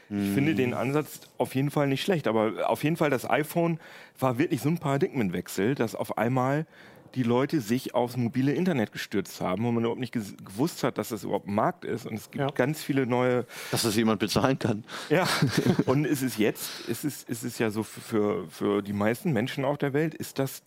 ich 0.09 0.29
finde 0.33 0.55
den 0.55 0.73
Ansatz 0.73 1.21
auf 1.37 1.53
jeden 1.53 1.69
Fall 1.69 1.87
nicht 1.87 2.01
schlecht. 2.01 2.27
Aber 2.27 2.69
auf 2.69 2.83
jeden 2.83 2.95
Fall, 2.97 3.09
das 3.09 3.29
iPhone 3.29 3.79
war 4.19 4.37
wirklich 4.37 4.61
so 4.61 4.69
ein 4.69 4.77
Paradigmenwechsel, 4.77 5.75
dass 5.75 5.95
auf 5.95 6.17
einmal 6.17 6.65
die 7.17 7.23
Leute 7.23 7.61
sich 7.61 7.95
aufs 7.95 8.15
mobile 8.15 8.53
Internet 8.53 8.91
gestürzt 8.91 9.41
haben, 9.41 9.63
wo 9.63 9.71
man 9.71 9.83
überhaupt 9.83 9.99
nicht 9.99 10.13
gewusst 10.13 10.83
hat, 10.83 10.99
dass 10.99 11.09
das 11.09 11.23
überhaupt 11.23 11.47
ein 11.47 11.55
Markt 11.55 11.83
ist. 11.83 12.05
Und 12.05 12.13
es 12.13 12.29
gibt 12.29 12.41
Ja. 12.43 12.47
ganz 12.51 12.83
viele 12.83 13.07
neue 13.07 13.45
Dass 13.71 13.81
das 13.81 13.95
jemand 13.95 14.19
bezahlen 14.19 14.59
kann. 14.59 14.83
ja, 15.09 15.27
und 15.87 16.05
es 16.05 16.21
ist 16.21 16.37
jetzt, 16.37 16.87
es 16.87 17.03
ist, 17.03 17.27
es 17.27 17.43
ist 17.43 17.57
ja 17.57 17.71
so 17.71 17.81
für, 17.81 18.47
für 18.49 18.83
die 18.83 18.93
meisten 18.93 19.33
Menschen 19.33 19.65
auf 19.65 19.79
der 19.79 19.93
Welt, 19.93 20.13
ist 20.13 20.37
das 20.37 20.61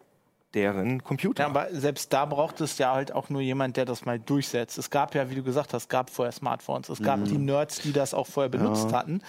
deren 0.53 1.05
Computer. 1.05 1.44
Ja, 1.44 1.48
aber 1.48 1.68
selbst 1.70 2.12
da 2.12 2.24
braucht 2.24 2.61
es 2.61 2.76
ja 2.78 2.92
halt 2.92 3.12
auch 3.12 3.30
nur 3.30 3.40
jemand, 3.40 3.76
der 3.76 3.84
das 3.84 4.05
mal 4.05 4.18
durchsetzt. 4.18 4.76
Es 4.76 4.90
gab 4.90 5.14
ja, 5.14 5.30
wie 5.30 5.36
du 5.36 5.44
gesagt 5.44 5.72
hast, 5.72 5.88
gab 5.88 6.11
vorher 6.11 6.32
Smartphones. 6.32 6.88
Es 6.88 7.01
gab 7.01 7.24
die 7.24 7.38
Nerds, 7.38 7.78
die 7.82 7.92
das 7.92 8.12
auch 8.12 8.26
vorher 8.26 8.51
benutzt 8.51 8.92
hatten. 8.92 9.22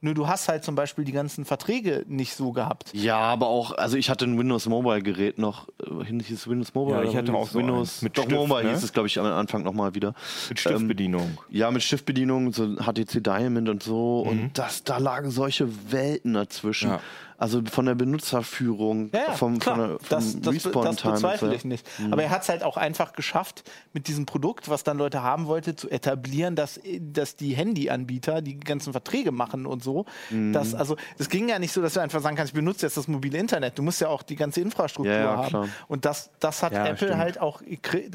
Nur 0.00 0.14
du 0.14 0.28
hast 0.28 0.48
halt 0.48 0.62
zum 0.62 0.76
Beispiel 0.76 1.04
die 1.04 1.12
ganzen 1.12 1.44
Verträge 1.44 2.04
nicht 2.06 2.34
so 2.34 2.52
gehabt. 2.52 2.90
Ja, 2.92 3.18
aber 3.18 3.48
auch, 3.48 3.72
also 3.72 3.96
ich 3.96 4.10
hatte 4.10 4.26
ein 4.26 4.38
Windows 4.38 4.66
Mobile 4.66 5.02
Gerät 5.02 5.38
noch, 5.38 5.68
äh, 5.82 6.04
hieß 6.04 6.30
es 6.30 6.48
Windows 6.48 6.72
Mobile? 6.72 7.02
Ja, 7.02 7.10
ich 7.10 7.16
hatte 7.16 7.34
auch 7.34 7.48
so 7.48 7.58
Windows, 7.58 7.94
eins 7.94 8.02
mit 8.02 8.16
doch 8.16 8.22
Stift, 8.24 8.36
Mobile 8.36 8.64
ne? 8.64 8.70
hieß 8.70 8.84
es, 8.84 8.92
glaube 8.92 9.08
ich, 9.08 9.18
am 9.18 9.26
Anfang 9.26 9.64
nochmal 9.64 9.96
wieder. 9.96 10.14
Mit 10.48 10.60
Stiftbedienung. 10.60 11.38
Ja, 11.50 11.72
mit 11.72 11.82
Stiftbedienung, 11.82 12.52
so 12.52 12.76
HTC 12.76 13.20
Diamond 13.24 13.68
und 13.68 13.82
so. 13.82 14.20
Und 14.20 14.56
das, 14.56 14.84
da 14.84 14.98
lagen 14.98 15.32
solche 15.32 15.68
Welten 15.90 16.34
dazwischen. 16.34 16.90
Ja. 16.90 17.00
Also 17.40 17.62
von 17.70 17.86
der 17.86 17.94
Benutzerführung, 17.94 19.10
Ja, 19.12 19.20
ja, 19.28 19.32
vom, 19.34 19.58
klar. 19.60 19.76
von 19.76 19.88
der, 19.88 19.98
vom 20.00 20.06
das, 20.08 20.32
das, 20.32 20.40
das 20.40 20.54
Respawn-Time. 20.66 21.12
bezweifle 21.14 21.54
ich 21.54 21.64
nicht. 21.64 21.86
Aber 22.10 22.22
er 22.22 22.30
hat 22.30 22.42
es 22.42 22.48
halt 22.48 22.62
auch 22.64 22.76
einfach 22.76 23.12
geschafft, 23.12 23.62
mit 23.92 24.08
diesem 24.08 24.26
Produkt, 24.26 24.68
was 24.68 24.82
dann 24.84 24.98
Leute 24.98 25.22
haben 25.22 25.46
wollte, 25.46 25.76
zu 25.76 25.88
etablieren, 25.88 26.56
dass, 26.56 26.80
dass 27.00 27.36
die 27.36 27.54
Handyanbieter 27.54 28.42
die 28.42 28.58
ganzen 28.58 28.92
Verträge 28.92 29.30
machen 29.32 29.66
und 29.66 29.82
so. 29.84 30.04
Das, 30.52 30.74
also, 30.74 30.96
es 31.18 31.28
ging 31.28 31.48
ja 31.48 31.58
nicht 31.58 31.72
so, 31.72 31.80
dass 31.80 31.94
du 31.94 32.00
einfach 32.00 32.20
sagen 32.20 32.36
kannst, 32.36 32.50
ich 32.50 32.54
benutze 32.56 32.86
jetzt 32.86 32.96
das 32.96 33.08
mobile 33.08 33.38
Internet. 33.38 33.78
Du 33.78 33.82
musst 33.82 34.00
ja 34.00 34.08
auch 34.08 34.22
die 34.22 34.36
ganze 34.36 34.60
Infrastruktur 34.60 35.12
Ja, 35.14 35.20
ja, 35.20 35.36
haben. 35.36 35.48
klar. 35.48 35.68
Und 35.86 36.04
das, 36.04 36.30
das 36.40 36.62
hat 36.62 36.72
Ja, 36.72 36.86
Apple 36.86 36.96
stimmt. 37.08 37.16
halt 37.18 37.40
auch 37.40 37.62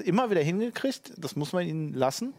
immer 0.04 0.30
wieder 0.32 0.42
hingekriegt. 0.42 1.14
Das 1.18 1.36
muss 1.36 1.54
man 1.54 1.66
ihnen 1.66 1.94
lassen. 1.94 2.34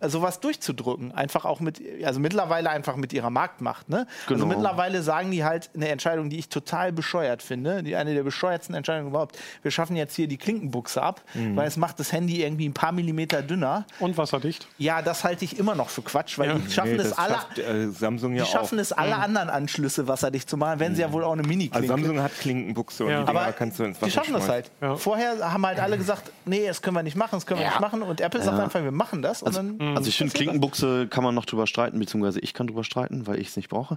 Also 0.00 0.20
was 0.20 0.40
durchzudrücken. 0.40 1.12
Einfach 1.12 1.44
auch 1.44 1.60
mit, 1.60 1.80
also 2.04 2.18
mittlerweile 2.20 2.70
einfach 2.70 2.96
mit 2.96 3.12
ihrer 3.12 3.30
Marktmacht. 3.30 3.88
Ne? 3.88 4.06
Also 4.28 4.34
Genau. 4.34 4.46
mittlerweile 4.46 5.02
sagen 5.02 5.30
die 5.30 5.44
halt 5.44 5.70
eine 5.74 5.88
Entscheidung, 5.88 6.23
die 6.30 6.38
ich 6.38 6.48
total 6.48 6.92
bescheuert 6.92 7.42
finde. 7.42 7.82
Die 7.82 7.96
eine 7.96 8.14
der 8.14 8.22
bescheuertsten 8.22 8.74
Entscheidungen 8.74 9.08
überhaupt. 9.10 9.38
Wir 9.62 9.70
schaffen 9.70 9.96
jetzt 9.96 10.14
hier 10.16 10.26
die 10.28 10.36
Klinkenbuchse 10.36 11.02
ab, 11.02 11.22
Mhm. 11.34 11.56
weil 11.56 11.66
es 11.68 11.76
macht 11.76 11.98
das 12.00 12.12
Handy 12.12 12.42
irgendwie 12.42 12.68
ein 12.68 12.74
paar 12.74 12.92
Millimeter 12.92 13.42
dünner. 13.42 13.86
Und 14.00 14.16
wasserdicht. 14.18 14.66
Ja, 14.78 15.02
das 15.02 15.24
halte 15.24 15.44
ich 15.44 15.58
immer 15.58 15.74
noch 15.74 15.88
für 15.88 16.02
Quatsch, 16.02 16.38
weil 16.38 16.54
die 16.58 16.70
schaffen 16.70 16.92
Nee, 16.92 17.02
es 17.02 17.10
das 17.10 17.18
alle. 17.18 17.34
schafft, 17.34 17.58
äh, 17.58 17.88
Samsung 17.90 18.32
Die 18.32 18.38
ja 18.38 18.44
schaffen 18.46 18.78
auch. 18.78 18.82
es 18.82 18.92
alle 18.92 19.16
anderen 19.16 19.50
Anschlüsse 19.50 20.06
wasserdicht 20.08 20.48
zu 20.48 20.56
machen, 20.56 20.80
wenn 20.80 20.94
sie 20.94 21.02
ja 21.02 21.12
wohl 21.12 21.24
auch 21.24 21.32
eine 21.32 21.42
Mini-Klinke. 21.42 21.74
Also 21.76 21.88
Samsung 21.88 22.20
hat 22.22 22.38
Klinkenbuchse 22.38 23.04
und 23.04 23.10
Ja. 23.10 23.20
die 23.20 23.26
Dinger 23.26 23.40
aber 23.40 23.52
kannst 23.52 23.78
du 23.78 23.84
ins 23.84 23.96
Wasser 23.96 24.06
die 24.06 24.12
schaffen 24.12 24.32
das 24.34 24.44
schmeißen. 24.44 24.54
halt. 24.54 24.70
Ja. 24.80 24.96
Vorher 24.96 25.52
haben 25.52 25.66
halt 25.66 25.78
alle 25.80 25.98
gesagt, 25.98 26.30
nee, 26.44 26.66
das 26.66 26.82
können 26.82 26.96
wir 26.96 27.02
nicht 27.02 27.16
machen, 27.16 27.30
das 27.32 27.46
können 27.46 27.60
wir 27.60 27.66
nicht 27.68 27.80
machen. 27.80 28.02
Und 28.02 28.20
Apple 28.20 28.42
sagt 28.42 28.58
einfach, 28.60 28.82
wir 28.82 28.92
machen 28.92 29.22
das. 29.22 29.42
Und 29.42 29.54
dann 29.56 29.80
Also 29.96 30.08
ich 30.08 30.16
finde, 30.16 30.32
das. 30.32 30.38
Klinkenbuchse 30.38 31.06
kann 31.08 31.24
man 31.24 31.34
noch 31.34 31.44
drüber 31.44 31.66
streiten, 31.66 31.98
beziehungsweise 31.98 32.40
ich 32.40 32.54
kann 32.54 32.66
drüber 32.66 32.84
streiten, 32.84 33.26
weil 33.26 33.38
ich 33.40 33.48
es 33.48 33.56
nicht 33.56 33.68
brauche. 33.68 33.96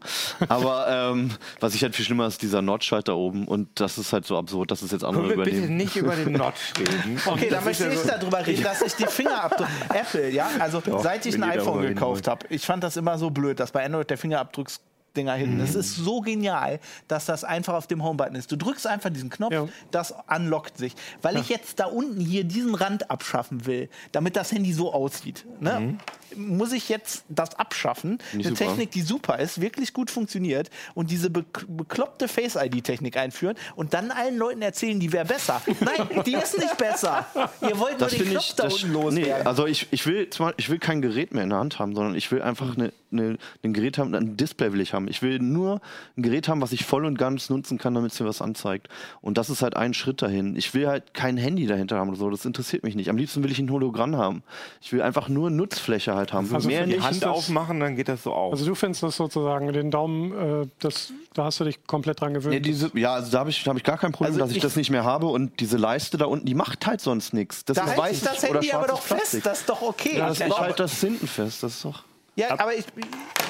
Aber 0.50 0.88
ähm, 1.14 1.32
was 1.60 1.74
ich 1.76 1.84
halt 1.84 1.96
viel 1.96 2.06
schlimmer 2.06 2.17
ist, 2.26 2.42
dieser 2.42 2.62
Notch-Schalter 2.62 3.16
oben. 3.16 3.48
Und 3.48 3.80
das 3.80 3.98
ist 3.98 4.12
halt 4.14 4.26
so 4.26 4.38
absurd, 4.38 4.72
dass 4.72 4.82
es 4.82 4.92
jetzt 4.92 5.04
andere 5.04 5.28
Können 5.28 5.38
wir 5.38 5.44
bitte 5.46 5.58
übernehmen. 5.58 5.78
nicht 5.78 5.96
über 5.96 6.16
den 6.16 6.34
Notch 6.38 6.74
reden? 6.80 7.22
Okay, 7.26 7.50
dann 7.50 7.64
möchte 7.64 7.88
ich 7.88 8.02
darüber 8.02 8.46
reden, 8.46 8.64
dass 8.64 8.82
ich 8.82 8.94
die 8.96 9.06
Fingerabdruck. 9.06 9.68
Apple, 9.94 10.30
ja, 10.32 10.50
also 10.60 10.82
seit 11.02 11.26
ich 11.26 11.36
ein 11.36 11.44
iPhone 11.44 11.82
gekauft 11.82 12.28
habe, 12.28 12.46
ich 12.50 12.66
fand 12.66 12.84
das 12.84 12.98
immer 12.98 13.18
so 13.18 13.30
blöd, 13.30 13.60
dass 13.60 13.72
bei 13.72 13.86
Android 13.86 14.10
der 14.10 14.18
Fingerabdrucks 14.18 14.80
Dinger 15.18 15.34
hinten. 15.34 15.60
Es 15.60 15.76
ist 15.76 15.96
so 15.98 16.22
genial, 16.22 16.80
dass 17.10 17.26
das 17.26 17.44
einfach 17.44 17.74
auf 17.74 17.88
dem 17.88 18.04
Homebutton 18.04 18.36
ist. 18.36 18.50
Du 18.52 18.56
drückst 18.56 18.88
einfach 18.88 19.10
diesen 19.10 19.30
Knopf, 19.30 19.52
Ja. 19.52 19.68
das 19.92 20.14
unlockt 20.34 20.78
sich. 20.78 20.94
Weil 21.22 21.38
ich 21.38 21.50
jetzt 21.50 21.80
da 21.82 21.88
unten 21.88 22.22
hier 22.22 22.46
diesen 22.46 22.74
Rand 22.76 23.12
abschaffen 23.12 23.66
will, 23.66 23.90
damit 24.14 24.36
das 24.38 24.52
Handy 24.54 24.72
so 24.72 24.94
aussieht, 24.94 25.46
ne? 25.60 25.98
muss 26.36 26.72
ich 26.74 26.88
jetzt 26.90 27.24
das 27.30 27.56
abschaffen. 27.56 28.20
Eine 28.34 28.44
super. 28.44 28.56
Technik, 28.56 28.92
die 28.92 29.02
super 29.02 29.40
ist, 29.40 29.60
wirklich 29.62 29.94
gut 29.94 30.12
funktioniert 30.12 30.70
und 30.94 31.10
diese 31.10 31.30
be 31.30 31.46
bekloppte 31.68 32.28
Face-ID-Technik 32.28 33.18
einführen 33.18 33.56
und 33.76 33.94
dann 33.94 34.12
allen 34.12 34.38
Leuten 34.38 34.62
erzählen, 34.62 35.00
die 35.00 35.12
wäre 35.12 35.26
besser. 35.26 35.62
Nein, 35.80 36.24
die 36.26 36.34
ist 36.36 36.58
nicht 36.58 36.78
besser. 36.78 37.26
Ihr 37.62 37.80
wollt 37.80 37.92
nur 38.00 38.00
Das 38.00 38.12
den 38.12 38.18
finde 38.20 38.32
Knopf 38.34 38.46
ich. 38.50 38.56
da 38.56 38.64
Das, 38.64 38.74
unten 38.84 38.88
nee, 38.88 39.02
loswerden. 39.22 39.48
also 39.48 39.66
ich, 39.66 39.88
ich 39.92 40.06
will 40.06 40.30
ich 40.58 40.70
will 40.70 40.80
kein 40.80 41.02
Gerät 41.02 41.34
mehr 41.34 41.44
in 41.44 41.50
der 41.50 41.60
Hand 41.60 41.80
haben, 41.80 41.96
sondern 41.96 42.14
ich 42.16 42.30
will 42.32 42.42
einfach 42.42 42.76
eine, 42.76 42.92
eine, 43.12 43.38
ein 43.64 43.74
Gerät 43.74 43.98
haben, 43.98 44.14
ein 44.14 44.36
Display 44.38 44.72
will 44.74 44.82
ich 44.82 44.94
haben. 45.08 45.12
Ich 45.12 45.22
will 45.22 45.40
nur 45.40 45.82
ein 46.18 46.22
Gerät 46.24 46.48
haben, 46.48 46.62
was 46.62 46.72
ich 46.72 46.86
voll 46.86 47.06
und 47.06 47.18
ganz 47.18 47.50
nutzen 47.50 47.78
kann, 47.78 47.94
damit 47.96 48.12
es 48.14 48.20
mir 48.20 48.28
was 48.28 48.42
anzeigt. 48.42 48.88
Und 49.22 49.38
das 49.38 49.50
ist 49.50 49.62
halt 49.62 49.76
ein 49.76 49.94
Schritt 49.94 50.22
dahin. 50.22 50.56
Ich 50.56 50.74
will 50.74 50.88
halt 50.88 51.14
kein 51.14 51.38
Handy 51.38 51.66
dahinter 51.66 51.98
haben 51.98 52.10
oder 52.10 52.18
so. 52.18 52.30
Das 52.30 52.46
interessiert 52.46 52.84
mich 52.84 52.96
nicht. 52.96 53.10
Am 53.10 53.18
liebsten 53.18 53.44
will 53.44 53.52
ich 53.52 53.60
ein 53.60 53.72
Hologramm 53.72 54.16
haben. 54.16 54.44
Ich 54.82 54.92
will 54.94 55.02
einfach 55.02 55.30
nur 55.30 55.50
Nutzfläche 55.50 56.16
halt 56.16 56.34
haben. 56.34 56.54
Also 56.54 56.68
mehr 56.68 56.86
Die 56.86 56.94
nicht. 56.94 57.04
Hand 57.04 57.26
aufmachen, 57.26 57.80
dann 57.80 57.96
geht 57.96 58.08
das 58.10 58.24
so 58.24 58.34
auf. 58.34 58.54
Also 58.54 58.66
du 58.66 58.76
findest 58.76 59.04
das 59.04 59.16
sozusagen, 59.16 59.72
den 59.74 59.92
Daumen, 59.92 60.64
äh, 60.64 60.68
das, 60.80 61.12
da 61.34 61.46
hast 61.46 61.60
du 61.60 61.64
dich 61.64 61.86
komplett 61.88 62.22
dran 62.22 62.34
gewöhnt. 62.34 62.54
Ja, 62.54 62.60
diese, 62.60 62.92
ja, 62.98 63.14
also 63.14 63.32
da 63.32 63.40
habe 63.40 63.50
ich, 63.50 63.64
da 63.64 63.72
hab 63.72 63.78
ich 63.78 63.84
gar 63.84 63.98
kein 63.98 64.12
Problem, 64.12 64.34
Also 64.34 64.40
dass 64.40 64.52
ich, 64.52 64.58
ich- 64.58 64.64
das 64.64 64.76
nicht 64.76 64.90
mehr 64.90 65.04
habe. 65.04 65.28
Und 65.28 65.60
diese 65.60 65.78
Leiste 65.78 66.18
da 66.18 66.26
unten, 66.26 66.46
die 66.46 66.56
macht 66.56 66.86
halt 66.88 67.02
sonst 67.02 67.34
nichts. 67.34 67.64
Das 67.66 67.78
Da 67.78 67.84
ist 67.86 67.98
weiß 67.98 68.18
ich 68.18 68.24
das 68.24 68.44
Handy 68.44 68.72
aber 68.72 68.88
doch 68.88 69.02
fest. 69.02 69.18
Plastik. 69.20 69.44
Das 69.44 69.60
ist 69.62 69.70
doch 69.70 69.82
okay. 69.82 70.18
Ja, 70.18 70.28
das, 70.30 70.40
ich 70.40 70.58
halte 70.60 70.84
das 70.84 71.00
hinten 71.00 71.28
fest. 71.28 71.64
Das 71.64 71.76
ist 71.76 71.86
doch. 71.86 72.04
Ja, 72.38 72.52
aber 72.60 72.76
ich, 72.76 72.86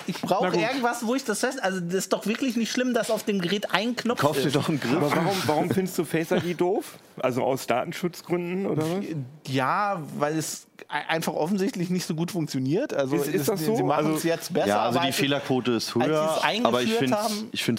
ich 0.07 0.19
brauche 0.21 0.47
irgendwas, 0.57 1.05
wo 1.05 1.13
ich 1.13 1.23
das 1.23 1.41
fest. 1.41 1.61
Also, 1.61 1.79
das 1.81 1.93
ist 1.93 2.13
doch 2.13 2.25
wirklich 2.25 2.55
nicht 2.55 2.71
schlimm, 2.71 2.93
dass 2.93 3.11
auf 3.11 3.23
dem 3.23 3.39
Gerät 3.41 3.71
ein 3.73 3.95
Knopf 3.95 4.19
Kauf 4.21 4.37
dir 4.37 4.47
ist. 4.47 4.55
doch 4.55 4.69
einen 4.69 4.79
Griff. 4.79 4.95
Aber 4.95 5.11
warum, 5.11 5.37
warum 5.45 5.69
findest 5.69 5.97
du 5.97 6.05
Face 6.05 6.31
ID 6.31 6.59
doof? 6.59 6.97
Also 7.19 7.43
aus 7.43 7.67
Datenschutzgründen 7.67 8.65
oder 8.65 8.83
was? 8.83 9.05
Ja, 9.47 10.01
weil 10.17 10.37
es 10.37 10.67
einfach 10.87 11.33
offensichtlich 11.33 11.89
nicht 11.89 12.05
so 12.05 12.15
gut 12.15 12.31
funktioniert. 12.31 12.93
Also, 12.93 13.17
Ist- 13.17 13.27
ist 13.27 13.49
das 13.49 13.65
so? 13.65 13.75
Sie 13.75 13.83
machen 13.83 14.07
es 14.07 14.13
Also- 14.15 14.27
jetzt 14.29 14.53
besser. 14.53 14.67
Ja, 14.67 14.81
also 14.83 14.99
aber 14.99 15.07
die 15.07 15.13
Fehlerquote 15.13 15.71
ist 15.73 15.93
höher, 15.93 16.39
aber 16.63 16.81
ich 16.81 16.93
finde 16.95 17.17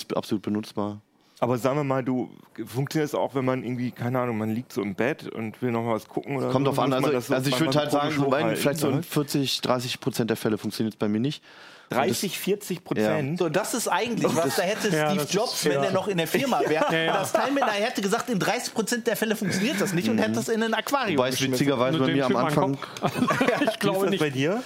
es 0.03 0.17
absolut 0.17 0.43
benutzbar. 0.43 1.01
Aber 1.41 1.57
sagen 1.59 1.77
wir 1.77 1.85
mal, 1.85 2.03
du 2.03 2.31
funktioniert 2.67 3.09
es 3.09 3.15
auch, 3.15 3.35
wenn 3.35 3.45
man 3.45 3.63
irgendwie, 3.63 3.93
keine 3.93 4.19
Ahnung, 4.19 4.39
man 4.39 4.51
liegt 4.51 4.73
so 4.73 4.83
im 4.83 4.95
Bett 4.95 5.29
und 5.29 5.63
will 5.63 5.71
noch 5.71 5.85
mal 5.85 5.95
was 5.95 6.09
gucken 6.09 6.37
oder 6.37 6.51
Kommt 6.51 6.67
so, 6.67 6.73
drauf 6.73 6.81
an. 6.81 6.93
Also, 6.93 7.21
so 7.21 7.35
also 7.35 7.49
ich 7.49 7.61
würde 7.61 7.79
halt 7.79 7.93
sagen, 7.93 8.13
so 8.17 8.31
vielleicht 8.57 8.81
so 8.81 8.89
in 8.89 8.97
ne? 8.97 9.03
40, 9.03 9.61
30 9.61 10.01
Prozent 10.01 10.31
der 10.31 10.37
Fälle 10.37 10.59
funktioniert 10.59 10.95
es 10.95 10.99
bei 10.99 11.09
mir 11.09 11.21
nicht. 11.21 11.43
30, 11.91 12.39
40 12.39 12.85
Prozent. 12.85 13.39
So, 13.39 13.49
das 13.49 13.75
ist 13.75 13.89
eigentlich 13.89 14.35
was. 14.37 14.57
Da 14.57 14.63
hätte 14.63 14.89
Ja, 14.89 15.07
Steve 15.07 15.15
das 15.17 15.25
ist- 15.25 15.35
Jobs, 15.35 15.65
wenn 15.65 15.73
ja. 15.73 15.85
er 15.85 15.93
noch 15.93 16.07
in 16.09 16.19
der 16.19 16.27
Firma 16.27 16.61
wäre, 16.67 16.85
Ja, 16.93 16.99
ja. 16.99 17.13
das 17.19 17.33
Teil 17.33 17.51
mit, 17.53 17.63
er 17.63 17.69
hätte 17.73 18.01
gesagt, 18.03 18.29
in 18.31 18.39
30 18.39 18.75
Prozent 18.75 19.07
der 19.07 19.17
Fälle 19.17 19.35
funktioniert 19.37 19.81
das 19.81 19.93
nicht 19.95 20.09
und 20.09 20.19
hätte 20.19 20.33
das 20.33 20.49
in 20.49 20.63
ein 20.63 20.75
Aquarium 20.75 21.17
geschmissen. 21.25 21.53
witzigerweise 21.53 21.99
bei 21.99 22.07
mir 22.09 22.25
am 22.27 22.31
Typ 22.31 22.39
am 22.39 22.45
Anfang. 22.47 22.79
Ich 23.71 23.79
glaube 23.79 24.11
nicht. 24.11 24.21
bei 24.21 24.31
dir? 24.31 24.63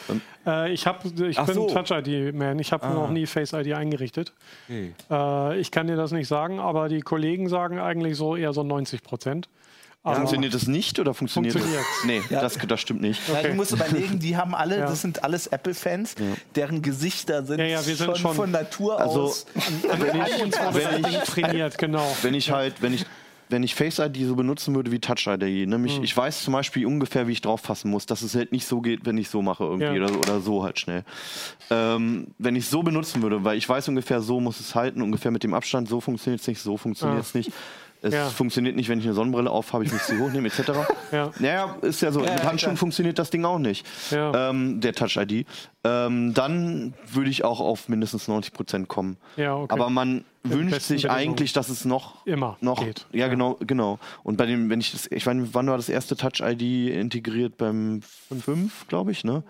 Äh, 0.47 0.73
ich, 0.73 0.87
hab, 0.87 1.05
ich 1.05 1.39
Ach 1.39 1.47
bin 1.47 1.55
so. 1.55 1.69
Touch-ID-Man. 1.69 2.59
Ich 2.59 2.73
habe 2.73 2.89
noch 2.89 3.11
nie 3.11 3.27
Face-ID 3.27 3.73
eingerichtet. 3.75 4.33
Äh, 5.11 5.59
ich 5.61 5.71
kann 5.71 5.87
dir 5.87 5.97
das 5.97 6.11
nicht 6.13 6.27
sagen, 6.29 6.59
aber 6.61 6.89
die 6.89 7.01
Kollegen 7.01 7.49
sagen 7.49 7.79
eigentlich 7.79 8.17
so 8.17 8.35
eher 8.37 8.53
so 8.53 8.63
90 8.63 9.03
Prozent. 9.03 9.49
Aber 10.05 10.17
Funktioniert 10.17 10.53
das 10.53 10.67
nicht 10.67 10.99
oder 10.99 11.15
funktioniert 11.15 11.53
Funktioniert's. 11.53 11.89
das? 12.01 12.05
Nee, 12.07 12.23
das, 12.29 12.59
das 12.67 12.81
stimmt 12.81 13.03
nicht. 13.03 13.21
Ja, 13.29 13.41
du 13.49 13.55
musst 13.55 13.71
überlegen, 13.71 14.19
die 14.19 14.37
haben 14.37 14.53
alle, 14.53 14.79
Ja. 14.81 14.87
das 14.87 15.01
sind 15.01 15.23
alles 15.23 15.47
Apple-Fans, 15.47 16.17
deren 16.57 16.83
Gesichter 16.83 17.45
sind, 17.45 17.61
Ja, 17.61 17.67
ja, 17.67 17.87
wir 17.87 17.95
sind 17.95 18.07
schon, 18.07 18.17
schon- 18.17 18.35
von 18.35 18.51
Natur 18.51 18.99
Also, 18.99 19.23
aus. 19.23 19.47
uns 19.55 19.85
wurde 19.85 21.01
das 21.03 21.03
Ding 21.03 21.21
trainiert, 21.45 21.79
genau. 21.79 22.05
Wenn 22.23 22.35
ich 22.35 22.51
halt, 22.51 22.83
wenn 22.83 22.95
ich, 22.95 23.07
wenn 23.49 23.63
ich 23.63 23.77
Face 23.77 24.01
ID 24.01 24.27
so 24.27 24.35
benutzen 24.35 24.75
würde 24.75 24.91
wie 24.91 24.99
Touch 24.99 25.29
ID, 25.29 25.69
nämlich 25.69 25.97
Hm. 25.99 26.03
ich 26.03 26.17
weiß 26.17 26.43
zum 26.43 26.55
Beispiel 26.55 26.85
ungefähr, 26.85 27.29
wie 27.29 27.33
ich 27.33 27.41
drauf 27.41 27.61
fassen 27.61 27.89
muss, 27.89 28.05
dass 28.05 28.23
es 28.23 28.35
halt 28.35 28.51
nicht 28.51 28.67
so 28.67 28.81
geht, 28.81 29.07
wenn 29.07 29.19
ich 29.19 29.29
so 29.29 29.41
mache 29.41 29.63
irgendwie 29.63 29.85
Ja. 29.99 30.05
oder, 30.05 30.19
oder 30.19 30.41
so 30.41 30.65
halt 30.65 30.81
schnell. 30.81 31.05
Ähm, 31.71 32.27
wenn 32.39 32.57
ich 32.57 32.67
so 32.67 32.83
benutzen 32.83 33.23
würde, 33.23 33.45
weil 33.45 33.57
ich 33.57 33.69
weiß 33.69 33.87
ungefähr, 33.89 34.21
so 34.21 34.41
muss 34.41 34.59
es 34.59 34.75
halten, 34.75 35.01
ungefähr 35.01 35.31
mit 35.31 35.45
dem 35.45 35.55
Abstand, 35.55 35.89
so 35.89 36.01
funktioniert 36.01 36.41
es 36.41 36.49
nicht, 36.49 36.61
so 36.61 36.77
funktioniert 36.77 37.21
es 37.23 37.35
nicht. 37.35 37.53
Es 38.03 38.13
Ja. 38.13 38.29
funktioniert 38.29 38.75
nicht, 38.77 38.89
wenn 38.89 38.99
ich 38.99 39.05
eine 39.05 39.15
Sonnenbrille 39.15 39.49
auf 39.51 39.73
habe, 39.73 39.85
ich 39.85 39.93
mich 39.93 40.03
sie 40.03 40.19
hochnehme, 40.19 40.49
etc. 40.49 40.73
Ja. 41.13 41.31
Naja, 41.39 41.77
ist 41.83 42.01
ja 42.03 42.11
so. 42.11 42.21
mit 42.21 42.43
Handschuhen 42.43 42.77
funktioniert 42.77 43.19
das 43.19 43.31
Ding 43.31 43.45
auch 43.45 43.59
nicht. 43.59 43.87
Ja. 44.11 44.51
Ähm, 44.51 44.81
der 44.81 44.93
Touch 44.95 45.17
ID. 45.17 45.47
Ähm, 45.85 46.33
dann 46.35 46.95
würde 47.13 47.31
ich 47.31 47.45
auch 47.45 47.61
auf 47.61 47.89
mindestens 47.89 48.29
90 48.29 48.53
Prozent 48.53 48.89
kommen. 48.89 49.19
Ja, 49.37 49.55
okay. 49.55 49.73
Aber 49.73 49.91
man 49.91 50.25
wünscht 50.45 50.83
sich 50.83 51.11
eigentlich, 51.11 51.53
dass 51.53 51.69
es 51.69 51.85
noch 51.85 52.27
Immer 52.27 52.57
noch 52.61 52.85
geht. 52.85 53.07
Ja, 53.13 53.29
genau, 53.29 53.57
genau. 53.61 53.99
Und 54.23 54.37
bei 54.37 54.47
dem, 54.47 54.71
wenn 54.71 54.81
ich 54.81 54.93
das, 54.93 55.07
ich 55.11 55.27
meine, 55.27 55.55
wann 55.55 55.67
war 55.69 55.77
das 55.77 55.89
erste 55.89 56.17
Touch 56.17 56.41
ID 56.41 56.91
integriert 56.95 57.57
beim 57.57 58.01
5, 58.03 58.89
glaube 58.89 59.13
ich, 59.13 59.25
ne? 59.25 59.43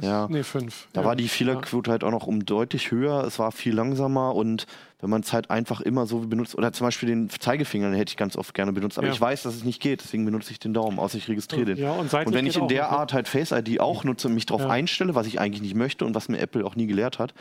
Ja. 0.00 0.28
Nee, 0.30 0.42
fünf. 0.42 0.86
Da 0.92 1.00
ja. 1.00 1.06
war 1.06 1.16
die 1.16 1.28
Fehlerquote 1.28 1.90
halt 1.90 2.04
auch 2.04 2.10
noch 2.10 2.26
um 2.26 2.44
deutlich 2.44 2.90
höher. 2.90 3.24
Es 3.24 3.38
war 3.38 3.52
viel 3.52 3.74
langsamer 3.74 4.34
und 4.34 4.66
wenn 5.00 5.08
man 5.10 5.22
es 5.22 5.32
halt 5.32 5.50
einfach 5.50 5.80
immer 5.80 6.06
so 6.06 6.18
benutzt, 6.20 6.56
oder 6.56 6.72
zum 6.72 6.86
Beispiel 6.86 7.08
den 7.08 7.30
Zeigefinger, 7.30 7.88
den 7.88 7.96
hätte 7.96 8.10
ich 8.10 8.16
ganz 8.18 8.36
oft 8.36 8.52
gerne 8.52 8.72
benutzt, 8.72 8.98
aber 8.98 9.06
Ja. 9.06 9.14
ich 9.14 9.20
weiß, 9.20 9.44
dass 9.44 9.54
es 9.54 9.64
nicht 9.64 9.80
geht, 9.80 10.02
deswegen 10.02 10.26
benutze 10.26 10.52
ich 10.52 10.58
den 10.58 10.74
Daumen, 10.74 10.98
außer 10.98 11.16
ich 11.16 11.26
registriere 11.28 11.64
den. 11.64 11.78
Ja, 11.78 11.92
und 11.92 12.12
und 12.12 12.34
wenn 12.34 12.46
ich 12.46 12.56
in 12.58 12.68
der 12.68 12.82
ne? 12.82 12.88
Art 12.90 13.14
halt 13.14 13.26
Face 13.26 13.50
ID 13.52 13.80
auch 13.80 14.04
nutze 14.04 14.28
und 14.28 14.34
mich 14.34 14.44
darauf 14.44 14.62
Ja. 14.62 14.68
einstelle, 14.68 15.14
was 15.14 15.26
ich 15.26 15.40
eigentlich 15.40 15.62
nicht 15.62 15.74
möchte 15.74 16.04
und 16.04 16.14
was 16.14 16.28
mir 16.28 16.38
Apple 16.38 16.66
auch 16.66 16.76
nie 16.76 16.86
gelehrt 16.86 17.18
hat, 17.18 17.32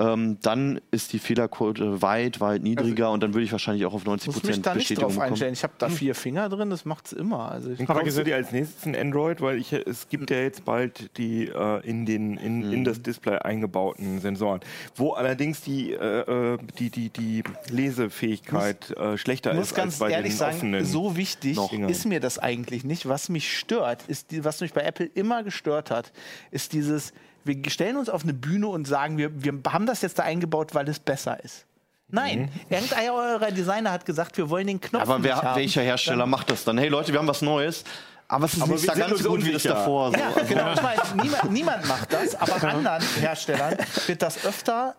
ähm, 0.00 0.38
dann 0.42 0.80
ist 0.90 1.12
die 1.12 1.18
Fehlerquote 1.20 2.02
weit, 2.02 2.40
weit 2.40 2.62
niedriger 2.62 3.10
und 3.12 3.22
dann 3.22 3.34
würde 3.34 3.44
ich 3.44 3.52
wahrscheinlich 3.52 3.84
auch 3.86 3.92
auf 3.94 4.04
90% 4.04 4.26
muss 4.26 4.42
mich 4.42 4.62
da 4.62 4.74
nicht 4.74 4.78
Bestätigung 4.88 5.02
drauf 5.10 5.12
bekommen. 5.14 5.30
einstellen. 5.32 5.52
Ich 5.52 5.62
habe 5.62 5.74
da 5.78 5.88
vier 5.90 6.14
Finger 6.14 6.48
drin, 6.48 6.70
das 6.70 6.84
macht's 6.84 7.12
immer. 7.12 7.50
Also 7.52 7.70
ich, 7.70 7.88
Aber 7.88 8.02
gesetz- 8.02 8.24
dir 8.24 8.34
als 8.36 8.50
nächstes 8.50 8.86
ein 8.86 8.96
Android, 8.96 9.40
weil 9.40 9.58
ich, 9.58 9.72
es 9.72 10.08
gibt 10.08 10.30
ja 10.30 10.38
jetzt 10.38 10.64
bald 10.64 11.16
die 11.18 11.46
äh, 11.48 11.86
in, 11.88 12.06
den, 12.06 12.36
in, 12.38 12.60
Mhm. 12.66 12.72
in 12.72 12.84
das 12.84 13.02
Display 13.02 13.36
eingebauten 13.38 14.20
Sensoren, 14.20 14.60
wo 14.96 15.12
allerdings 15.12 15.60
die, 15.60 15.92
äh, 15.92 16.54
äh, 16.54 16.58
die, 16.78 16.90
die, 16.90 17.10
die 17.10 17.42
Lesefähigkeit 17.70 18.90
äh, 18.96 19.16
schlechter 19.18 19.52
Ich 19.52 19.58
muss 19.58 19.66
ist 19.68 19.74
ganz 19.74 19.92
als 19.94 19.98
bei 20.00 20.10
ehrlich 20.10 20.32
den 20.32 20.38
sagen, 20.38 20.56
offenen. 20.56 20.84
so 20.84 21.16
wichtig 21.16 21.58
Dingern. 21.70 21.90
ist 21.90 22.06
mir 22.06 22.20
das 22.20 22.38
eigentlich 22.38 22.84
nicht. 22.84 23.08
Was 23.08 23.28
mich 23.28 23.56
stört, 23.56 24.04
ist 24.08 24.30
die, 24.30 24.44
was 24.44 24.60
mich 24.60 24.72
bei 24.72 24.82
Apple 24.82 25.06
immer 25.14 25.42
gestört 25.42 25.90
hat, 25.90 26.12
ist 26.50 26.72
dieses, 26.72 27.12
wir 27.44 27.70
stellen 27.70 27.96
uns 27.96 28.08
auf 28.08 28.22
eine 28.22 28.34
Bühne 28.34 28.68
und 28.68 28.86
sagen, 28.86 29.18
wir, 29.18 29.42
wir 29.42 29.52
haben 29.68 29.86
das 29.86 30.02
jetzt 30.02 30.18
da 30.18 30.24
eingebaut, 30.24 30.74
weil 30.74 30.88
es 30.88 30.98
besser 30.98 31.42
ist. 31.42 31.66
Nein, 32.12 32.50
irgendeiner 32.68 33.14
eurer 33.14 33.50
Designer 33.52 33.92
hat 33.92 34.04
gesagt, 34.04 34.36
wir 34.36 34.50
wollen 34.50 34.66
den 34.66 34.80
Knopf 34.80 35.02
Aber 35.02 35.18
nicht 35.18 35.28
wer, 35.28 35.36
haben. 35.42 35.60
welcher 35.60 35.82
Hersteller 35.82 36.26
macht 36.26 36.50
das 36.50 36.64
dann? 36.64 36.76
Hey 36.76 36.88
Leute, 36.88 37.12
wir 37.12 37.18
haben 37.20 37.28
was 37.28 37.40
Neues, 37.40 37.84
aber 38.26 38.46
es 38.46 38.54
ist 38.54 38.62
Aber 38.62 38.72
nicht 38.72 38.88
da 38.88 38.94
ganz 38.94 39.22
so 39.22 39.30
gut 39.30 39.44
wie 39.44 39.52
das 39.52 39.64
unsicher. 39.64 39.74
davor. 39.74 40.10
So. 40.10 40.18
Ja, 40.18 40.30
genau. 40.48 40.72
Ich 40.72 40.82
meine, 40.82 41.02
niemand, 41.22 41.52
niemand 41.52 41.88
macht 41.88 42.12
das, 42.12 42.34
aber 42.34 42.62
anderen 42.68 43.02
Herstellern 43.20 43.76
wird 44.06 44.22
das 44.22 44.44
öfter 44.44 44.96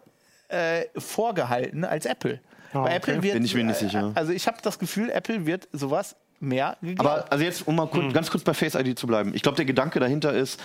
äh, 0.48 0.86
vorgehalten 0.98 1.84
als 1.84 2.06
Apple. 2.06 2.40
Ah, 2.74 2.84
Bei 2.84 2.96
Apple 2.96 3.16
okay. 3.16 3.24
wird, 3.24 3.34
Bin 3.34 3.44
ich 3.46 3.56
mir 3.56 3.64
nicht 3.66 3.82
äh, 3.82 3.86
sicher. 3.86 4.12
Also 4.16 4.32
ich 4.32 4.48
habe 4.48 4.58
das 4.62 4.80
Gefühl, 4.80 5.10
Apple 5.10 5.46
wird 5.46 5.68
sowas 5.74 6.16
mehr 6.40 6.78
geglaubt. 6.82 7.00
Aber 7.02 7.32
also 7.32 7.44
jetzt, 7.44 7.68
um 7.68 7.76
mal 7.76 7.88
kurz, 7.88 8.14
ganz 8.14 8.32
kurz 8.32 8.44
bei 8.44 8.54
Face 8.54 8.76
ID 8.76 8.98
zu 8.98 9.06
bleiben. 9.08 9.34
Ich 9.36 9.42
glaube, 9.44 9.58
der 9.58 9.66
Gedanke 9.66 10.00
dahinter 10.00 10.34
ist, 10.34 10.60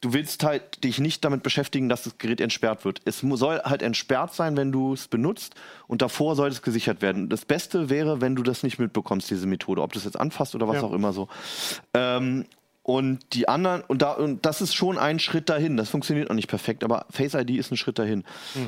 du 0.00 0.12
willst 0.12 0.44
halt 0.44 0.82
dich 0.84 0.98
nicht 0.98 1.24
damit 1.24 1.42
beschäftigen, 1.42 1.88
dass 1.88 2.04
das 2.04 2.16
Gerät 2.18 2.40
entsperrt 2.40 2.84
wird. 2.84 3.02
Es 3.04 3.20
soll 3.20 3.60
halt 3.62 3.82
entsperrt 3.82 4.32
sein, 4.34 4.56
wenn 4.56 4.72
du 4.72 4.94
es 4.94 5.08
benutzt 5.08 5.54
und 5.88 6.00
davor 6.02 6.36
soll 6.36 6.48
es 6.48 6.62
gesichert 6.62 7.02
werden. 7.02 7.28
Das 7.28 7.44
Beste 7.44 7.90
wäre, 7.90 8.20
wenn 8.20 8.34
du 8.34 8.42
das 8.42 8.62
nicht 8.62 8.78
mitbekommst, 8.78 9.30
diese 9.30 9.46
Methode, 9.46 9.82
ob 9.82 9.92
du 9.92 9.98
es 9.98 10.04
jetzt 10.04 10.18
anfasst 10.18 10.54
oder 10.54 10.66
was 10.68 10.76
Ja. 10.76 10.82
auch 10.84 10.92
immer 10.92 11.12
so. 11.12 11.28
Ähm, 11.94 12.46
und 12.90 13.20
die 13.34 13.48
anderen, 13.48 13.82
und, 13.86 14.02
da, 14.02 14.14
und 14.14 14.44
das 14.44 14.60
ist 14.60 14.74
schon 14.74 14.98
ein 14.98 15.20
Schritt 15.20 15.48
dahin. 15.48 15.76
Das 15.76 15.88
funktioniert 15.90 16.28
noch 16.28 16.34
nicht 16.34 16.48
perfekt, 16.48 16.82
aber 16.82 17.06
Face 17.08 17.34
ID 17.34 17.50
ist 17.50 17.70
ein 17.70 17.76
Schritt 17.76 18.00
dahin. 18.00 18.24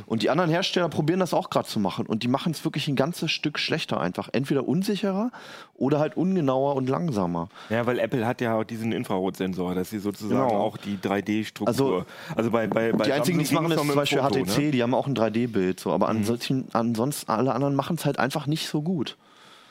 Und 0.07 0.23
die 0.23 0.31
anderen 0.31 0.49
Hersteller 0.49 0.89
probieren 0.89 1.19
das 1.19 1.35
auch 1.35 1.51
gerade 1.51 1.67
zu 1.67 1.81
machen. 1.81 2.07
Und 2.07 2.23
die 2.23 2.29
machen 2.29 2.53
es 2.53 2.65
wirklich 2.65 2.87
ein 2.87 2.95
ganzes 2.95 3.33
Stück 3.33 3.59
schlechter 3.59 4.01
einfach. 4.01 4.29
Entweder 4.31 4.69
unsicherer 4.69 5.33
oder 5.75 5.99
halt 5.99 6.17
ungenauer 6.17 6.77
und 6.77 6.89
langsamer. 6.89 7.49
Ja, 7.69 7.85
weil 7.85 7.99
Apple 7.99 8.25
hat 8.25 8.41
ja 8.41 8.55
auch 8.55 8.63
diesen 8.63 8.93
Infrarotsensor, 8.93 9.75
dass 9.75 9.91
sie 9.91 9.99
sozusagen 9.99 10.49
Genau. 10.49 10.61
auch 10.61 10.77
die 10.77 10.99
3D-Struktur. 10.99 11.67
Also, 11.67 12.05
Also, 12.37 12.53
bei, 12.53 12.69
bei, 12.69 12.93
bei 12.93 13.05
Die 13.07 13.13
einzigen, 13.13 13.39
die 13.41 13.45
es 13.45 13.51
machen, 13.51 13.73
ist 13.73 13.79
zum 13.79 13.93
Beispiel 13.93 14.19
dem 14.19 14.27
HTC, 14.29 14.49
Foto, 14.51 14.61
ne? 14.61 14.71
die 14.71 14.83
haben 14.85 14.95
auch 14.95 15.09
ein 15.09 15.17
3D-Bild, 15.17 15.81
so, 15.81 15.91
aber 15.91 16.09
ansonsten, 16.09 16.69
ansonsten 16.73 17.29
alle 17.29 17.53
anderen 17.53 17.75
machen 17.75 17.97
es 17.97 18.05
halt 18.05 18.21
einfach 18.21 18.47
nicht 18.47 18.69
so 18.69 18.83
gut. 18.83 19.17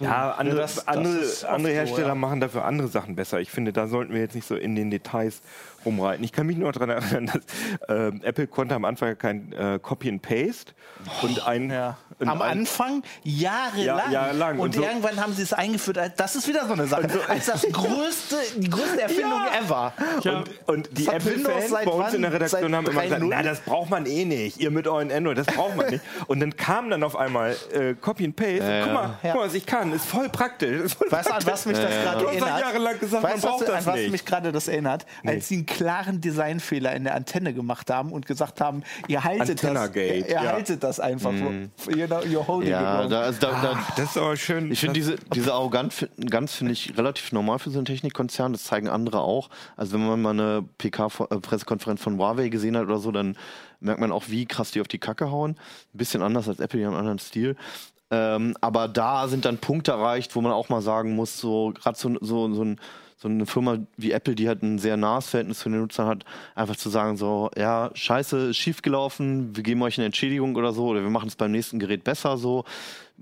Ja, 0.02 0.32
andere, 0.32 0.58
das- 0.58 0.76
das 0.76 0.88
andere, 0.88 1.14
andere 1.48 1.62
so, 1.62 1.68
Hersteller 1.68 2.08
ja. 2.10 2.16
machen 2.16 2.40
dafür 2.40 2.66
andere 2.66 2.88
Sachen 2.88 3.16
besser. 3.16 3.40
Ich 3.40 3.52
finde, 3.52 3.72
da 3.74 3.88
sollten 3.88 4.14
wir 4.14 4.22
jetzt 4.22 4.36
nicht 4.36 4.48
so 4.48 4.56
in 4.56 4.76
den 4.76 4.90
Details 4.92 5.42
rumreiten. 5.86 6.24
Ich 6.24 6.32
kann 6.32 6.48
mich 6.48 6.58
nur 6.58 6.72
daran 6.72 6.90
erinnern, 6.90 7.32
dass 7.88 7.90
äh, 7.98 8.12
Apple 8.24 8.48
konnte 8.48 8.76
am 8.76 8.86
Anfang 8.86 9.18
kein 9.18 9.52
äh, 9.54 9.80
Copy 9.82 10.10
and 10.10 10.22
Paste 10.22 10.74
und 11.22 11.46
ein, 11.48 11.70
Ja. 11.72 11.98
und 12.20 12.28
Am 12.30 12.42
ein 12.42 12.60
Anfang 12.60 13.04
jahrelang. 13.24 14.02
Ja, 14.08 14.12
jahrelang. 14.12 14.60
Und, 14.60 14.62
Und 14.68 14.76
so- 14.76 14.84
irgendwann 14.84 15.20
haben 15.20 15.34
sie 15.34 15.42
es 15.44 15.54
eingeführt. 15.54 16.00
Das 16.18 16.36
ist 16.36 16.48
wieder 16.48 16.66
so 16.68 16.74
eine 16.74 16.88
Sache. 16.88 17.08
Als 17.28 17.46
das 17.48 17.64
größte, 17.72 18.36
die 18.58 18.70
größte 18.70 19.02
Erfindung 19.02 19.40
ever. 19.66 19.94
Ja. 20.24 20.44
Und 20.68 20.90
die 20.98 21.08
Apple-Fans 21.08 21.72
bei 21.72 21.84
uns 21.86 22.06
wann? 22.06 22.16
in 22.16 22.22
der 22.22 22.34
Redaktion 22.34 22.62
Seit 22.62 22.74
haben 22.74 22.86
immer 22.88 23.02
gesagt, 23.02 23.22
3.0? 23.24 23.28
na, 23.30 23.44
das 23.44 23.60
braucht 23.62 23.90
man 23.90 24.06
eh 24.06 24.26
nicht. 24.26 24.60
Ihr 24.60 24.72
mit 24.72 24.88
euren 24.88 25.12
Android, 25.12 25.38
das 25.38 25.48
braucht 25.48 25.76
man 25.76 25.90
nicht. 25.90 26.04
Und 26.28 26.40
dann 26.40 26.56
kam 26.56 26.90
dann 26.90 27.04
auf 27.04 27.16
einmal 27.16 27.56
äh, 27.74 27.94
Copy 27.96 28.26
and 28.26 28.36
Paste. 28.36 28.58
Ja, 28.64 28.84
guck 28.84 28.94
mal, 28.94 29.04
ja. 29.24 29.32
guck 29.32 29.36
mal, 29.42 29.48
was 29.48 29.54
ich 29.56 29.66
kann. 29.66 29.92
Ist 29.94 30.06
voll 30.06 30.30
praktisch. 30.30 30.82
Ist 30.82 30.94
voll 30.96 31.12
Weißt 31.12 31.30
du, 31.30 31.34
an 31.34 31.46
was 31.46 31.66
mich 31.66 31.78
das 31.78 31.90
gerade 31.92 32.20
Du 32.22 32.28
hast 32.28 32.36
erinnert? 32.36 32.60
jahrelang 32.60 33.00
gesagt, 33.00 33.24
man 33.24 33.34
weißt, 33.34 33.44
du, 33.44 33.48
braucht 33.48 33.62
was, 33.62 33.68
das 33.68 33.88
an 33.88 33.94
was 33.94 34.00
nicht. 34.00 34.12
mich 34.12 34.26
gerade 34.26 34.52
das 34.52 34.68
erinnert? 34.68 35.06
Als 35.26 35.48
sie 35.48 35.66
klaren 35.76 36.22
Designfehler 36.22 36.94
in 36.94 37.04
der 37.04 37.16
Antenne 37.16 37.54
gemacht 37.54 37.90
haben 37.90 38.12
und 38.12 38.26
gesagt 38.26 38.62
haben, 38.62 38.84
ihr 39.08 39.24
haltet 39.24 39.64
das, 39.64 39.70
Antennagate, 39.70 40.16
ihr, 40.16 40.28
ihr 40.28 40.34
ja. 40.34 40.42
haltet 40.42 40.84
das 40.84 41.00
einfach. 41.00 41.32
You 41.32 42.08
know, 42.08 42.20
you're 42.20 42.48
holding 42.48 42.68
it 42.68 42.74
Ja, 42.74 43.02
wrong. 43.02 43.10
da, 43.10 43.22
also 43.22 43.40
da, 43.40 43.62
da, 43.62 43.88
Das 43.96 44.12
ist 44.12 44.18
aber 44.18 44.36
schön. 44.38 44.72
ich 44.72 44.80
finde 44.80 44.94
diese, 44.94 45.16
diese 45.34 45.54
Arroganz 45.54 46.06
ganz 46.30 46.54
finde 46.54 46.74
ich 46.74 46.98
relativ 46.98 47.32
normal 47.32 47.60
für 47.60 47.70
so 47.70 47.80
einen 47.80 47.86
Technikkonzern. 47.86 48.54
Das 48.54 48.66
zeigen 48.66 48.88
andere 48.90 49.20
auch. 49.22 49.50
Also 49.78 49.94
wenn 49.94 50.06
man 50.06 50.22
mal 50.22 50.30
eine 50.32 50.64
PK-Pressekonferenz 50.78 52.02
von 52.02 52.18
Huawei 52.18 52.50
gesehen 52.50 52.78
hat 52.78 52.84
oder 52.84 53.00
so, 53.00 53.12
dann 53.12 53.38
merkt 53.80 54.00
man 54.00 54.12
auch, 54.12 54.26
wie 54.28 54.46
krass 54.46 54.72
die 54.72 54.82
auf 54.82 54.88
die 54.88 55.00
Kacke 55.00 55.32
hauen. 55.32 55.52
Ein 55.94 55.98
bisschen 55.98 56.22
anders 56.22 56.48
als 56.48 56.60
Apple, 56.60 56.80
die 56.80 56.86
haben 56.86 56.94
einen 56.94 57.00
anderen 57.00 57.20
Stil. 57.20 57.56
Ähm, 58.12 58.56
aber 58.60 58.88
da 58.88 59.28
sind 59.28 59.46
dann 59.46 59.58
Punkte 59.58 59.92
erreicht, 59.92 60.36
wo 60.36 60.42
man 60.42 60.52
auch 60.52 60.70
mal 60.70 60.82
sagen 60.82 61.16
muss, 61.16 61.38
so 61.40 61.72
gerade 61.74 61.98
so, 61.98 62.14
so, 62.20 62.54
so 62.54 62.64
ein 62.64 62.80
so 63.22 63.28
eine 63.28 63.46
Firma 63.46 63.78
wie 63.98 64.12
Apple, 64.12 64.34
die 64.34 64.48
halt 64.48 64.64
ein 64.64 64.80
sehr 64.80 64.98
nahes 64.98 65.30
Verhältnis 65.30 65.60
zu 65.60 65.70
den 65.70 65.80
Nutzern 65.80 66.08
hat, 66.08 66.26
einfach 66.56 66.76
zu 66.76 66.90
sagen 66.90 67.18
so, 67.18 67.52
ja, 67.56 67.92
scheiße, 67.94 68.50
ist 68.50 68.58
schiefgelaufen, 68.58 69.56
wir 69.56 69.62
geben 69.62 69.84
euch 69.84 69.98
eine 70.00 70.08
Entschädigung 70.08 70.56
oder 70.56 70.74
so, 70.74 70.88
oder 70.88 71.04
wir 71.04 71.10
machen 71.10 71.28
es 71.28 71.36
beim 71.36 71.52
nächsten 71.52 71.78
Gerät 71.78 72.04
besser 72.04 72.38
so. 72.38 72.66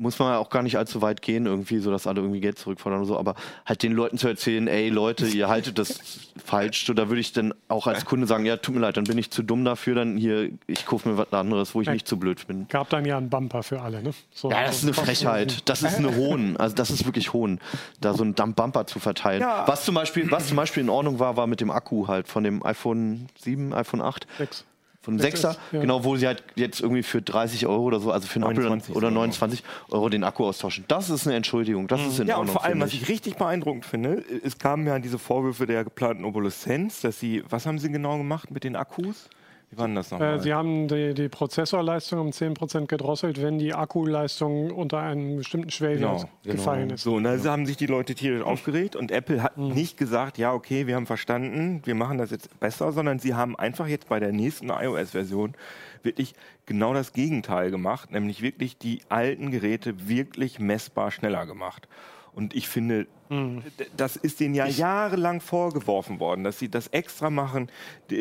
Muss 0.02 0.18
man 0.18 0.32
ja 0.32 0.38
auch 0.38 0.50
gar 0.50 0.64
nicht 0.64 0.78
allzu 0.78 1.02
weit 1.02 1.22
gehen, 1.22 1.46
irgendwie, 1.46 1.80
so 1.80 1.92
dass 1.92 2.08
alle 2.08 2.22
irgendwie 2.22 2.40
Geld 2.40 2.58
zurückfordern 2.58 3.00
oder 3.02 3.08
so, 3.08 3.20
aber 3.20 3.36
halt 3.66 3.84
den 3.84 3.92
Leuten 3.92 4.18
zu 4.18 4.30
erzählen, 4.30 4.68
ey 4.70 4.88
Leute, 4.88 5.28
ihr 5.28 5.50
haltet 5.50 5.78
das 5.78 6.00
falsch, 6.44 6.86
so, 6.86 6.94
da 6.94 7.10
würde 7.10 7.20
ich 7.20 7.34
dann 7.34 7.54
auch 7.68 7.86
als 7.86 8.06
Kunde 8.06 8.26
sagen, 8.26 8.46
ja, 8.46 8.56
tut 8.56 8.76
mir 8.76 8.82
leid, 8.82 8.96
dann 8.96 9.04
bin 9.04 9.18
ich 9.18 9.30
zu 9.30 9.44
dumm 9.44 9.66
dafür, 9.66 9.96
dann 9.96 10.16
hier, 10.16 10.52
ich 10.68 10.86
kaufe 10.86 11.10
mir 11.10 11.18
was 11.18 11.34
anderes, 11.34 11.76
wo 11.76 11.82
ich 11.82 11.88
Ja. 11.88 11.94
nicht 11.94 12.08
zu 12.08 12.18
blöd 12.18 12.48
bin. 12.48 12.68
Gab 12.70 12.90
dann 12.90 13.04
ja 13.04 13.18
einen 13.18 13.30
Bumper 13.30 13.62
für 13.62 13.82
alle, 13.82 14.02
ne? 14.02 14.12
So, 14.34 14.50
Ja, 14.50 14.64
das 14.64 14.78
ist 14.78 14.84
eine 14.84 14.94
Frechheit. 14.94 15.68
Das 15.70 15.84
ist 15.84 15.98
eine 15.98 16.16
Hohn. 16.16 16.56
Also 16.56 16.76
das 16.76 16.90
ist 16.92 17.06
wirklich 17.06 17.34
Hohn, 17.34 17.60
da 18.00 18.14
so 18.14 18.24
einen 18.24 18.34
Bumper 18.36 18.88
zu 18.88 19.00
verteilen. 19.00 19.42
Ja. 19.42 19.68
Was 19.68 19.84
zum 19.84 19.96
Beispiel, 19.96 20.32
was 20.32 20.48
zum 20.48 20.56
Beispiel 20.56 20.82
in 20.84 20.90
Ordnung 20.90 21.20
war, 21.20 21.36
war 21.36 21.46
mit 21.48 21.60
dem 21.60 21.72
Akku 21.72 22.08
halt 22.08 22.30
von 22.30 22.44
dem 22.46 22.66
iPhone 22.66 23.28
7, 23.38 23.74
iPhone 23.74 24.02
8, 24.02 24.28
Sechs. 24.38 24.64
Von 25.02 25.16
dem 25.18 25.22
Sechs 25.22 25.44
6er, 25.44 25.52
ist, 25.52 25.60
ja. 25.72 25.80
genau, 25.82 26.04
wo 26.04 26.16
sie 26.18 26.28
halt 26.28 26.44
jetzt 26.56 26.82
irgendwie 26.82 27.04
für 27.04 27.22
30 27.22 27.68
Euro 27.68 27.84
oder 27.84 28.00
so, 28.00 28.12
also 28.12 28.28
für 28.28 28.36
einen 28.36 28.44
Apfel 28.46 28.64
29 28.66 28.96
oder 28.96 29.08
Euro. 29.08 29.16
29 29.16 29.64
Euro 29.92 30.10
den 30.10 30.24
Akku 30.24 30.46
austauschen. 30.46 30.84
Das 30.90 31.10
ist 31.10 31.26
eine 31.26 31.38
Entschuldigung. 31.38 31.88
Das 31.88 32.02
ist 32.02 32.20
in 32.20 32.28
Ja, 32.28 32.36
und 32.36 32.42
Ordnung. 32.42 32.54
vor 32.54 32.64
allem, 32.66 32.74
finde 32.74 32.86
was 32.88 32.94
ich 32.94 33.08
richtig 33.08 33.38
beeindruckend 33.38 33.86
finde, 33.86 34.24
es 34.44 34.58
kamen 34.58 34.86
ja 34.86 35.00
diese 35.00 35.18
Vorwürfe 35.18 35.66
der 35.66 35.84
geplanten 35.86 36.26
Obsoleszenz, 36.26 37.02
dass 37.02 37.20
sie, 37.20 37.44
was 37.50 37.66
haben 37.66 37.80
sie 37.80 37.90
genau 37.92 38.18
gemacht 38.18 38.52
mit 38.52 38.64
den 38.64 38.76
Akkus? 38.76 39.30
Wie 39.72 39.78
war 39.78 39.86
denn 39.86 39.96
das 39.96 40.10
nochmal? 40.10 40.38
Äh, 40.38 40.40
Sie 40.40 40.54
haben 40.54 40.88
die, 40.88 41.14
die 41.14 41.30
Prozessorleistung 41.30 42.20
um 42.20 42.30
10% 42.30 42.88
gedrosselt, 42.88 43.42
wenn 43.42 43.60
die 43.60 43.74
Akkuleistung 43.74 44.72
unter 44.72 45.00
einen 45.00 45.38
bestimmten 45.38 45.70
Schwellwert 45.70 46.00
Genau, 46.44 46.56
gefallen 46.58 46.90
ist. 46.90 47.04
So, 47.04 47.16
und 47.16 47.24
da 47.24 47.38
haben 47.44 47.66
sich 47.68 47.78
die 47.78 47.86
Leute 47.86 48.16
tierisch 48.16 48.42
aufgeregt 48.44 48.96
und 48.96 49.12
Apple 49.12 49.44
hat 49.44 49.58
Mhm. 49.58 49.70
nicht 49.74 49.98
gesagt, 49.98 50.38
ja, 50.40 50.54
okay, 50.54 50.88
wir 50.88 50.96
haben 50.96 51.06
verstanden, 51.06 51.82
wir 51.86 51.94
machen 51.96 52.18
das 52.18 52.32
jetzt 52.32 52.60
besser, 52.60 52.92
sondern 52.92 53.20
sie 53.20 53.36
haben 53.36 53.56
einfach 53.56 53.88
jetzt 53.88 54.10
bei 54.10 54.20
der 54.20 54.32
nächsten 54.32 54.70
iOS-Version 54.70 55.54
wirklich 56.02 56.34
genau 56.66 56.94
das 56.94 57.14
Gegenteil 57.14 57.70
gemacht, 57.70 58.12
nämlich 58.12 58.42
wirklich 58.42 58.78
die 58.78 59.02
alten 59.10 59.52
Geräte 59.52 60.08
wirklich 60.08 60.60
messbar 60.60 61.12
schneller 61.12 61.46
gemacht. 61.46 61.88
Und 62.34 62.56
ich 62.56 62.68
finde, 62.70 63.06
Mhm. 63.30 63.64
das 63.96 64.16
ist 64.16 64.40
denen 64.40 64.56
ja 64.56 64.66
jahrelang 64.66 65.40
vorgeworfen 65.42 66.20
worden, 66.20 66.44
dass 66.44 66.58
sie 66.60 66.70
das 66.70 66.88
extra 66.88 67.30
machen, 67.30 67.70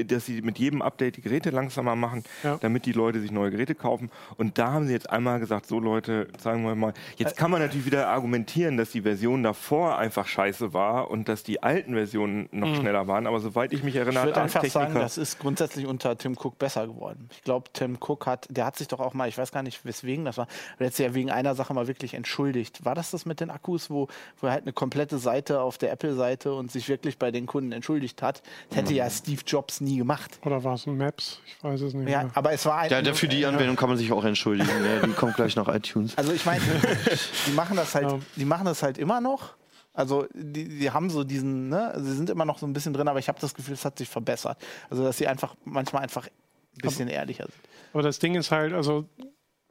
dass 0.06 0.26
sie 0.26 0.42
mit 0.42 0.59
jedem 0.59 0.82
Update 0.82 1.16
die 1.16 1.22
Geräte 1.22 1.50
langsamer 1.50 1.96
machen, 1.96 2.24
Ja. 2.42 2.59
damit 2.59 2.84
die 2.86 2.92
Leute 2.92 3.20
sich 3.20 3.30
neue 3.30 3.50
Geräte 3.50 3.74
kaufen. 3.74 4.11
Und 4.36 4.59
da 4.59 4.72
haben 4.72 4.86
sie 4.86 4.92
jetzt 4.92 5.09
einmal 5.11 5.40
gesagt, 5.40 5.66
so 5.66 5.80
Leute, 5.80 6.28
sagen 6.38 6.62
wir 6.64 6.74
mal, 6.74 6.92
jetzt 7.16 7.36
kann 7.36 7.50
man 7.50 7.61
natürlich 7.62 7.86
wieder 7.86 8.09
argumentieren, 8.09 8.76
dass 8.76 8.90
die 8.90 9.02
Version 9.02 9.42
davor 9.42 9.96
einfach 9.98 10.26
scheiße 10.26 10.72
war 10.74 11.11
und 11.11 11.28
dass 11.28 11.42
die 11.42 11.62
alten 11.62 11.94
Versionen 11.94 12.48
noch 12.52 12.76
schneller 12.76 13.06
waren. 13.09 13.26
Aber 13.26 13.40
soweit 13.40 13.72
ich 13.72 13.82
mich 13.82 13.94
Ich 13.94 14.00
erinnere, 14.00 14.24
würde 14.26 14.36
hat 14.36 14.42
einfach 14.44 14.61
Techniker- 14.62 14.70
sagen, 14.88 14.94
das 14.94 15.16
ist 15.18 15.38
grundsätzlich 15.38 15.86
unter 15.86 16.18
Tim 16.18 16.32
Cook 16.38 16.59
besser 16.59 16.86
geworden. 16.86 17.28
Ich 17.32 17.42
glaube, 17.42 17.70
Tim 17.72 17.96
Cook 17.98 18.26
hat, 18.26 18.46
der 18.50 18.66
hat 18.66 18.76
sich 18.76 18.88
doch 18.88 19.00
auch 19.00 19.14
mal, 19.14 19.28
ich 19.28 19.38
weiß 19.38 19.52
gar 19.52 19.62
nicht 19.62 19.84
weswegen 19.84 20.24
das 20.26 20.36
war, 20.36 20.48
aber 20.76 20.84
jetzt 20.84 20.98
ja 20.98 21.14
wegen 21.14 21.30
einer 21.30 21.54
Sache 21.54 21.72
mal 21.72 21.86
wirklich 21.88 22.14
entschuldigt. 22.14 22.84
War 22.84 22.94
das 22.94 23.11
das 23.11 23.24
mit 23.24 23.40
den 23.40 23.50
Akkus, 23.50 23.88
wo, 23.90 24.09
wo 24.40 24.46
er 24.48 24.52
halt 24.52 24.62
eine 24.64 24.72
komplette 24.72 24.97
Seite 25.07 25.61
auf 25.61 25.78
der 25.78 25.92
Apple-Seite 25.92 26.53
und 26.53 26.72
sich 26.72 26.88
wirklich 26.88 27.18
bei 27.18 27.30
den 27.30 27.46
Kunden 27.46 27.72
entschuldigt 27.72 28.20
hat? 28.22 28.42
Das 28.70 28.78
hätte 28.78 28.94
ja 28.94 29.09
Steve 29.09 29.42
Jobs 29.46 29.80
nie 29.80 29.96
gemacht. 29.99 30.38
Oder 30.44 30.64
war 30.64 30.74
es 30.74 30.86
ein 30.86 30.96
Maps? 30.96 31.40
Ich 31.46 31.62
weiß 31.62 31.80
es 31.82 31.94
nicht 31.94 32.09
Ja, 32.09 32.24
mehr. 32.24 32.30
aber 32.34 32.53
es 32.53 32.64
war 32.66 32.78
ein, 32.78 32.90
Ja, 32.90 33.01
der- 33.03 33.14
für 33.14 33.28
die 33.28 33.46
Anwendung 33.46 33.76
kann 33.76 33.88
man 33.88 33.99
sich 33.99 34.11
auch 34.12 34.24
entschuldigen. 34.24 34.68
Ja, 34.84 35.07
die 35.07 35.12
kommt 35.12 35.36
gleich 35.36 35.55
nach 35.57 35.68
iTunes. 35.68 36.16
Also 36.18 36.32
ich 36.32 36.44
meine, 36.44 36.61
die 37.46 37.53
machen 37.53 37.76
das 37.76 37.94
halt, 37.94 38.11
Ja. 38.11 38.18
die 38.36 38.44
machen 38.44 38.64
das 38.66 38.82
halt 38.82 38.99
immer 38.99 39.20
noch. 39.20 39.55
Also 39.94 40.26
die, 40.34 40.68
die 40.68 40.90
haben 40.90 41.11
so 41.11 41.24
diesen, 41.24 41.68
ne, 41.70 41.92
sie 41.99 42.14
sind 42.14 42.30
immer 42.30 42.44
noch 42.44 42.59
so 42.59 42.66
ein 42.66 42.72
bisschen 42.72 42.92
drin, 42.92 43.09
aber 43.09 43.18
ich 43.18 43.28
habe 43.28 43.40
das 43.40 43.55
Gefühl, 43.55 43.74
es 43.74 43.84
hat 43.84 43.99
sich 43.99 44.09
verbessert. 44.09 44.57
Also 44.90 45.03
dass 45.05 45.18
sie 45.18 45.26
einfach 45.26 45.55
manchmal 45.64 46.03
einfach 46.03 46.26
ein 46.26 46.78
bisschen 46.82 47.09
ehrlicher 47.09 47.44
sind. 47.44 47.55
Aber 47.92 48.03
das 48.03 48.18
Ding 48.20 48.34
ist 48.36 48.51
halt, 48.53 48.72
also 48.72 49.07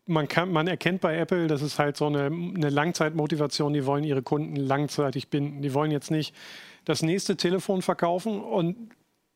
man, 0.08 0.28
kann, 0.28 0.52
man 0.52 0.68
erkennt 0.68 1.02
bei 1.02 1.18
Apple, 1.18 1.48
das 1.48 1.62
ist 1.62 1.78
halt 1.80 1.98
so 1.98 2.08
eine, 2.08 2.26
eine 2.26 2.70
Langzeitmotivation, 2.70 3.74
die 3.74 3.86
wollen 3.86 4.04
ihre 4.04 4.22
Kunden 4.24 4.56
langzeitig 4.56 5.30
binden. 5.30 5.62
Die 5.62 5.74
wollen 5.74 5.92
jetzt 5.92 6.12
nicht 6.12 6.34
das 6.86 7.02
nächste 7.02 7.36
Telefon 7.38 7.82
verkaufen 7.82 8.42
und 8.42 8.76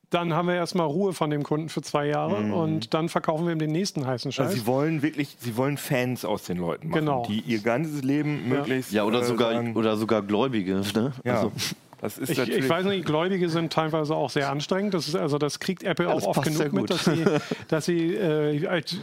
dann 0.09 0.33
haben 0.33 0.49
wir 0.49 0.55
erstmal 0.55 0.87
Ruhe 0.87 1.13
von 1.13 1.29
dem 1.29 1.43
Kunden 1.43 1.69
für 1.69 1.81
zwei 1.81 2.05
Jahre 2.07 2.53
und 2.53 2.93
dann 2.93 3.07
verkaufen 3.07 3.45
wir 3.45 3.53
ihm 3.53 3.59
den 3.59 3.71
nächsten 3.71 4.05
heißen 4.05 4.33
Scheiß. 4.33 4.47
Also 4.47 4.59
sie 4.59 4.67
wollen 4.67 5.01
wirklich, 5.01 5.37
sie 5.39 5.55
wollen 5.55 5.77
Fans 5.77 6.25
aus 6.25 6.43
den 6.43 6.57
Leuten 6.57 6.89
machen, 6.89 6.99
Genau. 6.99 7.23
die 7.29 7.39
ihr 7.39 7.59
ganzes 7.59 8.03
Leben 8.03 8.49
möglichst. 8.49 8.91
Ja, 8.91 9.05
oder 9.05 9.21
äh, 9.21 9.23
sogar, 9.23 9.53
sagen, 9.53 9.73
oder 9.75 9.95
sogar 9.95 10.21
Gläubige. 10.21 10.81
Ne? 10.93 11.13
ja, 11.23 11.35
Also, 11.35 11.53
das 12.01 12.17
ist 12.17 12.29
Ich, 12.31 12.39
ich 12.39 12.67
weiß 12.67 12.85
nicht, 12.85 13.05
Gläubige 13.05 13.47
sind 13.49 13.71
teilweise 13.71 14.15
auch 14.15 14.31
sehr 14.31 14.49
anstrengend. 14.49 14.93
Das 14.93 15.07
ist, 15.07 15.15
also 15.15 15.37
das 15.37 15.59
kriegt 15.59 15.83
Apple 15.83 16.05
das 16.05 16.23
auch 16.23 16.35
oft 16.35 16.43
genug 16.43 16.73
mit, 16.73 16.89
dass 16.89 17.05
sie, 17.05 17.23
dass 17.67 17.85
sie 17.85 18.15
äh, 18.15 18.67
halt 18.67 18.99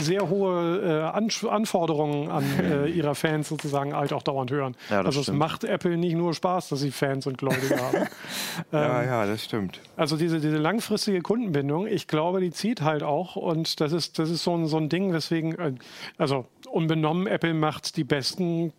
sehr 0.00 0.28
hohe 0.28 1.12
äh, 1.14 1.48
Anforderungen 1.48 2.28
an 2.30 2.44
äh, 2.62 2.88
ihrer 2.88 3.14
Fans 3.14 3.48
sozusagen 3.48 3.94
halt 3.94 4.12
auch 4.12 4.22
dauernd 4.22 4.50
hören. 4.50 4.76
Ja, 4.90 5.02
also 5.02 5.20
es 5.20 5.26
stimmt. 5.26 5.38
macht 5.38 5.64
Apple 5.64 5.96
nicht 5.96 6.16
nur 6.16 6.34
Spaß, 6.34 6.68
dass 6.70 6.80
sie 6.80 6.90
Fans 6.90 7.26
und 7.26 7.38
Gläubige 7.38 7.76
haben. 7.76 8.08
ja, 8.72 9.04
ja, 9.04 9.26
das 9.26 9.44
stimmt. 9.44 9.80
Also 9.96 10.16
diese, 10.16 10.40
diese 10.40 10.58
langfristige 10.58 11.20
Kundenbindung, 11.20 11.86
ich 11.86 12.08
glaube, 12.08 12.40
die 12.40 12.50
zieht 12.50 12.82
halt 12.82 13.04
auch 13.04 13.36
und 13.36 13.80
das 13.80 13.92
ist, 13.92 14.18
das 14.18 14.30
ist 14.30 14.42
so 14.42 14.56
ein, 14.56 14.66
so 14.66 14.78
ein 14.78 14.88
Ding, 14.88 15.12
weswegen, 15.12 15.58
äh, 15.58 15.74
also 16.18 16.46
unbenommen, 16.72 17.26
Apple 17.26 17.54
macht 17.54 17.96
die 17.96 18.04
besten 18.04 18.72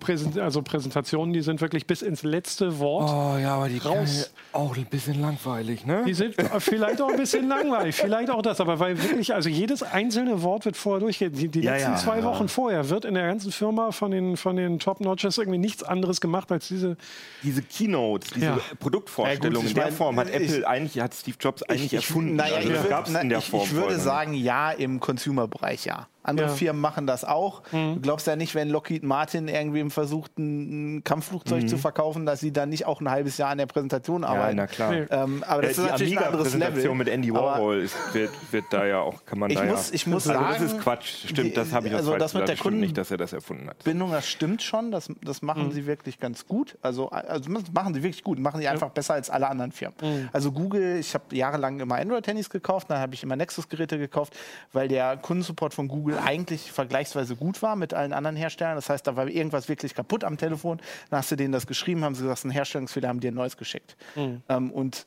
Präsent 0.00 0.38
also 0.38 0.62
Präsentationen, 0.62 1.32
die 1.32 1.42
sind 1.42 1.60
wirklich 1.60 1.86
bis 1.86 2.02
ins 2.02 2.22
letzte 2.22 2.78
Wort. 2.78 3.08
Oh 3.10 3.38
ja, 3.38 3.54
aber 3.56 3.68
die 3.68 3.78
Raus. 3.78 4.32
auch 4.52 4.76
ein 4.76 4.86
bisschen 4.86 5.20
langweilig, 5.20 5.84
ne? 5.86 6.02
Die 6.06 6.14
sind 6.14 6.34
vielleicht 6.58 7.00
auch 7.00 7.10
ein 7.10 7.16
bisschen 7.16 7.46
langweilig, 7.48 7.96
vielleicht 7.96 8.30
auch 8.30 8.42
das, 8.42 8.60
aber 8.60 8.80
weil 8.80 9.00
wirklich, 9.02 9.34
also 9.34 9.48
jedes 9.48 9.82
einzelne 9.82 10.42
Wort 10.42 10.64
wird 10.64 10.76
vorher 10.76 11.00
durchgehen. 11.00 11.32
Die, 11.32 11.48
die 11.48 11.60
Ja, 11.60 11.72
letzten 11.74 11.90
ja, 11.92 11.96
zwei 11.98 12.18
ja. 12.18 12.24
Wochen 12.24 12.48
vorher 12.48 12.88
wird 12.88 13.04
in 13.04 13.14
der 13.14 13.26
ganzen 13.26 13.52
Firma 13.52 13.92
von 13.92 14.10
den, 14.10 14.36
von 14.36 14.56
den 14.56 14.78
Top-Notches 14.78 15.38
irgendwie 15.38 15.58
nichts 15.58 15.82
anderes 15.82 16.20
gemacht 16.20 16.50
als 16.50 16.66
diese. 16.68 16.96
diese 17.42 17.62
Keynotes, 17.62 18.30
diese 18.30 18.46
Ja. 18.46 18.58
Produktvorstellungen 18.80 19.52
Ja, 19.52 19.58
gut, 19.60 19.64
ich 19.64 19.70
in 19.70 19.74
der 19.76 19.84
mein, 19.84 19.92
Form 19.94 20.16
hat 20.18 20.28
ich- 20.30 20.34
Apple 20.34 20.66
eigentlich, 20.66 21.02
hat 21.02 21.14
Steve 21.14 21.36
Jobs 21.38 21.62
eigentlich 21.64 21.94
erfunden. 21.94 22.36
naja, 22.36 22.56
also 22.56 22.68
ich, 22.68 22.74
das 22.74 22.84
würd- 22.86 22.88
gab 22.88 23.06
es 23.06 23.12
na, 23.12 23.20
in 23.20 23.28
der 23.28 23.38
ich, 23.38 23.50
Form. 23.50 23.62
ich 23.64 23.74
würde 23.74 23.98
sagen, 24.00 24.34
ja, 24.34 24.70
im 24.70 24.98
Consumer-Bereich 24.98 25.84
ja. 25.84 26.08
Andere 26.22 26.48
Ja. 26.48 26.52
Firmen 26.54 26.80
machen 26.82 27.06
das 27.06 27.24
auch. 27.24 27.62
Du 27.70 27.98
glaubst 28.00 28.26
ja 28.26 28.36
nicht, 28.36 28.54
wenn 28.54 28.68
Lockheed 28.68 29.02
Martin 29.02 29.48
irgendwie 29.48 29.88
versucht, 29.90 30.38
ein, 30.38 31.02
Kampfflugzeug 31.04 31.68
zu 31.68 31.78
verkaufen, 31.78 32.26
dass 32.26 32.40
sie 32.40 32.52
dann 32.52 32.68
nicht 32.68 32.86
auch 32.86 33.00
ein 33.00 33.10
halbes 33.10 33.38
Jahr 33.38 33.50
an 33.50 33.58
der 33.58 33.66
Präsentation 33.66 34.24
arbeiten. 34.24 34.58
Ja, 34.58 34.64
na 34.64 34.66
klar. 34.66 34.92
Ähm, 35.10 35.42
aber 35.46 35.62
das 35.62 35.70
Äh, 35.70 35.70
ist 35.70 35.78
die 35.86 35.90
natürlich 35.90 36.18
ein 36.18 36.24
anderes 36.24 36.54
Level. 36.54 36.94
Mit 36.94 37.08
Andy 37.08 37.32
Warhol 37.32 37.78
ist, 37.78 37.96
wird, 38.12 38.30
wird 38.52 38.64
da 38.70 38.84
ja 38.86 39.00
auch, 39.00 39.24
kann 39.24 39.38
man 39.38 39.50
Ich 39.50 39.56
da 39.58 39.64
muss- 39.64 39.88
ja. 39.88 39.94
ich 39.94 40.06
muss 40.06 40.28
also 40.28 40.40
sagen, 40.40 40.54
das 40.62 40.72
ist 40.72 40.80
Quatsch. 40.80 41.26
Stimmt, 41.28 41.38
die- 41.50 41.54
das 41.54 41.72
habe 41.72 41.88
ich 41.88 41.94
also 41.94 42.10
falsch 42.10 42.20
das 42.20 42.34
mit 42.34 42.42
der 42.42 42.46
stimmt 42.48 42.62
Kunden- 42.62 42.80
nicht, 42.80 42.98
dass 42.98 43.10
er 43.10 43.16
das 43.16 43.32
erfunden 43.32 43.68
hat. 43.68 43.82
Bindung, 43.84 44.10
das 44.12 44.28
stimmt 44.28 44.62
schon. 44.62 44.90
Das, 44.90 45.08
das 45.22 45.42
machen 45.42 45.66
Mhm. 45.68 45.72
sie 45.72 45.86
wirklich 45.86 46.18
ganz 46.20 46.46
gut. 46.46 46.76
Also, 46.82 47.08
also 47.10 47.50
das 47.52 47.72
machen 47.72 47.94
sie 47.94 48.02
wirklich 48.02 48.22
gut. 48.22 48.38
Machen 48.38 48.60
sie 48.60 48.68
einfach 48.68 48.90
besser 48.90 49.14
als 49.14 49.30
alle 49.30 49.48
anderen 49.48 49.72
Firmen. 49.72 49.96
Mhm. 50.02 50.28
Also 50.32 50.52
Google, 50.52 50.98
ich 50.98 51.14
habe 51.14 51.24
jahrelang 51.34 51.80
immer 51.80 51.96
Android-Handys 51.96 52.50
gekauft, 52.50 52.90
dann 52.90 52.98
habe 52.98 53.14
ich 53.14 53.22
immer 53.22 53.36
Nexus-Geräte 53.36 53.98
gekauft, 53.98 54.36
weil 54.72 54.88
der 54.88 55.16
Kundensupport 55.16 55.72
von 55.74 55.88
Google 55.88 56.09
eigentlich 56.18 56.72
vergleichsweise 56.72 57.36
gut 57.36 57.62
war 57.62 57.76
mit 57.76 57.94
allen 57.94 58.12
anderen 58.12 58.36
Herstellern. 58.36 58.76
Das 58.76 58.88
heißt, 58.88 59.06
da 59.06 59.16
war 59.16 59.28
irgendwas 59.28 59.68
wirklich 59.68 59.94
kaputt 59.94 60.24
am 60.24 60.36
Telefon. 60.36 60.80
Dann 61.10 61.18
hast 61.18 61.30
du 61.30 61.36
denen 61.36 61.52
das 61.52 61.66
geschrieben, 61.66 62.04
haben 62.04 62.14
sie 62.14 62.22
gesagt, 62.22 62.44
ein 62.44 62.50
Herstellungsfehler, 62.50 63.08
haben 63.08 63.20
dir 63.20 63.30
ein 63.30 63.34
neues 63.34 63.56
geschickt. 63.56 63.96
Mhm. 64.16 64.42
Ähm, 64.48 64.70
und 64.70 65.06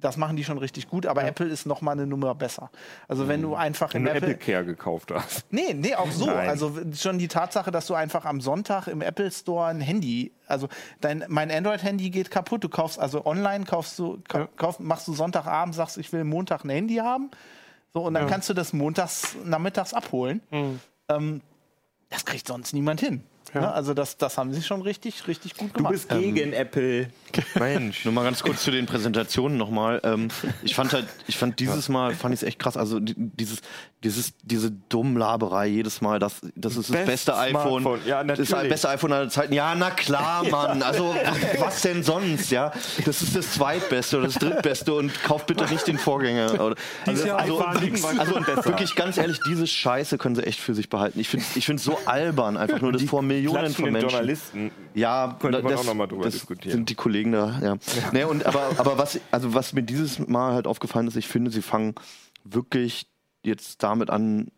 das 0.00 0.16
machen 0.16 0.36
die 0.36 0.44
schon 0.44 0.58
richtig 0.58 0.88
gut, 0.88 1.06
aber 1.06 1.24
Apple 1.24 1.46
ist 1.46 1.66
noch 1.66 1.80
mal 1.80 1.92
eine 1.92 2.06
Nummer 2.06 2.34
besser. 2.34 2.70
Also 3.08 3.28
wenn 3.28 3.42
du 3.42 3.54
einfach 3.54 3.92
Mhm. 3.94 4.04
Wenn 4.04 4.06
im 4.06 4.20
du 4.20 4.26
Apple 4.26 4.36
Care 4.36 4.64
gekauft 4.64 5.12
hast. 5.12 5.46
Nee, 5.50 5.74
nee, 5.74 5.94
auch 5.94 6.10
so. 6.10 6.26
Nein. 6.26 6.48
Also 6.48 6.76
schon 6.94 7.18
die 7.18 7.28
Tatsache, 7.28 7.70
dass 7.70 7.86
du 7.86 7.94
einfach 7.94 8.24
am 8.24 8.40
Sonntag 8.40 8.88
im 8.88 9.02
Apple 9.02 9.30
Store 9.30 9.66
ein 9.66 9.80
Handy, 9.80 10.32
also 10.46 10.68
dein, 11.00 11.24
mein 11.28 11.50
Android-Handy 11.50 12.10
geht 12.10 12.30
kaputt. 12.30 12.64
Du 12.64 12.68
kaufst 12.68 12.98
also 12.98 13.24
online, 13.24 13.64
kaufst 13.64 13.98
du, 13.98 14.20
ka 14.28 14.48
kauf, 14.56 14.80
machst 14.80 15.06
du 15.06 15.14
Sonntagabend, 15.14 15.74
sagst, 15.74 15.98
ich 15.98 16.12
will 16.12 16.24
Montag 16.24 16.64
ein 16.64 16.70
Handy 16.70 16.96
haben. 16.96 17.30
So, 17.94 18.02
und 18.02 18.14
dann 18.14 18.26
kannst 18.26 18.48
du 18.48 18.54
das 18.54 18.72
montags 18.72 19.36
nachmittags 19.44 19.94
abholen. 19.94 20.40
Ähm, 21.08 21.40
das 22.10 22.24
kriegt 22.24 22.46
sonst 22.48 22.72
niemand 22.72 23.00
hin. 23.00 23.22
Ne? 23.52 23.72
Also 23.72 23.94
das, 23.94 24.16
das 24.16 24.36
haben 24.36 24.52
sie 24.52 24.62
schon 24.64 24.82
richtig, 24.82 25.28
richtig 25.28 25.56
gut 25.56 25.70
Du 25.70 25.74
gemacht. 25.74 25.92
bist 25.92 26.08
gegen 26.08 26.52
Apple. 26.52 27.08
Mensch. 27.54 28.04
Nur 28.04 28.12
mal 28.12 28.24
ganz 28.24 28.42
kurz 28.42 28.64
zu 28.64 28.72
den 28.72 28.86
Präsentationen 28.86 29.56
nochmal. 29.56 30.00
Ähm, 30.02 30.26
ich 30.64 30.74
fand 30.74 30.92
halt, 30.92 31.06
ich 31.28 31.36
fand 31.36 31.60
dieses 31.60 31.88
Mal, 31.88 32.14
fand 32.16 32.34
ich 32.34 32.40
es 32.42 32.46
echt 32.48 32.58
krass. 32.58 32.76
Also 32.76 32.98
die- 32.98 33.14
dieses, 33.16 33.60
dieses, 34.04 34.34
diese 34.42 34.70
Dummlaberei 34.70 35.66
jedes 35.66 36.00
Mal, 36.02 36.18
das, 36.18 36.40
das 36.54 36.76
ist 36.76 36.90
das 36.90 36.96
Best 36.96 37.06
beste 37.06 37.36
iPhone. 37.36 37.82
Smartphone. 37.82 38.00
Ja, 38.06 38.22
das 38.22 38.38
ist 38.38 38.50
das 38.50 38.56
natürlich. 38.56 38.72
beste 38.72 38.88
iPhone 38.90 39.12
aller 39.12 39.28
Zeiten. 39.30 39.54
Ja, 39.54 39.74
na 39.74 39.90
klar, 39.90 40.44
Mann. 40.50 40.82
Also, 40.82 41.16
was 41.58 41.80
denn 41.82 42.02
sonst, 42.02 42.50
ja? 42.50 42.70
Das 43.06 43.22
ist 43.22 43.34
das 43.34 43.52
zweitbeste 43.52 44.18
oder 44.18 44.26
das 44.26 44.34
drittbeste 44.36 44.92
und 44.94 45.10
kauft 45.24 45.46
bitte 45.46 45.64
nicht 45.64 45.86
den 45.86 45.98
Vorgänger. 45.98 46.52
Oder- 46.60 46.76
also, 47.06 47.58
war 47.58 47.80
nix. 47.80 48.04
also 48.04 48.34
wirklich 48.64 48.94
ganz 48.94 49.16
ehrlich, 49.16 49.40
diese 49.48 49.66
Scheiße 49.66 50.18
können 50.18 50.34
sie 50.36 50.42
echt 50.42 50.60
für 50.60 50.74
sich 50.74 50.88
behalten. 50.90 51.18
Ich 51.18 51.28
finde 51.28 51.46
ich 51.54 51.64
find's 51.64 51.84
so 51.84 51.98
albern, 52.04 52.56
einfach 52.56 52.80
nur 52.80 52.92
das 52.92 53.02
vor 53.02 53.22
Millionen 53.22 53.72
von 53.72 53.90
Menschen. 53.90 54.10
Journalisten. 54.10 54.70
Ja, 54.94 55.36
Könnte 55.40 55.62
man 55.62 55.72
das, 55.72 55.80
auch 55.80 55.84
noch 55.86 55.94
mal 55.94 56.06
drüber 56.06 56.24
das 56.24 56.34
diskutieren. 56.34 56.72
sind 56.76 56.90
die 56.90 56.94
Kollegen 56.94 57.32
da, 57.32 57.58
ja. 57.62 57.76
Nee, 58.12 58.24
und 58.24 58.44
aber, 58.46 58.70
aber 58.76 58.98
was, 58.98 59.18
also 59.30 59.54
was 59.54 59.72
mir 59.72 59.82
dieses 59.82 60.18
Mal 60.18 60.52
halt 60.54 60.66
aufgefallen 60.66 61.06
ist, 61.08 61.16
ich 61.16 61.26
finde, 61.26 61.50
sie 61.50 61.62
fangen 61.62 61.94
wirklich 62.44 63.06
jetzt 63.44 63.82
damit 63.82 64.10
an, 64.10 64.48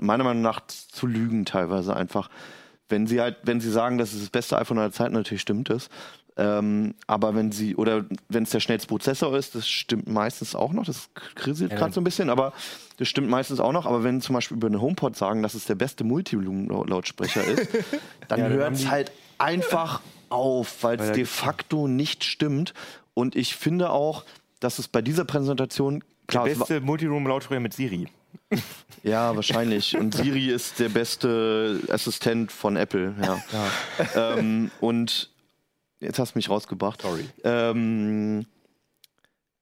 meiner 0.00 0.24
Meinung 0.24 0.42
nach 0.42 0.66
zu 0.66 1.06
lügen 1.06 1.44
teilweise 1.44 1.94
einfach. 1.96 2.30
Wenn 2.88 3.06
sie 3.06 3.20
halt, 3.20 3.38
wenn 3.44 3.60
sie 3.60 3.70
sagen, 3.70 3.98
das 3.98 4.12
ist 4.12 4.22
das 4.22 4.30
beste 4.30 4.58
iPhone 4.58 4.78
aller 4.78 4.92
Zeiten, 4.92 5.14
natürlich 5.14 5.40
stimmt 5.42 5.70
es. 5.70 5.88
Ähm, 6.36 6.94
aber 7.06 7.34
wenn 7.34 7.52
sie, 7.52 7.76
oder 7.76 8.06
wenn 8.28 8.44
es 8.44 8.50
der 8.50 8.60
schnellste 8.60 8.88
Prozessor 8.88 9.36
ist, 9.36 9.54
das 9.54 9.68
stimmt 9.68 10.08
meistens 10.08 10.54
auch 10.54 10.72
noch, 10.72 10.84
das 10.84 11.10
kriselt 11.34 11.76
gerade 11.76 11.92
so 11.92 12.00
ein 12.00 12.04
bisschen, 12.04 12.30
aber 12.30 12.54
das 12.96 13.08
stimmt 13.08 13.28
meistens 13.28 13.60
auch 13.60 13.72
noch. 13.72 13.84
Aber 13.84 14.02
wenn 14.02 14.22
zum 14.22 14.34
Beispiel 14.34 14.56
über 14.56 14.68
eine 14.68 14.80
HomePod 14.80 15.14
sagen, 15.14 15.42
dass 15.42 15.54
es 15.54 15.66
der 15.66 15.74
beste 15.74 16.04
Multivolumen-Lautsprecher 16.04 17.44
ist, 17.44 17.68
dann 18.28 18.40
Ja, 18.40 18.48
hört 18.48 18.74
es 18.74 18.88
halt 18.88 19.12
einfach 19.36 20.00
auf, 20.30 20.82
weil 20.82 20.98
es 21.00 21.12
de 21.12 21.26
facto 21.26 21.86
nicht 21.86 22.24
stimmt. 22.24 22.72
Und 23.12 23.36
ich 23.36 23.54
finde 23.54 23.90
auch, 23.90 24.24
dass 24.60 24.78
es 24.78 24.88
bei 24.88 25.02
dieser 25.02 25.26
Präsentation, 25.26 26.02
klar, 26.26 26.46
es 26.46 26.58
war, 26.58 26.66
Beste 26.66 26.80
Multiroom-Lautsprecher 26.80 27.60
mit 27.60 27.74
Siri. 27.74 28.08
Ja, 29.02 29.34
wahrscheinlich. 29.34 29.96
Und 29.96 30.14
Siri 30.14 30.48
ist 30.48 30.78
der 30.78 30.88
beste 30.88 31.80
Assistent 31.88 32.52
von 32.52 32.76
Apple, 32.76 33.14
ja. 33.22 33.42
Ähm, 34.14 34.70
und 34.80 35.30
jetzt 36.00 36.18
hast 36.18 36.34
du 36.34 36.38
mich 36.38 36.50
rausgebracht. 36.50 37.02
Sorry. 37.02 37.26
Ähm, 37.44 38.46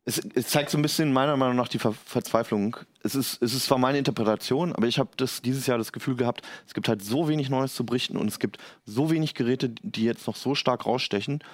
es, 0.05 0.21
es 0.35 0.49
zeigt 0.49 0.71
so 0.71 0.79
ein 0.79 0.83
bisschen 0.83 1.13
meiner 1.13 1.37
Meinung 1.37 1.57
nach 1.57 1.69
die 1.69 1.79
Ver 1.79 1.93
Verzweiflung. 1.93 2.77
Es 3.03 3.15
ist, 3.15 3.41
es 3.43 3.55
ist 3.55 3.67
zwar 3.67 3.79
meine 3.79 3.99
Interpretation, 3.99 4.73
aber 4.75 4.87
ich 4.87 4.99
habe 4.99 5.11
dieses 5.45 5.67
Jahr 5.67 5.79
das 5.79 5.93
Gefühl 5.93 6.17
gehabt, 6.17 6.43
es 6.67 6.75
gibt 6.75 6.89
halt 6.89 7.03
so 7.03 7.29
wenig 7.29 7.51
Neues 7.51 7.75
zu 7.75 7.85
berichten 7.85 8.17
und 8.17 8.29
es 8.29 8.39
gibt 8.39 8.59
so 8.85 9.11
wenig 9.11 9.35
Geräte, 9.35 9.69
die 9.69 10.05
jetzt 10.05 10.27
noch 10.27 10.37
so 10.37 10.55
stark 10.55 10.87
rausstechen. 10.87 11.45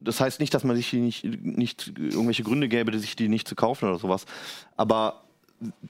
Das 0.00 0.20
heißt 0.20 0.40
nicht, 0.40 0.52
dass 0.52 0.64
man 0.64 0.76
sich 0.76 0.90
die 0.90 1.00
nicht, 1.00 1.24
nicht 1.24 1.92
irgendwelche 1.96 2.42
Gründe 2.42 2.68
gäbe, 2.68 2.96
sich 2.98 3.16
die 3.16 3.28
nicht 3.28 3.46
zu 3.46 3.54
kaufen 3.54 3.88
oder 3.88 3.98
sowas. 3.98 4.26
Aber 4.76 5.21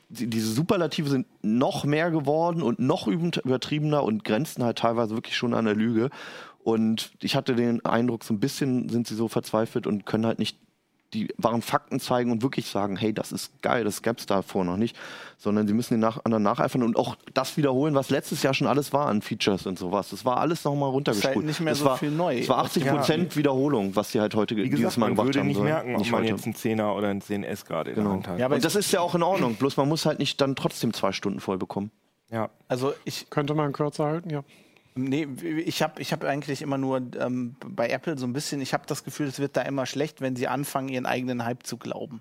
diese 0.08 0.52
Superlative 0.52 1.08
sind 1.08 1.26
noch 1.42 1.84
mehr 1.84 2.10
geworden 2.10 2.62
und 2.62 2.78
noch 2.78 3.06
übertriebener 3.06 4.02
und 4.02 4.24
grenzen 4.24 4.62
halt 4.62 4.78
teilweise 4.78 5.14
wirklich 5.14 5.36
schon 5.36 5.54
an 5.54 5.64
der 5.64 5.74
Lüge. 5.74 6.10
Und 6.64 7.12
ich 7.20 7.34
hatte 7.34 7.54
den 7.54 7.84
Eindruck, 7.84 8.24
so 8.24 8.34
ein 8.34 8.40
bisschen 8.40 8.88
sind 8.88 9.06
sie 9.06 9.14
so 9.14 9.28
verzweifelt 9.28 9.86
und 9.86 10.06
können 10.06 10.26
halt 10.26 10.38
nicht 10.38 10.58
die 11.14 11.28
wahren 11.36 11.62
Fakten 11.62 12.00
zeigen 12.00 12.30
und 12.30 12.42
wirklich 12.42 12.66
sagen, 12.68 12.96
hey, 12.96 13.12
das 13.12 13.32
ist 13.32 13.60
geil, 13.62 13.84
das 13.84 14.02
gab's 14.02 14.26
davor 14.26 14.64
noch 14.64 14.76
nicht, 14.76 14.96
sondern 15.38 15.66
sie 15.66 15.74
müssen 15.74 15.94
den 15.94 16.00
nach, 16.00 16.24
anderen 16.24 16.42
nacheifern 16.42 16.82
und 16.82 16.96
auch 16.96 17.16
das 17.34 17.56
wiederholen, 17.56 17.94
was 17.94 18.10
letztes 18.10 18.42
Jahr 18.42 18.54
schon 18.54 18.66
alles 18.66 18.92
war 18.92 19.06
an 19.08 19.20
Features 19.22 19.66
und 19.66 19.78
sowas. 19.78 20.10
Das 20.10 20.24
war 20.24 20.38
alles 20.38 20.64
nochmal 20.64 20.90
runtergespult. 20.90 21.36
halt 21.36 21.46
nicht 21.46 21.60
mehr 21.60 21.72
das 21.72 21.80
so 21.80 21.84
war, 21.84 21.98
viel 21.98 22.10
neu. 22.10 22.38
Es 22.38 22.48
war 22.48 22.58
80 22.58 22.86
Prozent 22.86 23.36
Wiederholung, 23.36 23.94
was 23.94 24.12
sie 24.12 24.20
halt 24.20 24.34
heute 24.34 24.56
Wie 24.56 24.62
dieses 24.64 24.78
gesagt, 24.80 24.96
Mal 24.98 25.06
man 25.08 25.14
gemacht 25.16 25.26
würde 25.28 25.40
haben 25.40 25.46
nicht 25.48 25.56
sollen. 25.56 25.68
merken, 25.68 25.92
ob 25.94 25.98
Nicht 26.00 26.10
man 26.12 26.20
heute. 26.22 26.30
jetzt 26.32 26.44
einen 26.44 26.54
10er 26.54 26.96
oder 26.96 27.08
einen 27.08 27.20
10S 27.20 27.64
gerade 27.66 27.90
in 27.90 27.96
Genau. 27.96 28.08
der 28.08 28.14
Hand 28.14 28.28
hat. 28.28 28.38
Ja, 28.38 28.46
aber 28.46 28.54
Und 28.56 28.64
das 28.64 28.74
ist 28.76 28.90
ja 28.92 29.00
auch 29.00 29.14
in 29.14 29.22
Ordnung, 29.22 29.54
bloß 29.56 29.76
man 29.76 29.88
muss 29.88 30.06
halt 30.06 30.18
nicht 30.18 30.40
dann 30.40 30.56
trotzdem 30.56 30.92
zwei 30.92 31.12
Stunden 31.12 31.40
voll 31.40 31.58
bekommen. 31.58 31.90
ja. 32.30 32.48
Also 32.68 32.94
ich, 33.04 33.28
Könnte 33.28 33.54
man 33.54 33.72
kürzer 33.72 34.04
halten, 34.06 34.30
ja. 34.30 34.42
Nee, 34.94 35.26
ich 35.64 35.82
habe 35.82 36.02
ich 36.02 36.12
hab 36.12 36.22
eigentlich 36.24 36.60
immer 36.60 36.76
nur 36.76 37.02
ähm, 37.18 37.56
bei 37.64 37.88
Apple 37.88 38.18
so 38.18 38.26
ein 38.26 38.34
bisschen, 38.34 38.60
ich 38.60 38.74
habe 38.74 38.84
das 38.86 39.04
Gefühl, 39.04 39.26
es 39.26 39.38
wird 39.38 39.56
da 39.56 39.62
immer 39.62 39.86
schlecht, 39.86 40.20
wenn 40.20 40.36
sie 40.36 40.48
anfangen, 40.48 40.88
ihren 40.88 41.06
eigenen 41.06 41.44
Hype 41.44 41.64
zu 41.66 41.78
glauben. 41.78 42.20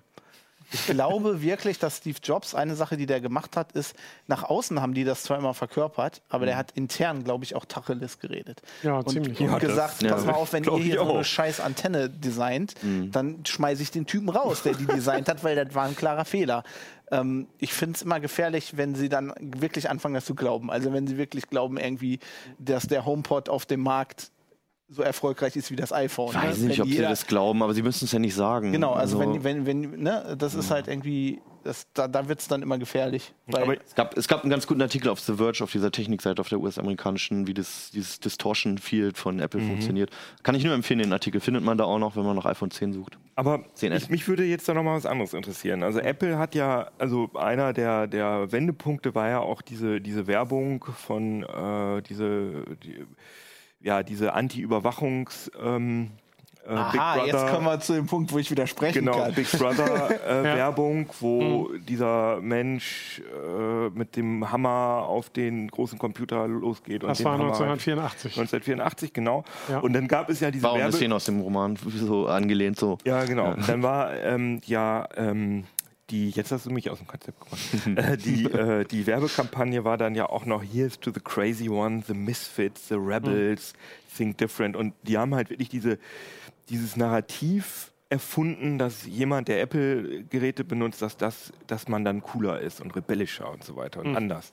Ich 0.72 0.86
glaube 0.86 1.42
wirklich, 1.42 1.78
dass 1.78 1.98
Steve 1.98 2.18
Jobs, 2.22 2.54
eine 2.54 2.74
Sache, 2.74 2.96
die 2.96 3.06
der 3.06 3.20
gemacht 3.20 3.56
hat, 3.56 3.72
ist, 3.72 3.94
nach 4.26 4.42
außen 4.44 4.80
haben 4.80 4.94
die 4.94 5.04
das 5.04 5.22
zwar 5.22 5.38
immer 5.38 5.54
verkörpert, 5.54 6.22
aber 6.28 6.46
der 6.46 6.56
hat 6.56 6.72
intern, 6.72 7.24
glaube 7.24 7.44
ich, 7.44 7.54
auch 7.54 7.64
Tacheles 7.64 8.18
geredet. 8.18 8.62
Ja, 8.82 8.96
und, 8.98 9.08
ziemlich. 9.10 9.38
Und 9.38 9.46
Ja, 9.46 9.58
gesagt, 9.58 10.06
pass 10.08 10.24
mal 10.24 10.32
auf, 10.32 10.52
wenn 10.52 10.64
ihr 10.64 10.76
hier 10.78 10.94
so 10.96 11.02
auch. 11.02 11.14
eine 11.14 11.24
scheiß 11.24 11.60
Antenne 11.60 12.10
designt, 12.10 12.74
dann 12.82 13.44
schmeiße 13.46 13.82
ich 13.82 13.90
den 13.90 14.06
Typen 14.06 14.28
raus, 14.30 14.62
der 14.62 14.74
die 14.74 14.86
designt 14.86 15.28
hat, 15.28 15.44
weil 15.44 15.56
das 15.62 15.74
war 15.74 15.84
ein 15.84 15.94
klarer 15.96 16.24
Fehler. 16.24 16.64
Ähm, 17.10 17.46
ich 17.58 17.72
finde 17.74 17.96
es 17.96 18.02
immer 18.02 18.18
gefährlich, 18.18 18.76
wenn 18.76 18.94
sie 18.94 19.08
dann 19.10 19.32
wirklich 19.38 19.90
anfangen, 19.90 20.14
das 20.14 20.24
zu 20.24 20.34
glauben. 20.34 20.70
Also 20.70 20.92
wenn 20.92 21.06
sie 21.06 21.18
wirklich 21.18 21.48
glauben, 21.48 21.76
irgendwie, 21.76 22.18
dass 22.58 22.86
der 22.86 23.04
HomePod 23.04 23.48
auf 23.50 23.66
dem 23.66 23.80
Markt 23.82 24.31
so 24.92 25.02
erfolgreich 25.02 25.56
ist 25.56 25.70
wie 25.70 25.76
das 25.76 25.92
iPhone. 25.92 26.30
Ich 26.30 26.36
weiß 26.36 26.58
ne? 26.58 26.68
nicht, 26.68 26.78
Wenn 26.78 26.82
ob 26.84 26.88
sie 26.88 26.98
das 26.98 27.26
glauben, 27.26 27.62
aber 27.62 27.74
sie 27.74 27.82
müssen 27.82 28.04
es 28.04 28.12
ja 28.12 28.18
nicht 28.18 28.34
sagen. 28.34 28.72
Genau, 28.72 28.92
also, 28.92 29.18
wenn, 29.18 29.42
wenn, 29.42 29.66
wenn, 29.66 30.02
ne, 30.02 30.36
das 30.38 30.54
ist 30.54 30.70
halt 30.70 30.86
irgendwie, 30.86 31.40
das, 31.64 31.86
da, 31.94 32.08
da 32.08 32.28
wird 32.28 32.40
es 32.40 32.48
dann 32.48 32.62
immer 32.62 32.78
gefährlich. 32.78 33.32
Weil, 33.46 33.62
Aber 33.62 33.76
Es 33.84 33.94
gab, 33.94 34.16
es 34.16 34.28
gab 34.28 34.42
einen 34.42 34.50
ganz 34.50 34.66
guten 34.66 34.82
Artikel 34.82 35.08
auf 35.08 35.20
The 35.20 35.34
Verge, 35.34 35.64
auf 35.64 35.72
dieser 35.72 35.90
Technikseite, 35.90 36.40
auf 36.40 36.48
der 36.48 36.60
US-amerikanischen, 36.60 37.46
wie 37.46 37.54
das, 37.54 37.90
dieses 37.92 38.20
Distortion 38.20 38.78
Field 38.78 39.16
von 39.16 39.40
Apple 39.40 39.60
funktioniert. 39.60 40.10
Kann 40.42 40.54
ich 40.54 40.64
nur 40.64 40.74
empfehlen, 40.74 40.98
den 40.98 41.12
Artikel. 41.12 41.40
Findet 41.40 41.64
man 41.64 41.78
da 41.78 41.84
auch 41.84 41.98
noch, 41.98 42.16
wenn 42.16 42.24
man 42.24 42.36
nach 42.36 42.46
iPhone 42.46 42.70
10 42.70 42.92
sucht. 42.92 43.18
Aber 43.34 43.64
10S. 43.76 43.96
ich, 43.96 44.10
mich 44.10 44.28
würde 44.28 44.44
jetzt 44.44 44.68
da 44.68 44.74
noch 44.74 44.82
mal 44.82 44.96
was 44.96 45.06
anderes 45.06 45.32
interessieren. 45.32 45.82
Also 45.82 46.00
Apple 46.00 46.38
hat 46.38 46.54
ja, 46.54 46.90
also 46.98 47.30
einer 47.34 47.72
der, 47.72 48.06
der 48.06 48.52
Wendepunkte 48.52 49.14
war 49.14 49.28
ja 49.28 49.40
auch 49.40 49.62
diese, 49.62 50.00
diese 50.00 50.26
Werbung 50.26 50.84
von 50.84 51.44
äh, 51.44 52.02
diese, 52.02 52.64
die, 52.82 53.06
ja, 53.82 54.02
diese 54.02 54.32
Anti-Überwachungs 54.34 55.50
ähm, 55.62 56.10
äh, 56.64 56.68
Big 56.68 57.00
aha, 57.00 57.14
Brother. 57.16 57.26
jetzt 57.26 57.46
kommen 57.52 57.66
wir 57.66 57.80
zu 57.80 57.92
dem 57.94 58.06
Punkt, 58.06 58.32
wo 58.32 58.38
ich 58.38 58.48
widersprechen 58.50 59.00
Genau, 59.04 59.16
kann. 59.18 59.34
Big 59.34 59.50
Brother 59.50 60.10
äh, 60.28 60.44
Werbung, 60.44 61.06
wo 61.20 61.70
dieser 61.88 62.40
Mensch 62.40 63.20
äh, 63.20 63.88
mit 63.90 64.14
dem 64.14 64.50
Hammer 64.52 65.04
auf 65.08 65.30
den 65.30 65.68
großen 65.68 65.98
Computer 65.98 66.46
losgeht. 66.46 67.02
und 67.02 67.10
Das 67.10 67.24
war 67.24 67.32
Hammer 67.32 67.46
1984. 67.46 68.32
1984, 68.38 69.12
genau. 69.12 69.42
Ja. 69.68 69.80
Und 69.80 69.92
dann 69.94 70.06
gab 70.06 70.30
es 70.30 70.38
ja 70.38 70.52
diese 70.52 70.62
War 70.62 70.74
eine 70.74 70.82
Werbe 70.84 70.96
Szene 70.96 71.14
aus 71.16 71.24
dem 71.24 71.40
Roman, 71.40 71.76
so 71.76 72.26
angelehnt 72.28 72.78
so. 72.78 72.98
ja, 73.04 73.24
genau. 73.24 73.54
Und 73.54 73.68
dann 73.68 73.82
war 73.82 74.14
ähm, 74.14 74.60
ja 74.64 75.08
ähm, 75.16 75.64
die, 76.12 76.30
jetzt 76.30 76.52
hast 76.52 76.66
du 76.66 76.70
mich 76.70 76.90
aus 76.90 76.98
dem 76.98 77.06
Konzept 77.06 77.40
gebracht. 77.40 77.60
äh, 77.96 78.16
die, 78.16 78.44
äh, 78.44 78.84
die 78.84 79.06
Werbekampagne 79.06 79.84
war 79.84 79.96
dann 79.96 80.14
ja 80.14 80.28
auch 80.28 80.44
noch 80.44 80.62
Here's 80.62 81.00
to 81.00 81.10
the 81.12 81.20
Crazy 81.20 81.68
One, 81.68 82.04
The 82.06 82.14
Misfits, 82.14 82.88
The 82.88 82.94
Rebels, 82.94 83.72
Think 84.16 84.38
Different. 84.38 84.76
Und 84.76 84.94
die 85.02 85.18
haben 85.18 85.34
halt 85.34 85.50
wirklich 85.50 85.70
diese, 85.70 85.98
dieses 86.68 86.96
Narrativ 86.96 87.92
erfunden, 88.10 88.78
dass 88.78 89.06
jemand, 89.06 89.48
der 89.48 89.62
Apple-Geräte 89.62 90.64
benutzt, 90.64 91.00
dass, 91.00 91.16
das, 91.16 91.52
dass 91.66 91.88
man 91.88 92.04
dann 92.04 92.20
cooler 92.20 92.60
ist 92.60 92.80
und 92.82 92.94
rebellischer 92.94 93.50
und 93.50 93.64
so 93.64 93.74
weiter 93.76 94.00
und 94.00 94.14
anders. 94.14 94.52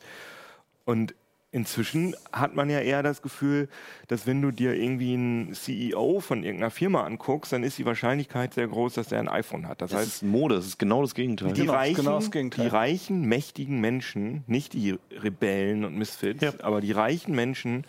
Und 0.85 1.13
inzwischen 1.51 2.15
hat 2.31 2.55
man 2.55 2.69
ja 2.69 2.79
eher 2.79 3.01
das 3.01 3.21
Gefühl, 3.21 3.69
dass 4.07 4.27
wenn 4.27 4.41
du 4.41 4.51
dir 4.51 4.73
irgendwie 4.75 5.13
einen 5.13 5.53
CEO 5.53 6.19
von 6.19 6.43
irgendeiner 6.43 6.69
Firma 6.69 7.03
anguckst, 7.03 7.51
dann 7.51 7.63
ist 7.63 7.77
die 7.77 7.85
Wahrscheinlichkeit 7.85 8.53
sehr 8.53 8.67
groß, 8.67 8.93
dass 8.93 9.11
er 9.11 9.19
ein 9.19 9.27
iPhone 9.27 9.67
hat. 9.67 9.81
Das 9.81 9.91
Das 9.91 9.99
heißt, 10.01 10.09
ist 10.17 10.23
Mode, 10.23 10.55
das 10.55 10.67
ist 10.67 10.79
genau 10.79 11.01
das 11.01 11.15
Gegenteil. 11.15 11.53
die, 11.53 11.61
Genau, 11.61 11.73
reichen, 11.73 11.95
genau 11.95 12.15
das 12.19 12.29
Gegenteil. 12.31 12.65
die 12.65 12.71
reichen, 12.71 13.21
mächtigen 13.25 13.81
Menschen, 13.81 14.43
nicht 14.47 14.73
die 14.73 14.97
Rebellen 15.11 15.85
und 15.85 15.97
Misfits, 15.97 16.41
Ja. 16.41 16.53
aber 16.61 16.81
die 16.81 16.91
reichen 16.91 17.33
Menschen 17.35 17.83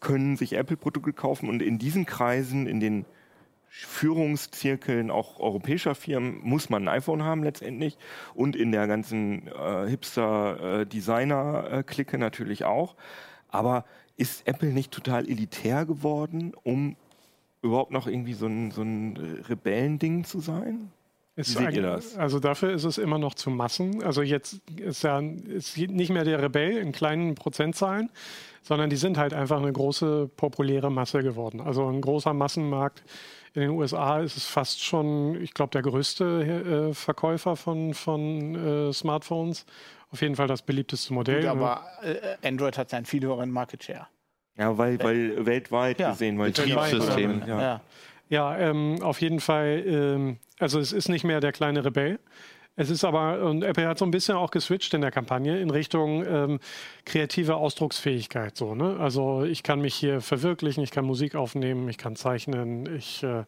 können 0.00 0.36
sich 0.36 0.54
Apple-Produkte 0.54 1.12
kaufen 1.12 1.48
und 1.48 1.62
in 1.62 1.78
diesen 1.78 2.06
Kreisen, 2.06 2.66
in 2.66 2.80
den 2.80 3.04
Führungszirkeln 3.84 5.10
auch 5.10 5.38
europäischer 5.38 5.94
Firmen 5.94 6.40
muss 6.42 6.70
man 6.70 6.88
ein 6.88 6.96
iPhone 6.96 7.24
haben 7.24 7.42
letztendlich 7.42 7.98
und 8.34 8.56
in 8.56 8.72
der 8.72 8.86
ganzen 8.86 9.48
äh, 9.48 9.86
Hipster-Designer-Clique 9.88 12.16
natürlich 12.16 12.64
auch. 12.64 12.96
Aber 13.48 13.84
ist 14.16 14.48
Apple 14.48 14.72
nicht 14.72 14.92
total 14.92 15.28
elitär 15.28 15.84
geworden, 15.84 16.54
um 16.62 16.96
überhaupt 17.60 17.90
noch 17.90 18.06
irgendwie 18.06 18.32
so 18.32 18.46
ein, 18.46 18.70
so 18.70 18.80
ein 18.80 19.42
Rebellending 19.48 20.24
zu 20.24 20.40
sein? 20.40 20.90
Ist 21.34 21.50
Wie 21.50 21.64
seht 21.64 21.74
ihr 21.74 21.82
das? 21.82 22.16
Also 22.16 22.40
dafür 22.40 22.72
ist 22.72 22.84
es 22.84 22.96
immer 22.96 23.18
noch 23.18 23.34
zu 23.34 23.50
Massen. 23.50 24.02
Also 24.02 24.22
jetzt 24.22 24.62
ist 24.76 25.02
ja 25.02 25.20
ist 25.20 25.76
nicht 25.76 26.10
mehr 26.10 26.24
der 26.24 26.42
Rebell 26.42 26.78
in 26.78 26.92
kleinen 26.92 27.34
Prozentzahlen, 27.34 28.08
sondern 28.62 28.88
die 28.88 28.96
sind 28.96 29.18
halt 29.18 29.34
einfach 29.34 29.60
eine 29.60 29.70
große 29.70 30.30
populäre 30.34 30.90
Masse 30.90 31.22
geworden. 31.22 31.60
Also 31.60 31.86
ein 31.86 32.00
großer 32.00 32.32
Massenmarkt. 32.32 33.02
In 33.56 33.62
den 33.62 33.70
USA 33.70 34.20
ist 34.20 34.36
es 34.36 34.44
fast 34.44 34.84
schon, 34.84 35.40
ich 35.42 35.54
glaube, 35.54 35.70
der 35.70 35.80
größte 35.80 36.90
äh, 36.90 36.94
Verkäufer 36.94 37.56
von, 37.56 37.94
von 37.94 38.54
äh, 38.90 38.92
Smartphones. 38.92 39.64
Auf 40.10 40.20
jeden 40.20 40.36
Fall 40.36 40.46
das 40.46 40.60
beliebteste 40.60 41.14
Modell. 41.14 41.40
Gut, 41.40 41.48
aber 41.48 41.82
äh, 42.02 42.46
Android 42.46 42.76
hat 42.76 42.92
ja 42.92 42.98
einen 42.98 43.06
viel 43.06 43.22
höheren 43.22 43.50
Market 43.50 43.82
Share. 43.82 44.08
Ja, 44.58 44.76
weil, 44.76 45.02
weil 45.02 45.46
weltweit 45.46 45.98
Ja, 45.98 46.10
gesehen, 46.10 46.38
weil 46.38 46.50
Betriebssystem. 46.50 47.44
Ja. 47.46 47.60
Ja. 47.60 47.80
Ja, 48.28 48.58
ähm, 48.58 48.98
auf 49.00 49.22
jeden 49.22 49.40
Fall. 49.40 49.82
Ähm, 49.86 50.36
also 50.58 50.78
es 50.78 50.92
ist 50.92 51.08
nicht 51.08 51.24
mehr 51.24 51.40
der 51.40 51.52
kleine 51.52 51.82
Rebell. 51.82 52.18
Es 52.76 52.90
ist 52.90 53.04
aber, 53.04 53.42
und 53.42 53.62
Apple 53.62 53.88
hat 53.88 53.98
so 53.98 54.04
ein 54.04 54.10
bisschen 54.10 54.36
auch 54.36 54.50
geswitcht 54.50 54.92
in 54.92 55.00
der 55.00 55.10
Kampagne 55.10 55.58
in 55.58 55.70
Richtung 55.70 56.24
ähm, 56.26 56.60
kreative 57.06 57.56
Ausdrucksfähigkeit. 57.56 58.56
So, 58.56 58.74
ne? 58.74 58.98
Also 59.00 59.44
ich 59.44 59.62
kann 59.62 59.80
mich 59.80 59.94
hier 59.94 60.20
verwirklichen, 60.20 60.84
ich 60.84 60.90
kann 60.90 61.06
Musik 61.06 61.34
aufnehmen, 61.34 61.88
ich 61.88 61.96
kann 61.96 62.16
zeichnen, 62.16 62.94
ich 62.94 63.22
äh, 63.22 63.44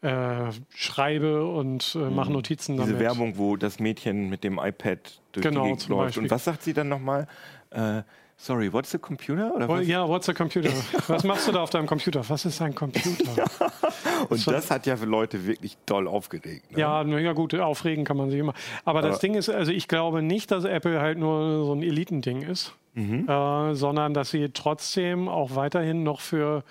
äh, 0.00 0.52
schreibe 0.74 1.44
und 1.44 1.96
äh, 1.96 2.10
mache 2.10 2.32
Notizen 2.32 2.76
Diese 2.76 2.92
damit. 2.92 3.00
Werbung, 3.00 3.36
wo 3.36 3.56
das 3.56 3.80
Mädchen 3.80 4.28
mit 4.30 4.44
dem 4.44 4.58
iPad 4.58 5.20
durch 5.32 5.42
Genau, 5.42 5.62
die 5.62 5.70
Gegend 5.70 5.88
läuft. 5.88 6.18
Und 6.18 6.30
was 6.30 6.44
sagt 6.44 6.62
sie 6.62 6.72
dann 6.72 6.88
nochmal? 6.88 7.26
Äh, 7.70 8.02
sorry, 8.38 8.72
what's 8.72 8.90
the 8.92 8.98
computer? 8.98 9.52
Oder 9.54 9.68
was? 9.68 9.86
Ja, 9.86 10.08
what's 10.08 10.28
a 10.28 10.32
computer? 10.32 10.70
Was 11.08 11.24
machst 11.24 11.46
du 11.48 11.52
da 11.52 11.60
auf 11.62 11.70
deinem 11.70 11.86
Computer? 11.86 12.22
Was 12.28 12.44
ist 12.46 12.62
ein 12.62 12.74
Computer? 12.74 13.44
Und 14.30 14.46
das 14.46 14.70
hat 14.70 14.86
ja 14.86 14.96
für 14.96 15.04
Leute 15.06 15.46
wirklich 15.46 15.76
doll 15.86 16.06
aufgeregt. 16.08 16.70
Ne? 16.72 16.78
Ja, 16.80 17.02
ja 17.02 17.32
gut, 17.32 17.54
aufregen 17.54 18.04
kann 18.04 18.16
man 18.16 18.30
sich 18.30 18.38
immer. 18.40 18.54
Aber 18.84 19.02
das 19.02 19.12
Aber- 19.16 19.18
Ding 19.20 19.34
ist, 19.34 19.48
also 19.50 19.72
ich 19.72 19.88
glaube 19.88 20.22
nicht, 20.22 20.50
dass 20.50 20.64
Apple 20.64 21.00
halt 21.00 21.18
nur 21.18 21.64
so 21.66 21.72
ein 21.74 21.82
Elitending 21.82 22.42
ist, 22.42 22.74
Mhm. 22.94 23.28
äh, 23.28 23.74
sondern 23.74 24.14
dass 24.14 24.30
sie 24.30 24.48
trotzdem 24.50 25.28
auch 25.28 25.54
weiterhin 25.54 26.02
noch 26.04 26.20
für, 26.20 26.62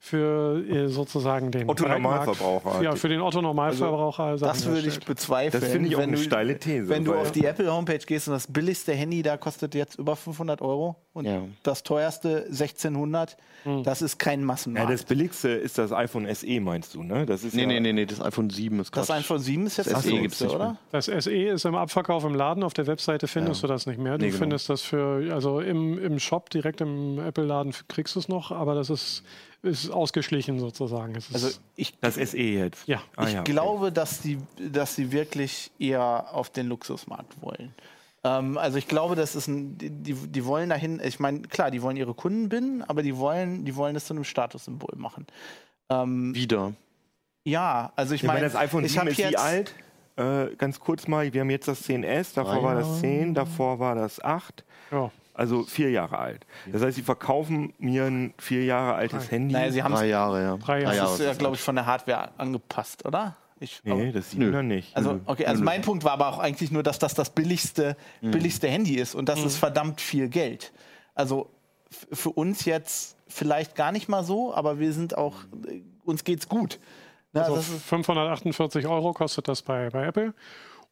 für 0.00 0.64
äh, 0.68 0.88
sozusagen 0.88 1.50
den 1.50 1.68
Otto 1.68 1.86
Normalverbraucher. 1.88 2.82
Ja, 2.82 2.94
für 2.94 3.08
den 3.08 3.20
Otto 3.20 3.42
Normalverbraucher. 3.42 4.38
Sachen 4.38 4.48
Das 4.52 4.66
würde 4.66 4.86
ich 4.88 5.00
bezweifeln. 5.00 5.60
Das 5.60 5.70
finde 5.70 5.88
ich 5.88 5.96
auch 5.96 6.00
wenn 6.00 6.10
eine 6.10 6.16
du, 6.18 6.22
steile 6.22 6.56
These, 6.58 6.88
Wenn 6.88 7.04
du 7.04 7.14
auf 7.14 7.32
die 7.32 7.44
Apple-Homepage 7.44 7.98
gehst 7.98 8.28
und 8.28 8.34
das 8.34 8.46
billigste 8.46 8.92
Handy 8.92 9.22
da 9.22 9.36
kostet 9.36 9.74
jetzt 9.74 9.98
über 9.98 10.14
500 10.14 10.62
Euro 10.62 10.96
und 11.14 11.24
Ja. 11.26 11.42
das 11.64 11.82
teuerste 11.82 12.46
1600, 12.48 13.36
Hm. 13.64 13.82
das 13.82 14.00
ist 14.02 14.18
kein 14.18 14.40
Ja, 14.40 14.46
Massenmarkt. 14.46 14.90
das 14.92 15.02
billigste 15.02 15.48
ist 15.48 15.78
das 15.78 15.90
iPhone 15.92 16.32
SE, 16.32 16.60
meinst 16.60 16.94
du, 16.94 17.02
ne? 17.02 17.26
Das 17.26 17.42
ist 17.42 17.54
Nee, 17.54 17.62
ja, 17.62 17.66
nee, 17.66 17.80
nee, 17.80 17.92
nee, 17.92 18.06
das 18.06 18.20
iPhone 18.20 18.50
7 18.50 18.78
ist 18.78 18.96
das 18.96 19.08
grad- 19.08 19.18
iPhone 19.18 19.40
7 19.40 19.66
ist 19.66 19.78
jetzt 19.78 19.86
Das 19.88 19.94
das 19.94 20.04
SE 20.04 20.10
gibt's 20.20 20.40
nicht 20.40 20.54
oder? 20.54 20.76
Das 20.92 21.06
SE 21.06 21.30
ist 21.32 21.64
im 21.64 21.74
Abverkauf 21.74 22.24
im 22.24 22.34
Laden, 22.36 22.62
auf 22.62 22.72
der 22.72 22.86
Webseite 22.86 23.26
findest 23.26 23.64
du 23.64 23.66
das 23.66 23.86
nicht 23.86 23.98
mehr. 23.98 24.16
Du 24.16 24.24
Nee, 24.24 24.30
genau. 24.30 24.38
findest 24.38 24.68
das 24.70 24.82
für, 24.82 25.34
also 25.34 25.58
im, 25.60 25.98
im 25.98 26.20
Shop, 26.20 26.50
direkt 26.50 26.80
im 26.80 27.18
Apple-Laden 27.18 27.74
kriegst 27.88 28.14
du 28.14 28.20
es 28.20 28.28
noch, 28.28 28.52
aber 28.52 28.76
das 28.76 28.90
ist, 28.90 29.24
ist 29.62 29.90
ausgeschlichen 29.90 30.58
sozusagen. 30.60 31.14
Es 31.16 31.28
ist, 31.28 31.34
Also 31.34 31.58
ich, 31.76 31.98
das 32.00 32.14
SE 32.14 32.36
jetzt. 32.38 32.86
Ja. 32.86 33.02
Ah, 33.16 33.26
ich 33.26 33.34
ja, 33.34 33.40
okay. 33.40 33.52
glaube, 33.52 33.92
dass 33.92 34.22
sie, 34.22 34.38
dass 34.56 34.94
sie 34.94 35.10
wirklich 35.12 35.70
eher 35.78 36.26
auf 36.32 36.50
den 36.50 36.68
Luxusmarkt 36.68 37.40
wollen. 37.42 37.74
Ähm, 38.24 38.56
also 38.58 38.78
ich 38.78 38.88
glaube, 38.88 39.14
das 39.16 39.34
ist 39.34 39.48
ein, 39.48 39.76
die, 39.78 39.90
die 39.90 40.14
die 40.14 40.44
wollen 40.44 40.68
dahin, 40.70 41.00
ich 41.02 41.20
meine, 41.20 41.42
klar, 41.42 41.70
die 41.70 41.82
wollen 41.82 41.96
ihre 41.96 42.14
Kunden 42.14 42.48
binden, 42.48 42.82
aber 42.82 43.02
die 43.02 43.16
wollen, 43.16 43.64
die 43.64 43.74
wollen 43.76 43.96
es 43.96 44.06
zu 44.06 44.14
einem 44.14 44.24
Statussymbol 44.24 44.96
machen. 44.96 45.26
Ähm, 45.90 46.34
wieder. 46.34 46.72
ja, 47.44 47.92
also 47.96 48.14
ich 48.14 48.22
Ich 48.22 48.26
meine, 48.26 48.40
meine, 48.40 48.52
das 48.52 48.60
iPhone 48.60 48.84
ich 48.84 48.92
7 48.92 49.00
habe 49.00 49.10
ist 49.10 49.18
wie 49.18 49.22
jetzt, 49.22 49.38
alt? 49.38 49.74
Äh, 50.16 50.54
ganz 50.56 50.80
kurz 50.80 51.06
mal, 51.06 51.32
wir 51.32 51.40
haben 51.40 51.50
jetzt 51.50 51.68
das 51.68 51.88
10S, 51.88 52.34
davor 52.34 52.54
Drei 52.56 52.62
war 52.62 52.74
das 52.74 52.86
Jahre. 52.88 53.00
10, 53.00 53.34
davor 53.34 53.78
war 53.78 53.94
das 53.94 54.22
8. 54.22 54.64
ja. 54.90 55.10
Also 55.38 55.62
vier 55.62 55.90
Jahre 55.90 56.18
alt. 56.18 56.46
Das 56.72 56.82
heißt, 56.82 56.96
sie 56.96 57.02
verkaufen 57.02 57.72
mir 57.78 58.04
ein 58.06 58.34
vier 58.38 58.64
Jahre 58.64 58.94
altes 58.94 59.30
Handy. 59.30 59.54
naja, 59.54 59.70
sie 59.70 59.82
haben 59.82 59.94
Drei 59.94 60.06
Jahre, 60.08 60.42
ja. 60.42 60.56
Drei 60.56 60.82
Jahre. 60.82 60.96
das 60.96 61.20
ist 61.20 61.24
ja, 61.26 61.32
glaube 61.34 61.54
ich, 61.54 61.62
von 61.62 61.76
der 61.76 61.86
Hardware 61.86 62.30
angepasst, 62.38 63.06
oder? 63.06 63.36
Ich, 63.60 63.80
nee, 63.84 64.12
das 64.12 64.30
sieht 64.32 64.40
man 64.40 64.66
nicht. 64.68 64.96
Also, 64.96 65.20
okay, 65.26 65.46
also 65.46 65.62
mein 65.64 65.82
Punkt 65.82 66.04
war 66.04 66.12
aber 66.12 66.28
auch 66.28 66.38
eigentlich 66.38 66.70
nur, 66.70 66.82
dass 66.82 66.98
das 66.98 67.14
das 67.14 67.30
billigste, 67.30 67.96
Mhm. 68.20 68.30
billigste 68.32 68.68
Handy 68.68 68.96
ist 68.96 69.14
und 69.14 69.28
das 69.28 69.42
ist 69.42 69.56
verdammt 69.56 70.00
viel 70.00 70.28
Geld. 70.28 70.72
Also 71.14 71.50
für 72.12 72.30
uns 72.30 72.64
jetzt 72.64 73.16
vielleicht 73.28 73.74
gar 73.74 73.92
nicht 73.92 74.08
mal 74.08 74.22
so, 74.24 74.52
aber 74.54 74.78
wir 74.78 74.92
sind 74.92 75.16
auch, 75.16 75.34
äh, 75.68 75.82
uns 76.04 76.22
geht's 76.24 76.48
gut. 76.48 76.78
Ne, 77.32 77.42
Also 77.42 77.56
das 77.56 77.68
ist, 77.68 77.82
548 77.84 78.86
Euro 78.86 79.12
kostet 79.12 79.46
das 79.48 79.62
bei, 79.62 79.90
bei 79.90 80.06
Apple. 80.06 80.34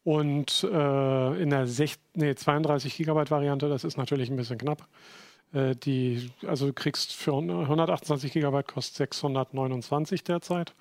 Und 0.07 0.63
äh, 0.63 1.41
in 1.41 1.49
der 1.49 1.67
nee, 2.13 2.33
32 2.33 2.95
Gigabyte 2.95 3.29
Variante, 3.29 3.67
das 3.67 3.83
ist 3.83 3.97
natürlich 3.97 4.29
ein 4.29 4.37
bisschen 4.37 4.57
knapp. 4.57 4.87
Äh, 5.53 5.75
die, 5.75 6.31
also 6.47 6.67
du 6.67 6.71
kriegst 6.71 7.11
für 7.13 7.33
128 7.33 8.31
Gigabyte 8.31 8.69
kostet 8.69 8.95
629 8.95 10.23
derzeit. 10.23 10.73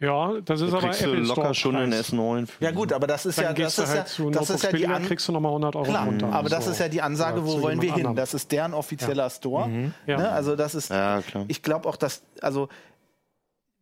Ja, 0.00 0.32
das 0.46 0.62
ist 0.62 0.72
Da 0.72 0.78
aber 0.78 0.86
kriegst 0.88 1.02
du 1.02 1.10
Apple 1.10 1.20
locker 1.20 1.34
Store 1.42 1.54
schon 1.54 1.76
einen 1.76 1.90
Preis. 1.92 2.10
S9. 2.10 2.46
Für 2.46 2.64
ja 2.64 2.70
gut, 2.70 2.94
aber 2.94 3.06
das 3.06 3.26
ist 3.26 3.36
Dann 3.36 3.44
ja, 3.44 3.52
das 3.52 3.78
ist 3.78 3.88
halt 3.88 3.98
ja, 3.98 4.04
zu 4.06 4.30
das 4.30 4.48
ist 4.48 4.62
ja 4.64 4.72
die 4.72 4.86
An 4.86 5.04
kriegst 5.04 5.28
du 5.28 5.32
nochmal 5.32 5.50
100 5.50 5.76
Euro 5.76 5.84
Klar, 5.84 6.06
runter. 6.06 6.32
aber 6.32 6.48
das 6.48 6.64
So. 6.64 6.70
ist 6.70 6.78
ja 6.78 6.88
die 6.88 7.02
Ansage, 7.02 7.42
Oder 7.42 7.46
wo 7.46 7.60
wollen 7.60 7.82
wir 7.82 7.94
hin? 7.94 8.16
Das 8.16 8.32
ist 8.32 8.50
deren 8.50 8.72
offizieller 8.72 9.28
Store. 9.28 9.92
Ja. 10.06 10.16
Ne? 10.16 10.30
Also 10.30 10.56
das 10.56 10.74
ist, 10.74 10.88
Ja, 10.90 11.20
klar. 11.20 11.44
ich 11.48 11.62
glaube 11.62 11.86
auch, 11.86 11.96
dass, 11.96 12.22
also 12.40 12.70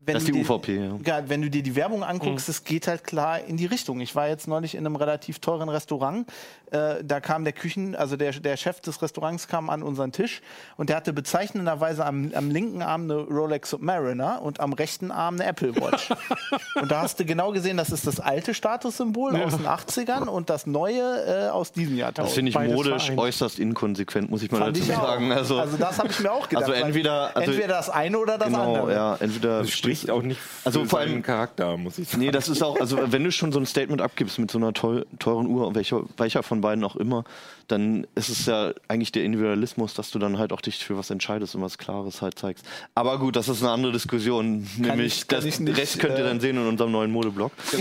wenn 0.02 0.14
Das 0.14 0.22
ist 0.22 0.28
du 0.28 0.32
die 0.32 0.42
dir- 0.42 0.50
UVP, 0.50 0.76
ja. 0.76 0.98
Ja, 1.04 1.28
wenn 1.28 1.42
du 1.42 1.50
dir 1.50 1.62
die 1.62 1.76
Werbung 1.76 2.02
anguckst, 2.02 2.48
Mhm. 2.48 2.52
es 2.52 2.64
geht 2.64 2.86
halt 2.88 3.04
klar 3.04 3.40
in 3.44 3.56
die 3.58 3.66
Richtung. 3.66 4.00
Ich 4.00 4.14
war 4.14 4.28
jetzt 4.28 4.48
neulich 4.48 4.74
in 4.74 4.86
einem 4.86 4.96
relativ 4.96 5.40
teuren 5.40 5.68
Restaurant. 5.68 6.26
Äh, 6.70 7.04
da 7.04 7.20
kam 7.20 7.44
der 7.44 7.52
Küchen, 7.52 7.94
also 7.96 8.16
der, 8.16 8.32
der 8.32 8.56
Chef 8.56 8.80
des 8.80 9.02
Restaurants 9.02 9.46
kam 9.48 9.68
an 9.68 9.82
unseren 9.82 10.12
Tisch 10.12 10.40
und 10.76 10.88
der 10.88 10.96
hatte 10.96 11.12
bezeichnenderweise 11.12 12.06
am, 12.06 12.30
am 12.34 12.48
linken 12.50 12.80
Arm 12.80 13.02
eine 13.04 13.14
Rolex 13.16 13.70
Submariner 13.70 14.40
und 14.40 14.60
am 14.60 14.72
rechten 14.72 15.10
Arm 15.10 15.34
eine 15.34 15.44
Apple 15.46 15.74
Watch. 15.76 16.10
und 16.80 16.90
da 16.90 17.02
hast 17.02 17.18
du 17.20 17.24
genau 17.24 17.50
gesehen, 17.52 17.76
das 17.76 17.90
ist 17.90 18.06
das 18.06 18.20
alte 18.20 18.54
Statussymbol 18.54 19.36
Ja. 19.36 19.44
aus 19.44 19.56
den 19.56 19.66
80ern 19.66 20.28
und 20.28 20.48
das 20.48 20.66
neue 20.66 21.00
äh, 21.46 21.48
aus 21.48 21.72
diesem 21.72 21.94
Das 21.94 21.98
Jahrtausend. 22.00 22.34
finde 22.34 22.48
ich 22.50 22.54
Beides 22.54 22.74
modisch 22.76 23.02
vereint. 23.04 23.18
äußerst 23.20 23.58
inkonsequent, 23.58 24.30
muss 24.30 24.42
ich 24.42 24.50
mal 24.52 24.58
Fand 24.58 24.76
dazu 24.76 24.88
ich 24.88 24.94
sagen. 24.96 25.32
Also, 25.32 25.58
Also, 25.58 25.76
das 25.76 25.98
habe 25.98 26.08
ich 26.08 26.20
mir 26.20 26.32
auch 26.32 26.48
gedacht. 26.48 26.64
Also 26.68 26.72
entweder- 26.84 27.36
also- 27.36 27.50
entweder 27.50 27.68
das 27.74 27.90
eine 27.90 28.16
oder 28.18 28.38
das 28.38 28.48
genau, 28.48 28.74
andere. 28.76 28.92
ja, 28.94 29.16
entweder 29.18 29.58
Das 29.60 29.70
spricht 30.00 30.10
auch 30.10 30.22
nicht 30.22 30.40
für 30.40 30.66
Also 30.66 30.84
vor 30.84 30.98
allem- 31.00 31.22
Charakter, 31.22 31.76
muss 31.76 31.98
ich 31.98 32.08
sagen. 32.08 32.22
Nee, 32.24 32.30
das 32.30 32.48
ist 32.48 32.62
auch, 32.62 32.78
also 32.80 32.98
wenn 33.12 33.24
du 33.24 33.30
schon 33.32 33.52
so 33.52 33.58
ein 33.60 33.66
Statement 33.66 34.00
abgibst 34.02 34.38
mit 34.38 34.50
so 34.50 34.58
einer 34.58 34.72
teu- 34.72 35.04
teuren 35.18 35.46
Uhr, 35.46 35.74
welcher, 35.74 36.02
welcher 36.16 36.42
von 36.42 36.60
beiden 36.60 36.82
auch 36.84 36.96
immer, 36.96 37.24
dann 37.68 38.06
ist 38.14 38.28
es 38.28 38.46
ja 38.46 38.72
eigentlich 38.88 39.12
der 39.12 39.24
Individualismus, 39.24 39.94
dass 39.94 40.10
du 40.10 40.18
dann 40.18 40.38
halt 40.38 40.52
auch 40.52 40.60
dich 40.60 40.84
für 40.84 40.96
was 40.98 41.10
entscheidest 41.10 41.54
und 41.54 41.62
was 41.62 41.78
Klares 41.78 42.20
halt 42.22 42.38
zeigst. 42.38 42.64
Aber 42.94 43.18
gut, 43.18 43.36
das 43.36 43.48
ist 43.48 43.62
eine 43.62 43.70
andere 43.72 43.92
Diskussion. 43.92 44.66
nämlich, 44.78 45.18
ich- 45.18 45.28
kann 45.28 45.38
das 45.38 45.44
ich 45.44 45.60
nicht, 45.60 45.76
Rest 45.78 45.98
könnt 46.00 46.18
ihr 46.18 46.24
äh, 46.24 46.28
dann 46.28 46.40
sehen 46.40 46.56
in 46.56 46.66
unserem 46.66 46.90
neuen 46.92 47.10
Modeblog. 47.10 47.52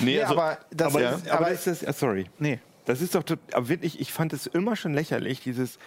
nee, 0.00 0.14
Nee, 0.14 0.20
also, 0.22 0.34
aber 0.34 0.58
das, 0.70 0.88
aber, 0.94 1.02
ja. 1.02 1.18
aber 1.30 1.50
ist 1.50 1.66
das, 1.66 1.86
ah, 1.86 1.92
sorry. 1.92 2.26
nee. 2.38 2.58
Das 2.86 3.00
ist 3.00 3.14
doch 3.14 3.22
aber 3.54 3.68
wirklich, 3.70 3.98
ich 3.98 4.12
fand 4.12 4.34
es 4.34 4.46
immer 4.46 4.76
schon 4.76 4.92
lächerlich, 4.92 5.40
dieses 5.40 5.78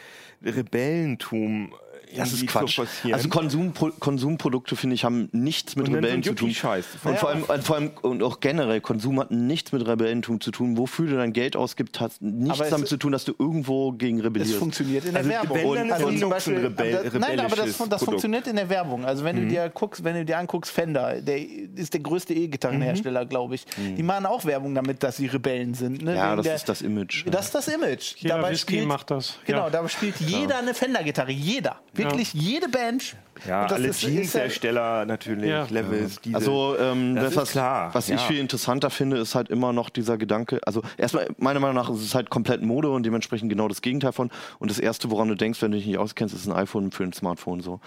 Rebellentum 0.43 1.73
das 2.17 2.33
ist 2.33 2.47
Quatsch. 2.47 2.75
forcieren. 2.75 3.13
Also 3.13 3.29
Konsumpro 3.29 3.91
Konsumprodukte, 3.99 4.75
finde 4.75 4.95
ich, 4.95 5.03
haben 5.03 5.29
nichts 5.31 5.75
mit 5.75 5.87
Und 5.87 5.93
so 5.93 5.95
Rebellen 5.97 6.15
ein 6.19 6.23
zu 6.23 6.33
tun. 6.33 6.49
Yuppie-Scheiß. 6.49 6.85
Und 7.03 7.17
vor 7.19 7.29
allem, 7.29 7.43
vor 7.63 7.75
allem 7.75 7.91
und 8.01 8.23
auch 8.23 8.39
generell, 8.39 8.81
Konsum 8.81 9.19
hat 9.19 9.31
nichts 9.31 9.71
mit 9.71 9.87
Rebellentum 9.87 10.41
zu 10.41 10.51
tun. 10.51 10.77
Wofür 10.77 11.07
du 11.07 11.15
dein 11.17 11.33
Geld 11.33 11.55
ausgibst, 11.55 11.99
hat 11.99 12.11
nichts 12.19 12.59
es- 12.59 12.69
damit 12.69 12.87
zu 12.87 12.97
tun, 12.97 13.11
dass 13.11 13.25
du 13.25 13.33
irgendwo 13.37 13.91
gegen 13.91 14.19
rebellierst. 14.21 14.55
funktioniert 14.57 15.05
in 15.05 15.11
der 15.13 15.19
Also 15.19 15.29
Werbung. 15.29 15.75
ist 15.75 15.91
also 15.91 16.05
zum 16.11 16.23
ein 16.23 16.29
Beispiel, 16.29 16.57
rebell- 16.57 17.03
das, 17.03 17.13
nein, 17.13 17.39
aber 17.39 17.55
das, 17.55 17.77
das 17.89 18.03
funktioniert 18.03 18.47
in 18.47 18.55
der 18.55 18.69
Werbung. 18.69 19.05
Also 19.05 19.23
wenn 19.23 19.35
Mhm. 19.37 19.41
du 19.41 19.47
dir 19.49 19.69
guckst, 19.69 20.03
wenn 20.03 20.15
du 20.15 20.25
dir 20.25 20.37
anguckst, 20.37 20.71
Fender, 20.71 21.21
der 21.21 21.37
ist 21.75 21.93
der 21.93 22.01
größte 22.01 22.33
E-Gitarrenhersteller, 22.33 23.25
glaube 23.25 23.55
ich. 23.55 23.65
Die 23.77 24.03
machen 24.03 24.25
auch 24.25 24.45
Werbung 24.45 24.73
damit, 24.75 25.03
dass 25.03 25.17
sie 25.17 25.27
Rebellen 25.27 25.73
sind. 25.73 26.01
Ne? 26.03 26.11
Mhm. 26.11 26.17
Ja, 26.17 26.27
Wegen 26.27 26.37
das 26.37 26.45
der, 26.45 26.55
ist 26.55 26.69
das 26.69 26.81
Image. 26.81 27.25
ja. 27.25 27.31
Das 27.31 27.45
ist 27.47 27.55
das 27.55 27.67
Image. 27.67 28.15
Jeder 28.17 28.49
Whisky 28.49 28.81
macht 28.81 29.11
das. 29.11 29.35
Genau, 29.45 29.65
Ja. 29.65 29.69
dabei 29.69 29.87
spielt 29.87 30.15
jeder 30.19 30.57
eine 30.59 30.73
Fender-Gitarre. 30.73 31.31
Jeder. 31.31 31.77
Wirklich 31.93 32.06
jede 32.15 32.69
Band. 32.69 33.15
ja, 33.47 33.61
Und 33.63 33.71
das 33.71 33.77
alle 33.77 33.87
ist- 33.89 34.01
Jeanshersteller 34.01 35.05
natürlich, 35.05 35.49
Ja. 35.49 35.65
Levels, 35.69 36.21
diese, 36.21 36.35
Also 36.35 36.75
ähm, 36.79 37.15
Das 37.15 37.23
das 37.25 37.31
ist 37.33 37.37
was, 37.37 37.51
klar, 37.51 37.93
was 37.93 38.07
ja. 38.07 38.15
ich 38.15 38.21
viel 38.21 38.39
interessanter 38.39 38.89
finde, 38.89 39.17
ist 39.17 39.35
halt 39.35 39.49
immer 39.49 39.73
noch 39.73 39.89
dieser 39.89 40.17
Gedanke. 40.17 40.59
Also 40.65 40.81
erstmal 40.97 41.27
meiner 41.37 41.59
Meinung 41.59 41.75
nach 41.75 41.89
ist 41.89 42.01
es 42.01 42.15
halt 42.15 42.29
komplett 42.29 42.61
Mode 42.63 42.89
und 42.89 43.03
dementsprechend 43.03 43.49
genau 43.49 43.67
das 43.67 43.81
Gegenteil 43.81 44.11
von. 44.11 44.29
Und 44.59 44.71
das 44.71 44.79
erste, 44.79 45.09
woran 45.11 45.27
du 45.27 45.35
denkst, 45.35 45.61
wenn 45.61 45.71
du 45.71 45.77
dich 45.77 45.87
nicht 45.87 45.97
auskennst, 45.97 46.33
ist 46.35 46.47
ein 46.47 46.53
iPhone 46.53 46.91
für 46.91 47.03
ein 47.03 47.13
Smartphone 47.13 47.61
so. 47.61 47.79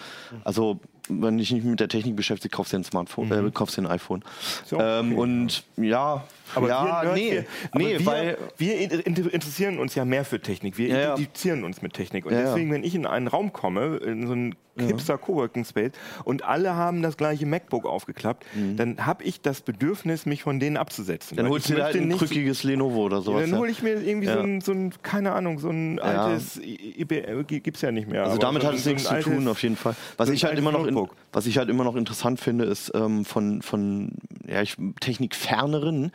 Also 0.45 0.81
wenn 1.11 1.39
dich 1.39 1.51
nicht 1.53 1.65
mit 1.65 1.81
der 1.81 1.89
Technik 1.89 2.17
beschäftigst, 2.17 2.55
kaufst 2.55 2.73
du 2.73 2.77
dir 2.77 2.81
ein 2.81 2.85
Smartphone, 2.85 3.31
äh, 3.31 3.51
kaufst 3.53 3.77
dir 3.77 3.83
ein 3.83 3.87
iPhone. 3.87 4.23
So, 4.65 4.79
ähm, 4.81 5.13
okay. 5.13 5.21
und 5.21 5.65
ja, 5.77 6.25
Aber 6.55 6.69
ja, 6.69 7.03
Nerds, 7.05 7.15
nee, 7.15 7.31
wir, 7.33 7.45
nee, 7.75 7.99
wir, 7.99 8.07
weil 8.07 8.39
wir 8.57 8.79
in- 8.79 9.17
interessieren 9.29 9.79
uns 9.79 9.95
ja 9.95 10.05
mehr 10.05 10.25
für 10.25 10.41
Technik. 10.41 10.79
Wir 10.79 10.89
Ja, 10.89 10.95
ja. 10.99 11.05
identifizieren 11.15 11.65
uns 11.65 11.83
mit 11.83 11.93
Technik. 11.93 12.27
Und 12.27 12.33
Ja, 12.33 12.41
ja. 12.41 12.45
deswegen, 12.47 12.73
wenn 12.73 12.83
ich 12.85 12.95
in 12.95 13.07
einen 13.07 13.29
Raum 13.29 13.53
komme, 13.53 13.97
in 13.99 14.27
so 14.27 14.33
einen 14.33 14.55
hipster 14.79 15.19
Coworking 15.19 15.65
Space 15.67 15.93
und 16.25 16.45
alle 16.45 16.75
haben 16.75 17.03
das 17.03 17.17
gleiche 17.19 17.45
MacBook 17.45 17.85
aufgeklappt, 17.85 18.47
dann 18.77 19.05
habe 19.05 19.25
ich 19.25 19.43
das 19.43 19.61
Bedürfnis, 19.61 20.25
mich 20.25 20.43
von 20.43 20.59
denen 20.59 20.77
abzusetzen. 20.79 21.35
Mhm. 21.35 21.43
dann 21.43 21.49
holst 21.51 21.69
du 21.69 21.75
dir 21.75 21.85
halt 21.85 21.97
ein 21.97 22.17
krückiges 22.17 22.63
Lenovo 22.63 23.05
oder 23.05 23.21
sowas. 23.21 23.43
Dann 23.43 23.51
ja. 23.51 23.59
hole 23.59 23.71
ich 23.71 23.83
mir 23.83 24.01
irgendwie 24.01 24.27
so, 24.29 24.33
Ja. 24.35 24.41
ein, 24.41 24.61
so 24.63 24.73
ein, 24.73 24.93
keine 25.03 25.33
Ahnung, 25.33 25.59
so 25.59 25.69
ein 25.69 25.99
altes, 25.99 26.59
IBM 26.63 27.47
gibt 27.47 27.77
es 27.77 27.83
ja 27.83 27.93
nicht 27.93 28.09
mehr. 28.09 28.25
Also 28.25 28.39
damit 28.39 28.63
so, 28.63 28.69
hat 28.69 28.75
es 28.77 28.85
so 28.85 28.91
nichts 28.91 29.07
zu 29.09 29.21
tun, 29.21 29.47
auf 29.49 29.63
jeden 29.63 29.77
Fall. 29.77 29.95
Was 30.17 30.31
ich 30.31 30.45
halt 30.45 30.59
immer 30.59 30.73
noch 30.73 30.87
in, 30.87 30.95
MacBook. 31.03 31.17
was 31.33 31.47
ich 31.47 31.59
halt 31.59 31.69
immer 31.69 31.85
noch 31.85 31.97
interessant 31.97 32.41
finde, 32.41 32.65
ist 32.65 32.93
ähm, 32.95 33.25
von, 33.25 33.63
von 33.63 34.13
ja, 34.47 34.63
ich, 34.63 34.77
technikferneren 35.01 36.13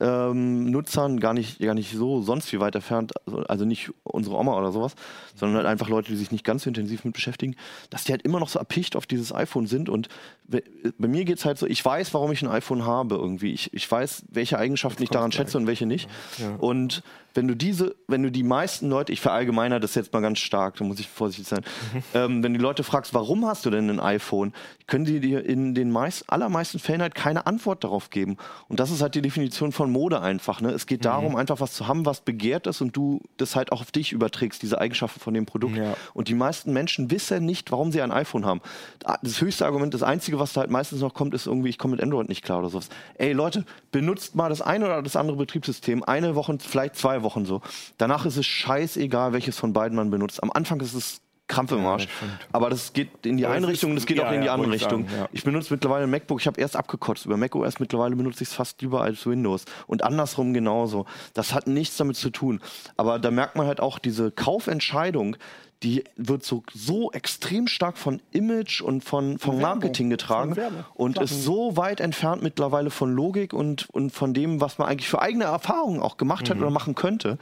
ähm, 0.00 0.70
Nutzern 0.70 1.20
gar 1.20 1.34
nicht, 1.34 1.58
gar 1.58 1.74
nicht 1.74 1.92
so 1.92 2.22
sonst 2.22 2.48
viel 2.48 2.60
weit 2.60 2.74
entfernt, 2.74 3.12
also, 3.26 3.38
also 3.40 3.64
nicht 3.64 3.90
unsere 4.02 4.36
Oma 4.36 4.56
oder 4.56 4.72
sowas, 4.72 4.94
sondern 5.34 5.58
halt 5.58 5.66
einfach 5.66 5.88
Leute, 5.88 6.10
die 6.10 6.16
sich 6.16 6.30
nicht 6.30 6.44
ganz 6.44 6.64
so 6.64 6.70
intensiv 6.70 7.04
mit 7.04 7.14
beschäftigen, 7.14 7.56
dass 7.90 8.04
die 8.04 8.12
halt 8.12 8.22
immer 8.22 8.40
noch 8.40 8.48
so 8.48 8.58
erpicht 8.58 8.96
auf 8.96 9.06
dieses 9.06 9.34
iPhone 9.34 9.66
sind. 9.66 9.88
Und 9.88 10.08
bei 10.46 11.08
mir 11.08 11.24
geht's 11.24 11.44
halt 11.44 11.58
so, 11.58 11.66
ich 11.66 11.84
weiß, 11.84 12.14
warum 12.14 12.32
ich 12.32 12.42
ein 12.42 12.48
iPhone 12.48 12.86
habe 12.86 13.16
irgendwie. 13.16 13.52
Ich, 13.52 13.72
ich 13.74 13.90
weiß, 13.90 14.24
welche 14.30 14.58
Eigenschaften 14.58 15.02
ich 15.02 15.10
daran 15.10 15.32
schätze 15.32 15.58
und 15.58 15.66
welche 15.66 15.86
nicht. 15.86 16.08
Und 16.58 17.02
wenn 17.34 17.46
du 17.46 17.54
diese, 17.54 17.94
wenn 18.08 18.22
du 18.22 18.32
die 18.32 18.42
meisten 18.42 18.88
Leute, 18.88 19.12
ich 19.12 19.20
verallgemeiner 19.20 19.78
das 19.78 19.94
jetzt 19.94 20.12
mal 20.12 20.20
ganz 20.20 20.40
stark, 20.40 20.76
da 20.76 20.84
muss 20.84 20.98
ich 20.98 21.08
vorsichtig 21.08 21.46
sein, 21.46 21.60
ähm, 22.14 22.42
wenn 22.42 22.52
die 22.52 22.58
Leute 22.58 22.82
fragst, 22.82 23.14
warum 23.14 23.46
hast 23.46 23.64
du 23.64 23.70
denn 23.70 23.88
ein 23.90 24.00
iPhone, 24.00 24.52
können 24.86 25.04
die 25.04 25.20
dir 25.20 25.44
in 25.44 25.74
den 25.74 25.90
meist, 25.90 26.30
allermeisten 26.30 26.78
Fällen 26.78 27.00
halt 27.00 27.14
keine 27.14 27.46
Antwort 27.46 27.84
darauf 27.84 28.10
geben. 28.10 28.38
Und 28.68 28.80
das 28.80 28.90
ist 28.90 29.02
halt 29.02 29.14
die 29.14 29.22
Definition 29.22 29.70
von 29.70 29.87
Mode 29.90 30.20
einfach. 30.20 30.60
Ne? 30.60 30.70
Es 30.70 30.86
geht 30.86 31.04
darum, 31.04 31.36
einfach 31.36 31.60
was 31.60 31.72
zu 31.72 31.86
haben, 31.86 32.06
was 32.06 32.20
begehrt 32.20 32.66
ist 32.66 32.80
und 32.80 32.96
du 32.96 33.20
das 33.36 33.56
halt 33.56 33.72
auch 33.72 33.80
auf 33.80 33.92
dich 33.92 34.12
überträgst, 34.12 34.62
diese 34.62 34.80
Eigenschaften 34.80 35.20
von 35.20 35.34
dem 35.34 35.46
Produkt. 35.46 35.76
Ja. 35.76 35.94
Und 36.14 36.28
die 36.28 36.34
meisten 36.34 36.72
Menschen 36.72 37.10
wissen 37.10 37.44
nicht, 37.44 37.70
warum 37.70 37.92
sie 37.92 38.02
ein 38.02 38.12
iPhone 38.12 38.46
haben. 38.46 38.60
Das 39.22 39.40
höchste 39.40 39.66
Argument, 39.66 39.94
das 39.94 40.02
einzige, 40.02 40.38
was 40.38 40.52
da 40.52 40.60
halt 40.60 40.70
meistens 40.70 41.00
noch 41.00 41.14
kommt, 41.14 41.34
ist 41.34 41.46
irgendwie, 41.46 41.68
ich 41.68 41.78
komme 41.78 41.92
mit 41.92 42.02
Android 42.02 42.28
nicht 42.28 42.44
klar 42.44 42.60
oder 42.60 42.70
sowas. 42.70 42.88
Ey 43.14 43.32
Leute, 43.32 43.64
benutzt 43.92 44.34
mal 44.34 44.48
das 44.48 44.62
eine 44.62 44.84
oder 44.86 45.02
das 45.02 45.16
andere 45.16 45.36
Betriebssystem, 45.36 46.02
eine 46.04 46.34
Woche, 46.34 46.56
vielleicht 46.58 46.96
zwei 46.96 47.22
Wochen 47.22 47.44
so. 47.44 47.60
Danach 47.96 48.26
ist 48.26 48.36
es 48.36 48.46
scheißegal, 48.46 49.32
welches 49.32 49.58
von 49.58 49.72
beiden 49.72 49.96
man 49.96 50.10
benutzt. 50.10 50.42
Am 50.42 50.50
Anfang 50.52 50.80
ist 50.80 50.94
es 50.94 51.20
Krampf 51.48 51.72
im 51.72 51.84
Arsch. 51.86 52.06
Aber 52.52 52.70
das 52.70 52.92
geht 52.92 53.26
in 53.26 53.38
die 53.38 53.46
eine 53.46 53.66
Richtung 53.66 53.92
und 53.92 53.96
es 53.96 54.06
geht 54.06 54.18
ja, 54.18 54.28
auch 54.28 54.32
in 54.32 54.42
die 54.42 54.50
andere 54.50 54.70
Richtung. 54.70 55.08
sagen. 55.08 55.28
Ich 55.32 55.44
benutze 55.44 55.72
mittlerweile 55.72 56.06
MacBook, 56.06 56.40
ich 56.40 56.46
habe 56.46 56.60
erst 56.60 56.76
abgekotzt. 56.76 57.26
Über 57.26 57.36
macOS 57.36 57.80
mittlerweile 57.80 58.14
benutze 58.14 58.44
ich 58.44 58.50
es 58.50 58.54
fast 58.54 58.80
lieber 58.82 59.00
als 59.00 59.26
Windows. 59.26 59.64
Und 59.86 60.04
andersrum 60.04 60.52
genauso. 60.52 61.06
Das 61.34 61.54
hat 61.54 61.66
nichts 61.66 61.96
damit 61.96 62.16
zu 62.16 62.30
tun. 62.30 62.60
Aber 62.96 63.18
da 63.18 63.30
merkt 63.30 63.56
man 63.56 63.66
halt 63.66 63.80
auch 63.80 63.98
diese 63.98 64.30
Kaufentscheidung, 64.30 65.36
die 65.82 66.02
wird 66.16 66.44
so, 66.44 66.64
so 66.74 67.12
extrem 67.12 67.68
stark 67.68 67.98
von 67.98 68.20
Image 68.32 68.80
und 68.80 69.04
von, 69.04 69.38
von 69.38 69.60
Marketing 69.60 70.10
getragen 70.10 70.56
und 70.94 71.18
ist 71.18 71.44
so 71.44 71.76
weit 71.76 72.00
entfernt 72.00 72.42
mittlerweile 72.42 72.90
von 72.90 73.12
Logik 73.12 73.52
und, 73.52 73.88
und 73.90 74.10
von 74.10 74.34
dem, 74.34 74.60
was 74.60 74.78
man 74.78 74.88
eigentlich 74.88 75.08
für 75.08 75.22
eigene 75.22 75.44
Erfahrungen 75.44 76.00
auch 76.00 76.16
gemacht 76.16 76.50
hat 76.50 76.58
oder 76.58 76.70
machen 76.70 76.96
könnte. 76.96 77.38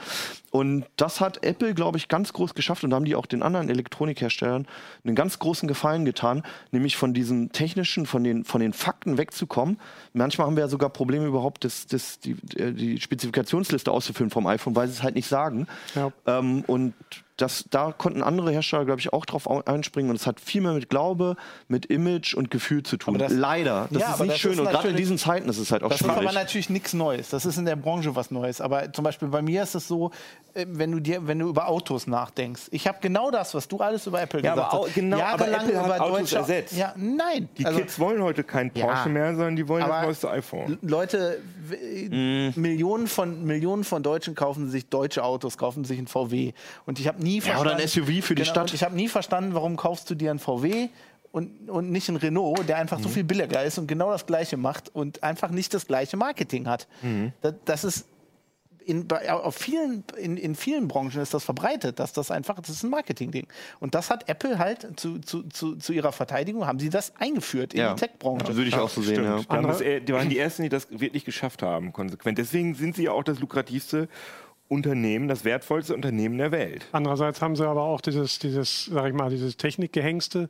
Und 0.50 0.86
das 0.96 1.20
hat 1.20 1.44
Apple, 1.44 1.74
glaube 1.74 1.98
ich, 1.98 2.08
ganz 2.08 2.32
groß 2.32 2.54
geschafft 2.54 2.84
und 2.84 2.90
da 2.90 2.96
haben 2.96 3.04
die 3.04 3.14
auch 3.14 3.26
den 3.26 3.42
anderen 3.42 3.68
Elektronikherstellern 3.68 4.66
einen 5.04 5.14
ganz 5.14 5.38
großen 5.38 5.66
Gefallen 5.66 6.04
getan, 6.04 6.42
nämlich 6.72 6.96
von 6.96 7.14
diesen 7.14 7.52
technischen, 7.52 8.06
von 8.06 8.22
den, 8.22 8.44
von 8.44 8.60
den 8.60 8.72
Fakten 8.72 9.18
wegzukommen. 9.18 9.78
Manchmal 10.12 10.46
haben 10.46 10.56
wir 10.56 10.62
ja 10.62 10.68
sogar 10.68 10.90
Probleme 10.90 11.26
überhaupt, 11.26 11.64
das, 11.64 11.86
das, 11.86 12.20
die, 12.20 12.34
die 12.34 13.00
Spezifikationsliste 13.00 13.90
auszufüllen 13.90 14.30
vom 14.30 14.46
iPhone, 14.46 14.76
weil 14.76 14.88
sie 14.88 14.94
es 14.94 15.02
halt 15.02 15.14
nicht 15.14 15.28
sagen. 15.28 15.66
Ja. 15.94 16.12
Ähm, 16.26 16.64
und 16.66 16.94
das, 17.36 17.64
da 17.70 17.92
konnten 17.92 18.22
andere 18.22 18.50
Hersteller, 18.50 18.84
glaube 18.86 19.00
ich, 19.00 19.12
auch 19.12 19.26
drauf 19.26 19.46
au- 19.46 19.62
einspringen. 19.64 20.10
Und 20.10 20.16
es 20.16 20.26
hat 20.26 20.40
viel 20.40 20.62
mehr 20.62 20.72
mit 20.72 20.88
Glaube, 20.88 21.36
mit 21.68 21.86
Image 21.86 22.34
und 22.34 22.50
Gefühl 22.50 22.82
zu 22.82 22.96
tun. 22.96 23.14
Aber 23.16 23.24
das- 23.24 23.32
Leider. 23.32 23.88
Das 23.90 24.00
Ja, 24.02 24.08
ist 24.08 24.14
aber 24.14 24.24
nicht 24.24 24.34
das 24.34 24.40
schön. 24.40 24.52
ist 24.52 24.60
und 24.60 24.70
gerade 24.70 24.88
in 24.88 24.96
diesen 24.96 25.18
Zeiten 25.18 25.48
ist 25.48 25.58
es 25.58 25.70
halt 25.70 25.82
auch 25.82 25.90
Das 25.90 26.00
ist 26.00 26.08
aber 26.08 26.18
schwierig. 26.20 26.34
natürlich 26.34 26.70
nichts 26.70 26.94
Neues. 26.94 27.28
Das 27.28 27.44
ist 27.44 27.58
in 27.58 27.66
der 27.66 27.76
Branche 27.76 28.16
was 28.16 28.30
Neues. 28.30 28.60
Aber 28.60 28.92
zum 28.92 29.04
Beispiel 29.04 29.28
bei 29.28 29.42
mir 29.42 29.62
ist 29.62 29.74
es 29.74 29.86
so, 29.86 30.10
äh, 30.54 30.64
wenn 30.68 30.92
du 30.92 31.00
dir, 31.00 31.26
wenn 31.26 31.38
du 31.38 31.48
über 31.48 31.68
Autos 31.68 32.06
nachdenkst. 32.06 32.68
Ich 32.70 32.86
habe 32.88 32.98
genau 33.02 33.30
das, 33.30 33.54
was 33.54 33.68
du 33.68 33.78
alles 33.78 34.06
über 34.06 34.20
Apple 34.22 34.42
Ja, 34.42 34.54
gesagt 34.54 34.72
aber 34.72 34.86
hast. 34.86 34.94
genau, 34.94 35.16
aber 35.18 35.26
Jahrelang 35.46 35.60
Apple 35.66 35.78
hat 35.78 35.86
über 35.86 36.00
Autos 36.04 36.18
deutsche- 36.20 36.36
ersetzt. 36.36 36.72
Ja, 36.76 36.94
nein. 36.96 37.48
Die 37.58 37.66
Also, 37.66 37.80
Kids 37.80 37.98
wollen 37.98 38.22
heute 38.22 38.44
kein 38.44 38.70
Ja. 38.74 38.86
Porsche 38.86 39.08
mehr, 39.10 39.34
sondern 39.34 39.56
die 39.56 39.68
wollen 39.68 39.82
das 39.82 39.90
Aber 39.90 40.06
neueste 40.06 40.30
iPhone. 40.30 40.78
Leute, 40.80 41.38
w- 41.68 42.50
Millionen, 42.56 43.06
von, 43.06 43.44
Millionen 43.44 43.84
von 43.84 44.02
Deutschen 44.02 44.34
kaufen 44.34 44.70
sich 44.70 44.88
deutsche 44.88 45.22
Autos, 45.22 45.58
kaufen 45.58 45.84
sich 45.84 45.98
ein 45.98 46.06
VW. 46.06 46.52
Und 46.86 46.98
ich 46.98 47.08
habe 47.08 47.22
nie 47.26 47.40
Ja, 47.40 47.60
oder 47.60 47.76
verstanden. 47.76 47.82
ein 47.82 47.88
SUV 47.88 48.24
für 48.26 48.34
die 48.34 48.42
Genau, 48.42 48.50
Stadt. 48.52 48.72
Ich 48.74 48.82
habe 48.82 48.94
nie 48.96 49.08
verstanden, 49.08 49.54
warum 49.54 49.76
kaufst 49.76 50.08
du 50.10 50.14
dir 50.14 50.30
ein 50.30 50.38
VW 50.38 50.88
und, 51.32 51.68
und 51.68 51.90
nicht 51.90 52.08
ein 52.08 52.16
Renault, 52.16 52.66
der 52.68 52.78
einfach 52.78 52.98
so 53.00 53.08
viel 53.10 53.24
billiger 53.24 53.62
ist 53.62 53.76
und 53.78 53.86
genau 53.88 54.10
das 54.10 54.24
Gleiche 54.26 54.56
macht 54.56 54.94
und 54.94 55.22
einfach 55.22 55.50
nicht 55.50 55.74
das 55.74 55.86
gleiche 55.86 56.16
Marketing 56.16 56.66
hat. 56.68 56.86
Das, 57.42 57.54
das 57.64 57.84
ist. 57.84 58.06
In, 58.88 59.08
bei, 59.08 59.32
auf 59.32 59.56
vielen, 59.56 60.04
in, 60.16 60.36
in 60.36 60.54
vielen 60.54 60.86
Branchen 60.86 61.20
ist 61.20 61.34
das 61.34 61.42
verbreitet, 61.42 61.98
dass 61.98 62.12
das 62.12 62.30
einfach, 62.30 62.60
das 62.60 62.68
ist 62.70 62.84
ein 62.84 62.90
Marketing-Ding. 62.90 63.48
Und 63.80 63.96
das 63.96 64.10
hat 64.10 64.28
Apple 64.28 64.60
halt 64.60 64.86
zu, 65.00 65.18
zu, 65.18 65.42
zu, 65.48 65.74
zu 65.74 65.92
ihrer 65.92 66.12
Verteidigung, 66.12 66.68
haben 66.68 66.78
sie 66.78 66.88
das 66.88 67.12
eingeführt 67.16 67.74
in 67.74 67.80
Ja. 67.80 67.94
die 67.94 68.00
Tech-Branche. 68.02 68.44
Das 68.46 68.54
würde 68.54 68.68
ich 68.68 68.76
auch 68.76 68.88
so 68.88 69.02
sehen, 69.02 69.24
ja. 69.24 69.40
Das, 69.60 69.78
die 69.78 70.12
waren 70.12 70.28
die 70.28 70.38
Ersten, 70.38 70.62
die 70.62 70.68
das 70.68 70.86
wirklich 70.88 71.24
geschafft 71.24 71.62
haben, 71.64 71.92
konsequent. 71.92 72.38
Deswegen 72.38 72.76
sind 72.76 72.94
sie 72.94 73.02
ja 73.02 73.10
auch 73.10 73.24
das 73.24 73.40
lukrativste 73.40 74.08
Unternehmen, 74.68 75.28
das 75.28 75.44
wertvollste 75.44 75.94
Unternehmen 75.94 76.38
der 76.38 76.50
Welt. 76.50 76.86
Andererseits 76.90 77.40
haben 77.40 77.54
sie 77.54 77.66
aber 77.66 77.82
auch 77.82 78.00
dieses, 78.00 78.40
dieses, 78.40 78.86
sag 78.86 79.06
ich 79.06 79.14
mal, 79.14 79.30
dieses 79.30 79.56
Technikgehängste 79.56 80.48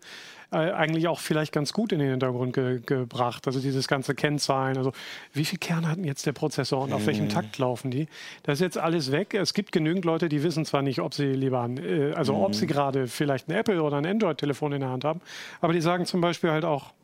äh, 0.52 0.56
eigentlich 0.56 1.06
auch 1.08 1.20
vielleicht 1.20 1.52
ganz 1.52 1.74
gut 1.74 1.92
in 1.92 1.98
den 1.98 2.10
Hintergrund 2.10 2.54
ge 2.54 2.80
gebracht. 2.84 3.46
Also 3.46 3.60
dieses 3.60 3.88
ganze 3.88 4.14
Kennzahlen, 4.14 4.78
also 4.78 4.92
wie 5.34 5.44
viel 5.44 5.58
Kerne 5.58 5.88
hat 5.88 5.96
denn 5.98 6.04
jetzt 6.04 6.24
der 6.24 6.32
Prozessor 6.32 6.84
und 6.84 6.94
auf 6.94 7.06
welchem 7.06 7.28
Takt 7.28 7.58
laufen 7.58 7.90
die? 7.90 8.06
Das 8.44 8.54
ist 8.54 8.60
jetzt 8.60 8.78
alles 8.78 9.12
weg. 9.12 9.34
Es 9.34 9.52
gibt 9.52 9.70
genügend 9.70 10.06
Leute, 10.06 10.30
die 10.30 10.42
wissen 10.42 10.64
zwar 10.64 10.80
nicht, 10.80 11.00
ob 11.00 11.12
sie 11.12 11.26
lieber, 11.26 11.62
ein, 11.62 11.76
äh, 11.76 12.12
also 12.14 12.36
ob 12.36 12.54
sie 12.54 12.66
gerade 12.66 13.08
vielleicht 13.08 13.48
ein 13.48 13.52
Apple 13.52 13.82
oder 13.82 13.98
ein 13.98 14.06
Android-Telefon 14.06 14.72
in 14.72 14.80
der 14.80 14.90
Hand 14.90 15.04
haben, 15.04 15.20
aber 15.60 15.74
die 15.74 15.82
sagen 15.82 16.06
zum 16.06 16.22
Beispiel 16.22 16.50
halt 16.50 16.64
auch, 16.64 16.94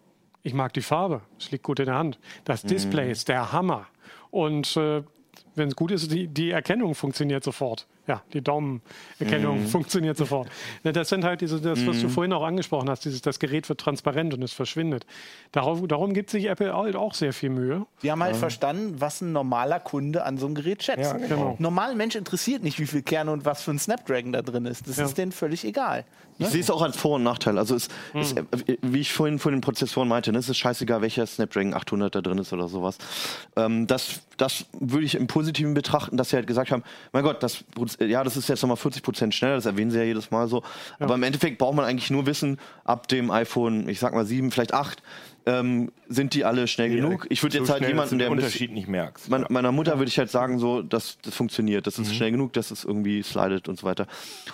ich 0.45 0.55
mag 0.55 0.73
die 0.73 0.83
Farbe, 0.83 1.21
es 1.39 1.51
liegt 1.51 1.65
gut 1.65 1.79
in 1.79 1.87
der 1.87 1.95
Hand. 1.95 2.19
Das 2.45 2.63
Display 2.63 3.11
ist 3.11 3.29
der 3.29 3.53
Hammer. 3.53 3.87
Und 4.31 4.77
äh, 4.77 5.03
wenn 5.55 5.69
es 5.69 5.77
gut 5.77 5.91
ist, 5.91 6.11
die, 6.11 6.29
die 6.29 6.51
Erkennung 6.51 6.95
funktioniert 6.95 7.45
sofort. 7.45 7.87
Ja, 8.09 8.23
die 8.33 8.41
Daumenerkennung 8.41 9.67
funktioniert 9.67 10.17
sofort. 10.17 10.49
Ne, 10.85 10.93
das 10.93 11.09
sind 11.09 11.25
halt 11.25 11.41
diese, 11.41 11.61
das, 11.61 11.87
was 11.87 12.01
du 12.01 12.09
vorhin 12.09 12.33
auch 12.33 12.43
angesprochen 12.43 12.89
hast, 12.91 13.05
dieses, 13.05 13.21
das 13.23 13.39
Gerät 13.39 13.69
wird 13.69 13.79
transparent 13.81 14.35
und 14.35 14.43
es 14.43 14.53
verschwindet. 14.53 15.07
Darauf, 15.53 15.87
darum 15.87 16.13
gibt 16.15 16.31
sich 16.31 16.47
Apple 16.47 16.75
halt 16.75 16.97
auch 16.97 17.15
sehr 17.15 17.33
viel 17.33 17.51
Mühe. 17.51 17.87
Die 18.03 18.11
haben 18.11 18.23
halt 18.23 18.35
verstanden, 18.37 19.01
was 19.01 19.21
ein 19.21 19.33
normaler 19.33 19.79
Kunde 19.79 20.25
an 20.25 20.39
so 20.39 20.47
einem 20.47 20.55
Gerät 20.57 20.83
schätzt. 20.83 21.13
Ja, 21.13 21.17
genau. 21.19 21.55
Normaler 21.59 21.95
Mensch 21.95 22.17
interessiert 22.17 22.63
nicht, 22.65 22.81
wie 22.81 22.87
viel 22.87 23.03
Kerne 23.03 23.31
und 23.31 23.45
was 23.45 23.63
für 23.63 23.71
ein 23.71 23.79
Snapdragon 23.79 24.33
da 24.33 24.43
drin 24.43 24.67
ist. 24.67 24.89
Das 24.89 24.97
Ja. 24.97 25.05
ist 25.05 25.17
denen 25.19 25.31
völlig 25.33 25.65
egal. 25.65 26.05
Ich 26.43 26.49
sehe 26.49 26.61
es 26.61 26.71
auch 26.71 26.83
als 26.83 26.97
Vor- 26.97 27.17
und 27.17 27.23
Nachteil. 27.23 27.59
Also 27.59 27.75
es, 27.75 27.89
es, 28.15 28.33
äh, 28.33 28.45
wie 28.83 29.01
ich 29.01 29.13
vorhin 29.13 29.39
von 29.39 29.53
den 29.53 29.61
Prozessoren 29.61 30.09
meinte, 30.09 30.33
ne, 30.33 30.39
es 30.39 30.49
ist 30.49 30.59
scheißegal, 30.59 31.01
welcher 31.03 31.27
Snapdragon 31.27 31.75
800 31.75 32.15
da 32.15 32.21
drin 32.21 32.39
ist 32.39 32.53
oder 32.53 32.69
sowas. 32.69 32.99
Ähm, 33.57 33.87
das, 33.87 34.21
das 34.37 34.67
würde 34.79 35.05
ich 35.05 35.15
im 35.15 35.27
Positiven 35.27 35.75
betrachten, 35.75 36.17
dass 36.17 36.31
sie 36.31 36.37
halt 36.37 36.47
gesagt 36.47 36.71
haben, 36.71 36.83
mein 37.13 37.23
Gott, 37.23 37.43
das, 37.43 37.65
ja, 38.01 38.25
das 38.25 38.37
ist 38.37 38.49
jetzt 38.49 38.63
nochmal 38.63 38.77
40 38.77 39.03
Prozent 39.03 39.35
schneller, 39.35 39.55
das 39.57 39.67
erwähnen 39.67 39.91
sie 39.91 39.99
ja 39.99 40.05
jedes 40.05 40.31
Mal 40.31 40.49
so. 40.49 40.63
Aber 40.99 41.15
im 41.15 41.23
Endeffekt 41.23 41.59
braucht 41.59 41.75
man 41.75 41.85
eigentlich 41.85 42.11
nur 42.11 42.27
wissen, 42.27 42.59
ab 42.85 43.09
dem 43.09 43.31
iPhone, 43.31 43.89
ich 43.89 44.01
sag 44.01 44.15
mal 44.15 44.27
7, 44.27 44.51
vielleicht 44.51 44.75
8, 44.75 45.03
ähm, 45.47 45.91
sind 46.09 46.35
die 46.35 46.45
alle 46.45 46.67
schnell 46.69 46.91
genug. 46.95 47.27
Ich 47.31 47.43
würde 47.43 47.57
So 47.57 47.63
jetzt 47.65 47.71
halt 47.71 47.87
jemanden, 47.87 48.19
der 48.19 48.29
den 48.29 48.33
Unterschied 48.39 48.73
nicht 48.73 48.87
merkst. 48.89 49.29
mein, 49.29 49.45
meiner 49.49 49.73
Mutter 49.73 49.99
würde 49.99 50.09
ich 50.09 50.19
halt 50.19 50.31
sagen, 50.31 50.59
so, 50.59 50.83
das, 50.83 51.19
das 51.23 51.35
funktioniert, 51.35 51.87
das 51.87 51.99
ist 51.99 52.09
Mhm. 52.11 52.15
schnell 52.15 52.31
genug, 52.33 52.53
dass 52.53 52.71
es 52.71 52.85
irgendwie 52.85 53.23
slidet 53.23 53.69
und 53.69 53.79
so 53.79 53.87
weiter. 53.87 54.07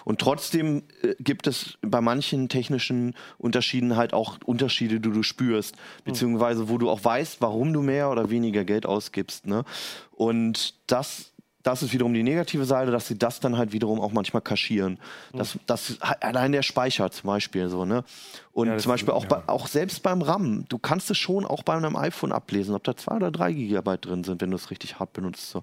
Und 0.04 0.20
trotzdem 0.20 0.82
äh, 1.02 1.14
gibt 1.20 1.46
es 1.46 1.78
bei 1.82 2.00
manchen 2.00 2.48
technischen 2.48 3.14
Unterschieden 3.38 3.96
halt 3.96 4.12
auch 4.14 4.38
Unterschiede, 4.44 5.00
die 5.00 5.10
du 5.10 5.22
spürst, 5.22 5.76
beziehungsweise 6.04 6.68
wo 6.68 6.78
du 6.78 6.88
auch 6.88 7.04
weißt, 7.04 7.40
warum 7.40 7.72
du 7.72 7.82
mehr 7.82 8.10
oder 8.10 8.30
weniger 8.30 8.64
Geld 8.64 8.86
ausgibst. 8.86 9.46
Ne? 9.46 9.64
Und 10.12 10.74
das 10.86 11.27
das 11.62 11.82
ist 11.82 11.92
wiederum 11.92 12.14
die 12.14 12.22
negative 12.22 12.64
Seite, 12.64 12.90
dass 12.90 13.08
sie 13.08 13.18
das 13.18 13.40
dann 13.40 13.58
halt 13.58 13.72
wiederum 13.72 14.00
auch 14.00 14.12
manchmal 14.12 14.42
kaschieren. 14.42 14.98
Das, 15.32 15.58
das 15.66 15.98
allein 16.00 16.52
der 16.52 16.62
Speicher 16.62 17.10
zum 17.10 17.26
Beispiel 17.28 17.68
so, 17.68 17.84
ne? 17.84 18.04
Und 18.52 18.66
Ja, 18.68 18.76
zum 18.78 18.90
Beispiel 18.90 19.10
ist- 19.10 19.14
auch, 19.14 19.22
ja. 19.24 19.28
bei, 19.46 19.52
auch 19.52 19.68
selbst 19.68 20.02
beim 20.02 20.20
RAM, 20.20 20.64
du 20.68 20.78
kannst 20.78 21.10
es 21.12 21.18
schon 21.18 21.44
auch 21.46 21.62
bei 21.62 21.74
einem 21.74 21.94
iPhone 21.94 22.32
ablesen, 22.32 22.74
ob 22.74 22.82
da 22.82 22.96
zwei 22.96 23.14
oder 23.16 23.30
drei 23.30 23.52
Gigabyte 23.52 24.06
drin 24.06 24.24
sind, 24.24 24.40
wenn 24.40 24.50
du 24.50 24.56
es 24.56 24.70
richtig 24.72 24.98
hart 24.98 25.12
benutzt. 25.12 25.50
So. 25.50 25.62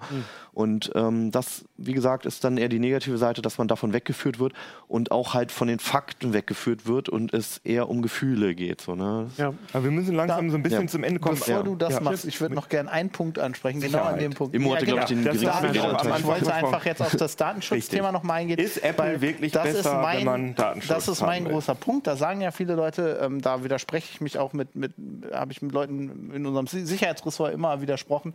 Und 0.53 0.91
ähm, 0.95 1.29
das, 1.31 1.65
wie 1.77 1.91
gesagt, 1.91 2.25
ist 2.25 2.43
dann 2.45 2.57
eher 2.57 2.69
die 2.69 2.79
negative 2.79 3.17
Seite, 3.17 3.41
dass 3.41 3.57
man 3.57 3.67
davon 3.67 3.91
weggeführt 3.91 4.39
wird 4.39 4.53
und 4.87 5.11
auch 5.11 5.33
halt 5.33 5.51
von 5.51 5.67
den 5.67 5.79
Fakten 5.79 6.31
weggeführt 6.33 6.87
wird 6.87 7.09
und 7.09 7.33
es 7.33 7.57
eher 7.65 7.89
um 7.89 8.01
Gefühle 8.01 8.55
geht. 8.55 8.79
So, 8.79 8.95
ne? 8.95 9.29
Ja. 9.37 9.53
Aber 9.73 9.83
wir 9.83 9.91
müssen 9.91 10.15
langsam 10.15 10.45
Da- 10.45 10.51
so 10.51 10.57
ein 10.57 10.63
bisschen 10.63 10.83
Ja. 10.83 10.87
zum 10.87 11.03
Ende 11.03 11.19
kommen. 11.19 11.35
Bevor 11.35 11.53
Ja. 11.55 11.63
du 11.63 11.75
das 11.75 11.95
Ja. 11.95 11.99
machst, 11.99 12.23
ich 12.25 12.39
würde 12.39 12.55
noch 12.55 12.69
gerne 12.69 12.89
einen 12.91 13.09
Punkt 13.09 13.39
ansprechen, 13.39 13.81
genau 13.81 13.97
Sicherheit. 13.97 14.13
an 14.13 14.19
dem 14.19 14.33
Punkt. 14.33 14.55
Immo 14.55 14.73
hatte, 14.73 14.85
Ja, 14.85 14.93
glaube 14.93 15.01
ich, 15.01 15.07
den 15.09 15.23
geringsten 15.23 15.49
Fehleranteil. 15.89 16.11
Anfang 16.11 16.19
Ich 16.21 16.27
wollte 16.27 16.53
einfach 16.53 16.85
jetzt 16.85 17.01
auf 17.01 17.15
das 17.15 17.35
Datenschutzthema 17.35 18.03
Richtig. 18.09 18.13
noch 18.13 18.23
mal 18.23 18.33
eingehen. 18.35 18.59
Ist 18.59 18.83
Apple 18.83 19.21
wirklich 19.21 19.51
das 19.51 19.63
besser, 19.63 19.79
ist 19.79 19.85
mein, 20.01 20.17
wenn 20.19 20.25
man 20.25 20.55
Datenschutz 20.55 20.89
Das 20.95 21.07
ist 21.07 21.21
mein 21.21 21.45
großer 21.45 21.75
Punkt. 21.75 22.07
Da 22.07 22.15
sagen 22.15 22.41
ja 22.41 22.51
viele 22.51 22.75
Leute, 22.75 23.19
ähm, 23.21 23.41
da 23.41 23.63
widerspreche 23.63 24.09
ich 24.11 24.21
mich 24.21 24.37
auch 24.37 24.53
mit, 24.53 24.75
mit 24.75 24.93
habe 25.33 25.51
ich 25.51 25.61
mit 25.61 25.71
Leuten 25.71 26.31
in 26.33 26.45
unserem 26.45 26.67
Si- 26.67 26.85
Sicherheitsressort 26.85 27.53
immer 27.53 27.81
widersprochen, 27.81 28.33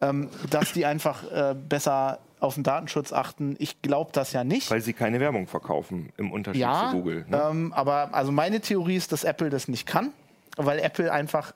ähm, 0.00 0.28
dass 0.50 0.72
die 0.72 0.86
einfach 0.86 1.30
äh, 1.30 1.54
besser 1.54 2.18
auf 2.40 2.54
den 2.54 2.64
Datenschutz 2.64 3.12
achten. 3.12 3.54
Ich 3.60 3.82
glaube 3.82 4.10
das 4.12 4.32
ja 4.32 4.42
nicht. 4.42 4.70
Weil 4.70 4.80
sie 4.80 4.92
keine 4.94 5.20
Werbung 5.20 5.46
verkaufen, 5.46 6.12
im 6.16 6.32
Unterschied 6.32 6.62
ja, 6.62 6.88
zu 6.90 6.96
Google. 6.96 7.24
Ne? 7.28 7.40
ähm, 7.50 7.72
aber 7.72 8.10
also 8.12 8.32
meine 8.32 8.60
Theorie 8.60 8.96
ist, 8.96 9.12
dass 9.12 9.22
Apple 9.22 9.48
das 9.48 9.68
nicht 9.68 9.86
kann, 9.86 10.10
weil 10.56 10.80
Apple 10.80 11.12
einfach, 11.12 11.52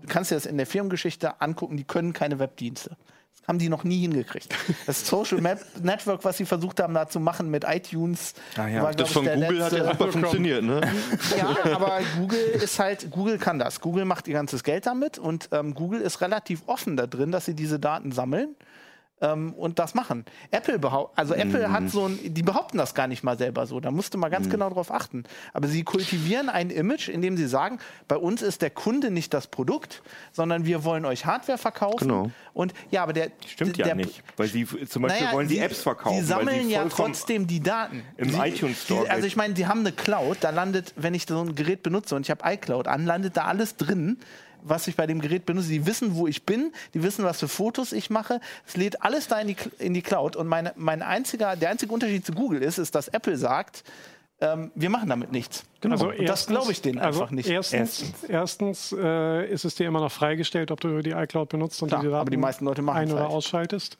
du 0.00 0.08
kannst 0.08 0.30
dir 0.30 0.36
das 0.36 0.46
in 0.46 0.56
der 0.56 0.66
Firmengeschichte 0.66 1.40
angucken, 1.42 1.76
die 1.76 1.84
können 1.84 2.14
keine 2.14 2.38
Webdienste. 2.38 2.96
Das 3.40 3.48
haben 3.48 3.58
die 3.58 3.68
noch 3.68 3.82
nie 3.82 4.00
hingekriegt. 4.02 4.54
Das 4.86 5.06
Social 5.06 5.40
Map 5.40 5.60
Network, 5.82 6.24
was 6.24 6.36
sie 6.36 6.44
versucht 6.44 6.78
haben, 6.80 6.94
da 6.94 7.08
zu 7.08 7.18
machen 7.18 7.50
mit 7.50 7.64
iTunes, 7.66 8.34
Ah 8.56 8.68
ja, 8.68 8.82
war, 8.84 8.92
Das 8.92 9.10
von 9.10 9.24
Google 9.26 9.64
hat 9.64 9.72
ja 9.72 9.78
letzte- 9.82 9.92
super 9.98 10.12
funktioniert, 10.12 10.62
ne? 10.62 10.80
ja, 11.36 11.56
aber 11.74 11.98
Google 12.18 12.38
ist 12.38 12.78
halt, 12.78 13.10
Google 13.10 13.38
kann 13.38 13.58
das. 13.58 13.80
Google 13.80 14.04
macht 14.04 14.28
ihr 14.28 14.34
ganzes 14.34 14.62
Geld 14.62 14.86
damit 14.86 15.18
und 15.18 15.48
ähm, 15.50 15.74
Google 15.74 16.00
ist 16.02 16.20
relativ 16.20 16.62
offen 16.66 16.96
da 16.96 17.08
drin, 17.08 17.32
dass 17.32 17.44
sie 17.46 17.54
diese 17.54 17.80
Daten 17.80 18.12
sammeln 18.12 18.54
ähm, 19.22 19.54
und 19.54 19.78
das 19.78 19.94
machen. 19.94 20.26
Apple 20.50 20.78
behaupt, 20.78 21.18
also 21.18 21.32
Apple 21.34 21.66
Mhm. 21.68 21.72
hat 21.72 21.88
so 21.90 22.06
ein, 22.08 22.18
die 22.22 22.42
behaupten 22.42 22.76
das 22.76 22.94
gar 22.94 23.06
nicht 23.06 23.22
mal 23.24 23.38
selber 23.38 23.64
so. 23.66 23.80
Da 23.80 23.90
musst 23.90 24.12
du 24.12 24.18
mal 24.18 24.28
ganz 24.28 24.50
genau 24.50 24.68
drauf 24.68 24.90
achten. 24.92 25.24
Aber 25.54 25.68
sie 25.68 25.84
kultivieren 25.84 26.48
ein 26.50 26.68
Image, 26.70 27.08
indem 27.08 27.36
sie 27.38 27.46
sagen, 27.46 27.78
bei 28.08 28.16
uns 28.16 28.42
ist 28.42 28.60
der 28.60 28.70
Kunde 28.70 29.10
nicht 29.10 29.32
das 29.32 29.46
Produkt, 29.46 30.02
sondern 30.32 30.66
wir 30.66 30.84
wollen 30.84 31.04
euch 31.06 31.24
Hardware 31.24 31.56
verkaufen. 31.58 32.08
Genau. 32.08 32.30
Und 32.52 32.74
ja, 32.90 33.02
aber 33.04 33.12
der 33.14 33.30
Stimmt 33.46 33.78
der, 33.78 33.86
ja 33.86 33.94
nicht. 33.94 34.22
Weil 34.36 34.48
sie 34.48 34.66
zum 34.66 35.02
Beispiel 35.02 35.22
naja, 35.24 35.32
wollen 35.34 35.48
die 35.48 35.54
sie- 35.54 35.60
Apps 35.60 35.80
verkaufen. 35.82 36.18
Sie 36.20 36.26
sammeln 36.26 36.48
weil 36.48 36.64
sie 36.64 36.70
ja 36.72 36.84
trotzdem 36.88 37.46
die 37.46 37.60
Daten. 37.60 38.02
Im 38.16 38.30
sie, 38.30 38.38
iTunes 38.38 38.82
Store 38.82 39.08
also 39.08 39.26
ich 39.26 39.36
meine, 39.36 39.54
sie 39.56 39.66
haben 39.66 39.80
eine 39.80 39.92
Cloud, 39.92 40.38
da 40.40 40.50
landet, 40.50 40.92
wenn 40.96 41.14
ich 41.14 41.26
so 41.26 41.40
ein 41.40 41.54
Gerät 41.54 41.82
benutze 41.82 42.16
und 42.16 42.22
ich 42.22 42.30
habe 42.30 42.42
iCloud 42.44 42.88
an, 42.88 43.06
landet 43.06 43.36
da 43.36 43.44
alles 43.44 43.76
drin, 43.76 44.18
was 44.62 44.86
ich 44.86 44.96
bei 44.96 45.06
dem 45.06 45.20
Gerät 45.20 45.46
benutze. 45.46 45.68
Die 45.68 45.86
wissen, 45.86 46.16
wo 46.16 46.26
ich 46.26 46.44
bin, 46.44 46.72
die 46.94 47.02
wissen, 47.02 47.24
was 47.24 47.40
für 47.40 47.48
Fotos 47.48 47.92
ich 47.92 48.10
mache. 48.10 48.40
Es 48.66 48.76
lädt 48.76 49.02
alles 49.02 49.28
da 49.28 49.40
in 49.40 49.48
die, 49.48 49.56
in 49.78 49.94
die 49.94 50.02
Cloud. 50.02 50.36
Und 50.36 50.46
meine, 50.46 50.72
mein 50.76 51.02
einziger, 51.02 51.56
der 51.56 51.70
einzige 51.70 51.92
Unterschied 51.92 52.24
zu 52.24 52.32
Google 52.32 52.62
ist, 52.62 52.78
ist, 52.78 52.94
dass 52.94 53.08
Apple 53.08 53.36
sagt, 53.36 53.84
ähm, 54.40 54.72
wir 54.74 54.90
machen 54.90 55.08
damit 55.08 55.30
nichts. 55.32 55.64
Also 55.88 56.10
und 56.10 56.28
das 56.28 56.46
glaube 56.46 56.72
ich 56.72 56.82
denen 56.82 56.98
also 56.98 57.22
einfach 57.22 57.32
nicht. 57.32 57.48
Erstens, 57.48 58.04
erstens 58.28 58.94
äh, 58.96 59.46
ist 59.48 59.64
es 59.64 59.74
dir 59.76 59.86
immer 59.86 60.00
noch 60.00 60.12
freigestellt, 60.12 60.70
ob 60.70 60.80
du 60.80 61.00
die 61.00 61.10
iCloud 61.10 61.48
benutzt 61.48 61.80
und 61.82 61.88
Klar, 61.88 62.00
die 62.00 62.08
Daten 62.08 62.20
aber 62.20 62.30
die 62.30 62.36
meisten 62.36 62.64
Leute 62.64 62.82
machen's 62.82 63.10
ein- 63.10 63.12
oder 63.12 63.22
halt. 63.24 63.32
ausschaltest. 63.32 63.98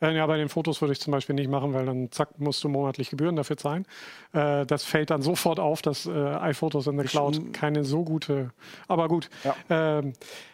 Äh, 0.00 0.14
ja, 0.14 0.26
bei 0.26 0.36
den 0.36 0.48
Fotos 0.48 0.80
würde 0.80 0.92
ich 0.92 1.00
zum 1.00 1.12
Beispiel 1.12 1.34
nicht 1.34 1.50
machen, 1.50 1.72
weil 1.74 1.86
dann 1.86 2.10
zack, 2.10 2.38
musst 2.38 2.62
du 2.64 2.68
monatlich 2.68 3.10
Gebühren 3.10 3.36
dafür 3.36 3.56
zahlen. 3.56 3.86
Äh, 4.32 4.66
das 4.66 4.84
fällt 4.84 5.10
dann 5.10 5.22
sofort 5.22 5.60
auf, 5.60 5.82
dass 5.82 6.06
äh, 6.06 6.10
iPhotos 6.10 6.86
in 6.86 6.96
der 6.96 7.06
Cloud 7.06 7.52
keine 7.52 7.84
so 7.84 8.04
gute. 8.04 8.50
Aber 8.86 9.08
gut. 9.08 9.30
Ähm, 9.70 10.12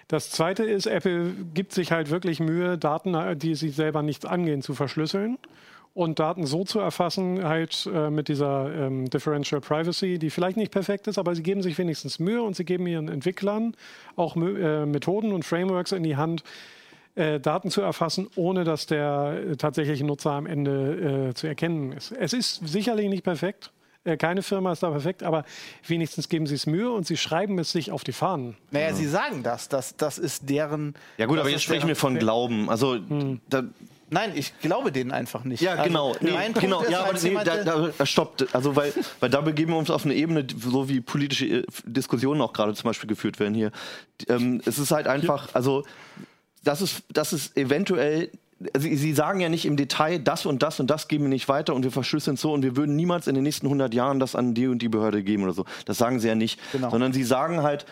das 0.08 0.30
zweite 0.30 0.64
ist, 0.64 0.86
Apple 0.86 1.32
gibt 1.54 1.72
sich 1.72 1.92
halt 1.92 2.10
wirklich 2.10 2.40
Mühe, 2.40 2.78
Daten, 2.78 3.14
äh, 3.14 3.36
die 3.36 3.54
sie 3.54 3.70
selber 3.70 4.02
nichts 4.02 4.24
angehen, 4.24 4.62
zu 4.62 4.74
verschlüsseln 4.74 5.38
und 5.94 6.18
Daten 6.18 6.44
so 6.44 6.64
zu 6.64 6.80
erfassen, 6.80 7.44
halt 7.44 7.88
äh, 7.92 8.10
mit 8.10 8.28
dieser 8.28 8.72
ähm, 8.74 9.08
Differential 9.08 9.60
Privacy, 9.60 10.18
die 10.18 10.28
vielleicht 10.28 10.56
nicht 10.56 10.72
perfekt 10.72 11.06
ist, 11.06 11.18
aber 11.18 11.34
sie 11.36 11.42
geben 11.42 11.62
sich 11.62 11.78
wenigstens 11.78 12.18
Mühe 12.18 12.42
und 12.42 12.56
sie 12.56 12.64
geben 12.64 12.86
ihren 12.88 13.08
Entwicklern 13.08 13.76
auch 14.16 14.36
äh, 14.36 14.86
Methoden 14.86 15.32
und 15.32 15.44
Frameworks 15.44 15.92
in 15.92 16.02
die 16.02 16.16
Hand, 16.16 16.42
äh, 17.14 17.40
Daten 17.40 17.70
zu 17.70 17.80
erfassen, 17.80 18.28
ohne 18.36 18.64
dass 18.64 18.86
der 18.86 19.42
äh, 19.52 19.56
tatsächliche 19.56 20.04
Nutzer 20.04 20.32
am 20.32 20.46
Ende 20.46 21.28
äh, 21.30 21.34
zu 21.34 21.46
erkennen 21.46 21.92
ist. 21.92 22.12
Es 22.12 22.32
ist 22.32 22.66
sicherlich 22.66 23.08
nicht 23.08 23.24
perfekt. 23.24 23.70
Äh, 24.04 24.16
keine 24.16 24.42
Firma 24.42 24.72
ist 24.72 24.82
da 24.82 24.90
perfekt, 24.90 25.22
aber 25.22 25.44
wenigstens 25.86 26.28
geben 26.28 26.46
sie 26.46 26.54
es 26.54 26.66
Mühe 26.66 26.90
und 26.90 27.06
sie 27.06 27.16
schreiben 27.16 27.58
es 27.58 27.72
sich 27.72 27.90
auf 27.90 28.04
die 28.04 28.12
Fahnen. 28.12 28.56
Naja, 28.70 28.92
sie 28.94 29.06
sagen 29.06 29.42
das. 29.42 29.68
Das, 29.68 29.96
das 29.96 30.18
ist 30.18 30.48
deren. 30.50 30.94
Ja 31.16 31.26
gut, 31.26 31.38
aber 31.38 31.48
jetzt 31.48 31.62
sprechen 31.62 31.88
wir 31.88 31.96
von 31.96 32.18
Glauben. 32.18 32.68
Also 32.68 32.98
da, 33.48 33.64
Nein, 34.10 34.32
ich 34.34 34.56
glaube 34.60 34.92
denen 34.92 35.10
einfach 35.10 35.44
nicht. 35.44 35.60
Ja, 35.60 35.72
Also, 35.72 35.84
genau. 35.84 36.14
Nee, 36.20 36.30
mein 36.32 36.52
Punkt 36.52 36.60
genau. 36.60 36.82
ist, 36.82 36.90
Ja, 36.90 37.00
aber 37.00 37.12
als 37.14 37.22
nee, 37.24 37.36
da, 37.44 37.90
da, 37.96 38.06
stoppt. 38.06 38.54
Also, 38.54 38.76
weil, 38.76 38.92
weil 39.20 39.30
da 39.30 39.40
begeben 39.40 39.72
wir 39.72 39.78
uns 39.78 39.90
auf 39.90 40.04
eine 40.04 40.14
Ebene, 40.14 40.46
so 40.56 40.88
wie 40.88 41.00
politische 41.00 41.64
Diskussionen 41.84 42.40
auch 42.40 42.52
gerade 42.52 42.74
zum 42.74 42.88
Beispiel 42.88 43.08
geführt 43.08 43.40
werden 43.40 43.54
hier. 43.54 43.72
Ähm, 44.28 44.60
es 44.66 44.78
ist 44.78 44.92
halt 44.92 45.08
einfach, 45.08 45.48
also, 45.54 45.84
das 46.64 46.82
ist, 46.82 47.02
das 47.12 47.32
ist 47.32 47.56
eventuell. 47.56 48.30
Also, 48.72 48.88
Sie 48.88 49.12
sagen 49.12 49.40
ja 49.40 49.48
nicht 49.48 49.66
im 49.66 49.76
Detail, 49.76 50.18
das 50.18 50.46
und 50.46 50.62
das 50.62 50.80
und 50.80 50.88
das 50.88 51.08
geben 51.08 51.24
wir 51.24 51.28
nicht 51.28 51.48
weiter 51.48 51.74
und 51.74 51.82
wir 51.82 51.90
verschlüsseln 51.90 52.34
es 52.34 52.40
so 52.40 52.52
und 52.52 52.62
wir 52.62 52.76
würden 52.76 52.96
niemals 52.96 53.26
in 53.26 53.34
den 53.34 53.44
nächsten 53.44 53.66
100 53.66 53.92
Jahren 53.92 54.20
das 54.20 54.34
an 54.34 54.54
die 54.54 54.68
und 54.68 54.80
die 54.80 54.88
Behörde 54.88 55.22
geben 55.22 55.42
oder 55.42 55.52
so. 55.52 55.64
Das 55.84 55.98
sagen 55.98 56.18
sie 56.20 56.28
ja 56.28 56.34
nicht. 56.34 56.58
Genau. 56.72 56.90
Sondern 56.90 57.12
sie 57.12 57.24
sagen 57.24 57.62
halt, 57.62 57.84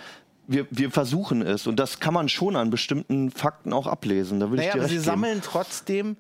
wir, 0.47 0.67
wir 0.71 0.91
versuchen 0.91 1.43
es 1.43 1.67
und 1.67 1.77
das 1.77 2.01
kann 2.01 2.15
man 2.15 2.29
schon 2.29 2.57
an 2.57 2.71
bestimmten 2.71 3.31
Fakten 3.31 3.73
auch 3.73 3.87
ablesen. 3.87 4.41
Da 4.41 4.51
würde 4.51 4.59
Naja, 4.63 4.69
ich 4.69 4.73
dir 4.75 4.81
aber 4.81 4.89
sie 4.89 4.95
geben. 4.95 5.05
sammeln 5.05 5.41
trotzdem 5.43 6.17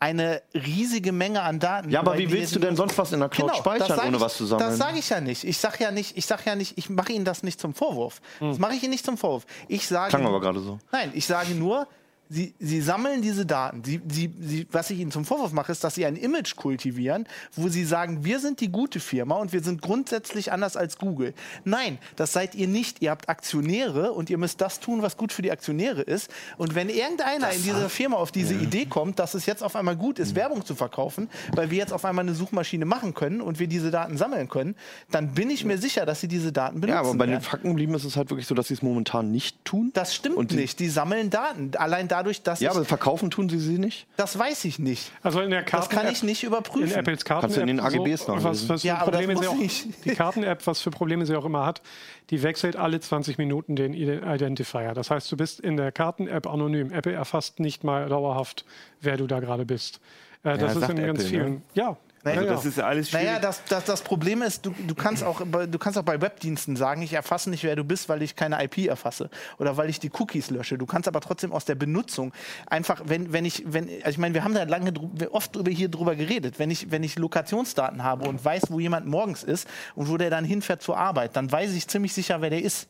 eine 0.00 0.40
riesige 0.54 1.12
Menge 1.12 1.42
an 1.42 1.60
Daten. 1.60 1.90
Ja, 1.90 2.00
aber 2.00 2.16
wie 2.16 2.30
willst 2.32 2.56
du 2.56 2.58
denn 2.58 2.74
sonst 2.74 2.96
was 2.96 3.12
in 3.12 3.20
der 3.20 3.28
Cloud 3.28 3.50
Genau, 3.50 3.60
speichern, 3.60 4.00
ohne 4.06 4.16
ich, 4.16 4.22
was 4.22 4.36
zu 4.36 4.46
sammeln? 4.46 4.70
Das 4.70 4.78
sage 4.78 4.98
ich 4.98 5.08
ja 5.10 5.20
nicht. 5.20 5.44
Ich 5.44 5.58
sage 5.58 5.84
ja 5.84 5.90
nicht, 5.90 6.16
ich 6.16 6.24
sage 6.24 6.42
ja 6.46 6.56
nicht, 6.56 6.78
ich 6.78 6.88
mache 6.88 7.12
Ihnen 7.12 7.26
das 7.26 7.42
nicht 7.42 7.60
zum 7.60 7.74
Vorwurf. 7.74 8.22
Das 8.40 8.58
mache 8.58 8.74
ich 8.74 8.82
Ihnen 8.82 8.92
nicht 8.92 9.04
zum 9.04 9.18
Vorwurf. 9.18 9.44
Ich 9.68 9.86
sage 9.86 10.08
Klang 10.08 10.26
aber 10.26 10.40
gerade 10.40 10.60
so. 10.60 10.78
Nein, 10.90 11.10
ich 11.14 11.26
sage 11.26 11.54
nur, 11.54 11.86
Sie, 12.32 12.54
sie 12.60 12.80
sammeln 12.80 13.22
diese 13.22 13.44
Daten. 13.44 13.82
Sie, 13.82 14.00
sie, 14.08 14.32
sie, 14.38 14.66
was 14.70 14.88
ich 14.90 15.00
Ihnen 15.00 15.10
zum 15.10 15.24
Vorwurf 15.24 15.52
mache, 15.52 15.72
ist, 15.72 15.82
dass 15.82 15.96
Sie 15.96 16.06
ein 16.06 16.14
Image 16.14 16.54
kultivieren, 16.54 17.26
wo 17.56 17.68
Sie 17.68 17.84
sagen, 17.84 18.24
wir 18.24 18.38
sind 18.38 18.60
die 18.60 18.70
gute 18.70 19.00
Firma 19.00 19.34
und 19.34 19.52
wir 19.52 19.64
sind 19.64 19.82
grundsätzlich 19.82 20.52
anders 20.52 20.76
als 20.76 20.98
Google. 20.98 21.34
Nein, 21.64 21.98
das 22.14 22.32
seid 22.32 22.54
ihr 22.54 22.68
nicht. 22.68 23.02
Ihr 23.02 23.10
habt 23.10 23.28
Aktionäre 23.28 24.12
und 24.12 24.30
ihr 24.30 24.38
müsst 24.38 24.60
das 24.60 24.78
tun, 24.78 25.02
was 25.02 25.16
gut 25.16 25.32
für 25.32 25.42
die 25.42 25.50
Aktionäre 25.50 26.02
ist. 26.02 26.30
Und 26.56 26.76
wenn 26.76 26.88
irgendeiner 26.88 27.50
in 27.50 27.64
dieser 27.64 27.90
Firma 27.90 28.16
auf 28.16 28.30
diese 28.30 28.54
Idee 28.54 28.86
kommt, 28.86 29.18
dass 29.18 29.34
es 29.34 29.46
jetzt 29.46 29.64
auf 29.64 29.74
einmal 29.74 29.96
gut 29.96 30.20
ist, 30.20 30.36
Werbung 30.36 30.64
zu 30.64 30.76
verkaufen, 30.76 31.28
weil 31.56 31.72
wir 31.72 31.78
jetzt 31.78 31.92
auf 31.92 32.04
einmal 32.04 32.24
eine 32.24 32.34
Suchmaschine 32.34 32.84
machen 32.84 33.12
können 33.12 33.40
und 33.40 33.58
wir 33.58 33.66
diese 33.66 33.90
Daten 33.90 34.16
sammeln 34.16 34.48
können, 34.48 34.76
dann 35.10 35.34
bin 35.34 35.50
ich 35.50 35.64
mir 35.64 35.78
sicher, 35.78 36.06
dass 36.06 36.20
sie 36.20 36.28
diese 36.28 36.52
Daten 36.52 36.80
benutzen. 36.80 36.94
Ja, 36.94 37.00
aber 37.00 37.14
bei 37.14 37.26
den 37.26 37.32
werden. 37.32 37.42
Fakten 37.42 37.68
geblieben 37.70 37.94
ist 37.94 38.04
es 38.04 38.16
halt 38.16 38.30
wirklich 38.30 38.46
so, 38.46 38.54
dass 38.54 38.68
sie 38.68 38.74
es 38.74 38.82
momentan 38.82 39.32
nicht 39.32 39.64
tun. 39.64 39.90
Das 39.94 40.14
stimmt 40.14 40.52
nicht. 40.52 40.78
Die 40.78 40.88
sammeln 40.88 41.30
Daten. 41.30 41.72
Allein 41.76 42.06
dadurch, 42.20 42.42
dass 42.42 42.60
Ja, 42.60 42.70
ich, 42.70 42.76
aber 42.76 42.84
verkaufen 42.84 43.30
tun 43.30 43.48
sie 43.48 43.58
sie 43.58 43.78
nicht. 43.78 44.06
das 44.16 44.38
weiß 44.38 44.64
ich 44.66 44.78
nicht. 44.78 45.10
Also 45.22 45.40
in 45.40 45.50
der 45.50 45.62
Das 45.62 45.70
Karten 45.70 45.94
kann 45.94 46.08
ich 46.12 46.22
nicht 46.22 46.42
In 46.42 46.48
überprüfen. 46.48 46.92
Apples 46.96 47.24
Karten 47.24 47.40
Kannst 47.42 47.56
du 47.56 47.60
in 47.62 47.66
den 47.66 47.80
AGBs 47.80 48.24
so, 48.26 48.32
was, 48.34 48.42
nachlesen. 48.44 48.68
was 48.68 48.80
für 48.82 48.86
Ja, 48.88 48.98
aber 48.98 49.10
das 49.12 49.20
Probleme 49.20 49.40
sie 49.40 49.46
muss 49.48 49.56
auch, 49.56 49.60
ich. 49.62 49.86
Die 50.04 50.14
Karten-App, 50.14 50.66
was 50.66 50.80
für 50.80 50.90
Probleme 50.90 51.26
sie 51.26 51.34
auch 51.36 51.44
immer 51.44 51.64
hat, 51.66 51.82
die 52.30 52.42
wechselt 52.42 52.76
alle 52.76 53.00
20 53.00 53.38
Minuten 53.38 53.74
den 53.76 53.94
Ide- 53.94 54.22
Identifier. 54.34 54.92
Das 54.94 55.10
heißt, 55.10 55.30
du 55.32 55.36
bist 55.36 55.60
in 55.60 55.76
der 55.76 55.92
Karten-App 55.92 56.46
anonym. 56.46 56.92
Apple 56.92 57.12
erfasst 57.12 57.58
nicht 57.60 57.84
mal 57.84 58.08
dauerhaft, 58.08 58.64
wer 59.00 59.16
du 59.16 59.26
da 59.26 59.40
gerade 59.40 59.64
bist. 59.64 60.00
Äh, 60.42 60.56
das 60.58 60.76
ist 60.76 60.88
in 60.88 60.96
ganz 60.96 61.00
Apple, 61.20 61.24
vielen. 61.24 61.52
ne? 61.54 61.62
Ja. 61.74 61.96
Also 62.22 62.40
ja, 62.40 62.46
ja. 62.46 62.52
das 62.52 62.64
ist 62.66 62.76
ja 62.76 62.84
alles 62.86 63.08
schwierig. 63.08 63.26
Naja, 63.26 63.38
das, 63.38 63.62
das, 63.64 63.84
das 63.84 64.02
Problem 64.02 64.42
ist, 64.42 64.66
du, 64.66 64.74
du, 64.86 64.94
kannst 64.94 65.24
auch, 65.24 65.40
bei- 65.46 65.66
du 65.66 65.78
kannst 65.78 65.98
auch 65.98 66.02
bei 66.02 66.20
Webdiensten 66.20 66.76
sagen, 66.76 67.00
ich 67.00 67.14
erfasse 67.14 67.48
nicht, 67.48 67.64
wer 67.64 67.76
du 67.76 67.84
bist, 67.84 68.08
weil 68.10 68.20
ich 68.22 68.36
keine 68.36 68.62
IP 68.62 68.86
erfasse 68.86 69.30
oder 69.58 69.76
weil 69.78 69.88
ich 69.88 70.00
die 70.00 70.10
Cookies 70.18 70.50
lösche. 70.50 70.76
Du 70.76 70.84
kannst 70.84 71.08
aber 71.08 71.20
trotzdem 71.20 71.50
aus 71.52 71.64
der 71.64 71.76
Benutzung 71.76 72.32
einfach, 72.66 73.02
wenn, 73.06 73.32
wenn 73.32 73.44
ich, 73.46 73.62
wenn, 73.66 73.88
also 73.88 74.10
ich 74.10 74.18
meine, 74.18 74.34
wir 74.34 74.44
haben 74.44 74.54
da 74.54 74.64
lange 74.64 74.92
oft 75.30 75.56
drüber, 75.56 75.70
hier 75.70 75.88
drüber 75.88 76.14
geredet. 76.14 76.58
Wenn 76.58 76.70
ich, 76.70 76.90
wenn 76.90 77.02
ich 77.02 77.18
Lokationsdaten 77.18 78.04
habe 78.04 78.28
und 78.28 78.44
weiß, 78.44 78.64
wo 78.68 78.80
jemand 78.80 79.06
morgens 79.06 79.42
ist 79.42 79.66
und 79.94 80.08
wo 80.10 80.18
der 80.18 80.28
dann 80.28 80.44
hinfährt 80.44 80.82
zur 80.82 80.98
Arbeit, 80.98 81.36
dann 81.36 81.50
weiß 81.50 81.72
ich 81.72 81.88
ziemlich 81.88 82.12
sicher, 82.12 82.42
wer 82.42 82.50
der 82.50 82.62
ist. 82.62 82.88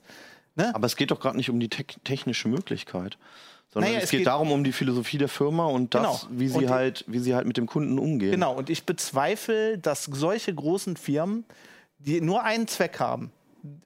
Aber 0.75 0.87
es 0.87 0.97
geht 0.97 1.11
doch 1.13 1.21
gerade 1.21 1.37
nicht 1.37 1.49
um 1.51 1.61
die 1.61 1.69
te 1.69 1.85
technische 2.05 2.49
Möglichkeit. 2.49 3.17
Sondern 3.73 3.91
Naja, 3.93 3.99
es, 3.99 4.05
es 4.05 4.11
geht, 4.11 4.21
geht- 4.21 4.27
darum 4.27 4.51
um 4.51 4.65
die 4.65 4.73
Philosophie 4.73 5.19
der 5.19 5.29
Firma 5.29 5.67
und 5.67 5.95
das, 5.95 6.03
Genau. 6.03 6.21
wie, 6.41 6.49
sie 6.49 6.55
Und 6.57 6.63
die- 6.65 6.69
halt, 6.71 7.05
wie 7.07 7.19
sie 7.21 7.35
halt 7.35 7.47
mit 7.47 7.57
dem 7.57 7.67
Kunden 7.67 7.99
umgehen. 7.99 8.33
Genau, 8.33 8.55
und 8.57 8.69
ich 8.69 8.85
bezweifle, 8.85 9.79
dass 9.79 10.05
solche 10.05 10.53
großen 10.55 10.97
Firmen, 10.97 11.45
die 11.99 12.21
nur 12.21 12.43
einen 12.43 12.67
Zweck 12.67 12.99
haben, 12.99 13.31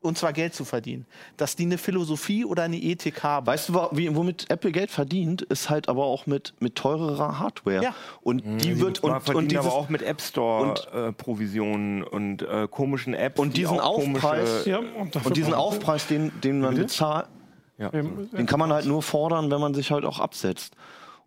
und 0.01 0.17
zwar 0.17 0.33
Geld 0.33 0.55
zu 0.55 0.65
verdienen, 0.65 1.05
dass 1.37 1.57
die 1.57 1.65
eine 1.65 1.79
Philosophie 1.79 2.45
oder 2.45 2.63
eine 2.63 2.77
Ethik 2.77 3.25
haben. 3.25 3.45
Weißt 3.49 3.71
du, 3.71 3.75
womit 3.75 4.49
Apple 4.49 4.71
Geld 4.71 4.89
verdient, 4.93 5.43
ist 5.43 5.69
halt 5.69 5.89
aber 5.89 6.05
auch 6.05 6.27
mit, 6.27 6.55
mit 6.61 6.77
teurerer 6.77 7.41
Hardware. 7.41 7.83
Ja. 7.83 7.95
Und 8.23 8.45
die 8.63 8.79
wird 8.79 9.03
Man 9.03 9.15
und, 9.21 9.35
und 9.35 9.51
dieses, 9.51 9.67
aber 9.67 9.75
auch 9.75 9.89
mit 9.89 10.01
App 10.03 10.21
Store 10.23 10.71
und- 10.71 10.89
äh, 10.95 11.13
Provisionen 11.13 12.05
und 12.05 12.43
äh, 12.43 12.69
komischen 12.71 13.15
Apps. 13.15 13.41
Und 13.41 13.57
die 13.57 13.63
diesen 13.63 13.79
komische- 13.79 14.27
Aufpreis- 14.29 14.65
ja, 14.69 14.79
und, 14.79 15.17
und 15.27 15.37
diesen 15.37 15.55
Aufpreis, 15.55 16.07
den, 16.07 16.31
den 16.43 16.61
man 16.61 16.77
bezahlt, 16.77 17.27
Ähm, 17.79 18.29
den 18.33 18.47
kann 18.47 18.59
man 18.59 18.73
halt 18.73 18.87
nur 18.87 19.03
fordern, 19.03 19.51
wenn 19.51 19.61
man 19.61 19.75
sich 19.75 19.91
halt 19.91 20.05
auch 20.05 20.21
absetzt. 20.21 20.75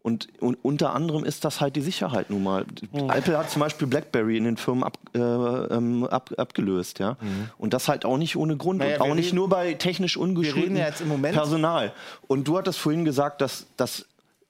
Und, 0.04 0.30
und 0.40 0.58
unter 0.62 0.94
anderem 0.94 1.26
ist 1.26 1.44
das 1.44 1.60
halt 1.60 1.76
die 1.76 1.82
Sicherheit 1.82 2.30
nun 2.30 2.42
mal. 2.44 2.66
Apple 2.94 3.38
hat 3.38 3.50
zum 3.50 3.60
Beispiel 3.60 3.88
BlackBerry 3.88 4.38
in 4.38 4.46
den 4.46 4.56
Firmen 4.56 4.84
ab, 4.86 4.98
äh, 5.14 5.20
ähm, 5.20 6.06
ab, 6.06 6.30
abgelöst, 6.38 7.00
ja. 7.00 7.18
Und 7.58 7.74
das 7.74 7.90
halt 7.90 8.06
auch 8.06 8.18
nicht 8.18 8.38
ohne 8.38 8.56
Grund. 8.56 8.80
Naja, 8.80 9.02
und 9.02 9.02
auch 9.12 9.16
nicht 9.16 9.28
reden- 9.28 9.36
nur 9.36 9.50
bei 9.50 9.74
technisch 9.74 10.16
ungeschultem 10.16 10.64
reden 10.64 10.78
ja 10.78 10.86
jetzt 10.86 11.02
im 11.02 11.10
Moment- 11.10 11.36
Personal. 11.36 11.92
Und 12.28 12.48
du 12.48 12.58
hattest 12.58 12.80
vorhin 12.80 13.04
gesagt, 13.04 13.42
dass, 13.42 13.66
dass 13.76 14.06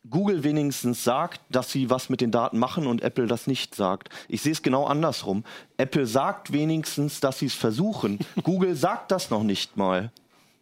Google 0.08 0.43
wenigstens 0.43 1.04
sagt, 1.04 1.41
dass 1.50 1.72
sie 1.72 1.89
was 1.89 2.10
mit 2.10 2.22
den 2.22 2.30
Daten 2.30 2.60
machen 2.60 2.86
und 2.86 3.02
Apple 3.02 3.26
das 3.26 3.48
nicht 3.48 3.74
sagt. 3.74 4.10
Ich 4.28 4.41
sehe 4.43 4.52
es 4.52 4.62
genau 4.62 4.86
andersrum. 4.86 5.43
Apple 5.78 6.06
sagt 6.06 6.54
wenigstens, 6.54 7.20
dass 7.20 7.39
sie 7.39 7.48
es 7.48 7.56
versuchen. 7.56 8.20
Google 8.43 8.76
sagt 8.76 9.12
das 9.12 9.32
noch 9.32 9.43
nicht 9.43 9.76
mal. 9.76 10.12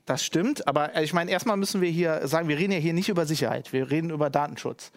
Das 0.05 0.23
stimmt, 0.23 0.67
aber 0.67 0.95
äh, 0.95 1.03
ich 1.03 1.13
meine, 1.13 1.31
erstmal 1.31 1.57
müssen 1.57 1.81
wir 1.81 1.89
hier 1.89 2.27
sagen, 2.27 2.47
wir 2.47 2.57
reden 2.57 2.73
ja 2.73 2.79
hier 2.79 2.93
nicht 2.93 3.09
über 3.09 3.25
Sicherheit, 3.25 3.73
wir 3.73 3.89
reden 3.89 4.11
über 4.11 4.29
Datenschutz. 4.29 4.91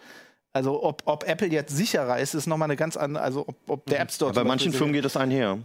Also 0.52 0.82
ob, 0.82 1.02
ob 1.06 1.24
Apple 1.24 1.48
jetzt 1.48 1.76
sicherer 1.76 2.18
ist, 2.18 2.34
ist 2.34 2.46
nochmal 2.46 2.66
eine 2.66 2.76
ganz 2.76 2.96
andere, 2.96 3.22
also 3.22 3.46
ob, 3.46 3.56
ob 3.68 3.86
der 3.86 4.00
App 4.00 4.10
Store 4.10 4.32
Bei 4.32 4.44
manchen 4.44 4.72
Firmen 4.72 4.92
geht 4.92 5.04
das 5.04 5.16
einher. 5.16 5.58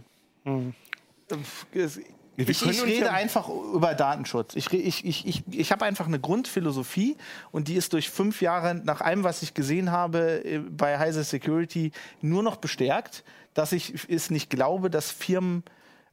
Wir 2.36 2.48
ich, 2.48 2.66
ich 2.66 2.84
rede 2.84 3.12
einfach 3.12 3.48
über 3.48 3.94
Datenschutz. 3.94 4.56
Ich, 4.56 4.72
ich, 4.72 5.04
ich, 5.04 5.26
ich, 5.26 5.42
ich 5.50 5.72
habe 5.72 5.84
einfach 5.84 6.06
eine 6.06 6.18
Grundphilosophie 6.18 7.16
und 7.52 7.68
die 7.68 7.74
ist 7.74 7.92
durch 7.92 8.10
fünf 8.10 8.42
Jahre 8.42 8.74
nach 8.74 9.00
allem, 9.00 9.22
was 9.22 9.42
ich 9.42 9.54
gesehen 9.54 9.92
habe 9.92 10.44
äh, 10.44 10.58
bei 10.58 10.98
Heise 10.98 11.22
Security, 11.22 11.92
nur 12.22 12.42
noch 12.42 12.56
bestärkt, 12.56 13.22
dass 13.54 13.72
ich 13.72 14.08
es 14.08 14.30
nicht 14.30 14.50
glaube, 14.50 14.90
dass 14.90 15.12
Firmen, 15.12 15.62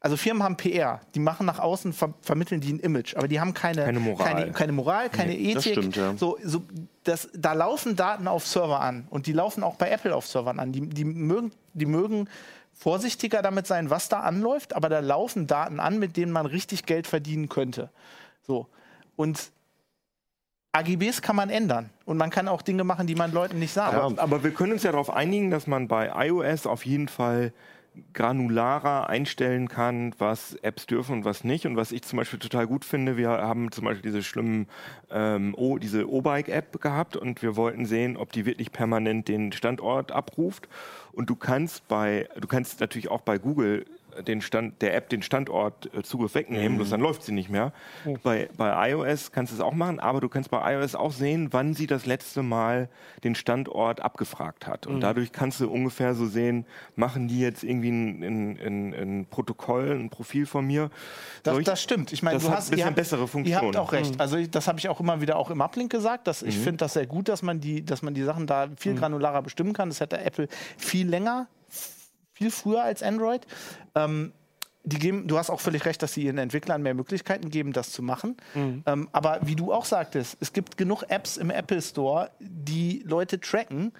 also 0.03 0.17
Firmen 0.17 0.41
haben 0.41 0.57
PR, 0.57 0.99
die 1.13 1.19
machen 1.19 1.45
nach 1.45 1.59
außen, 1.59 1.93
ver 1.93 2.13
vermitteln 2.21 2.59
die 2.59 2.73
ein 2.73 2.79
Image, 2.79 3.15
aber 3.15 3.27
die 3.27 3.39
haben 3.39 3.53
keine, 3.53 3.85
Keine 3.85 3.99
Moral. 3.99 4.25
keine, 4.25 4.51
keine, 4.51 4.71
Moral, 4.71 5.09
keine 5.09 5.37
Ethik. 5.37 5.53
das 5.53 5.63
stimmt, 5.65 5.95
ja. 5.95 6.17
so, 6.17 6.39
so, 6.43 6.63
das, 7.03 7.29
da 7.35 7.53
laufen 7.53 7.95
Daten 7.95 8.27
auf 8.27 8.47
Server 8.47 8.81
an 8.81 9.05
und 9.11 9.27
die 9.27 9.33
laufen 9.33 9.63
auch 9.63 9.75
bei 9.75 9.91
Apple 9.91 10.15
auf 10.15 10.25
Servern 10.25 10.59
an. 10.59 10.71
Die, 10.71 10.81
die, 10.81 11.05
mögen, 11.05 11.51
die 11.73 11.85
mögen 11.85 12.27
vorsichtiger 12.73 13.43
damit 13.43 13.67
sein, 13.67 13.91
was 13.91 14.09
da 14.09 14.21
anläuft, 14.21 14.73
aber 14.73 14.89
da 14.89 14.99
laufen 14.99 15.45
Daten 15.45 15.79
an, 15.79 15.99
mit 15.99 16.17
denen 16.17 16.31
man 16.31 16.47
richtig 16.47 16.87
Geld 16.87 17.05
verdienen 17.05 17.47
könnte. 17.47 17.91
So. 18.41 18.67
Und 19.15 19.51
AGBs 20.71 21.21
kann 21.21 21.35
man 21.35 21.51
ändern 21.51 21.91
und 22.05 22.17
man 22.17 22.31
kann 22.31 22.47
auch 22.47 22.63
Dinge 22.63 22.83
machen, 22.83 23.05
die 23.05 23.13
man 23.13 23.31
Leuten 23.31 23.59
nicht 23.59 23.73
sagt. 23.73 23.93
Aber, 23.93 24.19
aber 24.19 24.43
wir 24.43 24.51
können 24.51 24.73
uns 24.73 24.81
ja 24.81 24.91
darauf 24.91 25.11
einigen, 25.11 25.51
dass 25.51 25.67
man 25.67 25.87
bei 25.87 26.11
iOS 26.27 26.65
auf 26.65 26.87
jeden 26.87 27.07
Fall 27.07 27.53
granularer 28.13 29.09
einstellen 29.09 29.67
kann, 29.67 30.13
was 30.17 30.55
Apps 30.55 30.85
dürfen 30.85 31.13
und 31.17 31.25
was 31.25 31.43
nicht. 31.43 31.65
Und 31.65 31.75
was 31.75 31.91
ich 31.91 32.03
zum 32.03 32.17
Beispiel 32.17 32.39
total 32.39 32.67
gut 32.67 32.85
finde, 32.85 33.17
wir 33.17 33.29
haben 33.29 33.71
zum 33.71 33.85
Beispiel 33.85 34.11
diese 34.11 34.23
schlimmen, 34.23 34.67
ähm, 35.11 35.53
o, 35.57 35.77
diese 35.77 36.09
O-Bike-App 36.09 36.81
gehabt 36.81 37.17
und 37.17 37.41
wir 37.41 37.55
wollten 37.55 37.85
sehen, 37.85 38.15
ob 38.15 38.31
die 38.31 38.45
wirklich 38.45 38.71
permanent 38.71 39.27
den 39.27 39.51
Standort 39.51 40.11
abruft. 40.11 40.69
Und 41.11 41.29
du 41.29 41.35
kannst 41.35 41.87
bei, 41.87 42.29
du 42.39 42.47
kannst 42.47 42.79
natürlich 42.79 43.09
auch 43.09 43.21
bei 43.21 43.37
Google 43.37 43.85
den 44.27 44.41
Stand, 44.41 44.81
der 44.81 44.95
App 44.95 45.09
den 45.09 45.21
Standort 45.21 45.89
äh, 45.93 46.03
Zugriff 46.03 46.35
wegnehmen, 46.35 46.77
bloß 46.77 46.89
dann 46.89 47.01
läuft 47.01 47.23
sie 47.23 47.31
nicht 47.31 47.49
mehr. 47.49 47.71
Bei, 48.23 48.49
bei 48.57 48.89
iOS 48.91 49.31
kannst 49.31 49.51
du 49.51 49.55
es 49.55 49.61
auch 49.61 49.73
machen, 49.73 49.99
aber 49.99 50.19
du 50.21 50.29
kannst 50.29 50.51
bei 50.51 50.73
iOS 50.73 50.95
auch 50.95 51.11
sehen, 51.11 51.47
wann 51.51 51.73
sie 51.73 51.87
das 51.87 52.05
letzte 52.05 52.43
Mal 52.43 52.89
den 53.23 53.35
Standort 53.35 54.01
abgefragt 54.01 54.67
hat. 54.67 54.87
Und 54.87 55.01
dadurch 55.01 55.31
kannst 55.31 55.59
du 55.61 55.69
ungefähr 55.71 56.13
so 56.13 56.25
sehen, 56.25 56.65
machen 56.95 57.27
die 57.27 57.39
jetzt 57.39 57.63
irgendwie 57.63 57.89
ein, 57.89 58.21
ein, 58.23 58.59
ein, 58.59 58.93
ein 58.93 59.25
Protokoll, 59.29 59.91
ein 59.91 60.09
Profil 60.09 60.45
von 60.45 60.65
mir. 60.67 60.89
Das, 61.43 61.55
Solch- 61.55 61.63
das 61.65 61.81
stimmt. 61.81 62.11
Ich 62.11 62.21
meine, 62.23 62.39
du 62.39 62.49
hast 62.49 62.67
ein 62.67 62.71
bisschen 62.71 62.77
ihr 62.79 62.85
habt, 62.87 62.95
bessere 62.95 63.21
Ihr 63.21 63.27
Funktion. 63.27 63.61
habt 63.67 63.77
auch 63.77 63.93
recht. 63.93 64.19
Also 64.19 64.37
ich, 64.37 64.49
das 64.51 64.67
habe 64.67 64.79
ich 64.79 64.89
auch 64.89 64.99
immer 64.99 65.21
wieder 65.21 65.37
auch 65.37 65.49
im 65.49 65.61
Uplink 65.61 65.91
gesagt. 65.91 66.27
Dass 66.27 66.41
Mhm. 66.41 66.49
Ich 66.49 66.57
finde 66.57 66.77
das 66.77 66.93
sehr 66.93 67.05
gut, 67.07 67.29
dass 67.29 67.41
man 67.41 67.59
die, 67.61 67.85
dass 67.85 68.01
man 68.01 68.13
die 68.13 68.23
Sachen 68.23 68.47
da 68.47 68.67
viel 68.77 68.95
granularer 68.95 69.41
bestimmen 69.41 69.73
kann. 69.73 69.89
Das 69.89 69.99
hätte 69.99 70.19
Apple 70.19 70.47
viel 70.77 71.07
länger, 71.07 71.47
viel 72.33 72.51
früher 72.51 72.83
als 72.83 73.03
Android. 73.03 73.45
Ähm, 73.95 74.33
die 74.83 74.97
geben, 74.97 75.27
du 75.27 75.37
hast 75.37 75.49
auch 75.49 75.59
völlig 75.59 75.85
recht, 75.85 76.01
dass 76.01 76.13
sie 76.13 76.23
ihren 76.23 76.37
Entwicklern 76.37 76.81
mehr 76.81 76.93
Möglichkeiten 76.93 77.49
geben, 77.49 77.71
das 77.71 77.91
zu 77.91 78.01
machen. 78.01 78.37
Mhm. 78.55 78.83
Ähm, 78.85 79.09
aber 79.11 79.39
wie 79.43 79.55
du 79.55 79.71
auch 79.71 79.85
sagtest, 79.85 80.37
es 80.39 80.53
gibt 80.53 80.77
genug 80.77 81.03
Apps 81.09 81.37
im 81.37 81.51
Apple 81.51 81.81
Store, 81.81 82.31
die 82.39 83.03
Leute 83.05 83.39
tracken. 83.39 83.91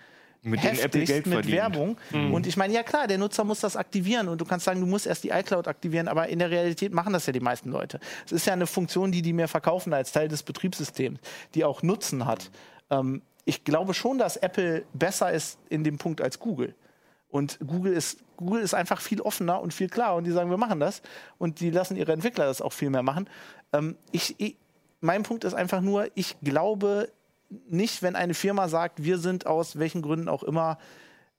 Mit 0.43 0.63
denen 0.63 0.79
Apple 0.79 1.01
heftigst 1.01 1.07
Geld 1.07 1.25
mit 1.27 1.33
verdient. 1.33 1.55
Werbung. 1.55 1.97
Mhm. 2.09 2.33
Und 2.33 2.47
ich 2.47 2.57
meine, 2.57 2.73
ja 2.73 2.81
klar, 2.81 3.05
der 3.05 3.19
Nutzer 3.19 3.43
muss 3.43 3.59
das 3.59 3.75
aktivieren 3.75 4.27
und 4.27 4.41
du 4.41 4.45
kannst 4.45 4.65
sagen, 4.65 4.79
du 4.79 4.87
musst 4.87 5.05
erst 5.05 5.23
die 5.23 5.29
iCloud 5.29 5.67
aktivieren, 5.67 6.07
aber 6.07 6.29
in 6.29 6.39
der 6.39 6.49
Realität 6.49 6.93
machen 6.93 7.13
das 7.13 7.27
ja 7.27 7.33
die 7.33 7.39
meisten 7.39 7.69
Leute. 7.69 7.99
Es 8.25 8.31
ist 8.31 8.47
ja 8.47 8.53
eine 8.53 8.65
Funktion, 8.65 9.11
die 9.11 9.21
die 9.21 9.33
mir 9.33 9.47
verkaufen 9.47 9.93
als 9.93 10.11
Teil 10.11 10.29
des 10.29 10.41
Betriebssystems, 10.41 11.19
die 11.53 11.63
auch 11.63 11.83
Nutzen 11.83 12.25
hat. 12.25 12.49
Ähm, 12.89 13.21
ich 13.45 13.63
glaube 13.63 13.93
schon, 13.93 14.17
dass 14.17 14.35
Apple 14.37 14.83
besser 14.93 15.31
ist 15.31 15.59
in 15.69 15.83
dem 15.83 15.99
Punkt 15.99 16.21
als 16.21 16.39
Google. 16.39 16.73
Und 17.31 17.57
Google 17.65 17.93
ist, 17.93 18.19
Google 18.37 18.61
ist 18.61 18.73
einfach 18.73 18.99
viel 19.01 19.21
offener 19.21 19.61
und 19.61 19.73
viel 19.73 19.87
klarer 19.89 20.15
und 20.17 20.25
die 20.25 20.31
sagen, 20.31 20.49
wir 20.49 20.57
machen 20.57 20.79
das 20.79 21.01
und 21.37 21.59
die 21.61 21.69
lassen 21.71 21.95
ihre 21.95 22.11
Entwickler 22.11 22.45
das 22.45 22.61
auch 22.61 22.73
viel 22.73 22.89
mehr 22.89 23.03
machen. 23.03 23.29
Ähm, 23.73 23.95
ich, 24.11 24.35
ich, 24.37 24.57
mein 24.99 25.23
Punkt 25.23 25.43
ist 25.45 25.53
einfach 25.53 25.81
nur, 25.81 26.07
ich 26.15 26.35
glaube 26.43 27.09
nicht, 27.69 28.01
wenn 28.03 28.15
eine 28.15 28.33
Firma 28.33 28.67
sagt, 28.67 29.03
wir 29.03 29.17
sind 29.17 29.47
aus 29.47 29.79
welchen 29.79 30.01
Gründen 30.01 30.27
auch 30.29 30.43
immer, 30.43 30.77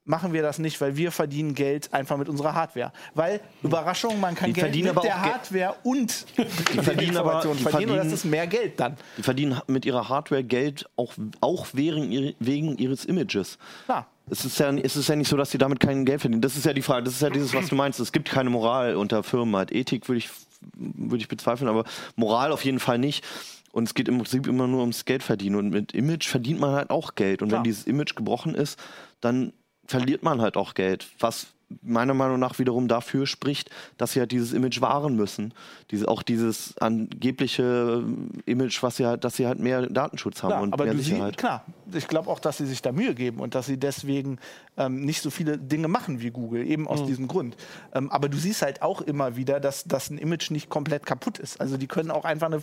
machen 0.05 0.33
wir 0.33 0.41
das 0.41 0.59
nicht, 0.59 0.81
weil 0.81 0.97
wir 0.97 1.11
verdienen 1.13 1.55
Geld 1.55 1.93
einfach 1.93 2.17
mit 2.17 2.27
unserer 2.27 2.53
Hardware. 2.53 2.91
Weil, 3.13 3.39
Überraschung, 3.61 4.19
man 4.19 4.35
kann 4.35 4.47
Die 4.47 4.53
Geld 4.53 4.65
verdienen 4.65 4.93
mit 4.95 5.03
der 5.03 5.17
auch 5.17 5.23
Ge- 5.51 5.69
Und 5.83 6.25
die 6.37 6.79
verdienen 6.81 7.17
aber- 7.17 7.41
die 7.41 7.47
verdienen 7.55 7.55
und 7.55 7.63
das 7.63 7.71
verdienen- 7.71 8.13
ist 8.13 8.25
mehr 8.25 8.47
Geld 8.47 8.79
dann. 8.79 8.97
Die 9.17 9.23
verdienen 9.23 9.61
mit 9.67 9.85
ihrer 9.85 10.09
Hardware 10.09 10.43
Geld 10.43 10.89
auch, 10.97 11.13
auch 11.39 11.67
wegen, 11.73 12.33
wegen 12.39 12.77
ihres 12.77 13.05
Images. 13.05 13.57
Klar. 13.85 14.07
Es 14.29 14.45
ist, 14.45 14.57
ja, 14.59 14.73
es 14.73 14.95
ist 14.95 15.09
ja 15.09 15.15
nicht 15.15 15.27
so, 15.27 15.35
dass 15.37 15.51
sie 15.51 15.57
damit 15.57 15.79
kein 15.79 16.05
Geld 16.05 16.21
verdienen. 16.21 16.41
Das 16.41 16.55
ist 16.55 16.65
ja 16.65 16.73
die 16.73 16.81
Frage. 16.81 17.03
Das 17.03 17.15
ist 17.15 17.21
ja 17.21 17.29
dieses, 17.29 17.53
was 17.53 17.67
du 17.67 17.75
meinst. 17.75 17.99
Es 17.99 18.11
gibt 18.11 18.29
keine 18.29 18.49
Moral 18.49 18.95
unter 18.95 19.21
Firmen. 19.21 19.55
Halt 19.55 19.71
Ethik 19.71 20.07
würde 20.07 20.19
ich, 20.19 20.29
würde 20.75 21.21
ich 21.21 21.27
bezweifeln, 21.27 21.69
aber 21.69 21.83
Moral 22.15 22.51
auf 22.51 22.63
jeden 22.63 22.79
Fall 22.79 22.97
nicht. 22.97 23.25
Und 23.73 23.85
es 23.85 23.93
geht 23.93 24.07
im 24.07 24.17
Prinzip 24.17 24.47
immer 24.47 24.67
nur 24.67 24.81
ums 24.81 25.05
Geld 25.05 25.23
verdienen. 25.23 25.55
Und 25.57 25.69
mit 25.71 25.93
Image 25.93 26.27
verdient 26.27 26.59
man 26.59 26.71
halt 26.71 26.89
auch 26.89 27.15
Geld. 27.15 27.41
Und 27.41 27.49
Klar. 27.49 27.59
wenn 27.59 27.63
dieses 27.63 27.85
Image 27.85 28.15
gebrochen 28.15 28.55
ist, 28.55 28.79
dann 29.19 29.51
verliert 29.85 30.23
man 30.23 30.41
halt 30.41 30.55
auch 30.55 30.73
Geld. 30.73 31.07
Was 31.19 31.47
meiner 31.81 32.13
Meinung 32.13 32.39
nach 32.39 32.59
wiederum 32.59 32.87
dafür 32.87 33.25
spricht, 33.27 33.69
dass 33.97 34.13
sie 34.13 34.19
halt 34.19 34.31
dieses 34.31 34.53
Image 34.53 34.81
wahren 34.81 35.15
müssen. 35.15 35.53
Diese, 35.91 36.07
auch 36.07 36.21
dieses 36.23 36.77
angebliche 36.77 38.03
Image, 38.45 38.81
was 38.83 38.97
sie 38.97 39.05
halt, 39.05 39.23
dass 39.23 39.35
sie 39.35 39.47
halt 39.47 39.59
mehr 39.59 39.83
Datenschutz 39.87 40.43
haben 40.43 40.49
Klar, 40.49 40.61
und 40.61 40.73
aber 40.73 40.85
mehr 40.85 40.93
du 40.93 40.99
sie, 40.99 41.11
Sicherheit. 41.11 41.37
klar, 41.37 41.65
ich 41.93 42.07
glaube 42.07 42.29
auch, 42.29 42.39
dass 42.39 42.57
sie 42.57 42.65
sich 42.65 42.81
da 42.81 42.91
Mühe 42.91 43.15
geben 43.15 43.39
und 43.39 43.55
dass 43.55 43.65
sie 43.65 43.77
deswegen 43.77 44.39
ähm, 44.77 45.05
nicht 45.05 45.21
so 45.21 45.29
viele 45.29 45.57
Dinge 45.57 45.87
machen 45.87 46.21
wie 46.21 46.31
Google, 46.31 46.65
eben 46.67 46.83
Mhm. 46.83 46.87
aus 46.89 47.05
diesem 47.05 47.27
Grund. 47.27 47.55
Ähm, 47.93 48.09
aber 48.11 48.27
du 48.29 48.37
siehst 48.37 48.61
halt 48.61 48.81
auch 48.81 49.01
immer 49.01 49.35
wieder, 49.35 49.59
dass, 49.59 49.83
dass 49.85 50.09
ein 50.09 50.17
Image 50.17 50.51
nicht 50.51 50.69
komplett 50.69 51.05
kaputt 51.05 51.37
ist. 51.39 51.61
Also 51.61 51.77
die 51.77 51.87
können 51.87 52.11
auch 52.11 52.25
einfach 52.25 52.47
eine 52.47 52.61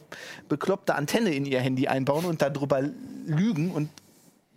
bekloppte 0.48 0.94
Antenne 0.94 1.32
in 1.34 1.46
ihr 1.46 1.60
Handy 1.60 1.88
einbauen 1.88 2.24
und 2.24 2.42
darüber 2.42 2.82
lügen 3.26 3.70
und 3.70 3.88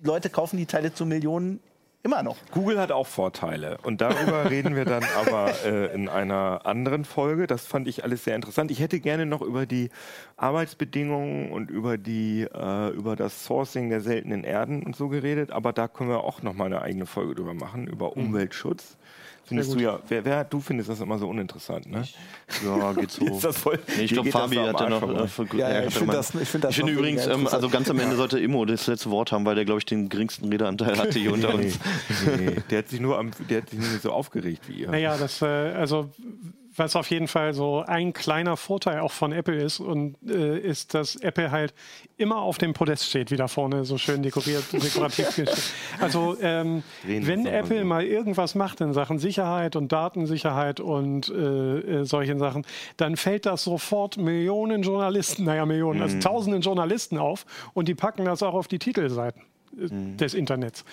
Leute 0.01 0.29
kaufen 0.29 0.57
die 0.57 0.65
Teile 0.65 0.93
zu 0.93 1.05
Millionen 1.05 1.59
immer 2.03 2.21
noch. 2.21 2.37
Google 2.51 2.79
hat 2.79 2.91
auch 2.91 3.07
Vorteile 3.07 3.77
und 3.83 4.01
darüber 4.01 4.49
reden 4.49 4.75
wir 4.75 4.85
dann 4.85 5.03
aber 5.15 5.53
äh, 5.65 5.93
in 5.93 6.09
einer 6.09 6.65
anderen 6.65 7.05
Folge. 7.05 7.47
Das 7.47 7.65
fand 7.65 7.87
ich 7.87 8.03
alles 8.03 8.23
sehr 8.23 8.35
interessant. 8.35 8.71
Ich 8.71 8.79
hätte 8.79 8.99
gerne 8.99 9.25
noch 9.25 9.41
über 9.41 9.65
die 9.65 9.89
Arbeitsbedingungen 10.37 11.51
und 11.51 11.71
über 11.71 11.97
die 11.97 12.41
äh, 12.43 12.89
über 12.89 13.15
das 13.15 13.45
Sourcing 13.45 13.89
der 13.89 14.01
seltenen 14.01 14.43
Erden 14.43 14.83
und 14.83 14.95
so 14.95 15.07
geredet, 15.07 15.51
aber 15.51 15.73
da 15.73 15.87
können 15.87 16.09
wir 16.09 16.23
auch 16.23 16.41
noch 16.41 16.53
mal 16.53 16.65
eine 16.65 16.81
eigene 16.81 17.05
Folge 17.05 17.35
drüber 17.35 17.53
machen 17.53 17.87
über 17.87 18.15
Umweltschutz. 18.17 18.97
Findest 19.45 19.73
du 19.73 19.79
ja, 19.79 19.99
wer, 20.07 20.23
wer, 20.23 20.43
du 20.45 20.61
findest 20.61 20.89
das 20.89 21.01
immer 21.01 21.17
so 21.17 21.27
uninteressant, 21.27 21.85
ne? 21.91 22.03
Ja, 22.65 22.93
geht 22.93 23.11
so. 23.11 23.25
Ist 23.25 23.43
das 23.43 23.57
voll, 23.57 23.77
Nee, 23.97 24.03
ich 24.03 24.13
glaube, 24.13 24.31
Fabi 24.31 24.55
hatte 24.55 24.85
Arsch 24.85 24.89
noch. 25.37 25.53
Äh, 25.53 25.57
Ja, 25.57 25.69
ja, 25.81 25.83
ich 25.87 25.93
finde 25.93 26.13
das- 26.15 26.33
ich 26.33 26.47
find 26.47 26.63
das 26.63 26.71
ich 26.71 26.77
finde 26.77 26.93
noch 26.93 26.99
übrigens, 26.99 27.27
ähm, 27.27 27.47
also 27.47 27.69
ganz 27.69 27.89
am 27.89 27.99
Ende 27.99 28.15
sollte 28.15 28.39
Immo 28.39 28.63
das 28.65 28.87
letzte 28.87 29.09
Wort 29.11 29.31
haben, 29.33 29.45
weil 29.45 29.55
der, 29.55 29.65
glaube 29.65 29.79
ich, 29.79 29.85
den 29.85 30.07
geringsten 30.09 30.47
Redeanteil 30.49 30.97
hatte 30.97 31.19
hier 31.19 31.33
unter 31.33 31.53
Nee, 31.57 31.65
uns. 31.65 31.79
nee, 32.37 32.55
der 32.69 32.77
hat 32.79 32.87
sich 32.89 32.99
nur 33.01 33.17
am, 33.19 33.31
der 33.49 33.61
hat 33.61 33.69
sich 33.69 33.79
nicht 33.79 34.01
so 34.01 34.11
aufgeregt 34.11 34.61
wie 34.69 34.81
ihr. 34.81 34.89
Naja, 34.91 35.17
das, 35.17 35.41
äh, 35.41 35.45
also 35.45 36.09
was 36.75 36.95
auf 36.95 37.09
jeden 37.09 37.27
Fall 37.27 37.53
so 37.53 37.83
ein 37.85 38.13
kleiner 38.13 38.57
Vorteil 38.57 38.99
auch 38.99 39.11
von 39.11 39.31
Apple 39.31 39.55
ist 39.61 39.79
und 39.79 40.15
äh, 40.27 40.57
ist, 40.59 40.93
dass 40.93 41.15
Apple 41.17 41.51
halt 41.51 41.73
immer 42.17 42.37
auf 42.37 42.57
dem 42.57 42.73
Podest 42.73 43.05
steht, 43.05 43.31
wie 43.31 43.35
da 43.35 43.47
vorne 43.47 43.85
so 43.85 43.97
schön 43.97 44.23
dekoriert, 44.23 44.63
dekorativ. 44.71 45.73
Also 45.99 46.37
ähm, 46.41 46.83
wenn 47.03 47.45
Apple 47.45 47.79
so. 47.79 47.85
mal 47.85 48.03
irgendwas 48.03 48.55
macht 48.55 48.81
in 48.81 48.93
Sachen 48.93 49.19
Sicherheit 49.19 49.75
und 49.75 49.91
Datensicherheit 49.91 50.79
und 50.79 51.29
äh, 51.29 52.01
äh, 52.01 52.05
solchen 52.05 52.39
Sachen, 52.39 52.65
dann 52.97 53.17
fällt 53.17 53.45
das 53.45 53.63
sofort 53.63 54.17
Millionen 54.17 54.81
Journalisten, 54.83 55.43
naja 55.45 55.65
Millionen, 55.65 55.99
Mhm. 55.99 56.03
also 56.03 56.19
Tausenden 56.19 56.61
Journalisten 56.61 57.17
auf 57.17 57.45
und 57.73 57.87
die 57.87 57.95
packen 57.95 58.25
das 58.25 58.41
auch 58.41 58.53
auf 58.53 58.67
die 58.67 58.79
Titelseiten 58.79 59.41
Mhm. 59.75 60.17
des 60.17 60.33
Internets. 60.33 60.85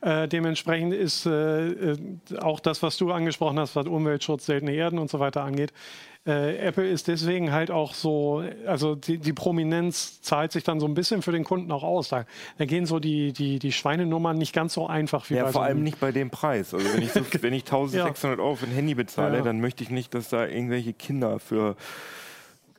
Äh, 0.00 0.28
dementsprechend 0.28 0.94
ist 0.94 1.26
äh, 1.26 1.68
äh, 1.68 1.98
auch 2.40 2.60
das, 2.60 2.82
was 2.82 2.96
du 2.96 3.12
angesprochen 3.12 3.58
hast, 3.58 3.74
was 3.76 3.86
Umweltschutz, 3.86 4.46
seltene 4.46 4.72
Erden 4.72 4.98
und 4.98 5.10
so 5.10 5.18
weiter 5.18 5.42
angeht, 5.42 5.72
äh, 6.26 6.56
Apple 6.58 6.86
ist 6.88 7.08
deswegen 7.08 7.52
halt 7.52 7.70
auch 7.70 7.94
so, 7.94 8.42
also 8.66 8.94
die, 8.94 9.18
die 9.18 9.32
Prominenz 9.32 10.20
zahlt 10.20 10.52
sich 10.52 10.62
dann 10.62 10.78
so 10.78 10.86
ein 10.86 10.94
bisschen 10.94 11.22
für 11.22 11.32
den 11.32 11.44
Kunden 11.44 11.72
auch 11.72 11.82
aus. 11.84 12.08
Da, 12.08 12.26
da 12.58 12.64
gehen 12.66 12.86
so 12.86 12.98
die, 12.98 13.32
die, 13.32 13.58
die 13.58 13.72
Schweinenummern 13.72 14.36
nicht 14.36 14.52
ganz 14.52 14.74
so 14.74 14.86
einfach 14.86 15.30
wie 15.30 15.34
Ja, 15.34 15.44
bei 15.44 15.52
vor 15.52 15.62
so 15.62 15.66
allem 15.66 15.82
nicht 15.82 16.00
bei 16.00 16.12
dem 16.12 16.30
Preis. 16.30 16.74
Also 16.74 16.86
wenn 16.92 17.02
ich, 17.02 17.12
so, 17.12 17.20
wenn 17.40 17.54
ich 17.54 17.62
1600 17.62 18.38
Euro 18.40 18.56
für 18.56 18.66
ein 18.66 18.72
Handy 18.72 18.94
bezahle, 18.94 19.38
Ja. 19.38 19.42
dann 19.42 19.60
möchte 19.60 19.82
ich 19.84 19.90
nicht, 19.90 20.12
dass 20.12 20.28
da 20.28 20.46
irgendwelche 20.46 20.92
Kinder 20.92 21.38
für 21.38 21.76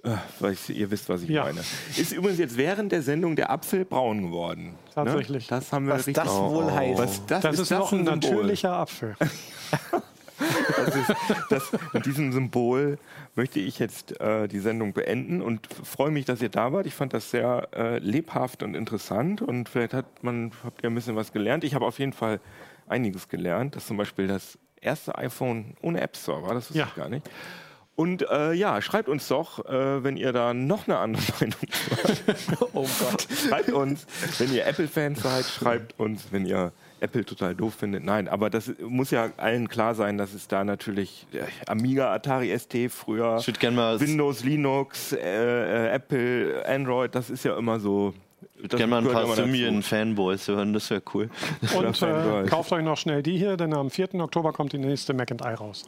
äh, 0.03 0.15
weiß, 0.39 0.69
ihr 0.69 0.89
wisst, 0.91 1.09
was 1.09 1.23
ich 1.23 1.30
Ja. 1.30 1.43
meine. 1.43 1.59
Ist 1.95 2.11
übrigens 2.13 2.39
jetzt 2.39 2.57
während 2.57 2.91
der 2.91 3.01
Sendung 3.01 3.35
der 3.35 3.49
Apfel 3.51 3.85
braun 3.85 4.21
geworden. 4.23 4.76
Tatsächlich. 4.95 5.49
Ne? 5.49 5.57
Das 5.57 5.71
haben 5.73 5.85
wir 5.88 5.93
Was 5.93 6.07
richtig. 6.07 6.23
das 6.23 6.34
wohl 6.34 6.71
heißt. 6.71 6.97
Was, 6.99 7.26
das, 7.26 7.41
Das 7.41 7.59
ist, 7.59 7.71
noch 7.71 7.91
ein 7.91 8.05
Symbol? 8.05 8.15
natürlicher 8.15 8.73
Apfel. 8.73 9.15
Das 10.77 10.95
ist, 10.95 11.13
das, 11.49 11.71
mit 11.91 12.05
diesem 12.05 12.31
Symbol 12.31 12.97
möchte 13.35 13.59
ich 13.59 13.77
jetzt 13.77 14.21
äh, 14.21 14.47
die 14.47 14.59
Sendung 14.59 14.93
beenden 14.93 15.41
und 15.41 15.67
freue 15.67 16.11
mich, 16.11 16.23
dass 16.23 16.41
ihr 16.41 16.47
da 16.47 16.71
wart. 16.71 16.85
Ich 16.88 16.93
fand 16.93 17.13
das 17.13 17.30
sehr 17.30 17.67
äh, 17.76 17.97
lebhaft 17.99 18.63
und 18.63 18.73
interessant 18.73 19.41
und 19.41 19.67
vielleicht 19.67 19.93
hat 19.93 20.23
man, 20.23 20.51
habt 20.63 20.81
ihr 20.81 20.89
ein 20.89 20.95
bisschen 20.95 21.17
was 21.17 21.34
gelernt. 21.34 21.65
Ich 21.65 21.76
habe 21.76 21.85
auf 21.85 21.99
jeden 21.99 22.13
Fall 22.13 22.39
einiges 22.88 23.27
gelernt, 23.27 23.76
dass 23.76 23.85
zum 23.88 23.97
Beispiel 23.97 24.27
das 24.27 24.57
erste 24.80 25.17
iPhone 25.17 25.76
ohne 25.81 25.99
App 25.99 26.15
Store 26.15 26.41
war, 26.41 26.53
das 26.53 26.69
wusste 26.69 26.80
Ja. 26.80 26.88
ich 26.88 26.95
gar 26.95 27.09
nicht. 27.09 27.30
Und 27.99 28.26
äh, 28.30 28.53
ja, 28.53 28.81
schreibt 28.81 29.09
uns 29.09 29.27
doch, 29.27 29.65
äh, 29.65 30.01
wenn 30.05 30.15
ihr 30.15 30.31
da 30.31 30.53
noch 30.53 30.88
eine 30.88 30.99
andere 30.99 31.21
Meinung 31.41 31.57
habt. 31.91 32.73
Oh 32.73 32.88
Gott. 32.97 33.27
Schreibt 33.30 33.73
uns, 33.73 34.07
wenn 34.38 34.53
ihr 34.53 34.65
Apple-Fans 34.65 35.21
seid, 35.21 35.43
schreibt 35.43 35.99
uns, 35.99 36.27
wenn 36.31 36.45
ihr 36.45 36.71
Apple 37.01 37.26
total 37.26 37.55
doof 37.55 37.73
findet. 37.73 38.05
Nein, 38.05 38.30
aber 38.30 38.49
das 38.49 38.71
muss 38.80 39.11
ja 39.11 39.31
allen 39.35 39.67
klar 39.67 39.95
sein, 39.95 40.17
dass 40.17 40.34
es 40.34 40.47
da 40.47 40.63
natürlich 40.63 41.27
äh, 41.34 41.39
Amiga, 41.69 42.13
Atari 42.13 42.57
ST 42.57 42.89
früher, 42.89 43.38
Windows, 43.99 44.45
Linux, 44.45 45.11
äh, 45.11 45.17
äh, 45.19 45.89
Apple, 45.89 46.63
Android, 46.65 47.13
das 47.13 47.30
ist 47.30 47.43
ja 47.43 47.57
immer 47.57 47.81
so. 47.81 48.13
Das 48.68 48.77
gern 48.77 48.90
mal 48.90 48.98
ein 48.98 49.11
paar. 49.11 49.26
Symbian-Fanboys 49.36 50.48
hören, 50.48 50.73
das 50.73 50.90
wäre 50.90 51.02
cool. 51.14 51.30
Und 51.76 52.02
äh, 52.02 52.45
kauft 52.48 52.72
euch 52.73 52.84
noch 52.84 52.98
schnell 52.98 53.23
die 53.23 53.38
hier, 53.38 53.56
denn 53.56 53.73
am 53.73 53.90
4. 53.90 54.15
Oktober 54.15 54.52
kommt 54.52 54.73
die 54.73 54.77
nächste 54.77 55.14
Mac 55.14 55.31
and 55.31 55.41
I 55.41 55.53
raus. 55.53 55.86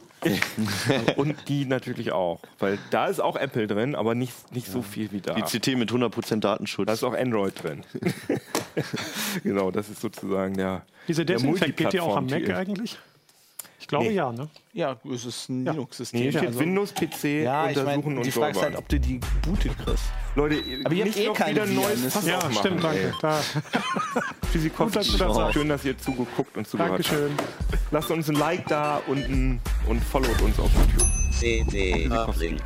Und 1.16 1.36
die 1.48 1.66
natürlich 1.66 2.12
auch, 2.12 2.40
weil 2.58 2.78
da 2.90 3.06
ist 3.06 3.20
auch 3.20 3.36
Apple 3.36 3.66
drin, 3.66 3.94
aber 3.94 4.14
nicht, 4.14 4.54
nicht 4.54 4.68
so 4.68 4.80
viel 4.80 5.12
wie 5.12 5.20
da. 5.20 5.34
Die 5.34 5.42
CT 5.42 5.76
mit 5.76 5.90
100% 5.90 6.40
Datenschutz. 6.40 6.86
Da 6.86 6.92
ist 6.94 7.04
auch 7.04 7.14
Android 7.14 7.62
drin. 7.62 7.82
genau, 9.42 9.70
das 9.70 9.90
ist 9.90 10.00
sozusagen 10.00 10.54
der. 10.54 10.86
Diese 11.08 11.26
der 11.26 11.36
Desinfect 11.36 11.76
geht 11.76 11.92
die 11.92 12.00
auch 12.00 12.16
am 12.16 12.26
Mac 12.26 12.48
eigentlich? 12.50 12.98
Ich 13.92 13.98
glaube 13.98 14.08
Nee. 14.08 14.14
ja, 14.14 14.32
ne? 14.32 14.48
Ja, 14.72 14.96
es 15.12 15.26
ist 15.26 15.50
ein 15.50 15.66
Ja. 15.66 15.72
Linux-System. 15.72 16.18
Nee, 16.20 16.30
steht 16.30 16.46
also- 16.46 16.60
Windows, 16.60 16.94
PC, 16.94 17.42
ja, 17.42 17.68
ich 17.68 17.76
untersuchen 17.76 17.84
meine, 18.14 18.22
die 18.22 18.28
und 18.30 18.32
Frage 18.32 18.56
ist 18.56 18.62
halt, 18.62 18.76
ob 18.76 18.88
du 18.88 18.98
die 18.98 19.20
gebootet 19.20 19.72
kriegst. 19.84 20.04
Leute, 20.34 20.54
Aber 20.82 20.94
ihr 20.94 21.04
habt 21.04 21.14
nicht 21.14 21.18
eh 21.18 21.26
noch 21.28 21.34
keine 21.34 21.54
wieder 21.54 21.66
neues 21.66 22.12
Fass 22.14 22.26
Ja, 22.26 22.38
aufmachen, 22.38 22.56
stimmt, 22.56 22.84
danke. 22.84 23.14
Da, 23.20 23.40
Gut, 24.78 24.96
dass 24.96 25.08
du 25.08 25.18
das 25.18 25.36
sagst. 25.36 25.52
schön, 25.52 25.68
dass 25.68 25.84
ihr 25.84 25.98
zugeguckt 25.98 26.56
und 26.56 26.66
zugehört 26.66 26.92
habt. 27.00 27.10
Dankeschön. 27.12 27.32
Lasst 27.90 28.10
uns 28.10 28.30
ein 28.30 28.36
Like 28.36 28.66
da 28.66 29.02
und, 29.08 29.18
ein, 29.28 29.60
und 29.86 30.02
followt 30.02 30.40
uns 30.40 30.58
auf 30.58 30.70
YouTube. 30.74 31.08
CD 31.38 31.92
Physikowski. 32.08 32.30
Uplink. 32.46 32.60